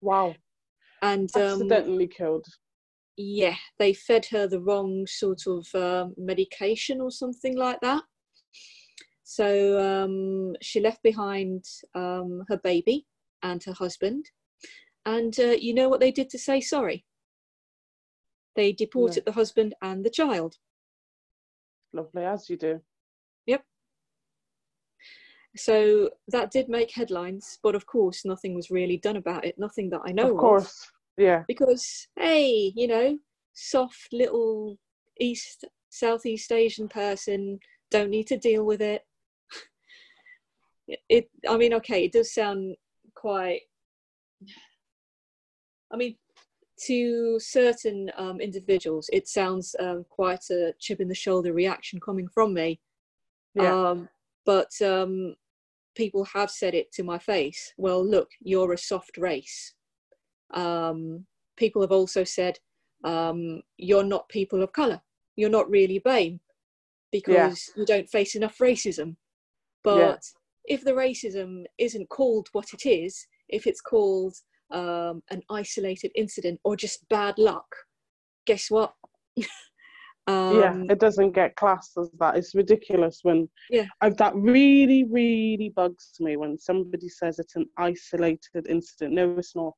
Wow. 0.00 0.34
And 1.02 1.34
um, 1.36 1.42
accidentally 1.42 2.08
killed. 2.08 2.46
Yeah, 3.16 3.56
they 3.78 3.94
fed 3.94 4.26
her 4.26 4.46
the 4.46 4.60
wrong 4.60 5.06
sort 5.06 5.46
of 5.46 5.66
um, 5.74 6.14
medication 6.18 7.00
or 7.00 7.10
something 7.10 7.56
like 7.56 7.80
that. 7.80 8.02
So 9.24 9.80
um, 9.80 10.54
she 10.60 10.80
left 10.80 11.02
behind 11.02 11.64
um, 11.94 12.44
her 12.48 12.58
baby 12.58 13.06
and 13.42 13.62
her 13.64 13.72
husband. 13.72 14.30
And 15.06 15.38
uh, 15.40 15.56
you 15.58 15.74
know 15.74 15.88
what 15.88 16.00
they 16.00 16.10
did 16.10 16.30
to 16.30 16.38
say 16.38 16.60
sorry? 16.60 17.04
They 18.54 18.72
deported 18.72 19.24
yeah. 19.26 19.32
the 19.32 19.32
husband 19.32 19.74
and 19.82 20.04
the 20.04 20.10
child. 20.10 20.56
Lovely, 21.92 22.24
as 22.24 22.48
you 22.48 22.56
do. 22.56 22.80
Yep. 23.46 23.64
So 25.56 26.10
that 26.28 26.50
did 26.50 26.68
make 26.68 26.92
headlines, 26.92 27.58
but 27.62 27.74
of 27.74 27.86
course, 27.86 28.24
nothing 28.24 28.54
was 28.54 28.70
really 28.70 28.98
done 28.98 29.16
about 29.16 29.44
it. 29.44 29.58
Nothing 29.58 29.90
that 29.90 30.02
I 30.06 30.12
know 30.12 30.26
of. 30.26 30.30
Of 30.32 30.36
course, 30.36 30.90
yeah. 31.16 31.44
Because 31.48 32.08
hey, 32.16 32.72
you 32.76 32.86
know, 32.86 33.18
soft 33.54 34.08
little 34.12 34.78
East 35.20 35.64
Southeast 35.90 36.52
Asian 36.52 36.88
person 36.88 37.58
don't 37.90 38.10
need 38.10 38.26
to 38.26 38.38
deal 38.38 38.64
with 38.64 38.82
it. 38.82 39.02
It. 40.86 41.30
I 41.48 41.56
mean, 41.56 41.74
okay, 41.74 42.04
it 42.04 42.12
does 42.12 42.32
sound 42.32 42.76
quite. 43.14 43.60
I 45.92 45.96
mean, 45.96 46.16
to 46.86 47.38
certain 47.38 48.10
um, 48.16 48.40
individuals, 48.40 49.08
it 49.12 49.28
sounds 49.28 49.76
um, 49.78 50.04
quite 50.08 50.44
a 50.50 50.72
chip 50.78 51.00
in 51.00 51.08
the 51.08 51.14
shoulder 51.14 51.52
reaction 51.52 52.00
coming 52.00 52.28
from 52.28 52.54
me. 52.54 52.80
Yeah. 53.54 53.90
Um, 53.90 54.08
but 54.44 54.70
um, 54.82 55.36
people 55.94 56.24
have 56.24 56.50
said 56.50 56.74
it 56.74 56.92
to 56.92 57.04
my 57.04 57.18
face. 57.18 57.72
Well, 57.76 58.04
look, 58.04 58.30
you're 58.40 58.72
a 58.72 58.78
soft 58.78 59.16
race. 59.16 59.74
Um, 60.52 61.26
people 61.56 61.80
have 61.82 61.92
also 61.92 62.24
said, 62.24 62.58
um, 63.04 63.62
you're 63.76 64.04
not 64.04 64.28
people 64.28 64.62
of 64.62 64.72
color. 64.72 65.00
You're 65.36 65.50
not 65.50 65.70
really 65.70 66.00
BAME 66.00 66.40
because 67.12 67.70
yeah. 67.76 67.80
you 67.80 67.86
don't 67.86 68.08
face 68.08 68.34
enough 68.34 68.58
racism. 68.58 69.16
But 69.82 69.98
yeah. 69.98 70.16
If 70.64 70.84
the 70.84 70.92
racism 70.92 71.64
isn't 71.78 72.08
called 72.08 72.48
what 72.52 72.66
it 72.72 72.88
is, 72.88 73.26
if 73.48 73.66
it's 73.66 73.80
called 73.80 74.34
um, 74.70 75.22
an 75.30 75.42
isolated 75.50 76.10
incident 76.14 76.60
or 76.64 76.76
just 76.76 77.08
bad 77.08 77.38
luck, 77.38 77.66
guess 78.46 78.70
what? 78.70 78.94
um, 80.26 80.58
yeah, 80.58 80.82
it 80.88 80.98
doesn't 80.98 81.32
get 81.32 81.56
classed 81.56 81.96
as 81.98 82.10
that. 82.18 82.36
It's 82.36 82.54
ridiculous 82.54 83.20
when 83.22 83.48
yeah. 83.70 83.86
I've, 84.00 84.16
that 84.16 84.34
really, 84.34 85.04
really 85.04 85.72
bugs 85.74 86.12
me 86.20 86.36
when 86.36 86.58
somebody 86.58 87.08
says 87.08 87.38
it's 87.38 87.56
an 87.56 87.66
isolated 87.76 88.66
incident. 88.68 89.14
No, 89.14 89.36
it's 89.38 89.54
not. 89.54 89.76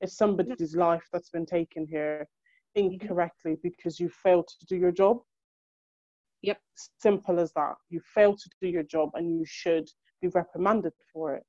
It's 0.00 0.16
somebody's 0.16 0.74
life 0.76 1.06
that's 1.12 1.30
been 1.30 1.46
taken 1.46 1.86
here 1.86 2.26
incorrectly 2.74 3.56
because 3.62 3.98
you 3.98 4.08
failed 4.22 4.48
to 4.48 4.66
do 4.66 4.76
your 4.76 4.92
job. 4.92 5.18
Yep. 6.42 6.58
Simple 6.98 7.38
as 7.38 7.52
that. 7.52 7.74
You 7.90 8.00
failed 8.14 8.38
to 8.38 8.50
do 8.62 8.68
your 8.68 8.82
job 8.84 9.10
and 9.14 9.30
you 9.30 9.44
should 9.44 9.90
be 10.20 10.28
reprimanded 10.28 10.92
for 11.12 11.34
it. 11.34 11.44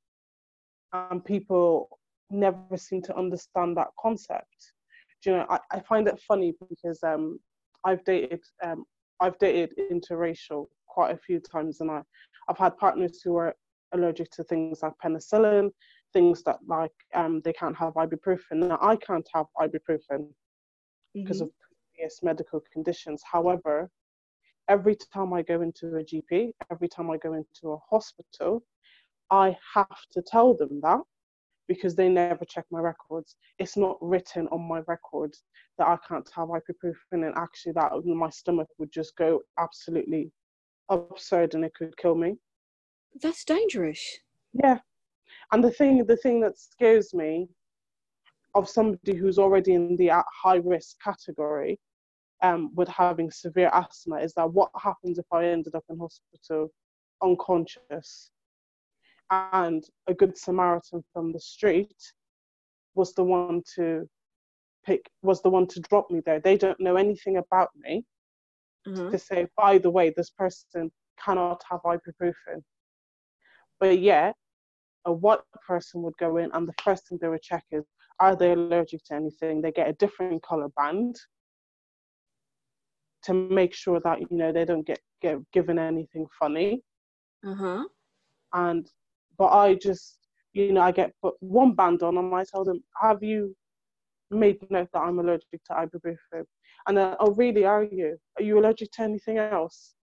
And 0.93 1.23
people 1.23 1.99
never 2.29 2.77
seem 2.77 3.01
to 3.03 3.17
understand 3.17 3.77
that 3.77 3.87
concept. 3.99 4.73
Do 5.23 5.31
you 5.31 5.37
know, 5.37 5.45
I, 5.49 5.59
I 5.71 5.79
find 5.81 6.07
it 6.07 6.19
funny 6.27 6.53
because 6.69 7.03
um, 7.03 7.39
I've 7.85 8.03
dated 8.03 8.41
um, 8.63 8.85
I've 9.19 9.37
dated 9.37 9.73
interracial 9.91 10.65
quite 10.87 11.13
a 11.13 11.17
few 11.17 11.39
times, 11.39 11.79
and 11.79 11.91
I 11.91 12.01
I've 12.49 12.57
had 12.57 12.77
partners 12.77 13.21
who 13.23 13.35
are 13.37 13.55
allergic 13.93 14.31
to 14.31 14.43
things 14.43 14.81
like 14.81 14.93
penicillin, 15.03 15.69
things 16.13 16.43
that 16.43 16.59
like 16.67 16.91
um, 17.13 17.41
they 17.43 17.53
can't 17.53 17.77
have 17.77 17.93
ibuprofen. 17.93 18.55
Now 18.67 18.79
I 18.81 18.95
can't 18.95 19.27
have 19.33 19.45
ibuprofen 19.59 20.27
because 21.13 21.37
mm-hmm. 21.37 21.45
of 21.45 21.51
previous 21.93 22.23
medical 22.23 22.63
conditions. 22.73 23.21
However, 23.29 23.89
every 24.71 24.95
time 25.13 25.33
I 25.33 25.41
go 25.41 25.61
into 25.61 25.97
a 25.97 26.03
GP, 26.03 26.53
every 26.71 26.87
time 26.87 27.11
I 27.11 27.17
go 27.17 27.33
into 27.33 27.73
a 27.73 27.77
hospital, 27.89 28.63
I 29.29 29.57
have 29.75 29.99
to 30.13 30.21
tell 30.21 30.53
them 30.53 30.79
that 30.81 31.01
because 31.67 31.93
they 31.93 32.07
never 32.07 32.45
check 32.45 32.65
my 32.71 32.79
records. 32.79 33.35
It's 33.59 33.75
not 33.75 33.97
written 34.01 34.47
on 34.47 34.61
my 34.61 34.79
records 34.87 35.43
that 35.77 35.87
I 35.87 35.97
can't 36.07 36.29
have 36.35 36.47
ibuprofen, 36.47 37.25
and 37.27 37.33
actually, 37.35 37.73
that 37.73 37.91
my 38.05 38.29
stomach 38.29 38.69
would 38.77 38.93
just 38.93 39.15
go 39.17 39.41
absolutely 39.59 40.31
absurd 40.89 41.53
and 41.53 41.65
it 41.65 41.73
could 41.73 41.95
kill 41.97 42.15
me. 42.15 42.35
That's 43.21 43.43
dangerous. 43.43 44.01
Yeah, 44.53 44.79
and 45.51 45.61
the 45.61 45.71
thing, 45.71 46.05
the 46.05 46.17
thing 46.17 46.39
that 46.41 46.57
scares 46.57 47.13
me 47.13 47.49
of 48.55 48.69
somebody 48.69 49.15
who's 49.15 49.37
already 49.37 49.73
in 49.73 49.97
the 49.97 50.11
high 50.43 50.61
risk 50.63 50.95
category 51.03 51.77
um, 52.41 52.71
with 52.75 52.87
having 52.87 53.29
severe 53.29 53.69
asthma 53.73 54.17
is 54.17 54.33
that 54.33 54.51
what 54.51 54.71
happens 54.75 55.19
if 55.19 55.25
I 55.31 55.45
ended 55.45 55.75
up 55.75 55.83
in 55.89 55.97
hospital 55.99 56.71
unconscious 57.21 58.31
and 59.29 59.83
a 60.07 60.13
good 60.13 60.37
Samaritan 60.37 61.03
from 61.13 61.31
the 61.31 61.39
street 61.39 61.95
was 62.95 63.13
the 63.13 63.23
one 63.23 63.61
to 63.75 64.09
pick 64.85 65.09
was 65.21 65.41
the 65.41 65.49
one 65.49 65.67
to 65.67 65.79
drop 65.81 66.09
me 66.09 66.21
there. 66.25 66.39
They 66.39 66.57
don't 66.57 66.79
know 66.79 66.95
anything 66.95 67.37
about 67.37 67.69
me 67.75 68.03
mm-hmm. 68.87 69.11
to 69.11 69.17
say, 69.17 69.47
by 69.55 69.77
the 69.77 69.89
way, 69.89 70.09
this 70.09 70.31
person 70.31 70.91
cannot 71.23 71.61
have 71.69 71.81
ibuprofen. 71.81 72.63
But 73.79 73.99
yet, 73.99 74.35
a 75.05 75.13
white 75.13 75.39
person 75.65 76.01
would 76.01 76.17
go 76.19 76.37
in 76.37 76.51
and 76.53 76.67
the 76.67 76.73
first 76.83 77.07
thing 77.07 77.17
they 77.21 77.29
would 77.29 77.41
check 77.41 77.63
is 77.71 77.85
are 78.19 78.35
they 78.35 78.51
allergic 78.51 79.03
to 79.05 79.15
anything? 79.15 79.61
They 79.61 79.71
get 79.71 79.89
a 79.89 79.93
different 79.93 80.43
color 80.43 80.67
band 80.77 81.15
to 83.23 83.33
make 83.33 83.73
sure 83.73 83.99
that 84.03 84.19
you 84.19 84.27
know 84.31 84.51
they 84.51 84.65
don't 84.65 84.85
get, 84.85 84.99
get 85.21 85.39
given 85.51 85.77
anything 85.79 86.25
funny. 86.39 86.81
Uh-huh. 87.45 87.85
And 88.53 88.87
but 89.37 89.47
I 89.47 89.75
just 89.75 90.17
you 90.53 90.73
know 90.73 90.81
I 90.81 90.91
get 90.91 91.13
put 91.21 91.35
one 91.39 91.73
band 91.73 92.03
on 92.03 92.17
and 92.17 92.33
I 92.33 92.43
tell 92.43 92.63
them, 92.63 92.83
have 93.01 93.23
you 93.23 93.55
made 94.29 94.59
note 94.69 94.89
that 94.93 94.99
I'm 94.99 95.19
allergic 95.19 95.63
to 95.65 95.73
ibuprofen? 95.73 96.45
And 96.87 96.97
then, 96.97 97.15
oh 97.19 97.33
really? 97.33 97.65
Are 97.65 97.83
you? 97.83 98.17
Are 98.37 98.43
you 98.43 98.59
allergic 98.59 98.91
to 98.93 99.03
anything 99.03 99.37
else? 99.37 99.95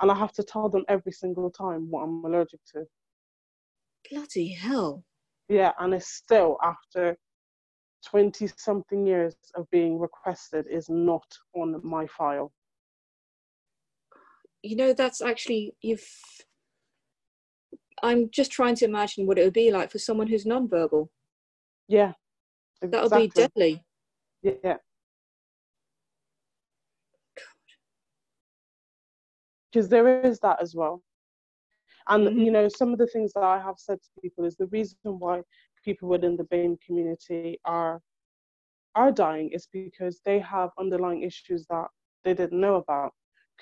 And 0.00 0.10
I 0.10 0.14
have 0.14 0.32
to 0.32 0.42
tell 0.42 0.68
them 0.68 0.84
every 0.88 1.12
single 1.12 1.50
time 1.50 1.88
what 1.90 2.02
I'm 2.02 2.24
allergic 2.24 2.60
to. 2.74 2.84
Bloody 4.10 4.52
hell. 4.52 5.04
Yeah, 5.48 5.72
and 5.78 5.94
it's 5.94 6.08
still 6.08 6.58
after 6.62 7.16
20 8.06 8.48
something 8.56 9.06
years 9.06 9.34
of 9.54 9.68
being 9.70 9.98
requested 9.98 10.66
is 10.70 10.88
not 10.88 11.26
on 11.54 11.80
my 11.82 12.06
file. 12.06 12.52
You 14.64 14.76
know, 14.76 14.94
that's 14.94 15.20
actually, 15.20 15.74
you've. 15.82 16.08
I'm 18.02 18.30
just 18.30 18.50
trying 18.50 18.76
to 18.76 18.86
imagine 18.86 19.26
what 19.26 19.38
it 19.38 19.44
would 19.44 19.52
be 19.52 19.70
like 19.70 19.90
for 19.90 19.98
someone 19.98 20.26
who's 20.26 20.46
nonverbal. 20.46 21.08
Yeah. 21.86 22.12
Exactly. 22.80 22.90
That 22.90 23.02
would 23.02 23.20
be 23.20 23.40
deadly. 23.40 23.84
Yeah. 24.42 24.76
Because 29.70 29.88
there 29.90 30.24
is 30.24 30.38
that 30.40 30.62
as 30.62 30.74
well. 30.74 31.02
And 32.08 32.26
mm-hmm. 32.26 32.38
you 32.38 32.50
know, 32.50 32.68
some 32.68 32.92
of 32.92 32.98
the 32.98 33.06
things 33.06 33.32
that 33.34 33.42
I 33.42 33.60
have 33.60 33.76
said 33.78 33.98
to 34.00 34.20
people 34.22 34.44
is 34.46 34.56
the 34.56 34.66
reason 34.66 34.96
why 35.04 35.42
people 35.84 36.08
within 36.08 36.36
the 36.36 36.44
BAME 36.44 36.78
community 36.86 37.60
are 37.66 38.00
are 38.94 39.12
dying 39.12 39.50
is 39.50 39.68
because 39.72 40.20
they 40.24 40.38
have 40.38 40.70
underlying 40.78 41.22
issues 41.22 41.66
that 41.68 41.88
they 42.22 42.32
didn't 42.32 42.60
know 42.60 42.76
about. 42.76 43.12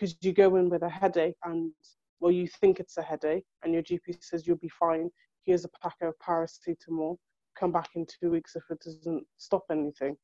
Because 0.02 0.16
you 0.20 0.32
go 0.32 0.56
in 0.56 0.68
with 0.68 0.82
a 0.82 0.88
headache 0.88 1.36
and 1.44 1.70
well, 2.18 2.32
you 2.32 2.48
think 2.60 2.80
it's 2.80 2.96
a 2.96 3.02
headache, 3.02 3.44
and 3.62 3.72
your 3.72 3.84
GP 3.84 4.16
says 4.20 4.48
you'll 4.48 4.56
be 4.56 4.68
fine. 4.68 5.08
Here's 5.44 5.64
a 5.64 5.68
packet 5.80 6.08
of 6.08 6.14
paracetamol. 6.18 7.18
Come 7.56 7.70
back 7.70 7.90
in 7.94 8.04
two 8.06 8.32
weeks 8.32 8.56
if 8.56 8.64
it 8.68 8.80
doesn't 8.80 9.24
stop 9.36 9.62
anything. 9.70 10.16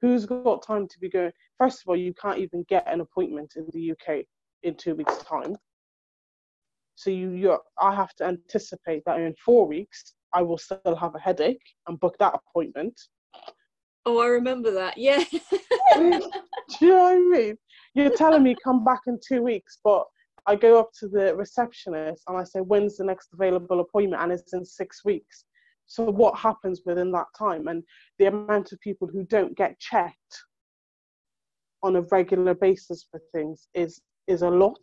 Who's 0.00 0.26
got 0.26 0.66
time 0.66 0.88
to 0.88 0.98
be 0.98 1.08
going? 1.08 1.30
First 1.56 1.82
of 1.82 1.88
all, 1.88 1.96
you 1.96 2.14
can't 2.14 2.38
even 2.38 2.64
get 2.68 2.92
an 2.92 3.00
appointment 3.00 3.52
in 3.54 3.68
the 3.72 3.92
UK 3.92 4.24
in 4.64 4.74
two 4.74 4.96
weeks' 4.96 5.18
time. 5.18 5.54
So 6.96 7.10
you, 7.10 7.30
you, 7.30 7.58
I 7.80 7.94
have 7.94 8.12
to 8.16 8.24
anticipate 8.24 9.04
that 9.06 9.20
in 9.20 9.36
four 9.36 9.68
weeks 9.68 10.14
I 10.32 10.42
will 10.42 10.58
still 10.58 10.96
have 10.98 11.14
a 11.14 11.20
headache 11.20 11.62
and 11.86 12.00
book 12.00 12.16
that 12.18 12.34
appointment. 12.34 13.00
Oh, 14.04 14.18
I 14.18 14.26
remember 14.26 14.72
that. 14.72 14.98
Yeah. 14.98 15.22
Do 15.94 16.30
you 16.80 16.88
know 16.88 17.02
what 17.02 17.12
I 17.12 17.18
mean? 17.18 17.58
You're 17.96 18.10
telling 18.10 18.42
me 18.42 18.54
come 18.62 18.84
back 18.84 19.00
in 19.06 19.18
two 19.26 19.42
weeks, 19.42 19.78
but 19.82 20.04
I 20.46 20.54
go 20.54 20.78
up 20.78 20.90
to 21.00 21.08
the 21.08 21.34
receptionist 21.34 22.24
and 22.28 22.36
I 22.36 22.44
say, 22.44 22.60
when's 22.60 22.98
the 22.98 23.04
next 23.04 23.30
available 23.32 23.80
appointment? 23.80 24.22
And 24.22 24.30
it's 24.30 24.52
in 24.52 24.66
six 24.66 25.02
weeks. 25.02 25.44
So 25.86 26.04
what 26.04 26.38
happens 26.38 26.82
within 26.84 27.10
that 27.12 27.26
time? 27.36 27.68
And 27.68 27.82
the 28.18 28.26
amount 28.26 28.72
of 28.72 28.80
people 28.80 29.08
who 29.08 29.24
don't 29.24 29.56
get 29.56 29.80
checked 29.80 30.44
on 31.82 31.96
a 31.96 32.02
regular 32.02 32.52
basis 32.52 33.06
for 33.10 33.20
things 33.32 33.68
is 33.72 34.00
is 34.26 34.42
a 34.42 34.50
lot 34.50 34.78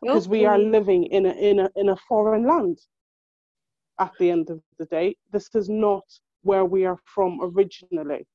because 0.00 0.28
we 0.28 0.44
are 0.44 0.58
living 0.58 1.04
in 1.04 1.26
a, 1.26 1.30
in 1.30 1.60
a 1.60 1.70
in 1.76 1.88
a 1.88 1.96
foreign 2.08 2.46
land 2.46 2.78
at 3.98 4.12
the 4.18 4.30
end 4.30 4.50
of 4.50 4.60
the 4.78 4.84
day 4.86 5.16
this 5.32 5.48
is 5.54 5.68
not 5.70 6.04
where 6.42 6.64
we 6.64 6.84
are 6.84 6.98
from 7.06 7.38
originally 7.42 8.26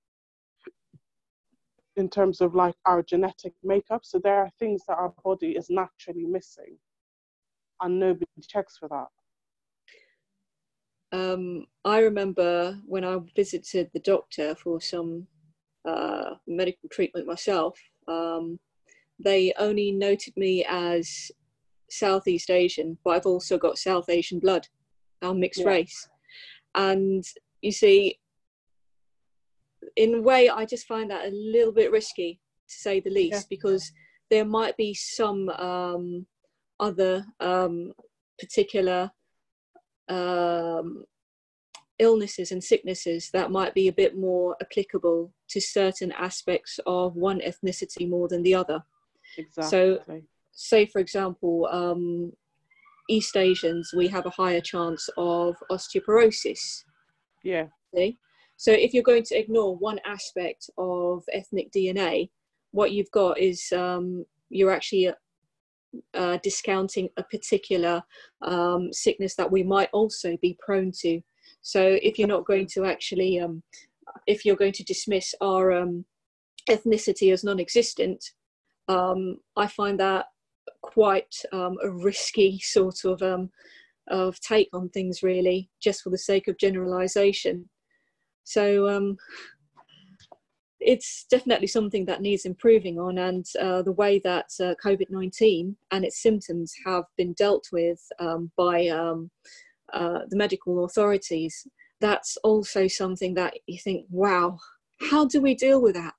in 1.97 2.09
terms 2.09 2.41
of 2.41 2.55
like 2.55 2.75
our 2.85 3.01
genetic 3.01 3.53
makeup 3.63 4.01
so 4.03 4.19
there 4.19 4.37
are 4.37 4.49
things 4.59 4.83
that 4.87 4.97
our 4.97 5.13
body 5.23 5.51
is 5.51 5.69
naturally 5.69 6.25
missing 6.25 6.77
and 7.81 7.99
nobody 7.99 8.25
checks 8.47 8.77
for 8.77 8.87
that 8.87 9.07
um, 11.11 11.65
I 11.85 11.99
remember 11.99 12.77
when 12.85 13.03
I 13.03 13.17
visited 13.35 13.89
the 13.93 13.99
doctor 13.99 14.55
for 14.55 14.81
some 14.81 15.27
uh, 15.87 16.35
medical 16.45 16.89
treatment 16.89 17.25
myself, 17.25 17.79
um, 18.07 18.59
they 19.19 19.53
only 19.57 19.91
noted 19.91 20.35
me 20.35 20.65
as 20.67 21.31
Southeast 21.89 22.51
Asian, 22.51 22.97
but 23.03 23.11
I've 23.11 23.25
also 23.25 23.57
got 23.57 23.77
South 23.77 24.09
Asian 24.09 24.39
blood. 24.39 24.67
I'm 25.21 25.39
mixed 25.39 25.61
yeah. 25.61 25.67
race. 25.67 26.09
And 26.75 27.23
you 27.61 27.71
see, 27.71 28.19
in 29.97 30.13
a 30.13 30.21
way, 30.21 30.47
I 30.49 30.65
just 30.65 30.87
find 30.87 31.09
that 31.11 31.25
a 31.25 31.31
little 31.31 31.73
bit 31.73 31.91
risky, 31.91 32.39
to 32.69 32.75
say 32.75 32.99
the 32.99 33.09
least, 33.09 33.33
yeah. 33.33 33.47
because 33.49 33.91
there 34.29 34.45
might 34.45 34.77
be 34.77 34.93
some 34.93 35.49
um, 35.49 36.25
other 36.79 37.25
um, 37.39 37.91
particular 38.39 39.11
um, 40.07 41.03
illnesses 41.99 42.51
and 42.51 42.63
sicknesses 42.63 43.29
that 43.33 43.51
might 43.51 43.73
be 43.73 43.87
a 43.87 43.93
bit 43.93 44.15
more 44.15 44.55
applicable 44.61 45.33
to 45.49 45.59
certain 45.59 46.11
aspects 46.11 46.79
of 46.85 47.15
one 47.15 47.41
ethnicity 47.41 48.07
more 48.07 48.27
than 48.27 48.43
the 48.43 48.53
other. 48.53 48.83
Exactly. 49.37 49.69
So 49.69 50.21
say 50.57 50.85
for 50.85 50.99
example 50.99 51.67
um, 51.71 52.33
east 53.09 53.37
asians 53.37 53.93
we 53.95 54.07
have 54.07 54.25
a 54.25 54.31
higher 54.31 54.59
chance 54.59 55.07
of 55.17 55.55
osteoporosis 55.71 56.83
yeah 57.43 57.67
see? 57.95 58.17
So 58.57 58.71
if 58.71 58.93
you're 58.93 59.03
going 59.03 59.23
to 59.23 59.37
ignore 59.37 59.75
one 59.77 59.99
aspect 60.05 60.69
of 60.79 61.23
ethnic 61.31 61.71
DNA, 61.71 62.29
what 62.71 62.91
you've 62.91 63.11
got 63.11 63.39
is 63.39 63.71
um, 63.71 64.25
you're 64.49 64.71
actually 64.71 65.11
uh, 66.15 66.37
discounting 66.43 67.09
a 67.17 67.23
particular 67.23 68.03
um, 68.41 68.91
sickness 68.91 69.35
that 69.35 69.51
we 69.51 69.63
might 69.63 69.89
also 69.93 70.35
be 70.41 70.57
prone 70.59 70.91
to. 71.01 71.21
So 71.61 71.99
if 72.01 72.17
you're 72.17 72.27
not 72.27 72.45
going 72.45 72.67
to 72.73 72.85
actually, 72.85 73.39
um, 73.39 73.61
if 74.25 74.43
you're 74.43 74.55
going 74.55 74.73
to 74.73 74.83
dismiss 74.83 75.35
our 75.39 75.71
um, 75.71 76.03
ethnicity 76.67 77.31
as 77.31 77.43
non-existent, 77.43 78.23
um, 78.87 79.37
I 79.55 79.67
find 79.67 79.99
that 79.99 80.25
quite 80.81 81.35
um, 81.53 81.77
a 81.83 81.89
risky 81.89 82.59
sort 82.59 83.05
of 83.05 83.21
of 84.09 84.39
take 84.39 84.69
on 84.73 84.89
things, 84.89 85.21
really, 85.21 85.69
just 85.81 86.01
for 86.01 86.09
the 86.09 86.17
sake 86.17 86.47
of 86.47 86.57
generalisation. 86.57 87.67
So 88.47 88.87
um, 88.87 89.17
it's 90.79 91.25
definitely 91.29 91.67
something 91.67 92.05
that 92.05 92.21
needs 92.21 92.45
improving 92.45 92.97
on, 92.97 93.17
and 93.17 93.45
uh, 93.59 93.81
the 93.81 93.91
way 93.91 94.19
that 94.19 94.45
uh, 94.61 94.73
COVID 94.83 95.09
nineteen 95.09 95.75
and 95.91 96.05
its 96.05 96.21
symptoms 96.21 96.73
have 96.85 97.03
been 97.17 97.33
dealt 97.33 97.67
with 97.73 97.99
um, 98.19 98.51
by 98.55 98.87
um, 98.87 99.29
uh, 99.91 100.19
the 100.29 100.37
medical 100.37 100.85
authorities. 100.85 101.67
That's 101.99 102.37
also 102.43 102.87
something 102.87 103.33
that 103.33 103.53
you 103.65 103.79
think, 103.79 104.05
wow, 104.09 104.59
how 105.11 105.25
do 105.25 105.41
we 105.41 105.53
deal 105.53 105.81
with 105.81 105.95
that? 105.95 106.13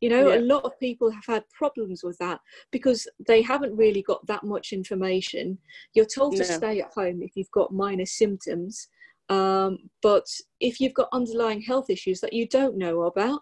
You 0.00 0.10
know, 0.10 0.30
yeah. 0.30 0.38
a 0.38 0.40
lot 0.40 0.64
of 0.64 0.78
people 0.80 1.10
have 1.10 1.26
had 1.26 1.44
problems 1.50 2.02
with 2.02 2.18
that 2.18 2.40
because 2.72 3.06
they 3.26 3.42
haven't 3.42 3.76
really 3.76 4.02
got 4.02 4.26
that 4.26 4.42
much 4.42 4.72
information. 4.72 5.58
You're 5.94 6.06
told 6.06 6.36
to 6.36 6.44
stay 6.44 6.80
at 6.80 6.92
home 6.94 7.20
if 7.22 7.32
you've 7.36 7.50
got 7.50 7.72
minor 7.72 8.06
symptoms, 8.06 8.88
um, 9.28 9.78
but 10.02 10.24
if 10.60 10.80
you've 10.80 10.94
got 10.94 11.08
underlying 11.12 11.60
health 11.60 11.90
issues 11.90 12.20
that 12.20 12.32
you 12.32 12.48
don't 12.48 12.78
know 12.78 13.02
about, 13.02 13.40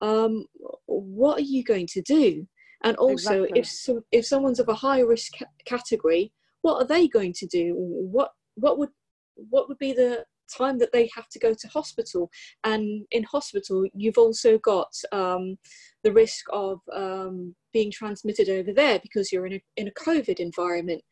um, 0.00 0.44
what 0.86 1.38
are 1.38 1.44
you 1.44 1.64
going 1.64 1.86
to 1.92 2.02
do? 2.02 2.46
And 2.84 2.96
also, 2.96 3.44
exactly. 3.44 3.60
if 3.60 3.66
so, 3.66 4.00
if 4.10 4.26
someone's 4.26 4.60
of 4.60 4.68
a 4.68 4.74
high 4.74 5.00
risk 5.00 5.32
ca- 5.38 5.46
category, 5.64 6.32
what 6.62 6.82
are 6.82 6.86
they 6.86 7.06
going 7.06 7.32
to 7.34 7.46
do? 7.46 7.74
What 7.76 8.32
what 8.56 8.78
would 8.78 8.90
what 9.36 9.68
would 9.68 9.78
be 9.78 9.92
the 9.92 10.24
time 10.54 10.78
that 10.78 10.92
they 10.92 11.08
have 11.14 11.28
to 11.28 11.38
go 11.38 11.54
to 11.54 11.68
hospital? 11.68 12.28
And 12.64 13.06
in 13.12 13.22
hospital, 13.22 13.86
you've 13.94 14.18
also 14.18 14.58
got 14.58 14.92
um, 15.12 15.56
the 16.02 16.12
risk 16.12 16.44
of 16.52 16.80
um, 16.92 17.54
being 17.72 17.92
transmitted 17.92 18.48
over 18.48 18.72
there 18.72 18.98
because 19.00 19.30
you're 19.30 19.46
in 19.46 19.54
a 19.54 19.62
in 19.76 19.86
a 19.86 19.92
COVID 19.92 20.40
environment, 20.40 21.02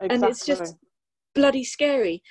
exactly. 0.00 0.14
and 0.16 0.24
it's 0.24 0.44
just 0.44 0.74
bloody 1.34 1.64
scary. 1.64 2.22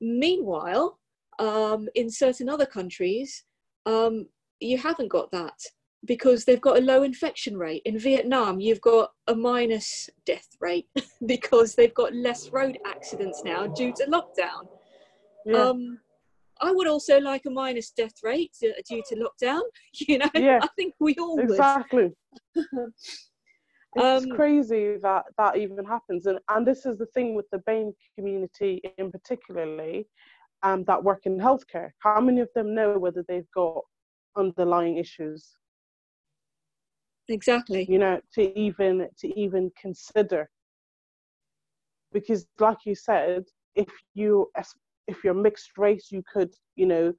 Meanwhile, 0.00 0.98
um, 1.38 1.88
in 1.94 2.10
certain 2.10 2.48
other 2.48 2.66
countries, 2.66 3.44
um, 3.84 4.26
you 4.60 4.78
haven't 4.78 5.08
got 5.08 5.30
that 5.32 5.58
because 6.04 6.44
they've 6.44 6.60
got 6.60 6.78
a 6.78 6.80
low 6.80 7.02
infection 7.02 7.56
rate. 7.56 7.82
In 7.84 7.98
Vietnam, 7.98 8.60
you've 8.60 8.80
got 8.80 9.10
a 9.26 9.34
minus 9.34 10.08
death 10.24 10.48
rate 10.60 10.88
because 11.26 11.74
they've 11.74 11.94
got 11.94 12.14
less 12.14 12.50
road 12.50 12.78
accidents 12.86 13.42
now 13.44 13.66
due 13.66 13.92
to 13.96 14.06
lockdown. 14.06 14.68
Yeah. 15.44 15.62
Um, 15.62 15.98
I 16.60 16.72
would 16.72 16.86
also 16.86 17.20
like 17.20 17.44
a 17.46 17.50
minus 17.50 17.90
death 17.90 18.14
rate 18.22 18.52
due 18.60 19.02
to 19.08 19.16
lockdown. 19.16 19.62
You 20.08 20.18
know, 20.18 20.30
yeah. 20.34 20.58
I 20.62 20.68
think 20.76 20.94
we 21.00 21.14
all 21.16 21.38
exactly. 21.38 22.12
it's 23.96 24.24
um, 24.24 24.30
crazy 24.30 24.96
that 25.02 25.24
that 25.38 25.56
even 25.56 25.84
happens, 25.84 26.26
and 26.26 26.38
and 26.50 26.66
this 26.66 26.86
is 26.86 26.98
the 26.98 27.06
thing 27.06 27.34
with 27.34 27.46
the 27.50 27.58
BAME 27.58 27.92
community 28.16 28.80
in 28.98 29.10
particularly, 29.10 30.06
um, 30.62 30.84
that 30.84 31.02
work 31.02 31.26
in 31.26 31.38
healthcare. 31.38 31.90
How 32.00 32.20
many 32.20 32.40
of 32.40 32.48
them 32.54 32.74
know 32.74 32.98
whether 32.98 33.24
they've 33.26 33.50
got 33.54 33.82
underlying 34.36 34.98
issues? 34.98 35.56
Exactly. 37.28 37.86
You 37.88 37.98
know, 37.98 38.20
to 38.34 38.58
even 38.58 39.08
to 39.18 39.40
even 39.40 39.70
consider, 39.80 40.48
because 42.12 42.46
like 42.58 42.78
you 42.84 42.94
said, 42.94 43.44
if 43.74 43.88
you 44.14 44.50
if 45.06 45.24
you're 45.24 45.34
mixed 45.34 45.78
race, 45.78 46.08
you 46.10 46.22
could, 46.32 46.52
you 46.76 46.86
know, 46.86 47.12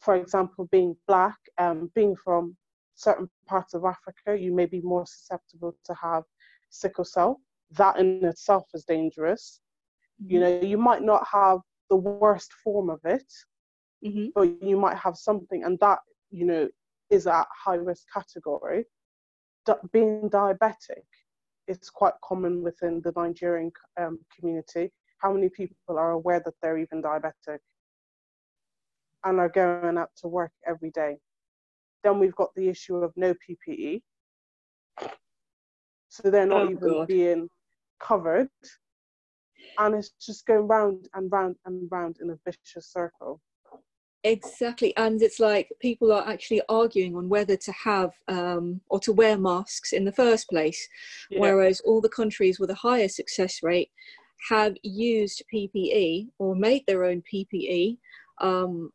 for 0.00 0.16
example, 0.16 0.68
being 0.72 0.96
black, 1.06 1.36
um, 1.58 1.90
being 1.94 2.14
from 2.24 2.56
certain 3.02 3.28
parts 3.46 3.74
of 3.74 3.84
Africa, 3.84 4.38
you 4.38 4.52
may 4.54 4.66
be 4.66 4.80
more 4.80 5.06
susceptible 5.06 5.76
to 5.84 5.94
have 5.94 6.24
sickle 6.70 7.04
cell. 7.04 7.40
That 7.72 7.98
in 7.98 8.24
itself 8.24 8.66
is 8.74 8.84
dangerous. 8.84 9.60
Mm-hmm. 10.22 10.32
You 10.32 10.40
know, 10.40 10.60
you 10.60 10.78
might 10.78 11.02
not 11.02 11.26
have 11.30 11.58
the 11.90 11.96
worst 11.96 12.52
form 12.64 12.90
of 12.90 13.00
it, 13.04 13.30
mm-hmm. 14.04 14.26
but 14.34 14.62
you 14.62 14.76
might 14.76 14.96
have 14.96 15.16
something, 15.16 15.64
and 15.64 15.78
that, 15.80 16.00
you 16.30 16.46
know, 16.46 16.68
is 17.10 17.26
at 17.26 17.46
high 17.64 17.76
risk 17.76 18.04
category. 18.12 18.84
being 19.92 20.28
diabetic 20.30 21.06
is 21.68 21.90
quite 21.90 22.14
common 22.24 22.62
within 22.62 23.00
the 23.04 23.12
Nigerian 23.16 23.70
um, 24.00 24.18
community 24.36 24.90
how 25.22 25.32
many 25.32 25.48
people 25.48 25.98
are 25.98 26.10
aware 26.10 26.42
that 26.44 26.54
they're 26.60 26.78
even 26.78 27.00
diabetic 27.00 27.60
and 29.24 29.38
are 29.38 29.48
going 29.48 29.96
out 29.96 30.10
to 30.16 30.26
work 30.28 30.50
every 30.66 30.90
day? 30.90 31.16
Then 32.02 32.18
we've 32.18 32.34
got 32.34 32.54
the 32.54 32.68
issue 32.68 32.96
of 32.96 33.12
no 33.16 33.34
PPE. 33.34 34.02
So 36.08 36.30
they're 36.30 36.46
not 36.46 36.62
oh, 36.62 36.70
even 36.70 36.88
God. 36.88 37.08
being 37.08 37.48
covered. 38.00 38.48
And 39.78 39.94
it's 39.94 40.10
just 40.20 40.46
going 40.46 40.68
round 40.68 41.08
and 41.14 41.30
round 41.32 41.56
and 41.64 41.88
round 41.90 42.18
in 42.20 42.30
a 42.30 42.38
vicious 42.44 42.92
circle. 42.92 43.40
Exactly. 44.24 44.96
And 44.96 45.20
it's 45.20 45.40
like 45.40 45.68
people 45.80 46.12
are 46.12 46.28
actually 46.28 46.62
arguing 46.68 47.16
on 47.16 47.28
whether 47.28 47.56
to 47.56 47.72
have 47.72 48.12
um, 48.28 48.80
or 48.88 49.00
to 49.00 49.12
wear 49.12 49.36
masks 49.36 49.92
in 49.92 50.04
the 50.04 50.12
first 50.12 50.48
place. 50.48 50.88
Yeah. 51.30 51.40
Whereas 51.40 51.80
all 51.80 52.00
the 52.00 52.08
countries 52.08 52.60
with 52.60 52.70
a 52.70 52.74
higher 52.74 53.08
success 53.08 53.60
rate 53.62 53.90
have 54.48 54.74
used 54.82 55.42
PPE 55.52 56.28
or 56.38 56.54
made 56.54 56.84
their 56.86 57.04
own 57.04 57.22
PPE 57.32 57.98
um, 58.40 58.90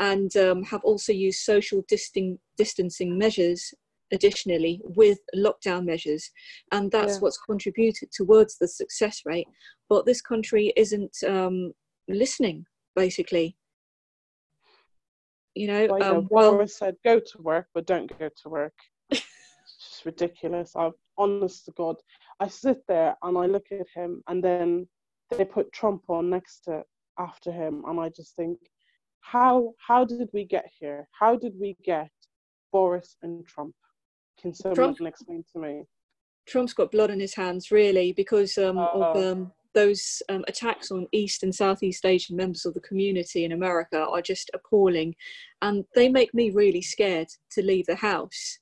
and 0.00 0.34
um, 0.36 0.62
have 0.64 0.80
also 0.82 1.12
used 1.12 1.40
social 1.40 1.84
distancing 1.88 3.18
measures 3.18 3.72
additionally 4.12 4.80
with 4.84 5.18
lockdown 5.36 5.84
measures. 5.84 6.30
And 6.72 6.90
that's 6.90 7.14
yeah. 7.14 7.20
what's 7.20 7.38
contributed 7.38 8.10
towards 8.12 8.58
the 8.58 8.66
success 8.66 9.22
rate. 9.24 9.46
But 9.88 10.06
this 10.06 10.20
country 10.20 10.72
isn't 10.76 11.16
um, 11.26 11.72
listening, 12.08 12.64
basically. 12.96 13.56
You 15.54 15.66
know, 15.66 15.86
well, 15.90 16.16
um, 16.16 16.28
well, 16.30 16.66
said 16.66 16.94
go 17.04 17.18
to 17.18 17.42
work, 17.42 17.66
but 17.74 17.86
don't 17.86 18.10
go 18.18 18.28
to 18.28 18.48
work. 18.48 18.74
it's 19.10 19.22
just 19.66 20.04
ridiculous. 20.06 20.72
I've 20.76 20.92
honest 21.18 21.66
to 21.66 21.72
God, 21.76 21.96
I 22.38 22.48
sit 22.48 22.78
there 22.88 23.16
and 23.22 23.36
I 23.36 23.46
look 23.46 23.66
at 23.72 23.86
him, 23.94 24.22
and 24.28 24.42
then 24.42 24.88
they 25.30 25.44
put 25.44 25.72
Trump 25.72 26.04
on 26.08 26.30
next 26.30 26.60
to 26.64 26.82
after 27.18 27.52
him, 27.52 27.84
and 27.86 28.00
I 28.00 28.08
just 28.08 28.36
think, 28.36 28.58
how 29.20 29.74
how 29.86 30.04
did 30.04 30.28
we 30.32 30.44
get 30.44 30.66
here? 30.78 31.08
How 31.12 31.36
did 31.36 31.54
we 31.58 31.76
get 31.84 32.10
Boris 32.72 33.16
and 33.22 33.46
Trump? 33.46 33.74
Can 34.40 34.54
someone 34.54 34.74
Trump, 34.74 35.00
explain 35.00 35.44
to 35.52 35.58
me? 35.58 35.84
Trump's 36.46 36.72
got 36.72 36.90
blood 36.90 37.10
in 37.10 37.20
his 37.20 37.34
hands, 37.34 37.70
really, 37.70 38.12
because 38.12 38.56
um, 38.58 38.78
uh, 38.78 38.86
of 38.86 39.16
oh. 39.16 39.32
um, 39.32 39.52
those 39.74 40.22
um, 40.28 40.44
attacks 40.48 40.90
on 40.90 41.06
East 41.12 41.42
and 41.42 41.54
Southeast 41.54 42.04
Asian 42.04 42.36
members 42.36 42.64
of 42.64 42.74
the 42.74 42.80
community 42.80 43.44
in 43.44 43.52
America 43.52 44.06
are 44.06 44.22
just 44.22 44.50
appalling, 44.54 45.14
and 45.62 45.84
they 45.94 46.08
make 46.08 46.32
me 46.34 46.50
really 46.50 46.82
scared 46.82 47.28
to 47.52 47.62
leave 47.62 47.86
the 47.86 47.96
house. 47.96 48.58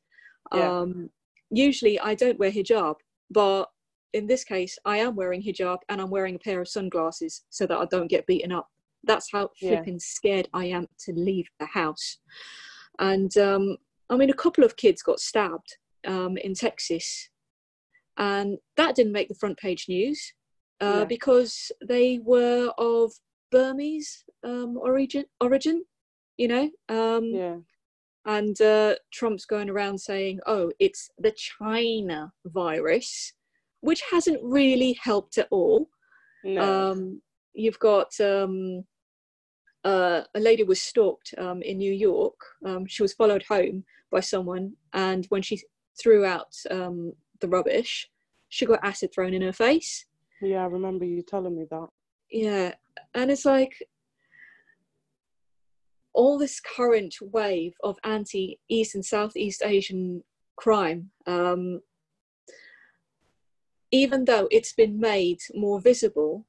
Yeah. 0.54 0.80
Um, 0.80 1.10
usually 1.50 1.98
I 2.00 2.14
don't 2.14 2.38
wear 2.38 2.50
hijab, 2.50 2.96
but 3.30 3.66
in 4.12 4.26
this 4.26 4.44
case, 4.44 4.78
I 4.84 4.98
am 4.98 5.14
wearing 5.14 5.42
hijab 5.42 5.78
and 5.88 6.00
I'm 6.00 6.10
wearing 6.10 6.34
a 6.34 6.38
pair 6.38 6.60
of 6.60 6.68
sunglasses 6.68 7.44
so 7.50 7.66
that 7.66 7.78
I 7.78 7.84
don't 7.86 8.08
get 8.08 8.26
beaten 8.26 8.52
up. 8.52 8.68
That's 9.08 9.30
how 9.32 9.50
flipping 9.58 9.94
yeah. 9.94 10.00
scared 10.00 10.48
I 10.54 10.66
am 10.66 10.86
to 11.06 11.12
leave 11.12 11.48
the 11.58 11.66
house. 11.66 12.18
And 13.00 13.36
um, 13.36 13.76
I 14.08 14.16
mean, 14.16 14.30
a 14.30 14.34
couple 14.34 14.62
of 14.62 14.76
kids 14.76 15.02
got 15.02 15.18
stabbed 15.18 15.76
um, 16.06 16.36
in 16.36 16.54
Texas, 16.54 17.30
and 18.16 18.58
that 18.76 18.94
didn't 18.94 19.12
make 19.12 19.28
the 19.28 19.34
front 19.34 19.58
page 19.58 19.86
news 19.88 20.32
uh, 20.80 20.98
yeah. 20.98 21.04
because 21.04 21.72
they 21.84 22.20
were 22.22 22.72
of 22.78 23.10
Burmese 23.50 24.24
um, 24.44 24.78
origin. 24.80 25.24
Origin, 25.40 25.84
you 26.36 26.46
know. 26.46 26.70
Um, 26.88 27.24
yeah 27.34 27.56
and 28.28 28.60
uh, 28.60 28.94
Trump's 29.10 29.46
going 29.46 29.70
around 29.70 29.98
saying, 29.98 30.40
"Oh, 30.46 30.70
it's 30.78 31.10
the 31.18 31.32
China 31.32 32.30
virus," 32.44 33.32
which 33.80 34.02
hasn't 34.10 34.38
really 34.42 34.98
helped 35.02 35.38
at 35.38 35.48
all. 35.50 35.88
No. 36.44 36.90
Um, 36.90 37.22
you've 37.54 37.78
got 37.78 38.08
um, 38.20 38.84
uh, 39.84 40.22
a 40.34 40.40
lady 40.40 40.62
was 40.62 40.82
stalked 40.82 41.34
um, 41.38 41.62
in 41.62 41.78
New 41.78 41.92
York. 41.92 42.38
Um, 42.64 42.86
she 42.86 43.02
was 43.02 43.14
followed 43.14 43.44
home 43.44 43.84
by 44.10 44.20
someone, 44.20 44.74
and 44.92 45.26
when 45.26 45.42
she 45.42 45.62
threw 46.00 46.24
out 46.24 46.54
um, 46.70 47.12
the 47.40 47.48
rubbish, 47.48 48.10
she 48.48 48.66
got 48.66 48.84
acid 48.84 49.12
thrown 49.12 49.34
in 49.34 49.42
her 49.42 49.52
face. 49.52 50.06
Yeah, 50.40 50.62
I 50.62 50.66
remember 50.66 51.04
you 51.04 51.22
telling 51.22 51.56
me 51.56 51.66
that. 51.70 51.88
Yeah, 52.30 52.74
and 53.14 53.30
it's 53.30 53.44
like 53.44 53.82
all 56.12 56.38
this 56.38 56.60
current 56.60 57.14
wave 57.20 57.74
of 57.82 57.96
anti 58.04 58.58
East 58.68 58.94
and 58.94 59.04
Southeast 59.04 59.62
Asian 59.64 60.22
crime, 60.56 61.10
um, 61.26 61.80
even 63.90 64.24
though 64.24 64.48
it's 64.50 64.72
been 64.72 64.98
made 64.98 65.40
more 65.54 65.80
visible, 65.80 66.44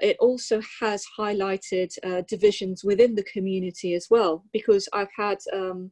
it 0.00 0.16
also 0.20 0.60
has 0.80 1.04
highlighted 1.18 1.96
uh, 2.04 2.22
divisions 2.28 2.84
within 2.84 3.14
the 3.14 3.22
community 3.24 3.94
as 3.94 4.08
well. 4.10 4.44
Because 4.52 4.88
I've 4.92 5.12
had, 5.16 5.38
um, 5.52 5.90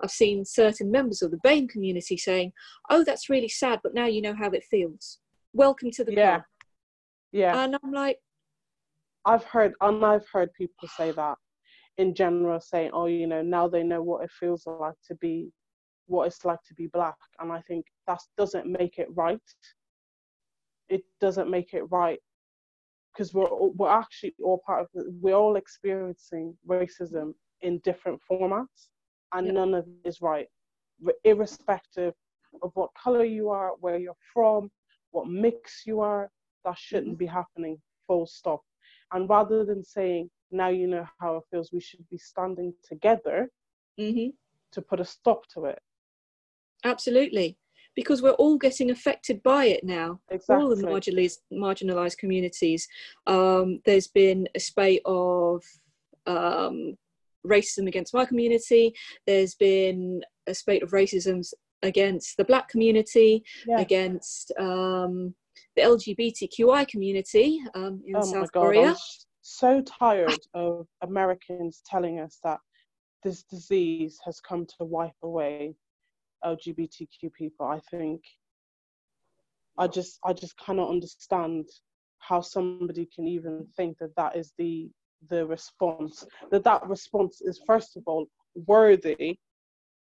I've 0.00 0.10
seen 0.10 0.44
certain 0.44 0.90
members 0.90 1.22
of 1.22 1.30
the 1.30 1.38
BAME 1.38 1.68
community 1.68 2.16
saying, 2.16 2.52
"Oh, 2.90 3.04
that's 3.04 3.28
really 3.28 3.48
sad, 3.48 3.80
but 3.82 3.94
now 3.94 4.06
you 4.06 4.22
know 4.22 4.34
how 4.34 4.50
it 4.50 4.64
feels. 4.64 5.18
Welcome 5.52 5.90
to 5.92 6.04
the 6.04 6.12
Yeah. 6.12 6.30
club." 6.36 6.44
Yeah. 7.32 7.62
And 7.64 7.78
I'm 7.82 7.92
like, 7.92 8.18
I've 9.24 9.44
heard 9.44 9.74
and 9.80 10.04
I've 10.04 10.28
heard 10.32 10.52
people 10.54 10.88
say 10.88 11.10
that 11.10 11.36
in 11.98 12.14
general, 12.14 12.60
saying, 12.60 12.92
"Oh, 12.92 13.06
you 13.06 13.26
know, 13.26 13.42
now 13.42 13.68
they 13.68 13.82
know 13.82 14.02
what 14.02 14.24
it 14.24 14.30
feels 14.30 14.66
like 14.66 14.94
to 15.08 15.14
be, 15.16 15.52
what 16.06 16.26
it's 16.26 16.44
like 16.44 16.62
to 16.68 16.74
be 16.74 16.86
black," 16.86 17.16
and 17.40 17.52
I 17.52 17.60
think 17.62 17.84
that 18.06 18.20
doesn't 18.38 18.66
make 18.66 18.98
it 18.98 19.08
right. 19.14 19.42
It 20.88 21.02
doesn't 21.20 21.50
make 21.50 21.74
it 21.74 21.82
right 21.90 22.20
because 23.12 23.34
we're 23.34 23.48
we're 23.76 23.90
actually 23.90 24.34
all 24.42 24.60
part 24.66 24.82
of 24.82 24.88
the, 24.94 25.12
we're 25.20 25.34
all 25.36 25.56
experiencing 25.56 26.56
racism 26.68 27.34
in 27.62 27.78
different 27.80 28.20
formats, 28.30 28.88
and 29.32 29.46
Yeah. 29.46 29.52
none 29.52 29.74
of 29.74 29.86
it 29.86 30.08
is 30.08 30.20
right, 30.20 30.48
irrespective 31.24 32.14
of 32.62 32.70
what 32.74 32.90
color 32.94 33.24
you 33.24 33.48
are, 33.50 33.72
where 33.80 33.98
you're 33.98 34.22
from, 34.32 34.70
what 35.10 35.28
mix 35.28 35.82
you 35.86 36.00
are. 36.00 36.30
That 36.64 36.78
shouldn't 36.78 37.18
be 37.18 37.26
happening. 37.26 37.78
Full 38.06 38.26
stop. 38.26 38.62
And 39.12 39.28
rather 39.28 39.64
than 39.64 39.82
saying, 39.84 40.30
now 40.50 40.68
you 40.68 40.86
know 40.88 41.06
how 41.08 41.36
it 41.36 41.44
feels, 41.50 41.72
we 41.72 41.80
should 41.80 42.08
be 42.08 42.18
standing 42.18 42.74
together 42.82 43.50
hmm 43.98 44.30
to 44.72 44.82
put 44.82 45.00
a 45.00 45.04
stop 45.04 45.46
to 45.54 45.64
it. 45.66 45.78
absolutely, 46.84 47.56
because 48.00 48.22
we're 48.22 48.30
all 48.42 48.56
getting 48.56 48.90
affected 48.90 49.42
by 49.42 49.66
it 49.66 49.84
now. 49.84 50.18
Exactly. 50.30 50.56
all 50.56 50.74
the 50.74 50.82
marginalized, 50.82 51.38
marginalized 51.52 52.16
communities. 52.18 52.88
Um, 53.26 53.80
there's 53.84 54.08
been 54.08 54.48
a 54.54 54.60
spate 54.60 55.02
of 55.04 55.62
um, 56.26 56.96
racism 57.46 57.86
against 57.88 58.14
my 58.14 58.24
community. 58.24 58.94
There's 59.26 59.54
been 59.54 60.22
a 60.46 60.54
spate 60.54 60.82
of 60.82 60.90
racism 60.92 61.44
against 61.82 62.36
the 62.38 62.44
black 62.44 62.68
community, 62.68 63.42
Yeah. 63.66 63.80
against 63.80 64.52
um, 64.58 65.34
the 65.76 65.82
LGBTQI 65.82 66.88
community 66.88 67.60
um, 67.74 68.02
in 68.06 68.16
Oh 68.16 68.20
my 68.20 68.32
South 68.32 68.52
God. 68.52 68.62
Korea. 68.66 68.90
I'm 68.90 68.96
so 69.42 69.82
tired 69.82 70.38
of 70.54 70.86
Americans 71.02 71.82
telling 71.84 72.18
us 72.20 72.38
that 72.44 72.60
this 73.24 73.42
disease 73.42 74.18
has 74.24 74.40
come 74.40 74.64
to 74.78 74.84
wipe 74.84 75.20
away 75.22 75.74
LGBTQ 76.44 77.32
people. 77.32 77.66
I 77.66 77.80
think 77.90 78.22
I 79.78 79.86
just 79.86 80.18
I 80.24 80.32
just 80.32 80.58
cannot 80.58 80.90
understand 80.90 81.68
how 82.18 82.40
somebody 82.40 83.08
can 83.14 83.26
even 83.26 83.66
think 83.76 83.98
that 83.98 84.14
that 84.16 84.36
is 84.36 84.52
the 84.58 84.90
the 85.28 85.46
response 85.46 86.26
that 86.50 86.64
that 86.64 86.86
response 86.88 87.40
is 87.40 87.60
first 87.66 87.96
of 87.96 88.02
all 88.06 88.26
worthy 88.66 89.38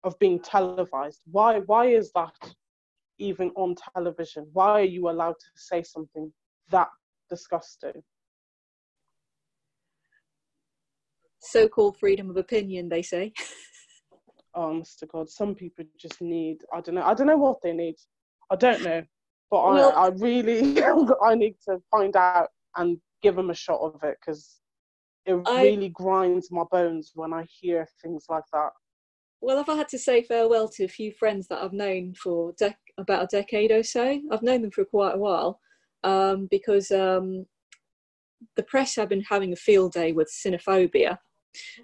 of 0.04 0.18
being 0.20 0.40
televised 0.40 1.22
why 1.32 1.60
why 1.60 1.86
is 1.88 2.12
that 2.14 2.34
even 3.18 3.50
on 3.56 3.76
television 3.94 4.46
why 4.52 4.72
are 4.72 4.84
you 4.84 5.10
allowed 5.10 5.36
to 5.40 5.48
say 5.56 5.82
something 5.82 6.32
that 6.70 6.90
disgusting 7.30 8.04
So-called 11.46 11.98
freedom 11.98 12.30
of 12.32 12.38
opinion, 12.38 12.90
they 12.90 13.04
say. 13.04 13.32
oh 14.56 14.70
mr 14.72 15.08
god 15.12 15.30
some 15.30 15.54
people 15.56 15.86
just 16.00 16.22
need 16.22 16.58
i 16.74 16.82
don't 16.82 16.96
know 16.96 17.04
i 17.04 17.14
don't 17.14 17.28
know 17.28 17.38
what 17.38 17.62
they 17.62 17.74
need 17.74 17.96
i 18.52 18.56
don't 18.56 18.84
know 18.84 19.02
but 19.52 19.58
I, 19.62 19.74
Well- 19.76 19.94
I 19.96 20.08
really 20.18 20.82
i 21.24 21.36
need 21.36 21.56
to 21.68 21.80
find 21.92 22.16
out 22.16 22.50
and 22.78 22.98
give 23.22 23.36
them 23.36 23.50
a 23.50 23.56
shot 23.56 23.80
of 23.82 24.04
it 24.04 24.18
because 24.20 24.60
it 25.26 25.40
I- 25.46 25.64
really 25.64 25.90
grinds 25.90 26.52
my 26.52 26.64
bones 26.72 27.12
when 27.16 27.34
i 27.34 27.46
hear 27.50 27.88
things 28.02 28.26
like 28.30 28.44
that 28.54 28.72
Well, 29.42 29.60
if 29.60 29.70
I 29.70 29.76
had 29.76 29.90
to 29.90 30.00
say 30.00 30.24
farewell 30.24 30.68
to 30.70 30.86
a 30.86 30.96
few 31.00 31.12
friends 31.12 31.48
that 31.48 31.62
I've 31.62 31.74
known 31.86 32.14
for 32.24 32.54
dec- 32.54 32.94
about 32.98 33.24
a 33.26 33.28
decade 33.38 33.72
or 33.72 33.84
so, 33.84 34.06
I've 34.32 34.42
known 34.48 34.62
them 34.64 34.72
for 34.72 34.86
quite 34.86 35.16
a 35.16 35.18
while 35.28 35.60
um, 36.04 36.48
because 36.50 36.90
um, 36.92 37.46
the 38.56 38.64
press 38.64 38.96
have 38.96 39.10
been 39.10 39.22
having 39.30 39.52
a 39.54 39.56
field 39.68 39.94
day 39.94 40.14
with 40.14 40.32
xenophobia. 40.34 41.18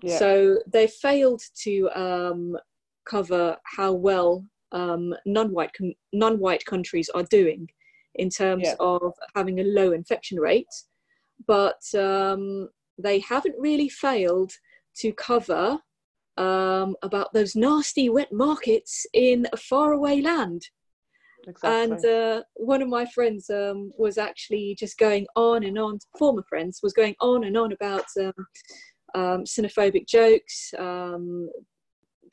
Yeah 0.01 0.17
So 0.19 0.59
they 0.67 0.87
failed 0.87 1.41
to 1.63 1.89
um, 1.95 2.57
cover 3.05 3.57
how 3.77 3.93
well 3.93 4.45
um, 4.71 5.13
non-white 5.25 5.73
com- 5.77 5.93
non-white 6.13 6.65
countries 6.65 7.09
are 7.09 7.23
doing 7.23 7.67
in 8.15 8.29
terms 8.29 8.63
Yeah. 8.63 8.75
of 8.79 9.13
having 9.35 9.59
a 9.59 9.63
low 9.63 9.91
infection 9.91 10.39
rate, 10.39 10.73
but 11.47 11.81
um, 11.95 12.69
they 12.97 13.19
haven't 13.19 13.55
really 13.57 13.89
failed 13.89 14.51
to 14.97 15.13
cover 15.13 15.79
um, 16.37 16.95
about 17.03 17.33
those 17.33 17.55
nasty 17.55 18.09
wet 18.09 18.31
markets 18.31 19.05
in 19.13 19.47
a 19.53 19.57
faraway 19.57 20.21
land. 20.21 20.61
exactly 21.47 21.81
And 21.81 22.05
uh, 22.05 22.43
one 22.55 22.81
of 22.81 22.87
my 22.87 23.05
friends 23.05 23.49
um, 23.49 23.91
was 23.97 24.17
actually 24.17 24.75
just 24.77 24.97
going 24.97 25.25
on 25.35 25.63
and 25.63 25.77
on, 25.77 25.99
former 26.17 26.43
friends, 26.47 26.79
was 26.83 26.93
going 26.93 27.15
on 27.19 27.43
and 27.45 27.57
on 27.57 27.71
about 27.71 28.05
um, 28.19 28.33
um, 29.15 29.43
xenophobic 29.43 30.07
jokes. 30.07 30.73
Um, 30.77 31.49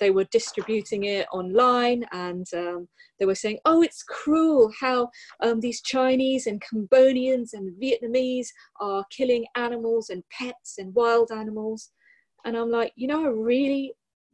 they 0.01 0.11
were 0.11 0.25
distributing 0.25 1.05
it 1.05 1.27
online 1.33 2.05
and 2.13 2.47
um, 2.55 2.89
they 3.19 3.27
were 3.27 3.35
saying, 3.35 3.59
oh, 3.65 3.83
it's 3.83 4.03
cruel 4.05 4.73
how 4.81 5.11
um, 5.43 5.61
these 5.61 5.81
Chinese 5.83 6.47
and 6.47 6.63
Cambodians 6.63 7.53
and 7.55 7.75
Vietnamese 7.83 8.49
are 8.81 9.05
killing 9.11 9.45
animals 9.57 10.11
and 10.11 10.23
pets 10.31 10.77
and 10.79 10.95
wild 10.95 11.31
animals. 11.33 11.91
And 12.45 12.57
I'm 12.57 12.71
like, 12.71 12.93
you 12.95 13.09
know, 13.09 13.25
I 13.25 13.29
really 13.29 13.93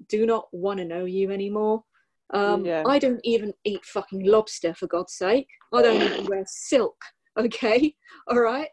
do 0.08 0.26
not 0.26 0.46
want 0.52 0.78
to 0.78 0.84
know 0.84 1.04
you 1.04 1.30
anymore. 1.30 1.82
Um, 2.32 2.64
Yeah. 2.64 2.82
I 2.86 2.98
don't 2.98 3.20
even 3.24 3.52
eat 3.64 3.84
fucking 3.84 4.24
lobster 4.24 4.74
for 4.74 4.86
God's 4.86 5.14
sake. 5.14 5.48
I 5.72 5.82
don't 5.82 6.02
even 6.02 6.26
wear 6.26 6.44
silk. 6.46 6.96
Okay, 7.36 7.94
all 8.28 8.38
right. 8.40 8.68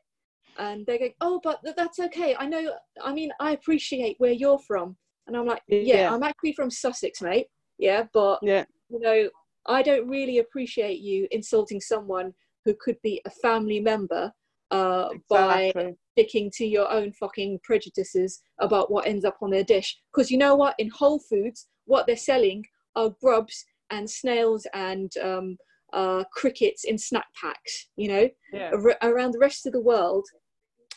And 0.58 0.86
they 0.86 0.98
go, 0.98 1.10
oh, 1.22 1.40
but 1.44 1.60
that's 1.78 2.00
okay. 2.00 2.36
I 2.38 2.46
know. 2.46 2.74
I 3.04 3.14
mean, 3.14 3.32
I 3.40 3.52
appreciate 3.52 4.16
where 4.20 4.32
you're 4.32 4.60
from. 4.60 4.96
And 5.28 5.38
I'm 5.38 5.46
like, 5.46 5.62
yeah, 5.68 5.80
Yeah. 5.80 6.14
I'm 6.14 6.24
actually 6.24 6.54
from 6.54 6.70
Sussex, 6.70 7.22
mate. 7.22 7.48
Yeah, 7.78 8.06
but 8.14 8.40
yeah 8.44 8.66
you 8.92 9.00
know, 9.00 9.30
I 9.66 9.82
don't 9.82 10.08
really 10.08 10.40
appreciate 10.40 11.00
you 11.00 11.28
insulting 11.32 11.80
someone 11.80 12.34
who 12.66 12.76
could 12.80 12.98
be 13.02 13.22
a 13.26 13.30
family 13.30 13.80
member 13.80 14.32
uh, 14.70 15.10
by 15.30 15.74
sticking 16.14 16.52
to 16.56 16.66
your 16.66 16.90
own 16.92 17.12
fucking 17.14 17.60
prejudices 17.64 18.42
about 18.60 18.92
what 18.92 19.08
ends 19.08 19.26
up 19.26 19.38
on 19.42 19.50
their 19.50 19.64
dish. 19.64 19.98
Because 20.14 20.30
you 20.30 20.38
know 20.38 20.56
what? 20.56 20.76
In 20.78 20.90
Whole 20.90 21.20
Foods, 21.20 21.68
what 21.86 22.06
they're 22.06 22.16
selling 22.16 22.64
are 22.96 23.16
grubs 23.22 23.66
and 23.90 24.10
snails 24.10 24.68
and 24.74 25.12
um, 25.22 25.58
uh, 25.94 26.24
crickets 26.34 26.84
in 26.84 26.98
snack 26.98 27.26
packs. 27.40 27.90
You 27.96 28.08
know, 28.08 28.30
yeah 28.54 28.72
Ar- 28.72 29.12
around 29.12 29.32
the 29.32 29.40
rest 29.40 29.66
of 29.66 29.74
the 29.74 29.82
world, 29.82 30.26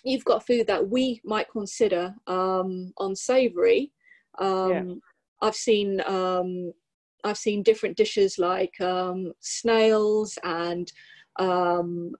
you've 0.04 0.24
got 0.24 0.46
food 0.46 0.66
that 0.66 0.88
we 0.88 1.20
might 1.24 1.50
consider 1.50 2.14
um, 2.26 2.92
unsavory. 3.00 3.92
Um, 4.38 4.70
Yeah. 4.70 4.94
I've 5.42 5.56
seen 5.56 6.00
um, 6.06 6.72
I've 7.24 7.38
seen 7.38 7.62
different 7.62 7.96
dishes 7.96 8.38
like 8.38 8.78
um, 8.80 9.32
snails 9.40 10.38
and 10.44 10.90
um, 11.38 12.12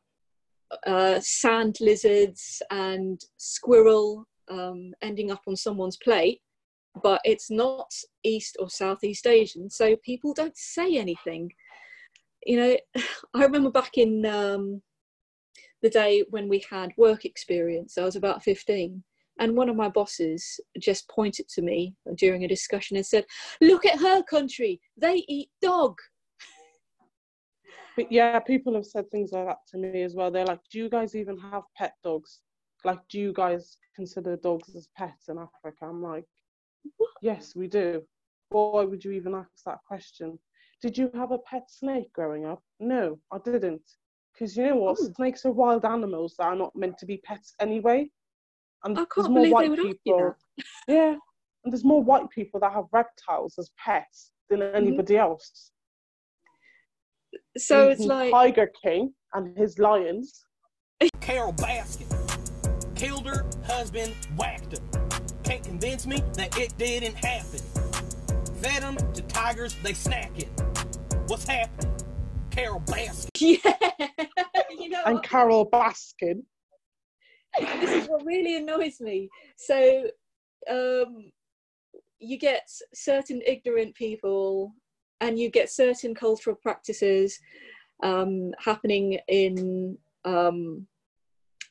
uh, 0.87 1.21
sand 1.21 1.77
lizards 1.81 2.63
and 2.71 3.21
squirrel 3.37 4.27
um, 4.51 4.93
ending 5.03 5.31
up 5.31 5.43
on 5.47 5.57
someone's 5.57 5.97
plate, 5.99 6.41
but 7.03 7.21
it's 7.25 7.51
not 7.51 7.93
East 8.25 8.57
or 8.59 8.69
Southeast 8.71 9.27
Asian, 9.27 9.71
so 9.71 9.97
people 9.97 10.33
don't 10.33 10.57
say 10.57 10.97
anything. 10.97 11.53
You 12.47 12.57
know, 12.57 12.77
I 13.35 13.43
remember 13.43 13.71
back 13.71 13.97
in 13.99 14.25
um, 14.27 14.83
the 15.85 15.91
day 15.91 16.25
when 16.31 16.49
we 16.49 16.65
had 16.71 16.95
work 16.97 17.27
experience, 17.27 17.99
I 17.99 18.05
was 18.05 18.17
about 18.17 18.43
15, 18.43 19.05
and 19.39 19.55
one 19.55 19.69
of 19.69 19.77
my 19.77 19.91
bosses 19.91 20.59
just 20.81 21.07
pointed 21.11 21.47
to 21.51 21.61
me 21.61 21.95
during 22.17 22.43
a 22.43 22.49
discussion 22.49 22.97
and 22.97 23.05
said, 23.05 23.27
Look 23.61 23.85
at 23.85 24.01
her 24.01 24.23
country, 24.23 24.81
they 24.97 25.27
eat 25.29 25.51
dog. 25.61 25.99
But 27.99 28.11
yeah, 28.11 28.39
people 28.41 28.75
have 28.75 28.87
said 28.87 29.11
things 29.11 29.33
like 29.33 29.47
that 29.47 29.59
to 29.73 29.77
me 29.77 30.03
as 30.03 30.15
well. 30.15 30.31
They're 30.31 30.47
like, 30.47 30.63
"Do 30.73 30.79
you 30.79 30.89
guys 30.89 31.15
even 31.15 31.37
have 31.39 31.65
pet 31.77 31.93
dogs? 32.03 32.41
Like, 32.83 33.07
do 33.11 33.21
you 33.21 33.35
guys 33.35 33.77
consider 33.95 34.37
dogs 34.37 34.75
as 34.75 34.89
pets 34.97 35.29
in 35.29 35.37
Africa?" 35.39 35.85
I'm 35.85 36.03
like, 36.03 36.25
"Yes, 37.21 37.55
we 37.55 37.69
do." 37.69 38.03
Why 38.49 38.85
would 38.85 39.05
you 39.05 39.13
even 39.13 39.35
ask 39.35 39.65
that 39.67 39.79
question? 39.87 40.39
Did 40.81 40.97
you 40.97 41.11
have 41.15 41.31
a 41.31 41.39
pet 41.39 41.71
snake 41.71 42.11
growing 42.15 42.47
up? 42.47 42.63
No, 42.81 43.21
I 43.31 43.39
didn't. 43.39 43.83
Because 44.35 44.57
you 44.57 44.67
know 44.67 44.77
what? 44.77 44.99
Oh. 45.01 45.09
Snakes 45.17 45.45
are 45.45 45.53
wild 45.53 45.85
animals 45.85 46.35
that 46.39 46.45
are 46.47 46.57
not 46.57 46.75
meant 46.75 46.99
to 46.99 47.07
be 47.07 47.19
pets 47.19 47.55
anyway. 47.61 48.11
And 48.83 48.99
I 48.99 49.05
there's 49.15 49.27
can't 49.27 49.31
more 49.31 49.37
believe 49.45 49.53
white 49.53 49.63
they 49.63 49.69
would 49.71 49.79
ask 49.79 49.89
you 49.89 49.95
people. 50.05 50.37
Yeah, 50.89 51.15
And 51.65 51.73
there's 51.73 51.85
more 51.85 52.03
white 52.03 52.29
people 52.31 52.61
that 52.61 52.73
have 52.73 52.85
reptiles 52.93 53.55
as 53.59 53.71
pets 53.79 54.33
than 54.51 54.61
Mm-hmm. 54.61 54.77
anybody 54.77 55.17
else. 55.17 55.71
So 57.57 57.89
it's 57.89 58.01
like 58.01 58.31
Tiger 58.31 58.71
King 58.83 59.15
and 59.33 59.57
his 59.57 59.79
lions. 59.79 60.45
Carole 61.21 61.53
Baskin 61.55 62.07
killed 62.95 63.27
her 63.27 63.45
husband, 63.67 64.15
whacked 64.37 64.79
him. 64.79 64.89
Can't 65.43 65.65
convince 65.65 66.07
me 66.07 66.23
that 66.35 66.57
it 66.59 66.77
didn't 66.79 67.17
happen. 67.17 67.59
Fed 68.63 68.83
them 68.83 68.97
to 69.15 69.23
tigers, 69.23 69.75
they 69.83 69.93
snacking. 69.93 70.49
What's 71.29 71.47
happening? 71.47 71.93
Carole 72.51 72.81
Baskin. 72.87 73.31
yeah, 73.41 73.57
you 73.57 73.59
know, 73.65 73.94
And? 75.07 75.23
Carole 75.23 75.69
Baskin. 75.71 76.43
this 77.81 77.91
is 77.91 78.09
what 78.09 78.25
really 78.25 78.57
annoys 78.57 79.01
me. 79.01 79.29
So, 79.57 80.09
um, 80.71 81.31
you 82.19 82.39
get 82.39 82.69
certain 82.95 83.43
ignorant 83.47 83.95
people, 83.95 84.73
and 85.21 85.39
you 85.39 85.51
get 85.51 85.71
certain 85.71 86.15
cultural 86.15 86.57
practices 86.57 87.39
um, 88.03 88.53
happening 88.59 89.19
in 89.29 89.97
um, 90.25 90.87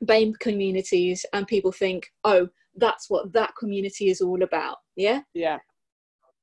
BAME 0.05 0.37
communities, 0.39 1.25
and 1.33 1.47
people 1.47 1.71
think, 1.71 2.11
"Oh, 2.23 2.47
that's 2.75 3.09
what 3.09 3.33
that 3.33 3.55
community 3.57 4.09
is 4.09 4.21
all 4.21 4.43
about." 4.43 4.77
Yeah, 4.95 5.21
Yeah. 5.33 5.59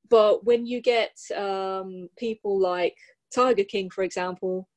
but 0.09 0.45
when 0.45 0.67
you 0.67 0.81
get 0.81 1.17
um, 1.37 2.09
people 2.19 2.59
like 2.59 2.97
Tiger 3.35 3.65
King, 3.65 3.91
for 3.91 4.03
example, 4.03 4.69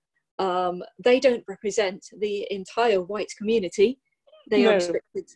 um, 0.44 0.84
they 1.08 1.20
don't 1.20 1.44
represent 1.48 2.02
the 2.20 2.36
entire 2.52 3.02
white 3.02 3.32
community. 3.38 4.00
They 4.50 4.64
No. 4.64 4.72
are 4.72 4.76
restricted. 4.76 5.28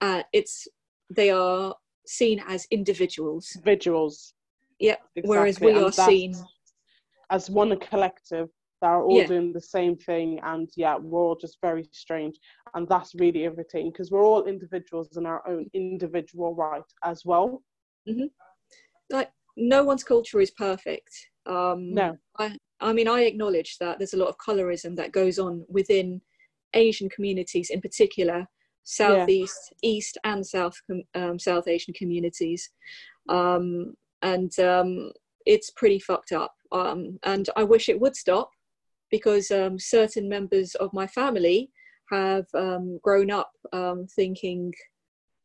Uh, 0.00 0.22
it's 0.32 0.66
they 1.18 1.30
are 1.30 1.74
seen 2.06 2.38
as 2.54 2.66
individuals. 2.70 3.44
Individuals. 3.54 4.34
Yeah. 4.78 4.96
Whereas 5.22 5.60
we 5.60 5.70
and 5.72 5.84
are 5.84 5.92
seen. 5.92 6.34
as 7.30 7.48
one 7.50 7.76
collective 7.78 8.48
that 8.80 8.88
are 8.88 9.04
all 9.04 9.18
Yeah. 9.18 9.26
doing 9.26 9.52
the 9.52 9.66
same 9.76 9.96
thing 10.08 10.38
and 10.50 10.68
yeah 10.76 10.96
we're 10.96 11.24
all 11.26 11.34
just 11.34 11.56
very 11.68 11.84
strange 12.04 12.38
and 12.74 12.86
that's 12.92 13.14
really 13.22 13.42
irritating 13.48 13.90
because 13.90 14.10
we're 14.12 14.24
all 14.30 14.44
individuals 14.44 15.16
in 15.16 15.24
our 15.26 15.42
own 15.48 15.64
individual 15.72 16.54
right 16.54 16.88
as 17.10 17.18
well 17.24 17.48
Like 19.10 19.30
no 19.56 19.82
one's 19.90 20.04
culture 20.04 20.40
is 20.40 20.50
perfect. 20.50 21.12
Um, 21.46 21.94
no 21.94 22.08
I, 22.38 22.46
I 22.80 22.92
mean, 22.92 23.08
I 23.08 23.22
acknowledge 23.22 23.78
that 23.78 23.98
there's 23.98 24.14
a 24.14 24.18
lot 24.18 24.28
of 24.28 24.38
colorism 24.38 24.96
that 24.96 25.12
goes 25.12 25.38
on 25.38 25.64
within 25.68 26.20
Asian 26.74 27.08
communities, 27.08 27.70
in 27.70 27.80
particular, 27.80 28.46
Southeast, 28.84 29.74
East, 29.82 30.18
and 30.24 30.46
South 30.46 30.80
um, 31.14 31.38
South 31.38 31.66
Asian 31.66 31.94
communities, 31.94 32.70
um, 33.28 33.94
and 34.22 34.56
um, 34.60 35.12
it's 35.44 35.70
pretty 35.70 35.98
fucked 35.98 36.32
up. 36.32 36.54
Um, 36.72 37.18
and 37.24 37.48
I 37.56 37.64
wish 37.64 37.88
it 37.88 38.00
would 38.00 38.16
stop 38.16 38.50
because 39.10 39.50
um, 39.50 39.78
certain 39.78 40.28
members 40.28 40.74
of 40.76 40.92
my 40.92 41.06
family 41.06 41.70
have 42.10 42.46
um, 42.54 42.98
grown 43.02 43.30
up 43.30 43.50
um, 43.72 44.06
thinking 44.14 44.72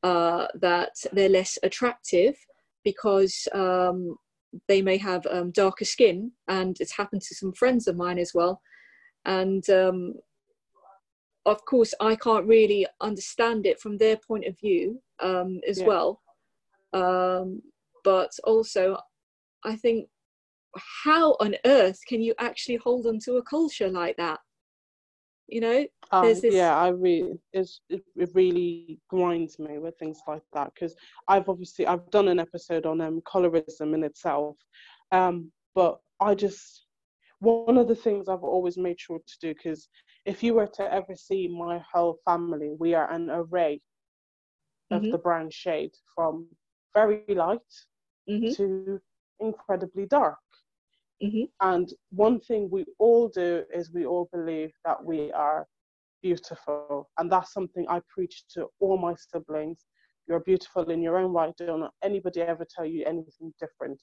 uh, 0.03 0.47
that 0.55 0.93
they're 1.13 1.29
less 1.29 1.57
attractive 1.63 2.35
because 2.83 3.47
um, 3.53 4.15
they 4.67 4.81
may 4.81 4.97
have 4.97 5.25
um, 5.27 5.51
darker 5.51 5.85
skin, 5.85 6.31
and 6.47 6.77
it's 6.79 6.95
happened 6.97 7.21
to 7.23 7.35
some 7.35 7.53
friends 7.53 7.87
of 7.87 7.95
mine 7.95 8.19
as 8.19 8.33
well. 8.33 8.61
And 9.25 9.67
um, 9.69 10.15
of 11.45 11.63
course, 11.65 11.93
I 11.99 12.15
can't 12.15 12.47
really 12.47 12.85
understand 12.99 13.65
it 13.65 13.79
from 13.79 13.97
their 13.97 14.17
point 14.17 14.45
of 14.45 14.59
view 14.59 15.01
um, 15.19 15.61
as 15.67 15.77
Yeah. 15.77 15.85
well. 15.85 16.21
Um, 16.93 17.61
but 18.03 18.31
also, 18.43 18.97
I 19.63 19.75
think, 19.75 20.07
how 21.03 21.35
on 21.39 21.55
earth 21.65 21.99
can 22.07 22.21
you 22.21 22.33
actually 22.39 22.77
hold 22.77 23.05
on 23.05 23.19
to 23.25 23.37
a 23.37 23.43
culture 23.43 23.89
like 23.89 24.17
that? 24.17 24.39
You 25.51 25.61
know, 25.61 25.85
um, 26.11 26.41
this- 26.41 26.71
yeah 26.71 26.77
i 26.77 26.89
really 26.89 27.39
it's, 27.53 27.81
it, 27.89 28.03
it 28.17 28.29
really 28.35 28.99
grinds 29.09 29.59
me 29.59 29.77
with 29.79 29.97
things 29.99 30.21
like 30.27 30.43
that 30.53 30.71
because 30.73 30.95
i've 31.27 31.49
obviously 31.49 31.87
i've 31.87 32.09
done 32.11 32.29
an 32.29 32.39
episode 32.39 32.85
on 32.85 33.01
um 33.01 33.21
colorism 33.33 33.93
in 33.93 34.03
itself 34.03 34.55
um 35.11 35.51
but 35.75 35.99
i 36.21 36.33
just 36.33 36.85
one 37.39 37.77
of 37.77 37.87
the 37.87 37.95
things 37.95 38.27
i've 38.29 38.43
always 38.43 38.77
made 38.77 38.99
sure 38.99 39.19
to 39.27 39.37
do 39.41 39.53
because 39.53 39.89
if 40.25 40.43
you 40.43 40.53
were 40.53 40.67
to 40.67 40.93
ever 40.93 41.15
see 41.15 41.47
my 41.47 41.81
whole 41.93 42.17
family 42.25 42.71
we 42.79 42.93
are 42.93 43.11
an 43.11 43.29
array 43.29 43.81
of 44.91 45.03
Mhm. 45.03 45.11
the 45.11 45.17
brown 45.17 45.49
shade 45.49 45.91
from 46.15 46.47
very 46.93 47.23
light 47.35 47.73
hmm 48.27 48.53
to 48.55 48.99
incredibly 49.39 50.05
dark 50.05 50.37
hmm 51.21 51.43
and 51.61 51.93
one 52.09 52.39
thing 52.39 52.69
we 52.71 52.85
all 52.99 53.29
do 53.29 53.63
is 53.73 53.91
we 53.91 54.05
all 54.05 54.27
believe 54.33 54.71
that 54.85 55.03
we 55.03 55.31
are 55.33 55.67
beautiful. 56.21 57.09
And 57.17 57.31
that's 57.31 57.53
something 57.53 57.85
I 57.89 58.01
preach 58.13 58.43
to 58.53 58.67
all 58.79 58.97
my 58.97 59.15
siblings. 59.15 59.85
You're 60.27 60.39
beautiful 60.39 60.89
in 60.89 61.01
your 61.01 61.17
own 61.17 61.33
right. 61.33 61.53
Don't 61.57 61.81
let 61.81 61.91
anybody 62.03 62.41
ever 62.41 62.65
tell 62.69 62.85
you 62.85 63.03
anything 63.05 63.53
different. 63.59 64.01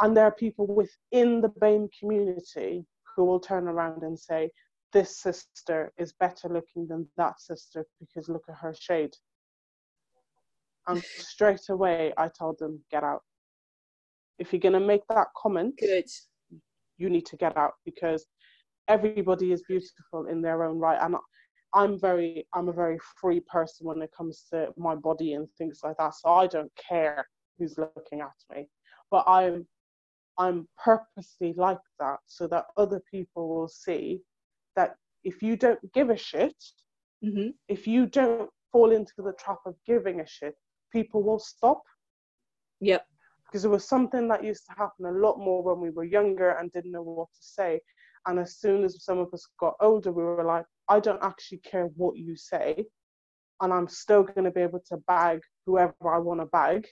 And 0.00 0.16
there 0.16 0.24
are 0.24 0.32
people 0.32 0.66
within 0.66 1.40
the 1.40 1.52
BAME 1.60 1.88
community 1.98 2.84
who 3.16 3.24
will 3.24 3.40
turn 3.40 3.68
around 3.68 4.02
and 4.02 4.18
say, 4.18 4.50
this 4.92 5.20
sister 5.20 5.92
is 5.98 6.12
better 6.18 6.48
looking 6.48 6.86
than 6.88 7.06
that 7.16 7.40
sister 7.40 7.84
because 8.00 8.28
look 8.28 8.44
at 8.48 8.56
her 8.56 8.74
shade. 8.78 9.14
And 10.88 11.02
straight 11.16 11.68
away, 11.68 12.12
I 12.16 12.28
told 12.28 12.58
them, 12.58 12.80
get 12.90 13.04
out. 13.04 13.22
If 14.40 14.52
you're 14.52 14.60
going 14.60 14.74
to 14.74 14.80
make 14.80 15.02
that 15.10 15.28
comment, 15.40 15.76
good. 15.78 16.06
you 16.98 17.10
need 17.10 17.26
to 17.26 17.36
get 17.36 17.56
out 17.58 17.74
because 17.84 18.26
everybody 18.88 19.52
is 19.52 19.62
beautiful 19.68 20.26
in 20.28 20.42
their 20.42 20.64
own 20.64 20.78
right. 20.78 20.98
And 21.02 21.16
i'm 21.74 22.00
very 22.00 22.46
i'm 22.54 22.68
a 22.68 22.72
very 22.72 22.98
free 23.20 23.40
person 23.40 23.86
when 23.86 24.02
it 24.02 24.10
comes 24.16 24.46
to 24.52 24.68
my 24.76 24.96
body 24.96 25.34
and 25.34 25.48
things 25.58 25.80
like 25.84 25.96
that. 25.98 26.14
So 26.16 26.30
i 26.30 26.46
don't 26.48 26.72
care 26.76 27.26
who's 27.58 27.78
looking 27.78 28.22
at 28.22 28.32
me. 28.56 28.68
But 29.12 29.24
i'm 29.28 29.66
i'm 30.38 30.68
purposely 30.84 31.54
like 31.56 31.78
that 32.00 32.18
so 32.26 32.48
that 32.48 32.66
other 32.78 33.02
people 33.10 33.48
will 33.48 33.68
see 33.68 34.20
that 34.76 34.96
if 35.24 35.42
you 35.42 35.56
don't 35.56 35.80
give 35.94 36.10
a 36.10 36.16
shit 36.16 36.56
hmm 37.22 37.48
if 37.68 37.86
you 37.86 38.06
don't 38.06 38.50
fall 38.72 38.92
into 38.92 39.14
the 39.18 39.34
trap 39.38 39.58
of 39.66 39.74
giving 39.86 40.20
a 40.20 40.26
shit 40.26 40.54
people 40.92 41.22
will 41.22 41.38
stop. 41.38 41.82
Yep. 42.80 43.06
Because 43.50 43.64
it 43.64 43.70
was 43.70 43.88
something 43.88 44.28
that 44.28 44.44
used 44.44 44.64
to 44.66 44.72
happen 44.76 45.06
a 45.06 45.12
lot 45.12 45.38
more 45.38 45.62
when 45.62 45.80
we 45.80 45.90
were 45.90 46.04
younger 46.04 46.50
and 46.50 46.70
didn't 46.72 46.92
know 46.92 47.02
what 47.02 47.28
to 47.34 47.42
say. 47.42 47.80
And 48.26 48.38
as 48.38 48.56
soon 48.58 48.84
as 48.84 49.02
some 49.04 49.18
of 49.18 49.32
us 49.34 49.46
got 49.58 49.74
older, 49.80 50.12
we 50.12 50.22
were 50.22 50.44
like, 50.44 50.66
I 50.88 51.00
don't 51.00 51.22
actually 51.22 51.58
care 51.58 51.86
what 51.96 52.16
you 52.16 52.36
say, 52.36 52.86
and 53.60 53.72
I'm 53.72 53.88
still 53.88 54.22
going 54.22 54.44
to 54.44 54.50
be 54.50 54.60
able 54.60 54.82
to 54.88 54.98
bag 54.98 55.40
whoever 55.66 55.94
I 56.04 56.18
want 56.18 56.40
to 56.40 56.46
bag, 56.46 56.86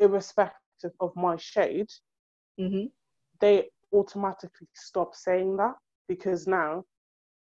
irrespective 0.00 0.92
of 1.00 1.14
my 1.16 1.36
shade. 1.36 1.88
hmm 2.58 2.86
They 3.40 3.70
automatically 3.92 4.68
stop 4.74 5.14
saying 5.14 5.56
that 5.58 5.74
because 6.08 6.46
now 6.46 6.84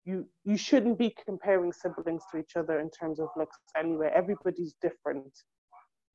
you 0.06 0.27
you 0.44 0.57
shouldn't 0.57 0.98
be 0.98 1.15
comparing 1.26 1.72
siblings 1.73 2.23
to 2.31 2.38
each 2.38 2.56
other 2.56 2.80
in 2.80 2.90
terms 2.90 3.19
of 3.19 3.30
looks 3.36 3.57
anyway. 3.76 4.11
Everybody's 4.14 4.76
different 4.81 5.34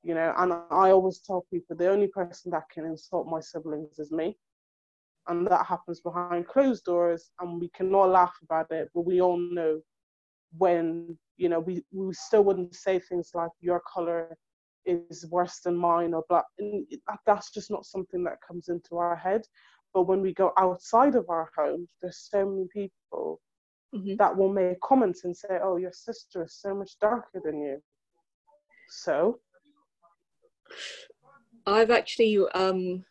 you 0.05 0.14
know 0.14 0.35
and 0.39 0.52
i 0.70 0.90
always 0.90 1.20
tell 1.20 1.47
people 1.52 1.76
the 1.76 1.90
only 1.90 2.09
person 2.09 2.51
that 2.51 2.68
can 2.72 2.85
insult 2.85 3.26
my 3.28 3.40
siblings 3.40 3.98
is 3.98 4.12
me. 4.12 4.36
And 5.28 5.47
that 5.48 5.66
happens 5.66 6.01
behind 6.01 6.47
closed 6.48 6.85
doors 6.85 7.31
and 7.40 7.60
we 7.60 7.70
can 7.70 7.94
all 7.94 8.09
laugh 8.09 8.35
about 8.44 8.70
it 8.70 8.90
but 8.94 9.02
we 9.06 9.20
all 9.22 9.39
know 9.39 9.81
when 10.59 11.16
you 11.36 11.48
know 11.48 11.60
we, 11.60 11.82
we 11.93 12.12
still 12.14 12.44
wouldn't 12.44 12.74
say 12.74 12.98
things 12.98 13.31
like 13.35 13.51
your 13.60 13.82
color 13.93 14.36
is 14.86 15.26
worse 15.31 15.60
than 15.60 15.76
mine 15.76 16.14
or 16.14 16.24
black 16.28 16.44
and 16.59 16.86
that's 17.26 17.51
just 17.51 17.70
not 17.70 17.86
something 17.86 18.22
that 18.24 18.36
comes 18.47 18.68
into 18.68 18.97
our 18.98 19.16
head. 19.16 19.43
But 19.94 20.05
when 20.05 20.20
we 20.20 20.35
go 20.35 20.52
outside 20.59 21.14
of 21.14 21.31
our 21.31 21.51
homes 21.56 21.90
there's 22.02 22.28
so 22.31 22.47
many 22.48 22.66
people 22.72 23.40
hmm 23.93 24.16
that 24.18 24.36
will 24.36 24.52
make 24.52 24.81
comments 24.81 25.24
and 25.24 25.36
say 25.36 25.59
oh 25.62 25.76
your 25.76 25.93
sister 25.93 26.44
is 26.44 26.55
so 26.60 26.74
much 26.74 26.98
darker 27.01 27.40
than 27.44 27.60
you. 27.60 27.81
So 28.89 29.39
I've 31.66 31.91
actually 31.91 32.39
um, 32.55 33.05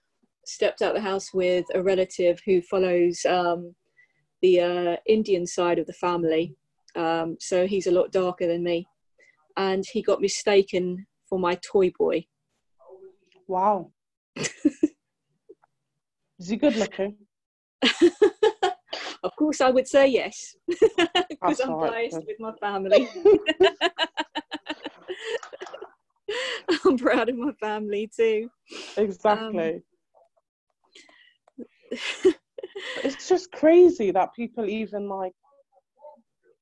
stepped 0.45 0.81
out 0.81 0.93
the 0.93 1.01
house 1.01 1.33
with 1.33 1.65
a 1.73 1.81
relative 1.81 2.39
who 2.45 2.61
follows 2.61 3.25
um, 3.25 3.75
the 4.41 4.59
uh, 4.59 4.95
Indian 5.05 5.47
side 5.47 5.79
of 5.79 5.87
the 5.87 5.93
family. 5.93 6.55
Um, 6.95 7.37
so 7.39 7.65
he's 7.65 7.87
a 7.87 7.91
lot 7.91 8.11
darker 8.11 8.47
than 8.47 8.63
me. 8.63 8.87
And 9.57 9.83
he 9.91 10.01
got 10.01 10.21
mistaken 10.21 11.05
for 11.27 11.39
my 11.39 11.55
toy 11.55 11.91
boy. 11.97 12.25
Wow. 13.47 13.91
Is 16.39 16.49
he 16.49 16.57
good 16.57 16.75
looking? 16.75 17.15
of 19.23 19.35
course, 19.37 19.61
I 19.61 19.69
would 19.69 19.87
say 19.87 20.07
yes, 20.07 20.55
because 21.29 21.59
I'm 21.59 21.73
right, 21.73 21.91
biased 21.91 22.17
then. 22.17 22.25
with 22.27 22.39
my 22.39 22.53
family. 22.59 23.07
I'm 26.85 26.97
proud 26.97 27.29
of 27.29 27.37
my 27.37 27.51
family 27.53 28.09
too. 28.15 28.49
Exactly. 28.97 29.75
Um, 29.75 29.81
it's 33.03 33.27
just 33.27 33.51
crazy 33.51 34.11
that 34.11 34.33
people 34.33 34.67
even 34.67 35.07
like 35.07 35.33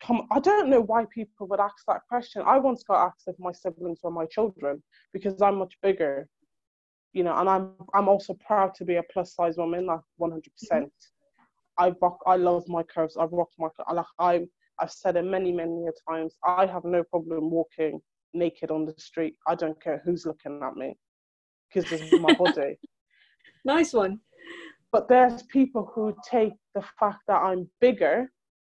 come 0.04 0.28
I 0.32 0.40
don't 0.40 0.70
know 0.70 0.82
why 0.82 1.06
people 1.14 1.48
would 1.48 1.60
ask 1.60 1.76
that 1.88 2.02
question. 2.10 2.44
I 2.46 2.58
once 2.58 2.84
got 2.84 3.08
asked 3.08 3.28
if 3.28 3.36
my 3.40 3.52
siblings 3.52 4.00
were 4.04 4.12
my 4.12 4.26
children 4.26 4.82
because 5.14 5.42
I'm 5.42 5.56
much 5.56 5.76
bigger. 5.82 6.28
You 7.14 7.24
know, 7.24 7.36
and 7.38 7.50
I'm 7.50 7.74
I'm 7.94 8.08
also 8.08 8.34
proud 8.46 8.74
to 8.76 8.86
be 8.86 8.96
a 8.96 9.04
plus 9.12 9.36
size 9.36 9.58
woman, 9.58 9.86
like 9.86 10.00
100 10.18 10.44
percent 10.54 10.86
mm-hmm. 10.86 11.86
I 11.86 11.94
rock 12.02 12.20
I 12.26 12.38
love 12.38 12.68
my 12.68 12.84
curves, 12.84 13.18
I've 13.18 13.32
rock 13.32 13.50
my 13.60 13.68
like 13.92 14.06
I 14.20 14.46
I've 14.80 14.92
said 14.92 15.16
it 15.16 15.26
many, 15.26 15.52
many 15.52 15.86
times. 16.10 16.36
I 16.44 16.66
have 16.66 16.86
no 16.86 17.04
problem 17.04 17.52
walking 17.52 18.02
naked 18.34 18.72
on 18.72 18.86
the 18.86 18.94
street. 18.98 19.36
I 19.48 19.56
don't 19.56 19.82
care 19.82 20.02
who's 20.04 20.26
looking 20.26 20.62
at 20.64 20.76
me 20.76 20.98
because 21.74 21.92
it's 21.92 22.20
my 22.20 22.34
body. 22.34 22.78
Nice 23.64 23.94
one. 23.94 24.20
But 24.92 25.08
there's 25.08 25.44
people 25.44 25.92
who 25.94 26.16
take 26.28 26.54
the 26.74 26.84
fact 27.00 27.20
that 27.28 27.44
I'm 27.44 27.70
bigger 27.80 28.32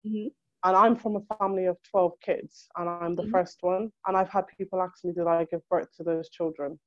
mm-hmm 0.07 0.27
and 0.65 0.75
I'm 0.75 0.97
from 0.97 1.17
a 1.17 1.37
family 1.37 1.67
of 1.67 1.77
12 1.91 2.13
kids, 2.25 2.69
and 2.77 2.89
I'm 2.89 3.15
the 3.15 3.23
mm-hmm. 3.23 3.33
first 3.33 3.59
one. 3.61 3.91
And 4.07 4.17
I've 4.17 4.31
had 4.31 4.45
people 4.59 4.81
ask 4.81 5.05
me, 5.05 5.13
Did 5.13 5.27
I 5.27 5.45
give 5.45 5.61
birth 5.69 5.89
to 5.99 6.03
those 6.03 6.31
children? 6.31 6.79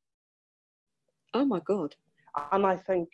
Oh 1.33 1.45
my 1.45 1.61
God. 1.65 1.93
And 2.51 2.65
I 2.65 2.75
think, 2.75 3.07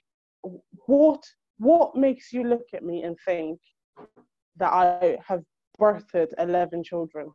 what 0.88 1.22
what 1.58 1.96
makes 1.96 2.34
you 2.34 2.44
look 2.46 2.68
at 2.74 2.84
me 2.84 3.04
and 3.04 3.18
think 3.26 3.60
that 4.58 4.72
I 4.72 5.18
have 5.26 5.44
birthed 5.80 6.34
11 6.38 6.84
children? 6.84 7.32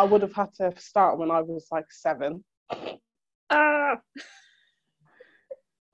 I 0.00 0.04
would 0.04 0.22
have 0.22 0.32
had 0.32 0.54
to 0.54 0.72
start 0.78 1.18
when 1.18 1.30
I 1.30 1.42
was 1.42 1.66
like 1.70 1.92
seven. 1.92 2.42
Ah! 3.50 3.98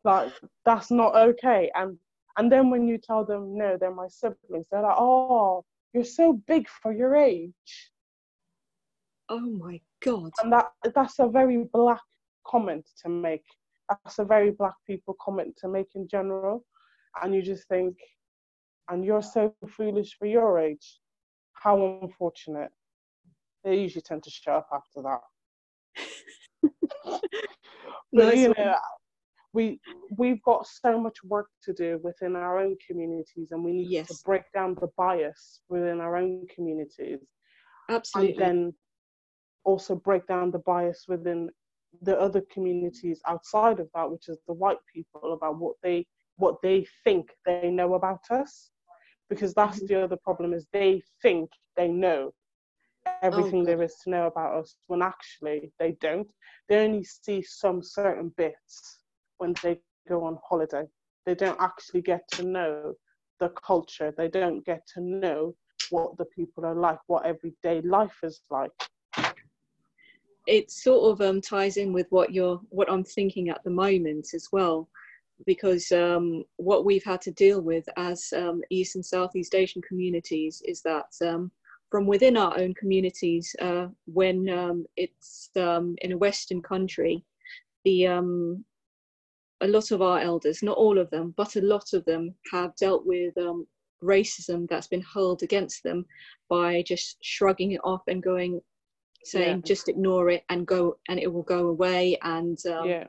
like, 0.04 0.32
that's 0.64 0.92
not 0.92 1.16
okay. 1.16 1.72
And 1.74 1.98
and 2.38 2.52
then 2.52 2.70
when 2.70 2.86
you 2.86 2.98
tell 2.98 3.24
them, 3.24 3.58
no, 3.58 3.76
they're 3.76 3.90
my 3.90 4.06
siblings, 4.06 4.66
they're 4.70 4.82
like, 4.82 4.94
oh, 4.96 5.64
you're 5.92 6.04
so 6.04 6.34
big 6.46 6.68
for 6.68 6.92
your 6.92 7.16
age. 7.16 7.90
Oh 9.28 9.40
my 9.40 9.80
God. 10.04 10.30
And 10.40 10.52
that 10.52 10.66
that's 10.94 11.18
a 11.18 11.26
very 11.26 11.64
black 11.72 12.06
comment 12.46 12.86
to 13.02 13.08
make. 13.08 13.46
That's 13.88 14.20
a 14.20 14.24
very 14.24 14.52
black 14.52 14.76
people 14.86 15.16
comment 15.20 15.56
to 15.62 15.68
make 15.68 15.96
in 15.96 16.06
general. 16.06 16.64
And 17.20 17.34
you 17.34 17.42
just 17.42 17.66
think, 17.66 17.96
and 18.88 19.04
you're 19.04 19.28
so 19.36 19.52
foolish 19.66 20.16
for 20.16 20.26
your 20.26 20.60
age. 20.60 21.00
How 21.54 21.98
unfortunate. 22.00 22.70
They 23.66 23.80
usually 23.80 24.02
tend 24.02 24.22
to 24.22 24.30
shut 24.30 24.54
up 24.54 24.68
after 24.72 25.02
that. 25.02 25.20
but 27.04 27.20
nice 28.12 28.38
you 28.38 28.54
know, 28.56 28.76
we 29.52 29.80
we've 30.16 30.40
got 30.44 30.66
so 30.68 31.00
much 31.00 31.16
work 31.24 31.48
to 31.64 31.72
do 31.72 31.98
within 32.04 32.36
our 32.36 32.60
own 32.60 32.76
communities 32.86 33.48
and 33.50 33.64
we 33.64 33.72
need 33.72 33.88
yes. 33.88 34.06
to 34.06 34.14
break 34.24 34.42
down 34.54 34.76
the 34.80 34.88
bias 34.96 35.62
within 35.68 36.00
our 36.00 36.16
own 36.16 36.46
communities 36.54 37.18
absolutely 37.88 38.34
and 38.34 38.40
then 38.40 38.74
also 39.64 39.96
break 39.96 40.24
down 40.28 40.50
the 40.50 40.60
bias 40.60 41.06
within 41.08 41.48
the 42.02 42.16
other 42.20 42.42
communities 42.52 43.20
outside 43.26 43.80
of 43.80 43.88
that 43.94 44.08
which 44.08 44.28
is 44.28 44.38
the 44.46 44.52
white 44.52 44.78
people 44.94 45.32
about 45.32 45.58
what 45.58 45.74
they 45.82 46.06
what 46.36 46.56
they 46.62 46.86
think 47.02 47.30
they 47.46 47.70
know 47.70 47.94
about 47.94 48.20
us 48.30 48.70
because 49.30 49.54
that's 49.54 49.78
mm-hmm. 49.78 49.94
the 49.94 50.04
other 50.04 50.18
problem 50.22 50.52
is 50.52 50.66
they 50.72 51.02
think 51.22 51.48
they 51.76 51.88
know 51.88 52.30
everything 53.22 53.62
oh, 53.62 53.64
there 53.64 53.82
is 53.82 53.96
to 54.04 54.10
know 54.10 54.26
about 54.26 54.58
us 54.58 54.76
when 54.86 55.02
actually 55.02 55.72
they 55.78 55.96
don't 56.00 56.28
they 56.68 56.78
only 56.78 57.04
see 57.04 57.42
some 57.42 57.82
certain 57.82 58.32
bits 58.36 58.98
when 59.38 59.54
they 59.62 59.78
go 60.08 60.24
on 60.24 60.38
holiday. 60.48 60.84
They 61.24 61.34
don't 61.34 61.60
actually 61.60 62.02
get 62.02 62.28
to 62.32 62.42
know 62.44 62.94
the 63.40 63.50
culture. 63.50 64.12
They 64.16 64.28
don't 64.28 64.64
get 64.64 64.86
to 64.94 65.00
know 65.00 65.54
what 65.90 66.16
the 66.16 66.24
people 66.24 66.64
are 66.64 66.74
like, 66.74 66.98
what 67.06 67.26
everyday 67.26 67.82
life 67.82 68.18
is 68.22 68.40
like. 68.50 68.70
It 70.46 70.70
sort 70.70 71.12
of 71.12 71.26
um, 71.28 71.40
ties 71.40 71.76
in 71.76 71.92
with 71.92 72.06
what 72.10 72.32
you're, 72.32 72.60
what 72.68 72.90
I'm 72.90 73.04
thinking 73.04 73.48
at 73.48 73.62
the 73.64 73.70
moment 73.70 74.28
as 74.32 74.48
well, 74.52 74.88
because 75.44 75.90
um, 75.90 76.44
what 76.56 76.84
we've 76.84 77.04
had 77.04 77.20
to 77.22 77.32
deal 77.32 77.60
with 77.60 77.84
as 77.96 78.32
um, 78.34 78.62
East 78.70 78.94
and 78.94 79.04
Southeast 79.04 79.54
Asian 79.54 79.82
communities 79.82 80.62
is 80.64 80.82
that 80.82 81.06
um, 81.24 81.50
from 81.90 82.06
within 82.06 82.36
our 82.36 82.58
own 82.58 82.74
communities, 82.74 83.54
uh, 83.60 83.86
when 84.06 84.48
um, 84.48 84.84
it's 84.96 85.50
um, 85.56 85.94
in 86.02 86.12
a 86.12 86.18
Western 86.18 86.62
country, 86.62 87.24
the 87.84 88.06
a 89.62 89.68
lot 89.68 89.90
of 89.90 90.02
our 90.02 90.18
elders, 90.18 90.62
not 90.62 90.76
all 90.76 90.98
of 90.98 91.10
them, 91.10 91.32
but 91.36 91.56
a 91.56 91.62
lot 91.62 91.92
of 91.94 92.04
them 92.04 92.34
have 92.52 92.76
dealt 92.76 93.06
with 93.06 93.36
um, 93.38 93.66
racism 94.02 94.68
that's 94.68 94.88
been 94.88 95.02
hurled 95.14 95.42
against 95.42 95.82
them 95.82 96.04
by 96.48 96.82
just 96.82 97.16
shrugging 97.22 97.72
it 97.72 97.80
off 97.82 98.02
and 98.06 98.22
going, 98.22 98.60
saying, 99.24 99.56
yeah. 99.56 99.62
just 99.64 99.88
ignore 99.88 100.30
it 100.30 100.44
and 100.50 100.66
go, 100.66 100.98
and 101.08 101.18
it 101.18 101.32
will 101.32 101.42
go 101.42 101.68
away. 101.68 102.18
And 102.22 102.58
um, 102.66 102.88
yeah. 102.88 103.06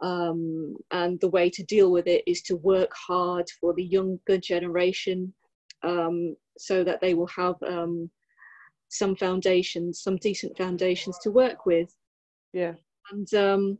Um, 0.00 0.76
and 0.90 1.20
the 1.20 1.28
way 1.28 1.48
to 1.50 1.62
deal 1.62 1.92
with 1.92 2.08
it 2.08 2.24
is 2.26 2.42
to 2.42 2.56
work 2.56 2.90
hard 2.92 3.48
for 3.60 3.72
the 3.72 3.84
younger 3.84 4.36
generation 4.36 5.32
um, 5.84 6.34
so 6.58 6.84
that 6.84 7.00
they 7.00 7.14
will 7.14 7.28
have 7.28 7.56
um, 7.66 8.10
some 8.88 9.16
foundations, 9.16 10.02
some 10.02 10.16
decent 10.16 10.56
foundations 10.56 11.18
to 11.22 11.30
work 11.30 11.66
with. 11.66 11.94
Yeah. 12.52 12.74
And 13.10 13.34
um, 13.34 13.78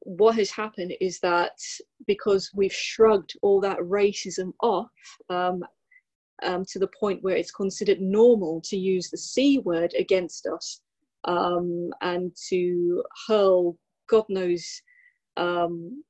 what 0.00 0.36
has 0.36 0.50
happened 0.50 0.94
is 1.00 1.18
that 1.20 1.58
because 2.06 2.50
we've 2.54 2.72
shrugged 2.72 3.34
all 3.42 3.60
that 3.60 3.78
racism 3.78 4.52
off 4.62 4.90
um, 5.28 5.64
um, 6.42 6.64
to 6.70 6.78
the 6.78 6.90
point 6.98 7.22
where 7.22 7.36
it's 7.36 7.50
considered 7.50 8.00
normal 8.00 8.60
to 8.64 8.76
use 8.76 9.10
the 9.10 9.18
C 9.18 9.58
word 9.58 9.92
against 9.98 10.46
us 10.46 10.80
um, 11.24 11.90
and 12.02 12.32
to 12.48 13.02
hurl 13.26 13.76
God 14.08 14.24
knows 14.28 14.64
um, 15.36 16.02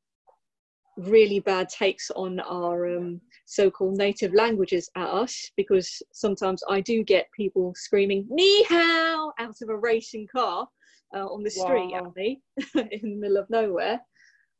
really 0.96 1.40
bad 1.40 1.68
takes 1.68 2.10
on 2.10 2.40
our 2.40 2.96
um, 2.96 3.20
so-called 3.46 3.96
native 3.96 4.34
languages 4.34 4.90
at 4.96 5.08
us 5.08 5.50
because 5.56 6.02
sometimes 6.12 6.62
I 6.68 6.80
do 6.80 7.02
get 7.02 7.30
people 7.34 7.72
screaming 7.76 8.26
"ni 8.28 8.64
hao" 8.64 9.32
out 9.38 9.56
of 9.62 9.68
a 9.68 9.76
racing 9.76 10.26
car 10.34 10.68
uh, 11.14 11.26
on 11.26 11.42
the 11.42 11.50
street 11.50 11.92
wow. 11.92 12.06
at 12.06 12.16
me 12.16 12.42
in 12.90 13.10
the 13.10 13.16
middle 13.16 13.38
of 13.38 13.48
nowhere. 13.48 14.00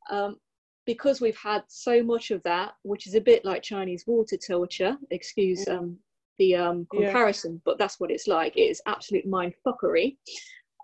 Um, 0.09 0.37
because 0.85 1.19
we've 1.19 1.37
had 1.37 1.63
so 1.67 2.01
much 2.01 2.31
of 2.31 2.41
that, 2.43 2.71
which 2.83 3.07
is 3.07 3.15
a 3.15 3.21
bit 3.21 3.43
like 3.43 3.61
Chinese 3.61 4.05
water 4.07 4.37
torture, 4.37 4.95
excuse 5.11 5.65
mm. 5.65 5.77
um, 5.77 5.97
the 6.39 6.55
um, 6.55 6.87
comparison, 6.89 7.53
yeah. 7.53 7.61
but 7.65 7.77
that's 7.77 7.99
what 7.99 8.09
it's 8.09 8.25
like. 8.25 8.55
It 8.55 8.61
is 8.61 8.81
absolute 8.87 9.27
mind 9.27 9.53
fuckery. 9.65 10.15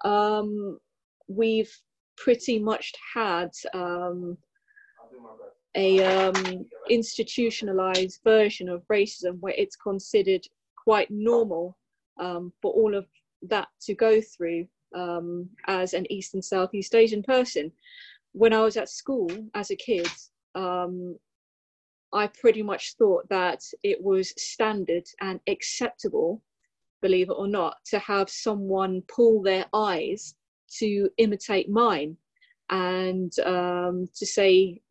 Um, 0.04 0.78
we've 1.30 1.74
pretty 2.18 2.60
much 2.60 2.92
had 3.14 3.52
um, 3.74 4.38
a 5.76 6.04
um, 6.04 6.66
institutionalized 6.90 8.20
version 8.24 8.70
of 8.70 8.84
racism 8.92 9.40
where 9.40 9.56
it's 9.58 9.76
considered 9.76 10.46
quite 10.76 11.10
normal 11.10 11.78
um, 12.20 12.52
for 12.62 12.72
all 12.74 12.96
of 12.96 13.06
that 13.44 13.68
to 13.82 13.94
go 13.94 14.22
through 14.22 14.68
um, 14.96 15.50
as 15.68 15.94
an 15.94 16.12
East 16.12 16.34
and 16.34 16.44
Southeast 16.44 16.96
Asian 16.96 17.24
person. 17.24 17.72
When 18.34 18.54
I 18.54 18.62
was 18.62 18.78
at 18.78 18.90
school 18.90 19.30
as 19.56 19.72
a 19.72 19.76
kid, 19.76 20.10
um, 20.56 21.18
I 22.12 22.28
pretty 22.28 22.62
much 22.62 22.96
thought 22.96 23.28
that 23.30 23.64
it 23.82 24.02
was 24.02 24.34
standard 24.38 25.04
and 25.22 25.40
acceptable, 25.48 26.42
believe 27.02 27.30
it 27.30 27.36
or 27.38 27.48
not, 27.48 27.78
to 27.86 28.00
have 28.00 28.30
someone 28.30 29.02
pull 29.08 29.42
their 29.42 29.66
eyes 29.74 30.36
to 30.78 31.10
imitate 31.18 31.70
mine 31.70 32.18
and 32.70 33.38
um, 33.40 34.08
to 34.16 34.26
say, 34.26 34.82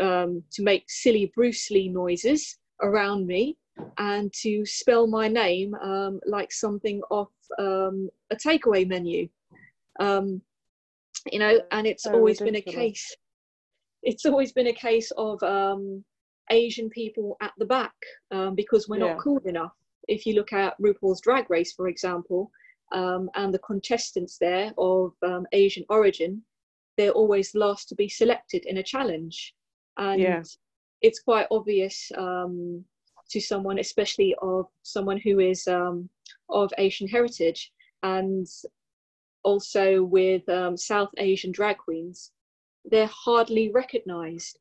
um, 0.00 0.42
to 0.52 0.62
make 0.62 0.84
silly 0.88 1.32
Bruce 1.34 1.70
Lee 1.70 1.88
noises 1.88 2.58
around 2.82 3.26
me 3.26 3.56
and 3.98 4.32
to 4.32 4.64
spell 4.64 5.06
my 5.06 5.28
name 5.28 5.74
um, 5.82 6.20
like 6.26 6.52
something 6.52 7.00
off 7.10 7.30
um, 7.58 8.08
a 8.30 8.36
takeaway 8.36 8.86
menu. 8.86 9.28
Um, 10.00 10.40
you 11.32 11.38
know, 11.38 11.60
and 11.72 11.86
it's 11.86 12.06
always 12.06 12.40
ridiculous. 12.40 12.64
been 12.64 12.82
a 12.82 12.88
case. 12.88 13.16
It's 14.02 14.26
always 14.26 14.52
been 14.52 14.68
a 14.68 14.72
case 14.72 15.10
of 15.16 15.42
um, 15.42 16.04
Asian 16.50 16.88
people 16.90 17.36
at 17.42 17.52
the 17.58 17.64
back 17.64 17.94
um, 18.30 18.54
because 18.54 18.88
we're 18.88 18.98
yeah. 18.98 19.14
not 19.14 19.18
cool 19.18 19.40
enough. 19.44 19.72
If 20.06 20.26
you 20.26 20.34
look 20.34 20.52
at 20.52 20.80
RuPaul's 20.80 21.20
Drag 21.20 21.50
Race, 21.50 21.72
for 21.72 21.88
example, 21.88 22.50
um, 22.92 23.28
and 23.34 23.52
the 23.52 23.58
contestants 23.58 24.38
there 24.38 24.72
of 24.78 25.12
Asian 25.52 25.84
origin, 25.88 26.42
they're 26.96 27.10
always 27.10 27.54
last 27.54 27.88
to 27.88 27.94
be 27.94 28.08
selected 28.08 28.64
in 28.66 28.78
a 28.78 28.82
challenge, 28.82 29.54
and 29.98 30.20
yeah. 30.20 30.42
it's 31.02 31.20
quite 31.20 31.46
obvious 31.50 32.10
um, 32.16 32.84
to 33.30 33.40
someone, 33.40 33.78
especially 33.78 34.34
of 34.42 34.66
someone 34.82 35.18
who 35.18 35.40
is 35.40 35.66
um, 35.66 36.08
of 36.48 36.72
Asian 36.78 37.08
heritage. 37.08 37.72
And 38.02 38.46
also 39.42 40.02
with 40.02 40.48
um, 40.48 40.76
South 40.76 41.10
Asian 41.18 41.52
drag 41.52 41.78
queens, 41.78 42.32
they're 42.84 43.10
hardly 43.12 43.70
recognized. 43.70 44.58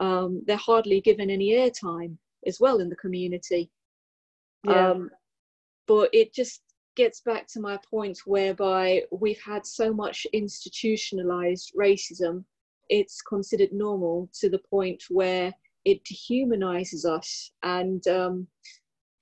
Um, 0.00 0.42
they're 0.46 0.56
hardly 0.56 1.00
given 1.00 1.30
any 1.30 1.52
airtime 1.52 2.16
as 2.46 2.60
well 2.60 2.80
in 2.80 2.88
the 2.88 2.96
community. 2.96 3.70
Yeah. 4.64 4.90
Um, 4.90 5.10
but 5.86 6.10
it 6.12 6.32
just 6.32 6.62
gets 6.96 7.20
back 7.20 7.46
to 7.48 7.60
my 7.60 7.78
point 7.88 8.18
whereby 8.26 9.02
we've 9.10 9.40
had 9.40 9.64
so 9.64 9.92
much 9.92 10.26
institutionalized 10.32 11.72
racism, 11.78 12.44
it's 12.88 13.22
considered 13.22 13.72
normal 13.72 14.28
to 14.40 14.48
the 14.48 14.60
point 14.70 15.02
where 15.10 15.52
it 15.84 16.02
dehumanizes 16.04 17.04
us. 17.04 17.52
And 17.62 18.06
um, 18.08 18.46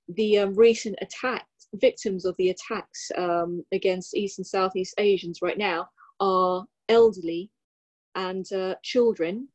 the 0.09 0.39
um, 0.39 0.53
recent 0.55 0.97
attack, 1.01 1.45
victims 1.75 2.25
of 2.25 2.35
the 2.37 2.49
attacks 2.49 3.11
um, 3.17 3.63
against 3.71 4.15
East 4.15 4.39
and 4.39 4.47
Southeast 4.47 4.95
Asians 4.97 5.39
right 5.41 5.57
now 5.57 5.89
are 6.19 6.65
elderly 6.89 7.51
and 8.15 8.51
uh, 8.53 8.75
children. 8.83 9.47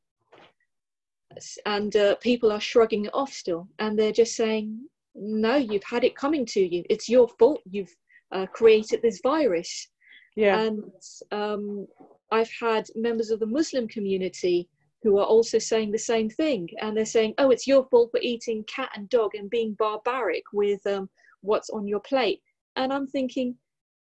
And 1.64 1.96
uh, 1.96 2.16
people 2.16 2.52
are 2.52 2.60
shrugging 2.60 3.06
it 3.06 3.14
off 3.14 3.32
still, 3.32 3.66
and 3.78 3.98
they're 3.98 4.12
just 4.12 4.36
saying, 4.36 4.78
"No, 5.14 5.56
you've 5.56 5.82
had 5.82 6.04
it 6.04 6.14
coming 6.14 6.44
to 6.46 6.60
you. 6.60 6.84
It's 6.90 7.08
your 7.08 7.26
fault. 7.38 7.62
You've 7.64 7.96
uh, 8.32 8.44
created 8.52 9.00
this 9.00 9.20
virus." 9.22 9.88
yeah. 10.36 10.60
And 10.60 10.82
um, 11.30 11.86
I've 12.32 12.50
had 12.58 12.86
members 12.94 13.30
of 13.30 13.40
the 13.40 13.46
Muslim 13.46 13.86
community 13.86 14.68
who 15.02 15.18
are 15.18 15.26
also 15.26 15.58
saying 15.58 15.92
the 15.92 15.98
same 15.98 16.30
thing. 16.30 16.68
And 16.80 16.96
they're 16.96 17.04
saying, 17.04 17.34
oh, 17.38 17.50
it's 17.50 17.66
your 17.66 17.84
fault 17.90 18.10
for 18.10 18.20
eating 18.20 18.64
cat 18.64 18.90
and 18.94 19.08
dog 19.10 19.34
and 19.34 19.50
being 19.50 19.74
barbaric 19.78 20.44
with 20.52 20.84
um, 20.86 21.10
what's 21.42 21.70
on 21.70 21.86
your 21.86 22.00
plate. 22.00 22.40
And 22.76 22.92
I'm 22.92 23.06
thinking, 23.06 23.54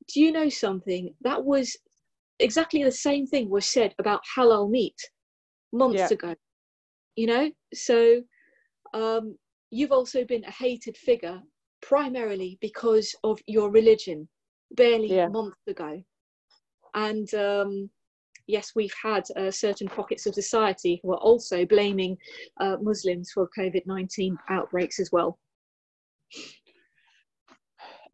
do 0.09 0.21
you 0.21 0.31
know 0.31 0.49
something? 0.49 1.13
That 1.23 1.45
was 1.45 1.77
exactly 2.39 2.85
the 2.85 2.93
same 2.93 3.27
thing 3.27 3.51
was 3.51 3.67
said 3.67 3.95
about 3.99 4.21
halal 4.37 4.71
meat 4.71 5.01
months 5.73 5.99
Yeah. 5.99 6.09
ago. 6.09 6.35
You 7.17 7.27
know? 7.27 7.51
So 7.75 8.23
um, 8.95 9.37
you've 9.71 9.93
also 9.93 10.25
been 10.25 10.45
a 10.45 10.51
hated 10.51 10.97
figure 10.97 11.41
primarily 11.83 12.59
because 12.61 13.15
of 13.25 13.41
your 13.47 13.71
religion 13.71 14.29
barely 14.73 15.09
Yeah. 15.09 15.29
months 15.29 15.59
ago 15.67 16.03
and 16.95 17.33
um, 17.35 17.91
yes, 18.51 18.73
we've 18.75 18.95
had 19.03 19.25
uh, 19.37 19.51
certain 19.51 19.89
pockets 19.89 20.27
of 20.27 20.35
society 20.35 21.01
who 21.03 21.13
are 21.13 21.19
also 21.19 21.65
blaming 21.65 22.17
uh, 22.61 22.77
Muslims 22.81 23.31
for 23.33 23.49
COVID 23.57 23.87
19 23.87 24.37
outbreaks 24.49 25.01
as 25.01 25.11
well. 25.13 25.39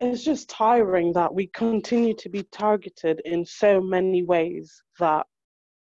it's 0.00 0.22
just 0.22 0.48
tiring 0.50 1.12
that 1.14 1.32
we 1.32 1.46
continue 1.48 2.14
to 2.14 2.28
be 2.28 2.42
targeted 2.52 3.20
in 3.24 3.44
so 3.44 3.80
many 3.80 4.22
ways 4.22 4.82
that 4.98 5.26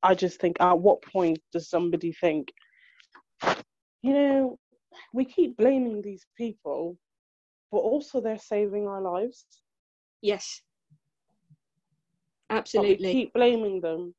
I 0.03 0.13
just 0.13 0.39
think 0.39 0.57
at 0.59 0.79
what 0.79 1.01
point 1.01 1.39
does 1.51 1.69
somebody 1.69 2.13
think, 2.13 2.53
you 4.01 4.13
know, 4.13 4.59
we 5.13 5.25
keep 5.25 5.57
blaming 5.57 6.01
these 6.01 6.25
people, 6.37 6.97
but 7.71 7.79
also 7.79 8.21
they're 8.21 8.37
saving 8.37 8.87
our 8.87 9.01
lives. 9.01 9.45
Yes, 10.21 10.61
absolutely. 12.49 13.11
keep 13.11 13.33
blaming 13.33 13.81
them. 13.81 14.13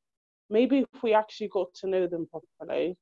Maybe 0.49 0.85
if 0.93 1.03
we 1.03 1.13
actually 1.13 1.49
got 1.49 1.73
to 1.75 1.87
know 1.87 2.07
them 2.07 2.27
properly, 2.27 2.97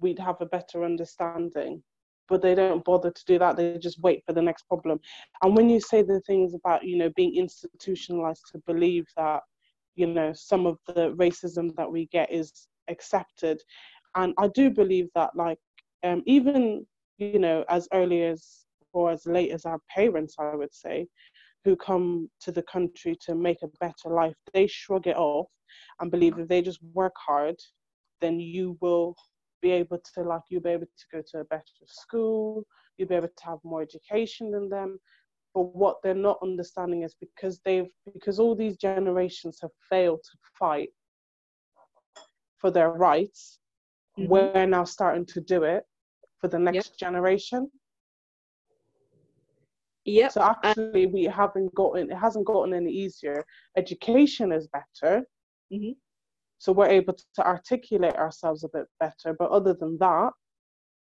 we'd 0.00 0.18
have 0.18 0.40
a 0.40 0.46
better 0.46 0.84
understanding. 0.84 1.82
But 2.28 2.42
they 2.42 2.54
don't 2.54 2.84
bother 2.84 3.10
to 3.10 3.24
do 3.24 3.38
that. 3.38 3.56
They 3.56 3.78
just 3.78 4.02
wait 4.02 4.22
for 4.26 4.34
the 4.34 4.42
next 4.42 4.64
problem. 4.64 5.00
And 5.42 5.56
when 5.56 5.70
you 5.70 5.80
say 5.80 6.02
the 6.02 6.20
things 6.26 6.54
about, 6.54 6.84
you 6.84 6.98
know, 6.98 7.10
being 7.16 7.34
institutionalized 7.36 8.42
to 8.52 8.58
believe 8.66 9.06
that, 9.16 9.40
you 9.96 10.06
know, 10.06 10.32
some 10.34 10.66
of 10.66 10.78
the 10.86 11.14
racism 11.14 11.74
that 11.76 11.90
we 11.90 12.06
get 12.12 12.30
is 12.30 12.68
accepted. 12.88 13.60
And 14.14 14.34
I 14.38 14.48
do 14.48 14.70
believe 14.70 15.08
that, 15.14 15.34
like, 15.34 15.58
um, 16.04 16.22
even, 16.26 16.86
you 17.16 17.38
know, 17.38 17.64
as 17.68 17.88
early 17.94 18.24
as 18.24 18.66
or 18.92 19.10
as 19.10 19.26
late 19.26 19.50
as 19.50 19.64
our 19.64 19.80
parents, 19.94 20.36
I 20.38 20.54
would 20.54 20.72
say, 20.74 21.06
who 21.64 21.76
come 21.76 22.28
to 22.40 22.52
the 22.52 22.62
country 22.62 23.16
to 23.22 23.34
make 23.34 23.62
a 23.62 23.68
better 23.80 24.08
life, 24.10 24.36
they 24.52 24.66
shrug 24.66 25.06
it 25.06 25.16
off 25.16 25.48
and 26.00 26.10
believe 26.10 26.38
if 26.38 26.48
they 26.48 26.62
just 26.62 26.82
work 26.94 27.14
hard, 27.16 27.56
then 28.20 28.40
you 28.40 28.76
will 28.80 29.14
be 29.60 29.70
able 29.70 29.98
to 30.14 30.22
like 30.22 30.42
you'll 30.48 30.62
be 30.62 30.70
able 30.70 30.86
to 30.86 31.06
go 31.12 31.22
to 31.30 31.40
a 31.40 31.44
better 31.44 31.62
school, 31.86 32.64
you'll 32.96 33.08
be 33.08 33.14
able 33.14 33.28
to 33.28 33.44
have 33.44 33.58
more 33.64 33.82
education 33.82 34.50
than 34.50 34.68
them. 34.68 34.98
But 35.54 35.74
what 35.74 35.96
they're 36.02 36.14
not 36.14 36.38
understanding 36.42 37.02
is 37.02 37.14
because 37.20 37.60
they've 37.64 37.88
because 38.12 38.38
all 38.38 38.54
these 38.54 38.76
generations 38.76 39.58
have 39.62 39.70
failed 39.88 40.20
to 40.22 40.38
fight 40.58 40.90
for 42.56 42.70
their 42.70 42.90
rights, 42.90 43.58
Mhm. 44.18 44.28
we're 44.28 44.66
now 44.66 44.84
starting 44.84 45.26
to 45.26 45.40
do 45.40 45.62
it 45.64 45.84
for 46.40 46.48
the 46.48 46.58
next 46.58 46.98
generation. 46.98 47.70
Yeah. 50.04 50.28
So 50.28 50.40
actually, 50.42 51.06
we 51.06 51.24
haven't 51.24 51.74
gotten 51.74 52.10
it 52.10 52.16
hasn't 52.16 52.46
gotten 52.46 52.72
any 52.74 52.90
easier. 52.90 53.44
Education 53.76 54.52
is 54.52 54.68
better, 54.68 55.24
Mhm. 55.72 55.96
so 56.58 56.72
we're 56.72 56.88
able 56.88 57.14
to 57.34 57.46
articulate 57.46 58.14
ourselves 58.16 58.64
a 58.64 58.68
bit 58.68 58.86
better. 58.98 59.32
But 59.38 59.50
other 59.50 59.74
than 59.74 59.98
that, 59.98 60.32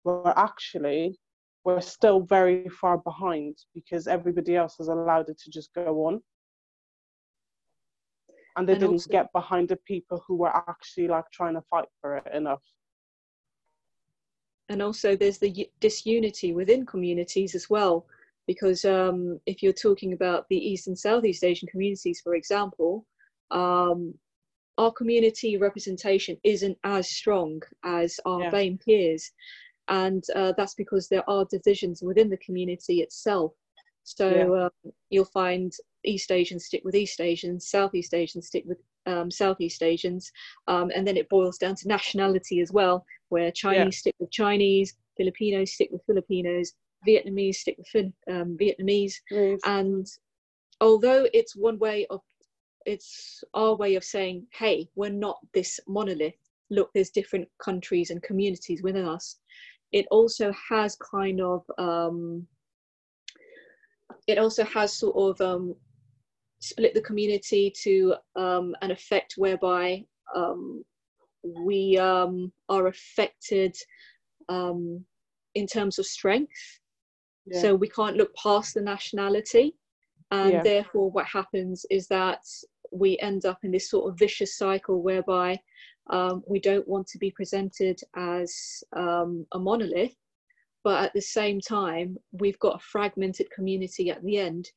we're 0.04 0.34
actually 0.36 1.18
we're 1.66 1.82
still 1.82 2.22
very 2.22 2.68
far 2.70 2.98
behind 3.00 3.58
because 3.74 4.08
everybody 4.08 4.56
else 4.56 4.76
has 4.78 4.88
allowed 4.88 5.30
it 5.30 5.38
to 5.40 5.50
just 5.52 5.74
go 5.74 6.06
on, 6.08 6.24
and 8.56 8.68
they 8.68 8.74
And 8.74 8.80
didn't 8.82 8.94
also- 8.94 9.12
get 9.12 9.32
behind 9.34 9.70
the 9.70 9.76
people 9.78 10.20
who 10.26 10.36
were 10.36 10.56
actually 10.70 11.08
like 11.08 11.30
trying 11.32 11.56
to 11.56 11.62
fight 11.64 11.90
for 12.02 12.18
it 12.18 12.34
enough. 12.34 12.64
and 14.72 14.84
also 14.84 15.16
there's 15.16 15.40
the 15.40 15.68
disunity 15.80 16.54
within 16.54 16.86
communities 16.86 17.56
as 17.56 17.72
well 17.72 18.06
because 18.46 18.86
um, 18.86 19.40
if 19.48 19.64
you're 19.64 19.74
talking 19.88 20.14
about 20.14 20.48
the 20.50 20.58
east 20.58 20.86
and 20.88 20.98
southeast 20.98 21.44
asian 21.44 21.68
communities 21.68 22.22
for 22.22 22.36
example 22.36 23.04
um, 23.50 24.14
our 24.80 24.92
community 24.92 25.58
representation 25.58 26.36
isn't 26.44 26.78
as 26.84 27.06
strong 27.20 27.62
as 27.84 28.20
our 28.26 28.42
Yeah. 28.44 28.52
BAME 28.52 28.78
peers 28.86 29.32
and 29.88 30.24
uh, 30.36 30.54
that's 30.58 30.76
because 30.76 31.06
there 31.08 31.28
are 31.30 31.46
divisions 31.46 32.02
within 32.02 32.30
the 32.30 32.38
community 32.48 32.96
itself 33.02 33.52
so 34.04 34.28
um, 34.64 34.92
you'll 35.10 35.26
find 35.44 35.74
east 36.06 36.32
asians 36.32 36.66
stick 36.66 36.82
with 36.86 36.96
east 36.96 37.20
asians 37.20 37.68
southeast 37.76 38.14
asians 38.14 38.48
stick 38.48 38.64
with 38.66 38.80
um, 39.06 39.30
southeast 39.30 39.82
asians 39.84 40.32
um, 40.68 40.88
and 40.96 41.06
then 41.06 41.18
it 41.18 41.30
boils 41.30 41.58
down 41.58 41.76
to 41.76 41.88
nationality 41.88 42.58
as 42.62 42.72
well 42.72 43.06
where 43.30 43.52
Chinese 43.52 44.00
stick 44.00 44.16
with 44.20 44.32
Chinese, 44.32 44.96
Filipinos 45.18 45.74
stick 45.74 45.90
with 45.92 46.04
Filipinos, 46.06 46.74
Vietnamese 47.08 47.56
stick 47.56 47.78
with 47.78 47.88
fin- 47.88 48.14
um, 48.30 48.58
Vietnamese. 48.60 49.14
Yes. 49.32 49.60
And 49.66 50.06
although 50.82 51.28
it's 51.34 51.56
one 51.56 51.80
way 51.80 52.06
of, 52.10 52.22
it's 52.86 53.44
our 53.54 53.76
way 53.76 53.96
of 53.96 54.04
saying, 54.04 54.48
hey, 54.54 54.88
we're 54.96 55.10
not 55.10 55.38
this 55.54 55.80
monolith. 55.88 56.36
Look, 56.70 56.90
there's 56.94 57.10
different 57.10 57.48
countries 57.62 58.10
and 58.10 58.22
communities 58.22 58.84
within 58.84 59.06
us. 59.08 59.38
It 59.92 60.06
also 60.12 60.54
has 60.70 60.96
kind 60.98 61.42
of, 61.42 61.64
um, 61.78 62.46
it 64.28 64.38
also 64.38 64.64
has 64.66 64.94
sort 64.94 65.40
of 65.40 65.42
um, 65.42 65.76
split 66.60 66.94
the 66.94 67.02
community 67.02 67.74
to 67.82 68.16
um, 68.36 68.76
an 68.82 68.92
effect 68.92 69.34
whereby 69.38 70.06
um, 70.36 70.84
we 71.44 71.98
um, 71.98 72.52
are 72.68 72.88
affected 72.88 73.76
um, 74.50 75.04
in 75.56 75.66
terms 75.66 76.00
of 76.00 76.06
strength. 76.06 76.80
Yeah. 77.46 77.62
So 77.62 77.76
we 77.76 77.90
can't 77.90 78.18
look 78.18 78.36
past 78.36 78.76
the 78.76 78.82
nationality. 78.82 79.76
And 80.32 80.52
Yeah. 80.52 80.64
therefore, 80.64 81.10
what 81.10 81.26
happens 81.26 81.86
is 81.90 82.08
that 82.08 82.44
we 82.92 83.18
end 83.20 83.46
up 83.46 83.64
in 83.64 83.72
this 83.72 83.90
sort 83.90 84.10
of 84.10 84.20
vicious 84.20 84.58
cycle 84.58 85.02
whereby 85.02 85.60
um, 86.10 86.44
we 86.48 86.60
don't 86.60 86.88
want 86.88 87.08
to 87.08 87.18
be 87.18 87.32
presented 87.32 88.00
as 88.16 88.84
um, 88.94 89.46
a 89.54 89.60
monolith, 89.60 90.16
but 90.84 91.04
at 91.04 91.14
the 91.14 91.22
same 91.22 91.60
time, 91.60 92.18
we've 92.32 92.60
got 92.60 92.76
a 92.76 92.86
fragmented 92.86 93.50
community 93.52 94.10
at 94.10 94.24
the 94.24 94.38
end. 94.38 94.72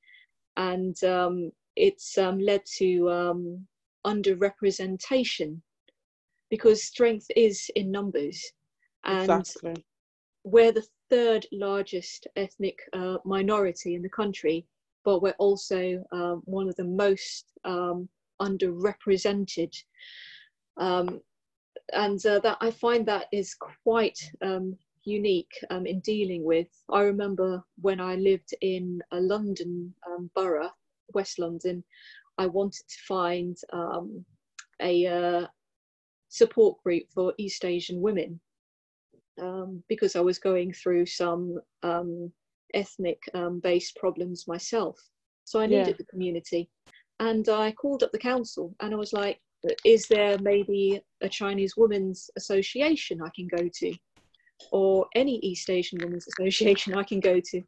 And 0.56 1.02
um, 1.04 1.52
it's 1.76 2.18
um, 2.18 2.38
led 2.38 2.64
to 2.76 3.10
um, 3.10 3.66
underrepresentation 4.06 5.60
because 6.50 6.84
strength 6.84 7.26
is 7.34 7.70
in 7.76 7.90
numbers. 7.90 8.52
And 9.04 9.30
exactly. 9.30 9.84
we're 10.44 10.72
the 10.72 10.86
third 11.08 11.46
largest 11.50 12.26
ethnic 12.36 12.78
uh, 12.92 13.18
minority 13.24 13.94
in 13.94 14.02
the 14.02 14.08
country, 14.10 14.66
but 15.04 15.22
we're 15.22 15.34
also 15.38 16.02
um, 16.12 16.42
one 16.44 16.68
of 16.68 16.76
the 16.76 16.84
most 16.84 17.46
um, 17.64 18.08
underrepresented. 18.40 19.72
Um, 20.76 21.20
and 21.92 22.24
uh, 22.26 22.38
that 22.40 22.58
I 22.60 22.70
find 22.70 23.06
that 23.06 23.26
is 23.32 23.54
quite 23.84 24.18
um, 24.40 24.76
unique 25.04 25.52
um, 25.70 25.86
in 25.86 26.00
dealing 26.00 26.44
with. 26.44 26.68
I 26.90 27.00
remember 27.00 27.62
when 27.80 28.00
I 28.00 28.14
lived 28.16 28.54
in 28.60 29.00
a 29.12 29.20
London 29.20 29.94
borough, 30.34 30.70
West 31.12 31.38
London, 31.38 31.84
I 32.38 32.46
wanted 32.46 32.84
to 32.88 32.96
find 33.06 33.56
a 34.80 35.06
uh, 35.06 35.46
support 36.28 36.82
group 36.82 37.04
for 37.14 37.34
East 37.36 37.64
Asian 37.64 38.00
women 38.00 38.40
um, 39.40 39.82
because 39.88 40.16
I 40.16 40.20
was 40.20 40.38
going 40.38 40.72
through 40.72 41.06
some 41.06 41.58
um, 41.82 42.32
ethnic 42.74 43.22
um, 43.34 43.60
based 43.60 43.96
problems 43.96 44.46
myself. 44.46 44.98
So 45.44 45.60
I 45.60 45.66
needed 45.66 45.88
yeah. 45.88 45.94
the 45.98 46.04
community. 46.04 46.68
And 47.20 47.48
I 47.48 47.72
called 47.72 48.02
up 48.02 48.12
the 48.12 48.18
council 48.18 48.74
and 48.80 48.92
I 48.92 48.96
was 48.96 49.12
like, 49.12 49.40
is 49.84 50.06
there 50.08 50.38
maybe 50.38 51.00
a 51.20 51.28
Chinese 51.28 51.76
Women's 51.76 52.30
Association 52.36 53.22
I 53.22 53.30
can 53.36 53.48
go 53.48 53.68
to? 53.68 53.94
Or 54.70 55.06
any 55.14 55.36
East 55.36 55.70
Asian 55.70 55.98
Women's 56.02 56.26
Association 56.38 56.94
I 56.94 57.04
can 57.04 57.20
go 57.20 57.40
to? 57.40 57.62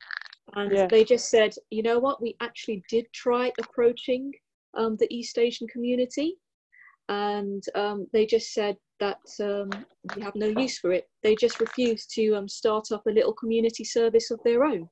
And 0.55 0.73
yeah. 0.73 0.87
they 0.87 1.05
just 1.05 1.31
said, 1.31 1.55
you 1.71 1.83
know 1.83 1.99
what, 1.99 2.23
we 2.23 2.37
actually 2.41 2.85
did 2.89 3.07
try 3.13 3.53
approaching 3.61 4.33
um, 4.75 4.97
the 4.97 5.13
East 5.15 5.39
Asian 5.39 5.67
community. 5.69 6.37
And 7.09 7.63
um, 7.75 8.07
they 8.13 8.27
just 8.27 8.53
said 8.53 8.77
that 9.01 9.21
um, 9.41 9.71
we 10.15 10.23
have 10.23 10.35
no 10.35 10.47
use 10.47 10.79
for 10.79 10.93
it. 10.93 11.09
They 11.23 11.35
just 11.35 11.61
refuse 11.61 12.07
to 12.15 12.35
um, 12.37 12.49
start 12.49 12.93
up 12.93 13.03
a 13.07 13.11
little 13.11 13.33
community 13.33 13.85
service 13.85 14.31
of 14.31 14.41
their 14.45 14.65
own. 14.65 14.89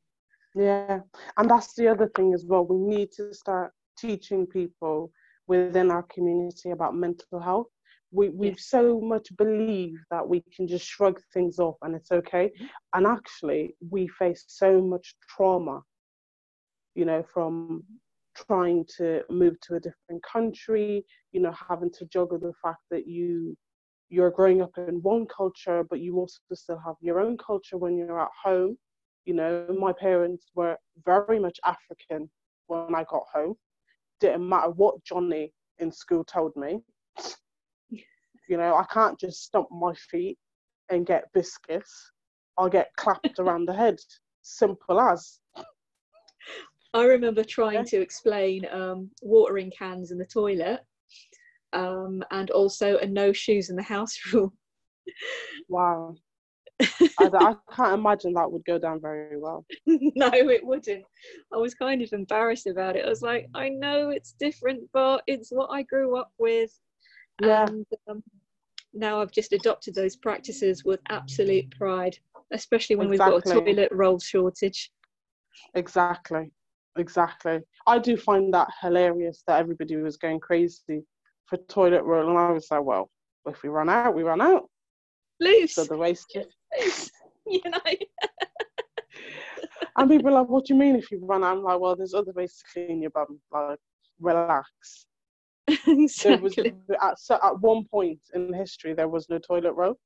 Yeah, 0.54 1.00
and 1.38 1.50
that's 1.50 1.74
the 1.74 1.88
other 1.88 2.10
thing 2.14 2.34
as 2.34 2.44
well. 2.44 2.64
We 2.64 2.76
need 2.76 3.10
to 3.12 3.32
start 3.32 3.72
teaching 3.98 4.46
people 4.46 5.10
within 5.46 5.90
our 5.90 6.04
community 6.04 6.70
about 6.70 6.94
mental 6.94 7.40
health. 7.40 7.68
We 8.10 8.28
we 8.28 8.54
so 8.58 9.00
much 9.00 9.28
believe 9.38 9.96
that 10.10 10.28
we 10.28 10.44
can 10.54 10.68
just 10.68 10.86
shrug 10.86 11.18
things 11.32 11.58
off 11.58 11.76
and 11.82 11.94
it's 11.94 12.12
okay. 12.12 12.52
And 12.94 13.06
actually, 13.06 13.74
we 13.90 14.08
face 14.08 14.44
so 14.48 14.82
much 14.82 15.14
trauma, 15.34 15.80
you 16.94 17.06
know, 17.06 17.24
from 17.32 17.84
trying 18.36 18.84
to 18.98 19.22
move 19.30 19.58
to 19.62 19.76
a 19.76 19.80
different 19.80 20.22
country, 20.30 21.04
you 21.32 21.40
know, 21.40 21.54
having 21.68 21.90
to 21.90 22.04
juggle 22.06 22.38
the 22.38 22.52
fact 22.62 22.80
that 22.90 23.06
you 23.06 23.56
you're 24.12 24.30
growing 24.30 24.60
up 24.60 24.76
in 24.76 25.00
one 25.00 25.26
culture, 25.26 25.82
but 25.88 26.00
you 26.00 26.18
also 26.18 26.38
still 26.52 26.78
have 26.84 26.96
your 27.00 27.18
own 27.18 27.38
culture 27.38 27.78
when 27.78 27.96
you're 27.96 28.20
at 28.20 28.28
home. 28.44 28.76
You 29.24 29.32
know, 29.32 29.66
my 29.80 29.90
parents 29.90 30.50
were 30.54 30.76
very 31.06 31.38
much 31.40 31.58
African 31.64 32.28
when 32.66 32.94
I 32.94 33.04
got 33.04 33.22
home. 33.32 33.54
Didn't 34.20 34.46
matter 34.46 34.70
what 34.70 35.02
Johnny 35.02 35.54
in 35.78 35.90
school 35.90 36.24
told 36.24 36.54
me. 36.56 36.80
You 37.90 38.58
know, 38.58 38.74
I 38.74 38.84
can't 38.92 39.18
just 39.18 39.44
stomp 39.44 39.68
my 39.70 39.94
feet 39.94 40.36
and 40.90 41.06
get 41.06 41.32
biscuits. 41.32 42.12
I'll 42.58 42.68
get 42.68 42.90
clapped 42.98 43.38
around 43.38 43.64
the 43.66 43.72
head. 43.72 43.96
Simple 44.42 45.00
as. 45.00 45.40
I 46.92 47.04
remember 47.04 47.44
trying 47.44 47.86
to 47.86 48.02
explain 48.02 48.66
um, 48.70 49.10
watering 49.22 49.70
cans 49.70 50.10
in 50.10 50.18
the 50.18 50.26
toilet 50.26 50.80
um, 51.72 52.22
and 52.30 52.50
also 52.50 52.98
a 52.98 53.06
no 53.06 53.32
shoes 53.32 53.70
in 53.70 53.76
the 53.76 53.82
house 53.82 54.18
rule. 54.32 54.52
Wow. 55.68 56.14
I, 56.80 57.08
I, 57.20 57.54
can't 57.74 57.94
imagine 57.94 58.32
that 58.34 58.50
would 58.50 58.64
go 58.64 58.78
down 58.78 59.00
very 59.00 59.38
well. 59.38 59.64
no, 59.86 60.30
it 60.32 60.64
wouldn't. 60.64 61.04
I 61.52 61.56
was 61.56 61.74
kind 61.74 62.02
of 62.02 62.12
embarrassed 62.12 62.66
about 62.66 62.96
it. 62.96 63.04
I 63.04 63.08
was 63.08 63.22
like, 63.22 63.46
I 63.54 63.68
know 63.68 64.10
it's 64.10 64.34
different, 64.40 64.82
but 64.92 65.22
it's 65.26 65.50
what 65.50 65.68
I 65.70 65.82
grew 65.82 66.16
up 66.16 66.32
with. 66.38 66.72
Yeah. 67.40 67.66
And 67.66 67.86
um, 68.08 68.22
now 68.92 69.20
I've 69.20 69.30
just 69.30 69.52
adopted 69.52 69.94
those 69.94 70.16
practices 70.16 70.84
with 70.84 71.00
absolute 71.08 71.70
pride, 71.70 72.16
especially 72.52 72.96
when 72.96 73.12
exactly. 73.12 73.34
we've 73.34 73.44
got 73.44 73.56
a 73.56 73.64
toilet 73.64 73.88
roll 73.92 74.18
shortage. 74.18 74.90
Exactly. 75.74 76.50
Exactly. 76.98 77.60
I 77.86 77.98
do 77.98 78.16
find 78.16 78.52
that 78.54 78.68
hilarious 78.80 79.42
that 79.46 79.60
everybody 79.60 79.96
was 79.96 80.16
going 80.16 80.40
crazy 80.40 81.04
for 81.46 81.56
toilet 81.68 82.02
roll, 82.04 82.30
and 82.30 82.38
I 82.38 82.50
was 82.50 82.68
like, 82.70 82.82
well, 82.82 83.10
if 83.46 83.62
we 83.62 83.68
run 83.68 83.88
out, 83.88 84.14
we 84.14 84.22
run 84.22 84.40
out. 84.40 84.68
Loose. 85.40 85.74
So 85.74 85.84
the 85.84 85.96
waste. 85.96 86.28
kit 86.32 86.52
you 87.46 87.60
know. 87.64 87.80
and 89.96 90.10
people 90.10 90.28
are 90.28 90.42
like, 90.42 90.48
what 90.48 90.66
do 90.66 90.74
you 90.74 90.80
mean 90.80 90.96
if 90.96 91.10
you 91.10 91.20
run 91.22 91.44
out? 91.44 91.56
I'm 91.56 91.62
like, 91.62 91.80
well, 91.80 91.96
there's 91.96 92.14
other 92.14 92.32
ways 92.32 92.56
to 92.56 92.64
clean 92.72 93.02
your 93.02 93.10
bum. 93.10 93.40
Like, 93.50 93.78
relax. 94.20 95.06
exactly. 95.86 96.72
Was, 96.88 96.96
at, 97.02 97.18
so 97.18 97.38
at 97.42 97.60
one 97.60 97.84
point 97.84 98.20
in 98.34 98.52
history, 98.52 98.94
there 98.94 99.08
was 99.08 99.28
no 99.28 99.38
toilet 99.38 99.72
roll. 99.74 99.96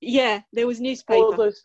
Yeah, 0.00 0.40
there 0.52 0.66
was 0.66 0.80
newspaper. 0.80 1.24
All 1.24 1.36
those, 1.36 1.60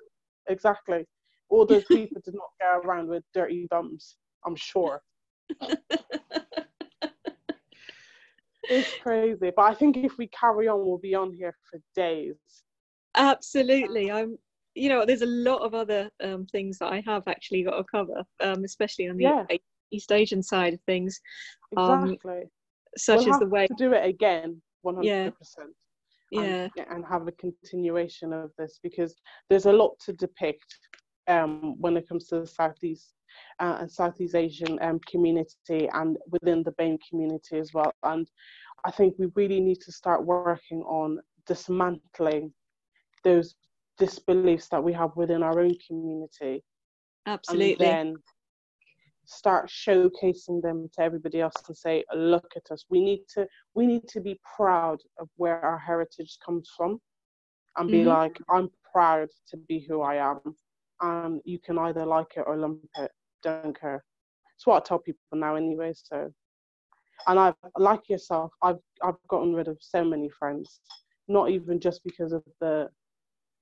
exactly. 0.47 1.05
All 1.49 1.65
those 1.65 1.85
people 1.87 2.21
did 2.23 2.35
not 2.35 2.49
go 2.59 2.87
around 2.87 3.07
with 3.07 3.23
dirty 3.33 3.67
bums, 3.69 4.15
I'm 4.45 4.55
sure. 4.55 5.01
It's 8.69 8.93
crazy. 9.01 9.51
But 9.55 9.63
I 9.63 9.73
think 9.73 9.97
if 9.97 10.17
we 10.17 10.27
carry 10.27 10.67
on, 10.67 10.85
we'll 10.85 10.97
be 10.97 11.15
on 11.15 11.33
here 11.33 11.55
for 11.69 11.79
days. 11.95 12.35
Absolutely. 13.15 14.11
I'm 14.11 14.37
you 14.77 14.89
know, 14.89 15.05
there's 15.05 15.23
a 15.23 15.25
lot 15.25 15.63
of 15.63 15.73
other 15.73 16.09
um, 16.23 16.45
things 16.45 16.77
that 16.77 16.93
I 16.93 17.03
have 17.05 17.23
actually 17.27 17.63
got 17.63 17.77
to 17.77 17.83
cover, 17.83 18.23
um, 18.41 18.63
especially 18.63 19.09
on 19.09 19.17
the 19.17 19.23
yeah. 19.23 19.45
East 19.91 20.11
Asian 20.11 20.43
side 20.43 20.75
of 20.75 20.81
things. 20.81 21.19
Um, 21.75 22.03
exactly. 22.03 22.43
such 22.97 23.25
we'll 23.25 23.33
as 23.33 23.39
the 23.39 23.47
way 23.47 23.67
to 23.67 23.73
do 23.77 23.93
it 23.93 24.05
again, 24.05 24.61
one 24.83 24.95
hundred 24.95 25.35
percent. 25.37 25.69
Yeah. 26.31 26.67
And 26.91 27.05
have 27.09 27.27
a 27.27 27.31
continuation 27.33 28.33
of 28.33 28.51
this 28.57 28.79
because 28.83 29.15
there's 29.49 29.65
a 29.65 29.71
lot 29.71 29.97
to 30.05 30.13
depict 30.13 30.77
um, 31.27 31.75
when 31.79 31.97
it 31.97 32.07
comes 32.07 32.27
to 32.27 32.41
the 32.41 32.47
Southeast 32.47 33.13
uh, 33.59 33.77
and 33.81 33.91
Southeast 33.91 34.35
Asian 34.35 34.77
um, 34.81 34.99
community 35.09 35.89
and 35.93 36.17
within 36.29 36.63
the 36.63 36.71
BAME 36.73 36.97
community 37.09 37.57
as 37.57 37.73
well. 37.73 37.93
And 38.03 38.29
I 38.85 38.91
think 38.91 39.15
we 39.17 39.27
really 39.35 39.59
need 39.59 39.81
to 39.81 39.91
start 39.91 40.25
working 40.25 40.81
on 40.83 41.19
dismantling 41.45 42.53
those 43.23 43.55
disbeliefs 43.97 44.67
that 44.69 44.83
we 44.83 44.93
have 44.93 45.11
within 45.15 45.43
our 45.43 45.59
own 45.59 45.75
community. 45.87 46.63
Absolutely. 47.25 47.85
And 47.85 48.15
then 48.15 48.15
start 49.25 49.69
showcasing 49.69 50.61
them 50.61 50.89
to 50.93 51.01
everybody 51.01 51.41
else 51.41 51.55
and 51.67 51.75
say, 51.75 52.03
look 52.15 52.53
at 52.55 52.71
us. 52.71 52.85
We 52.89 53.01
need 53.01 53.23
to 53.33 53.47
we 53.75 53.85
need 53.85 54.07
to 54.09 54.21
be 54.21 54.39
proud 54.55 54.99
of 55.19 55.27
where 55.35 55.59
our 55.63 55.77
heritage 55.77 56.37
comes 56.45 56.69
from 56.75 56.99
and 57.75 57.89
be 57.91 57.99
mm-hmm. 57.99 58.09
like, 58.09 58.39
I'm 58.49 58.69
proud 58.91 59.29
to 59.49 59.57
be 59.57 59.85
who 59.87 60.01
I 60.01 60.15
am. 60.15 60.39
And 61.01 61.41
you 61.45 61.59
can 61.59 61.77
either 61.77 62.05
like 62.05 62.33
it 62.37 62.45
or 62.47 62.57
lump 62.57 62.79
it. 62.97 63.11
Don't 63.43 63.79
care. 63.79 64.03
It's 64.55 64.65
what 64.65 64.81
I 64.81 64.85
tell 64.85 64.99
people 64.99 65.21
now 65.33 65.55
anyway, 65.55 65.93
so 65.95 66.31
and 67.25 67.39
I've 67.39 67.55
like 67.77 68.09
yourself, 68.09 68.51
I've 68.61 68.79
I've 69.03 69.15
gotten 69.27 69.53
rid 69.53 69.67
of 69.67 69.77
so 69.81 70.03
many 70.03 70.29
friends, 70.29 70.81
not 71.27 71.49
even 71.49 71.79
just 71.79 72.03
because 72.03 72.33
of 72.33 72.43
the 72.61 72.89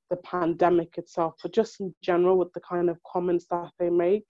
the 0.10 0.18
pandemic 0.18 0.98
itself, 0.98 1.36
but 1.42 1.54
just 1.54 1.80
in 1.80 1.94
general 2.04 2.38
with 2.38 2.52
the 2.54 2.62
kind 2.62 2.90
of 2.90 2.98
comments 3.12 3.46
that 3.50 3.72
they 3.80 3.90
make. 3.90 4.28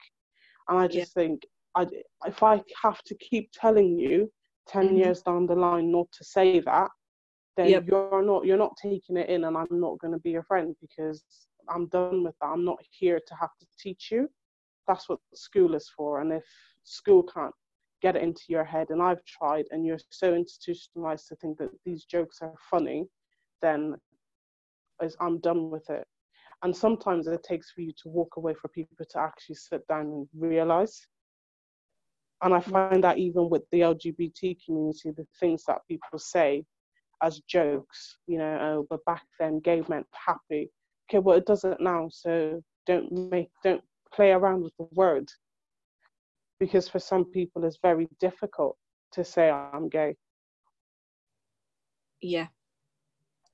And 0.70 0.80
I 0.80 0.88
just 0.88 1.14
yeah. 1.16 1.24
think 1.24 1.44
I 1.76 1.88
if 2.26 2.44
I 2.44 2.62
have 2.84 3.02
to 3.04 3.16
keep 3.16 3.50
telling 3.54 4.00
you 4.00 4.32
10 4.68 4.88
mm-hmm. 4.88 4.98
years 4.98 5.22
down 5.22 5.46
the 5.46 5.56
line 5.56 5.92
not 5.92 6.08
to 6.14 6.24
say 6.24 6.60
that, 6.62 6.90
then 7.58 7.70
yep. 7.70 7.86
you're 7.88 8.24
not 8.24 8.46
you're 8.46 8.58
not 8.58 8.78
taking 8.82 9.18
it 9.18 9.30
in 9.30 9.44
and 9.46 9.58
I'm 9.58 9.68
not 9.72 10.00
gonna 10.00 10.20
be 10.20 10.32
your 10.32 10.44
friend 10.44 10.76
because 10.82 11.24
I'm 11.70 11.88
done 11.88 12.24
with 12.24 12.36
that. 12.42 12.48
I'm 12.48 12.66
not 12.66 12.78
here 12.92 13.20
to 13.26 13.36
have 13.36 13.50
to 13.60 13.66
teach 13.80 14.10
you. 14.12 14.30
That's 14.88 15.10
what 15.10 15.20
school 15.34 15.76
is 15.76 15.90
for. 15.96 16.22
And 16.22 16.32
if 16.32 16.44
school 16.84 17.24
can't 17.24 17.54
get 18.02 18.16
it 18.16 18.24
into 18.24 18.44
your 18.50 18.64
head 18.64 18.88
and 18.90 19.02
I've 19.02 19.24
tried 19.26 19.66
and 19.72 19.86
you're 19.86 20.00
so 20.10 20.34
institutionalized 20.34 21.28
to 21.28 21.36
think 21.38 21.58
that 21.58 21.70
these 21.86 22.06
jokes 22.06 22.40
are 22.42 22.54
funny, 22.70 23.08
then 23.62 23.96
I'm 25.20 25.40
done 25.40 25.70
with 25.72 25.90
it. 25.90 26.06
And 26.64 26.76
sometimes 26.76 27.28
it 27.28 27.44
takes 27.44 27.72
for 27.72 27.82
you 27.82 27.92
to 28.04 28.10
walk 28.10 28.38
away 28.38 28.54
for 28.54 28.70
people 28.70 28.96
to 29.10 29.20
actually 29.20 29.56
sit 29.56 29.86
down 29.88 30.06
and 30.06 30.28
realize. 30.38 31.08
And 32.44 32.54
I 32.54 32.60
find 32.60 33.04
that 33.04 33.18
even 33.18 33.50
with 33.50 33.64
the 33.72 33.82
LGBT 33.82 34.58
community, 34.66 35.12
the 35.12 35.26
things 35.40 35.64
that 35.68 35.80
people 35.88 36.20
say 36.20 36.64
as 37.22 37.40
jokes, 37.48 38.18
you 38.28 38.38
know, 38.38 38.58
oh, 38.62 38.88
but 38.90 39.04
back 39.06 39.24
then 39.40 39.60
gay 39.60 39.84
meant 39.88 40.08
happy. 40.14 40.70
Okay, 41.10 41.20
well, 41.20 41.38
it 41.38 41.46
doesn't 41.46 41.82
now, 41.82 42.08
so 42.12 42.62
don't 42.86 43.12
make, 43.12 43.50
don't 43.64 43.82
play 44.16 44.32
around 44.32 44.64
with 44.64 44.74
the 44.78 44.88
word 44.94 45.28
because 46.60 46.88
for 46.88 47.00
some 47.00 47.26
people 47.26 47.66
it's 47.66 47.80
very 47.82 48.08
difficult 48.20 48.78
to 49.12 49.24
say 49.24 49.50
I'm 49.50 49.90
gay. 49.90 50.16
Yeah, 52.22 52.48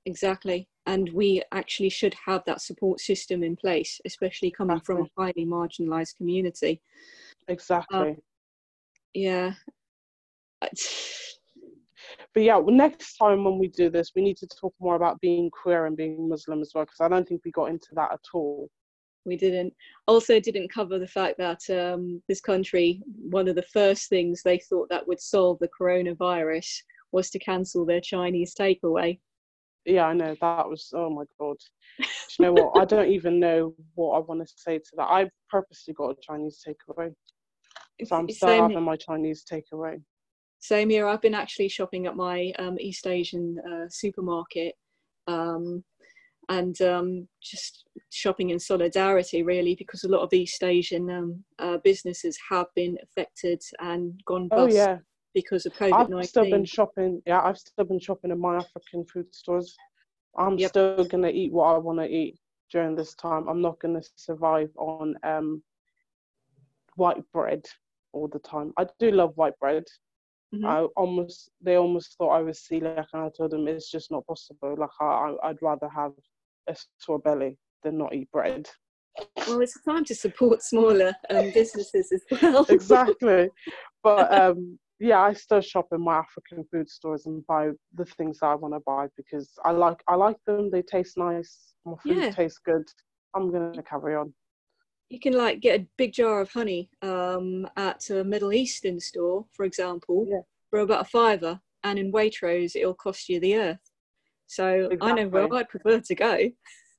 exactly. 0.06 0.68
And 0.86 1.10
we 1.14 1.44
actually 1.52 1.90
should 1.90 2.16
have 2.26 2.44
that 2.46 2.62
support 2.62 3.00
system 3.00 3.44
in 3.44 3.56
place, 3.56 4.00
especially 4.06 4.52
coming 4.52 4.78
exactly. 4.78 4.96
from 4.96 5.06
a 5.06 5.22
highly 5.22 5.46
marginalized 5.46 6.16
community. 6.18 6.82
Exactly. 7.48 8.10
Um, 8.10 8.18
yeah. 9.14 9.54
But 12.34 12.44
yeah, 12.44 12.62
next 12.66 13.18
time 13.18 13.44
when 13.44 13.60
we 13.60 13.68
do 13.68 13.90
this, 13.90 14.12
we 14.16 14.22
need 14.22 14.38
to 14.38 14.48
talk 14.48 14.74
more 14.80 14.96
about 14.96 15.20
being 15.22 15.50
queer 15.52 15.86
and 15.86 15.98
being 15.98 16.30
Muslim 16.30 16.62
as 16.62 16.72
well, 16.74 16.86
because 16.86 17.02
I 17.02 17.10
don't 17.10 17.28
think 17.28 17.42
we 17.44 17.52
got 17.52 17.70
into 17.70 17.90
that 17.96 18.12
at 18.12 18.26
all. 18.34 18.70
We 19.26 19.38
didn't. 19.38 19.74
Also, 20.08 20.40
didn't 20.40 20.72
cover 20.72 20.98
the 20.98 21.08
fact 21.08 21.38
that 21.38 21.62
um, 21.70 22.22
this 22.28 22.42
country, 22.42 23.02
one 23.06 23.48
of 23.48 23.56
the 23.56 23.66
first 23.74 24.10
things 24.10 24.42
they 24.42 24.60
thought 24.60 24.90
that 24.90 25.08
would 25.08 25.20
solve 25.20 25.60
the 25.60 25.70
coronavirus 25.80 26.68
was 27.12 27.30
to 27.30 27.40
cancel 27.40 27.86
their 27.86 28.02
Chinese 28.02 28.56
takeaway. 28.56 29.20
Yeah, 29.86 30.06
I 30.06 30.14
know 30.14 30.36
that 30.42 30.70
was. 30.70 30.92
Oh 30.96 31.10
my 31.10 31.24
god! 31.40 31.58
Do 32.00 32.06
you 32.40 32.46
know 32.46 32.54
what? 32.54 32.82
I 32.82 32.86
don't 32.86 33.10
even 33.10 33.40
know 33.40 33.74
what 33.96 34.16
I 34.16 34.20
want 34.20 34.42
to 34.42 34.54
say 34.56 34.78
to 34.78 34.92
that. 34.98 35.10
I 35.10 35.30
purposely 35.50 35.94
got 35.94 36.12
a 36.12 36.16
Chinese 36.22 36.64
takeaway, 36.66 37.14
so 38.06 38.16
I'm 38.16 38.30
still 38.30 38.50
Same- 38.50 38.62
having 38.62 38.84
my 38.84 38.96
Chinese 38.96 39.44
takeaway. 39.44 40.02
Same 40.60 40.92
here. 40.92 41.08
I've 41.08 41.22
been 41.22 41.34
actually 41.34 41.70
shopping 41.70 42.06
at 42.06 42.16
my 42.16 42.54
um, 42.60 42.78
East 42.80 43.08
Asian 43.08 43.58
uh, 43.68 43.90
supermarket 43.90 44.76
um, 45.26 45.84
and 46.52 46.82
um, 46.82 47.28
just 47.42 47.86
shopping 48.12 48.50
in 48.52 48.60
solidarity, 48.60 49.44
really, 49.44 49.76
because 49.76 50.04
a 50.04 50.10
lot 50.10 50.24
of 50.24 50.34
East 50.34 50.64
Asian 50.64 51.10
um, 51.10 51.44
uh, 51.60 51.78
businesses 51.84 52.38
have 52.50 52.68
been 52.76 52.98
affected 53.04 53.62
and 53.80 54.22
gone 54.26 54.50
Oh 54.52 54.66
bust 54.66 54.76
yeah, 54.76 54.98
because 55.34 55.66
of 55.66 55.74
covid-19 55.74 56.12
I've 56.20 56.26
still 56.28 56.46
been 56.46 56.66
shopping. 56.66 57.22
Yeah, 57.26 57.42
I've 57.42 57.58
still 57.58 57.86
been 57.86 58.00
shopping 58.00 58.32
in 58.32 58.40
my 58.40 58.58
African 58.58 59.06
food 59.06 59.34
stores. 59.34 59.76
I'm 60.38 60.60
Yep. 60.60 60.72
still 60.72 61.06
gonna 61.06 61.30
eat 61.30 61.52
what 61.54 61.76
I 61.76 61.78
want 61.78 62.00
to 62.00 62.08
eat 62.08 62.38
during 62.72 62.96
this 62.96 63.16
time. 63.16 63.48
I'm 63.50 63.62
not 63.62 63.80
gonna 63.80 64.02
survive 64.16 64.70
on 64.78 65.16
um 65.24 65.64
white 66.96 67.24
bread 67.34 67.64
all 68.14 68.28
the 68.28 68.40
time. 68.40 68.74
I 68.78 68.86
do 69.00 69.12
love 69.12 69.34
white 69.36 69.58
bread. 69.60 69.84
Mhm. 70.54 70.66
I 70.66 70.80
almost 70.96 71.50
they 71.62 71.76
almost 71.76 72.18
thought 72.18 72.32
I 72.40 72.42
was 72.42 72.60
celiac, 72.60 73.08
and 73.14 73.24
I 73.24 73.30
told 73.36 73.52
them 73.52 73.68
it's 73.68 73.92
just 73.92 74.12
not 74.12 74.26
possible. 74.28 74.76
Like 74.78 74.96
I 75.00 75.36
I'd 75.44 75.62
rather 75.62 75.90
have 75.90 76.14
a 76.68 76.76
sore 77.00 77.20
belly 77.20 77.58
than 77.84 77.98
not 77.98 78.14
eat 78.14 78.30
bread. 78.32 78.70
Well, 79.48 79.62
it's 79.62 79.78
time 79.84 80.06
to 80.06 80.16
support 80.16 80.62
smaller 80.62 81.14
um, 81.30 81.52
businesses 81.52 82.12
as 82.12 82.42
well. 82.42 82.66
exactly. 82.70 83.50
But 84.04 84.34
um, 84.34 84.80
yeah, 85.00 85.20
I 85.22 85.34
still 85.34 85.62
shop 85.62 85.88
in 85.92 86.02
my 86.02 86.18
African 86.18 86.64
food 86.72 86.90
stores 86.90 87.26
and 87.26 87.46
buy 87.48 87.72
the 87.96 88.06
things 88.06 88.40
I 88.42 88.56
want 88.56 88.74
to 88.74 88.80
buy 88.86 89.08
because 89.18 89.52
I 89.66 89.72
like 89.72 90.02
I 90.08 90.16
like 90.16 90.38
them. 90.46 90.70
They 90.72 90.82
taste 90.82 91.18
nice. 91.18 91.74
My 91.86 91.96
food 92.04 92.18
Yeah. 92.18 92.30
tastes 92.32 92.60
good. 92.64 92.84
I'm 93.36 93.52
gonna 93.52 93.84
carry 93.84 94.16
on. 94.16 94.34
you 95.10 95.20
can 95.20 95.34
like 95.34 95.60
get 95.60 95.82
a 95.82 95.88
big 95.98 96.14
jar 96.14 96.40
of 96.40 96.52
honey 96.52 96.90
um, 97.02 97.68
at 97.76 98.10
a 98.10 98.24
Middle 98.24 98.54
Eastern 98.54 99.00
store, 99.00 99.46
for 99.52 99.66
example, 99.66 100.26
Yeah. 100.30 100.42
for 100.70 100.80
about 100.80 101.02
a 101.02 101.10
fiver, 101.10 101.60
and 101.84 102.00
in 102.00 102.14
Waitrose 102.14 102.76
it'll 102.78 102.94
cost 102.94 103.28
you 103.28 103.40
the 103.40 103.58
earth. 103.58 103.91
So 104.52 104.90
I 105.00 105.14
know 105.14 105.30
where 105.30 105.54
I'd 105.54 105.70
prefer 105.70 106.02
to 106.02 106.16
go. 106.16 106.38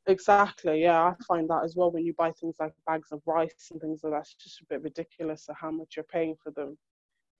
Exactly. 0.07 0.81
Yeah, 0.83 1.03
I 1.03 1.15
find 1.29 1.49
that 1.51 1.65
as 1.65 1.77
well 1.77 1.91
when 1.91 2.07
you 2.07 2.15
buy 2.17 2.33
things 2.33 2.57
like 2.59 2.73
bags 2.87 3.13
of 3.13 3.21
rice 3.27 3.69
and 3.71 3.79
things 3.79 4.01
like 4.03 4.15
that. 4.15 4.21
It's 4.21 4.35
just 4.35 4.63
a 4.63 4.67
bit 4.71 4.83
ridiculous 4.83 5.49
of 5.51 5.57
how 5.61 5.71
much 5.71 5.95
you're 5.95 6.05
paying 6.05 6.35
for 6.43 6.51
them 6.53 6.79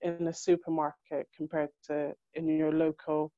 in 0.01 0.27
a 0.27 0.33
supermarket 0.33 1.27
compared 1.35 1.71
to 1.87 2.13
in 2.35 2.47
your 2.47 2.71
local 2.71 3.31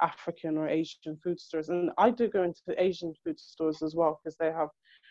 African 0.00 0.56
or 0.56 0.68
Asian 0.68 1.18
food 1.22 1.38
stores. 1.38 1.68
And 1.68 1.90
I 1.98 2.08
do 2.08 2.28
go 2.28 2.44
into 2.44 2.82
Asian 2.82 3.12
food 3.22 3.38
stores 3.38 3.82
as 3.82 3.94
well 3.94 4.18
because 4.24 4.36
they 4.38 4.50
have 4.52 4.70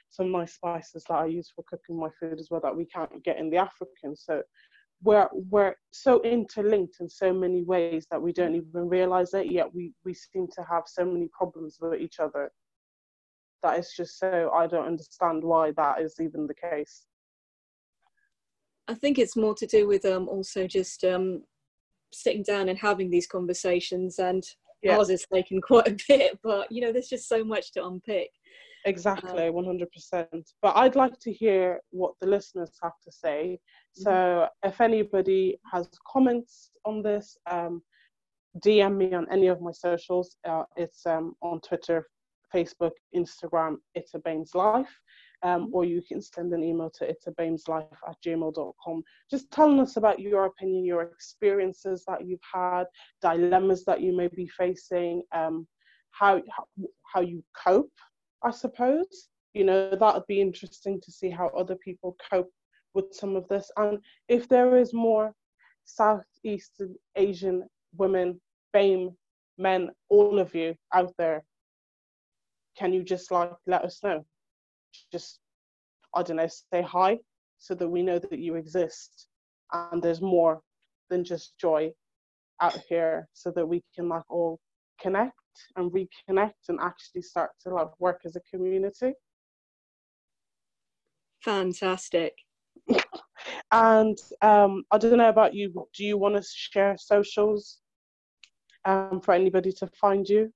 some 0.10 0.32
nice 0.32 0.56
spices 0.56 1.04
that 1.08 1.16
I 1.16 1.28
use 1.28 1.52
for 1.56 1.64
cooking 1.70 2.00
my 2.00 2.10
food 2.20 2.40
as 2.40 2.48
well 2.50 2.62
that 2.62 2.76
we 2.76 2.86
can't 2.86 3.24
get 3.24 3.38
in 3.38 3.52
the 3.52 3.58
African. 3.58 4.16
So 4.16 4.42
we're 5.04 5.30
we're 5.34 5.76
so 5.92 6.22
interlinked 6.24 6.98
in 7.00 7.10
so 7.10 7.34
many 7.34 7.64
ways 7.64 8.08
that 8.12 8.22
we 8.22 8.34
don't 8.34 8.56
even 8.56 8.88
realize 8.90 9.34
it. 9.34 9.52
Yet 9.52 9.74
we 9.74 9.94
we 10.04 10.14
seem 10.14 10.48
to 10.56 10.64
have 10.64 10.84
so 10.88 11.06
many 11.06 11.30
problems 11.38 11.78
with 11.80 12.00
each 12.00 12.20
other. 12.20 12.52
That 13.64 13.80
is 13.80 13.94
just 13.96 14.20
so 14.20 14.52
I 14.54 14.68
don't 14.68 14.88
understand 14.88 15.44
why 15.44 15.72
that 15.72 16.02
is 16.02 16.16
even 16.20 16.48
the 16.48 16.54
case. 16.54 17.06
I 18.88 18.94
think 18.94 19.18
it's 19.18 19.36
more 19.36 19.56
to 19.56 19.66
do 19.66 19.88
with 19.88 20.06
um, 20.06 20.30
also 20.30 20.68
just 20.68 21.04
um, 21.04 21.44
sitting 22.14 22.44
down 22.44 22.70
and 22.70 22.78
having 22.78 23.10
these 23.10 23.28
conversations, 23.28 24.20
and 24.20 24.44
Yeah. 24.84 24.98
ours 24.98 25.10
is 25.10 25.26
taken 25.34 25.62
quite 25.62 25.88
a 25.88 25.98
bit, 26.08 26.40
but 26.44 26.72
you 26.72 26.82
know, 26.82 26.92
there's 26.92 27.10
just 27.10 27.28
so 27.28 27.44
much 27.44 27.72
to 27.74 27.86
unpick. 27.86 28.30
Exactly, 28.86 29.50
one 29.50 29.66
hundred 29.66 29.92
percent. 29.92 30.52
But 30.62 30.78
I'd 30.78 30.96
like 30.96 31.20
to 31.22 31.34
hear 31.34 31.80
what 31.90 32.14
the 32.22 32.28
listeners 32.28 32.72
have 32.84 33.00
to 33.04 33.12
say. 33.12 33.60
So 33.94 34.48
if 34.64 34.80
anybody 34.80 35.58
has 35.72 35.90
comments 36.08 36.72
on 36.86 37.02
this, 37.02 37.38
um, 37.50 37.82
DM 38.60 38.96
me 38.98 39.14
on 39.14 39.28
any 39.32 39.48
of 39.48 39.60
my 39.60 39.72
socials. 39.72 40.38
Uh, 40.48 40.64
it's 40.76 41.06
um, 41.08 41.36
on 41.42 41.62
Twitter, 41.62 42.06
Facebook, 42.54 42.92
Instagram. 43.16 43.78
It's 43.96 44.14
a 44.14 44.20
Baines 44.20 44.54
Life. 44.54 44.94
Um, 45.44 45.70
or 45.74 45.84
you 45.84 46.02
can 46.02 46.22
send 46.22 46.54
an 46.54 46.64
email 46.64 46.90
to 46.92 47.08
it's 47.08 47.26
Baines 47.38 47.68
Life 47.68 47.86
at 48.08 48.16
gmail.com. 48.26 49.04
Just 49.30 49.52
telling 49.52 49.80
us 49.80 49.98
about 49.98 50.20
your 50.20 50.46
opinion, 50.46 50.86
your 50.86 51.02
experiences 51.02 52.04
that 52.08 52.26
you've 52.26 52.40
had, 52.54 52.86
dilemmas 53.22 53.84
that 53.86 54.02
you 54.02 54.16
may 54.16 54.28
be 54.28 54.48
facing, 54.48 55.24
um, 55.34 55.68
how 56.12 56.42
how 57.14 57.22
you 57.22 57.44
cope 57.64 57.92
I 58.46 58.52
suppose. 58.52 59.30
You 59.54 59.64
know, 59.64 59.90
that 59.90 60.14
would 60.14 60.28
be 60.28 60.42
interesting 60.42 61.02
to 61.02 61.12
see 61.12 61.30
how 61.30 61.48
other 61.48 61.76
people 61.76 62.16
cope 62.30 62.52
with 62.94 63.14
some 63.14 63.36
of 63.36 63.48
this. 63.48 63.72
And 63.78 64.00
if 64.28 64.48
there 64.48 64.78
is 64.78 64.94
more 64.94 65.34
Southeast 65.86 66.82
Asian 67.16 67.64
women, 67.98 68.40
BAME, 68.74 69.16
men, 69.58 69.90
all 70.10 70.40
of 70.40 70.54
you 70.54 70.76
out 70.94 71.14
there, 71.18 71.44
can 72.78 72.94
you 72.94 73.04
just 73.04 73.32
like 73.32 73.52
let 73.66 73.84
us 73.84 74.02
know? 74.04 74.26
Just, 75.12 75.40
I 76.14 76.22
don't 76.22 76.38
know, 76.38 76.48
say 76.48 76.82
hi 76.82 77.20
so 77.58 77.74
that 77.76 77.88
we 77.88 78.04
know 78.04 78.20
that 78.20 78.40
you 78.40 78.56
exist 78.56 79.28
and 79.72 80.02
there's 80.02 80.22
more 80.22 80.62
than 81.10 81.24
just 81.24 81.58
joy 81.58 81.92
out 82.62 82.78
here 82.90 83.28
so 83.34 83.52
that 83.52 83.66
we 83.66 83.82
can 83.96 84.10
like 84.10 84.30
all 84.30 84.60
connect 85.00 85.34
and 85.76 85.92
reconnect 85.92 86.70
and 86.70 86.80
actually 86.82 87.22
start 87.22 87.52
to 87.62 87.74
like 87.74 88.00
work 88.00 88.22
as 88.26 88.36
a 88.36 88.42
community. 88.52 89.14
Fantastic. 91.44 92.34
And 93.72 94.18
um, 94.42 94.84
I 94.92 94.98
don't 94.98 95.18
know 95.18 95.30
about 95.30 95.54
you. 95.54 95.88
Do 95.96 96.06
you 96.06 96.18
want 96.18 96.36
to 96.36 96.44
share 96.44 96.96
socials 96.98 97.80
um, 98.86 99.22
for 99.22 99.34
anybody 99.34 99.72
to 99.74 99.88
find 100.00 100.28
you? 100.28 100.52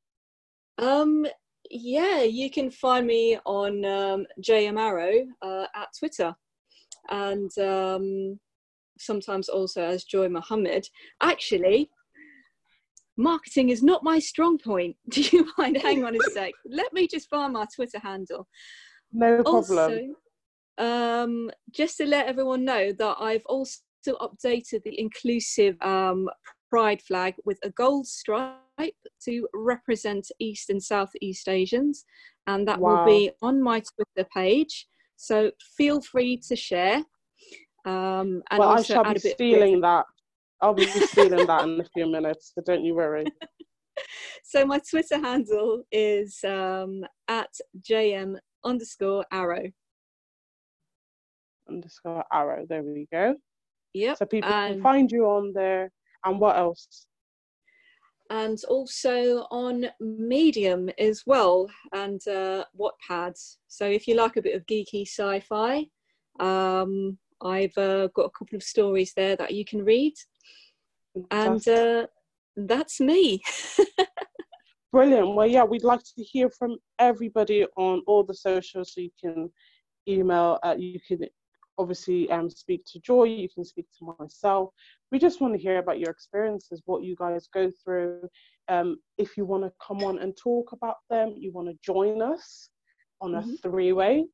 Um, 0.77 1.25
yeah, 1.69 2.21
you 2.21 2.49
can 2.49 2.71
find 2.71 3.05
me 3.05 3.37
on 3.45 3.83
um, 3.85 4.25
JM 4.41 4.79
Arrow 4.79 5.25
uh, 5.41 5.65
at 5.75 5.89
Twitter, 5.97 6.33
and 7.09 7.55
um, 7.57 8.39
sometimes 8.97 9.49
also 9.49 9.83
as 9.83 10.03
Joy 10.03 10.29
Mohammed. 10.29 10.87
Actually, 11.21 11.89
marketing 13.19 13.69
is 13.69 13.83
not 13.83 14.01
my 14.01 14.17
strong 14.17 14.57
point. 14.57 14.95
Do 15.09 15.21
you 15.21 15.51
mind? 15.57 15.77
Hang 15.77 16.03
on 16.05 16.15
a 16.15 16.19
sec. 16.33 16.53
Let 16.65 16.91
me 16.93 17.07
just 17.07 17.29
find 17.29 17.53
my 17.53 17.65
Twitter 17.75 17.99
handle. 17.99 18.47
No 19.11 19.43
problem. 19.43 20.15
Also, 20.79 21.23
um, 21.23 21.51
just 21.71 21.97
to 21.97 22.05
let 22.05 22.27
everyone 22.27 22.63
know 22.63 22.93
that 22.93 23.17
I've 23.19 23.45
also 23.45 23.81
updated 24.07 24.83
the 24.83 24.97
inclusive 24.99 25.75
um, 25.81 26.29
pride 26.69 27.01
flag 27.01 27.35
with 27.45 27.59
a 27.63 27.69
gold 27.71 28.07
stripe 28.07 28.55
to 29.25 29.47
represent 29.53 30.31
East 30.39 30.69
and 30.69 30.81
Southeast 30.81 31.49
Asians, 31.49 32.05
and 32.47 32.67
that 32.67 32.79
Wow. 32.79 32.97
will 32.97 33.05
be 33.05 33.31
on 33.41 33.61
my 33.61 33.81
Twitter 33.81 34.27
page. 34.33 34.87
So 35.17 35.51
feel 35.77 36.01
free 36.01 36.37
to 36.47 36.55
share. 36.55 37.03
Um, 37.85 38.41
and 38.51 38.59
well, 38.59 38.69
I 38.69 38.81
shall 38.81 39.03
be 39.03 39.09
a 39.09 39.13
bit 39.13 39.25
of 39.25 39.31
stealing 39.31 39.81
that. 39.81 40.05
I'll 40.61 40.73
be 40.73 40.85
stealing 40.85 41.47
that 41.47 41.63
in 41.63 41.79
a 41.79 41.85
few 41.93 42.07
minutes, 42.07 42.51
so 42.53 42.61
don't 42.65 42.83
you 42.83 42.95
worry. 42.95 43.25
So 44.43 44.65
my 44.65 44.79
Twitter 44.89 45.19
handle 45.19 45.83
is 45.91 46.39
um, 46.43 47.03
at 47.27 47.49
jm 47.81 48.37
underscore 48.63 49.25
arrow. 49.31 49.69
Underscore 51.69 52.23
arrow. 52.31 52.65
There 52.67 52.81
we 52.81 53.07
go. 53.11 53.35
Yep. 53.93 54.17
So 54.17 54.25
people 54.25 54.49
can 54.49 54.81
find 54.81 55.11
you 55.11 55.25
on 55.25 55.53
there. 55.53 55.91
And 56.25 56.39
what 56.39 56.57
else? 56.57 57.05
and 58.31 58.59
also 58.69 59.47
on 59.49 59.87
Medium 59.99 60.89
as 60.99 61.23
well 61.25 61.67
and 61.93 62.21
uh, 62.27 62.63
Wattpad. 62.79 63.33
So 63.67 63.85
if 63.85 64.07
you 64.07 64.15
like 64.15 64.37
a 64.37 64.41
bit 64.41 64.55
of 64.55 64.65
geeky 64.67 65.07
sci-fi, 65.07 65.87
um, 66.39 67.17
I've 67.41 67.77
uh, 67.77 68.07
got 68.07 68.23
a 68.25 68.37
couple 68.37 68.55
of 68.55 68.63
stories 68.63 69.13
there 69.15 69.35
that 69.35 69.53
you 69.53 69.65
can 69.65 69.83
read, 69.83 70.13
and 71.31 71.67
uh, 71.67 72.07
that's 72.55 72.99
me. 72.99 73.41
Brilliant. 74.91 75.35
Well, 75.35 75.45
yeah, 75.45 75.63
we'd 75.63 75.83
like 75.83 76.01
to 76.01 76.23
hear 76.23 76.49
from 76.49 76.77
everybody 76.97 77.65
on 77.77 78.01
all 78.07 78.23
the 78.23 78.33
socials. 78.33 78.93
So 78.93 79.01
you 79.01 79.11
can 79.21 79.51
email, 80.07 80.57
uh, 80.63 80.75
you 80.77 80.99
can 81.07 81.19
obviously 81.77 82.29
um, 82.31 82.49
speak 82.49 82.83
to 82.85 82.99
Joy, 82.99 83.25
you 83.25 83.47
can 83.49 83.63
speak 83.63 83.85
to 83.99 84.15
myself. 84.19 84.71
We 85.11 85.19
just 85.19 85.41
want 85.41 85.53
to 85.53 85.59
hear 85.59 85.77
about 85.77 85.99
your 85.99 86.09
experiences, 86.09 86.81
what 86.85 87.03
you 87.03 87.15
guys 87.15 87.47
go 87.53 87.71
through. 87.83 88.27
Um, 88.67 88.97
if 89.17 89.37
you 89.37 89.45
want 89.45 89.63
to 89.63 89.71
come 89.85 90.03
on 90.03 90.19
and 90.19 90.35
talk 90.35 90.71
about 90.71 90.97
them, 91.09 91.35
you 91.37 91.51
want 91.51 91.67
to 91.67 91.77
join 91.83 92.21
us 92.21 92.69
on 93.21 93.35
a 93.35 93.41
Mhm. 93.41 93.61
three 93.61 93.91
way, 93.93 94.25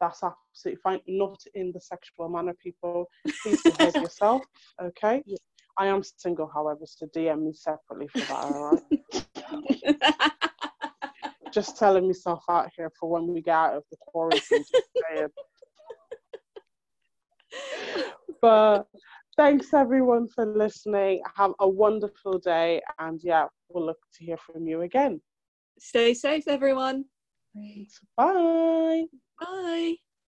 that's 0.00 0.22
absolutely 0.22 0.80
fine. 0.82 1.00
Not 1.06 1.40
in 1.54 1.72
the 1.72 1.80
sexual 1.80 2.28
manner, 2.28 2.54
people. 2.62 3.08
Please 3.42 3.62
behave 3.64 3.94
yourself, 4.00 4.42
okay? 4.82 5.22
Yeah. 5.26 5.36
I 5.78 5.86
am 5.86 6.02
single, 6.02 6.50
however, 6.52 6.80
so 6.84 7.06
DM 7.06 7.44
me 7.44 7.52
separately 7.52 8.08
for 8.08 8.24
that, 8.26 8.32
all 8.32 8.62
right? 8.64 10.32
Just 11.52 11.78
telling 11.78 12.06
myself 12.06 12.42
out 12.50 12.70
here 12.76 12.90
for 12.98 13.08
when 13.08 13.28
we 13.28 13.40
get 13.40 13.54
out 13.54 13.76
of 13.76 13.84
the 13.90 13.96
quarantine. 14.00 14.64
but 18.42 18.88
thanks 19.36 19.72
everyone 19.72 20.28
for 20.28 20.44
listening. 20.46 21.22
Have 21.36 21.52
a 21.60 21.68
wonderful 21.68 22.38
day, 22.38 22.82
and 22.98 23.20
yeah, 23.22 23.46
we'll 23.68 23.86
look 23.86 23.98
to 24.14 24.24
hear 24.24 24.36
from 24.36 24.66
you 24.66 24.82
again. 24.82 25.20
Stay 25.78 26.12
safe, 26.12 26.48
everyone. 26.48 27.04
Thanks. 27.54 28.00
Bye. 28.16 29.04
Bye. 29.40 29.96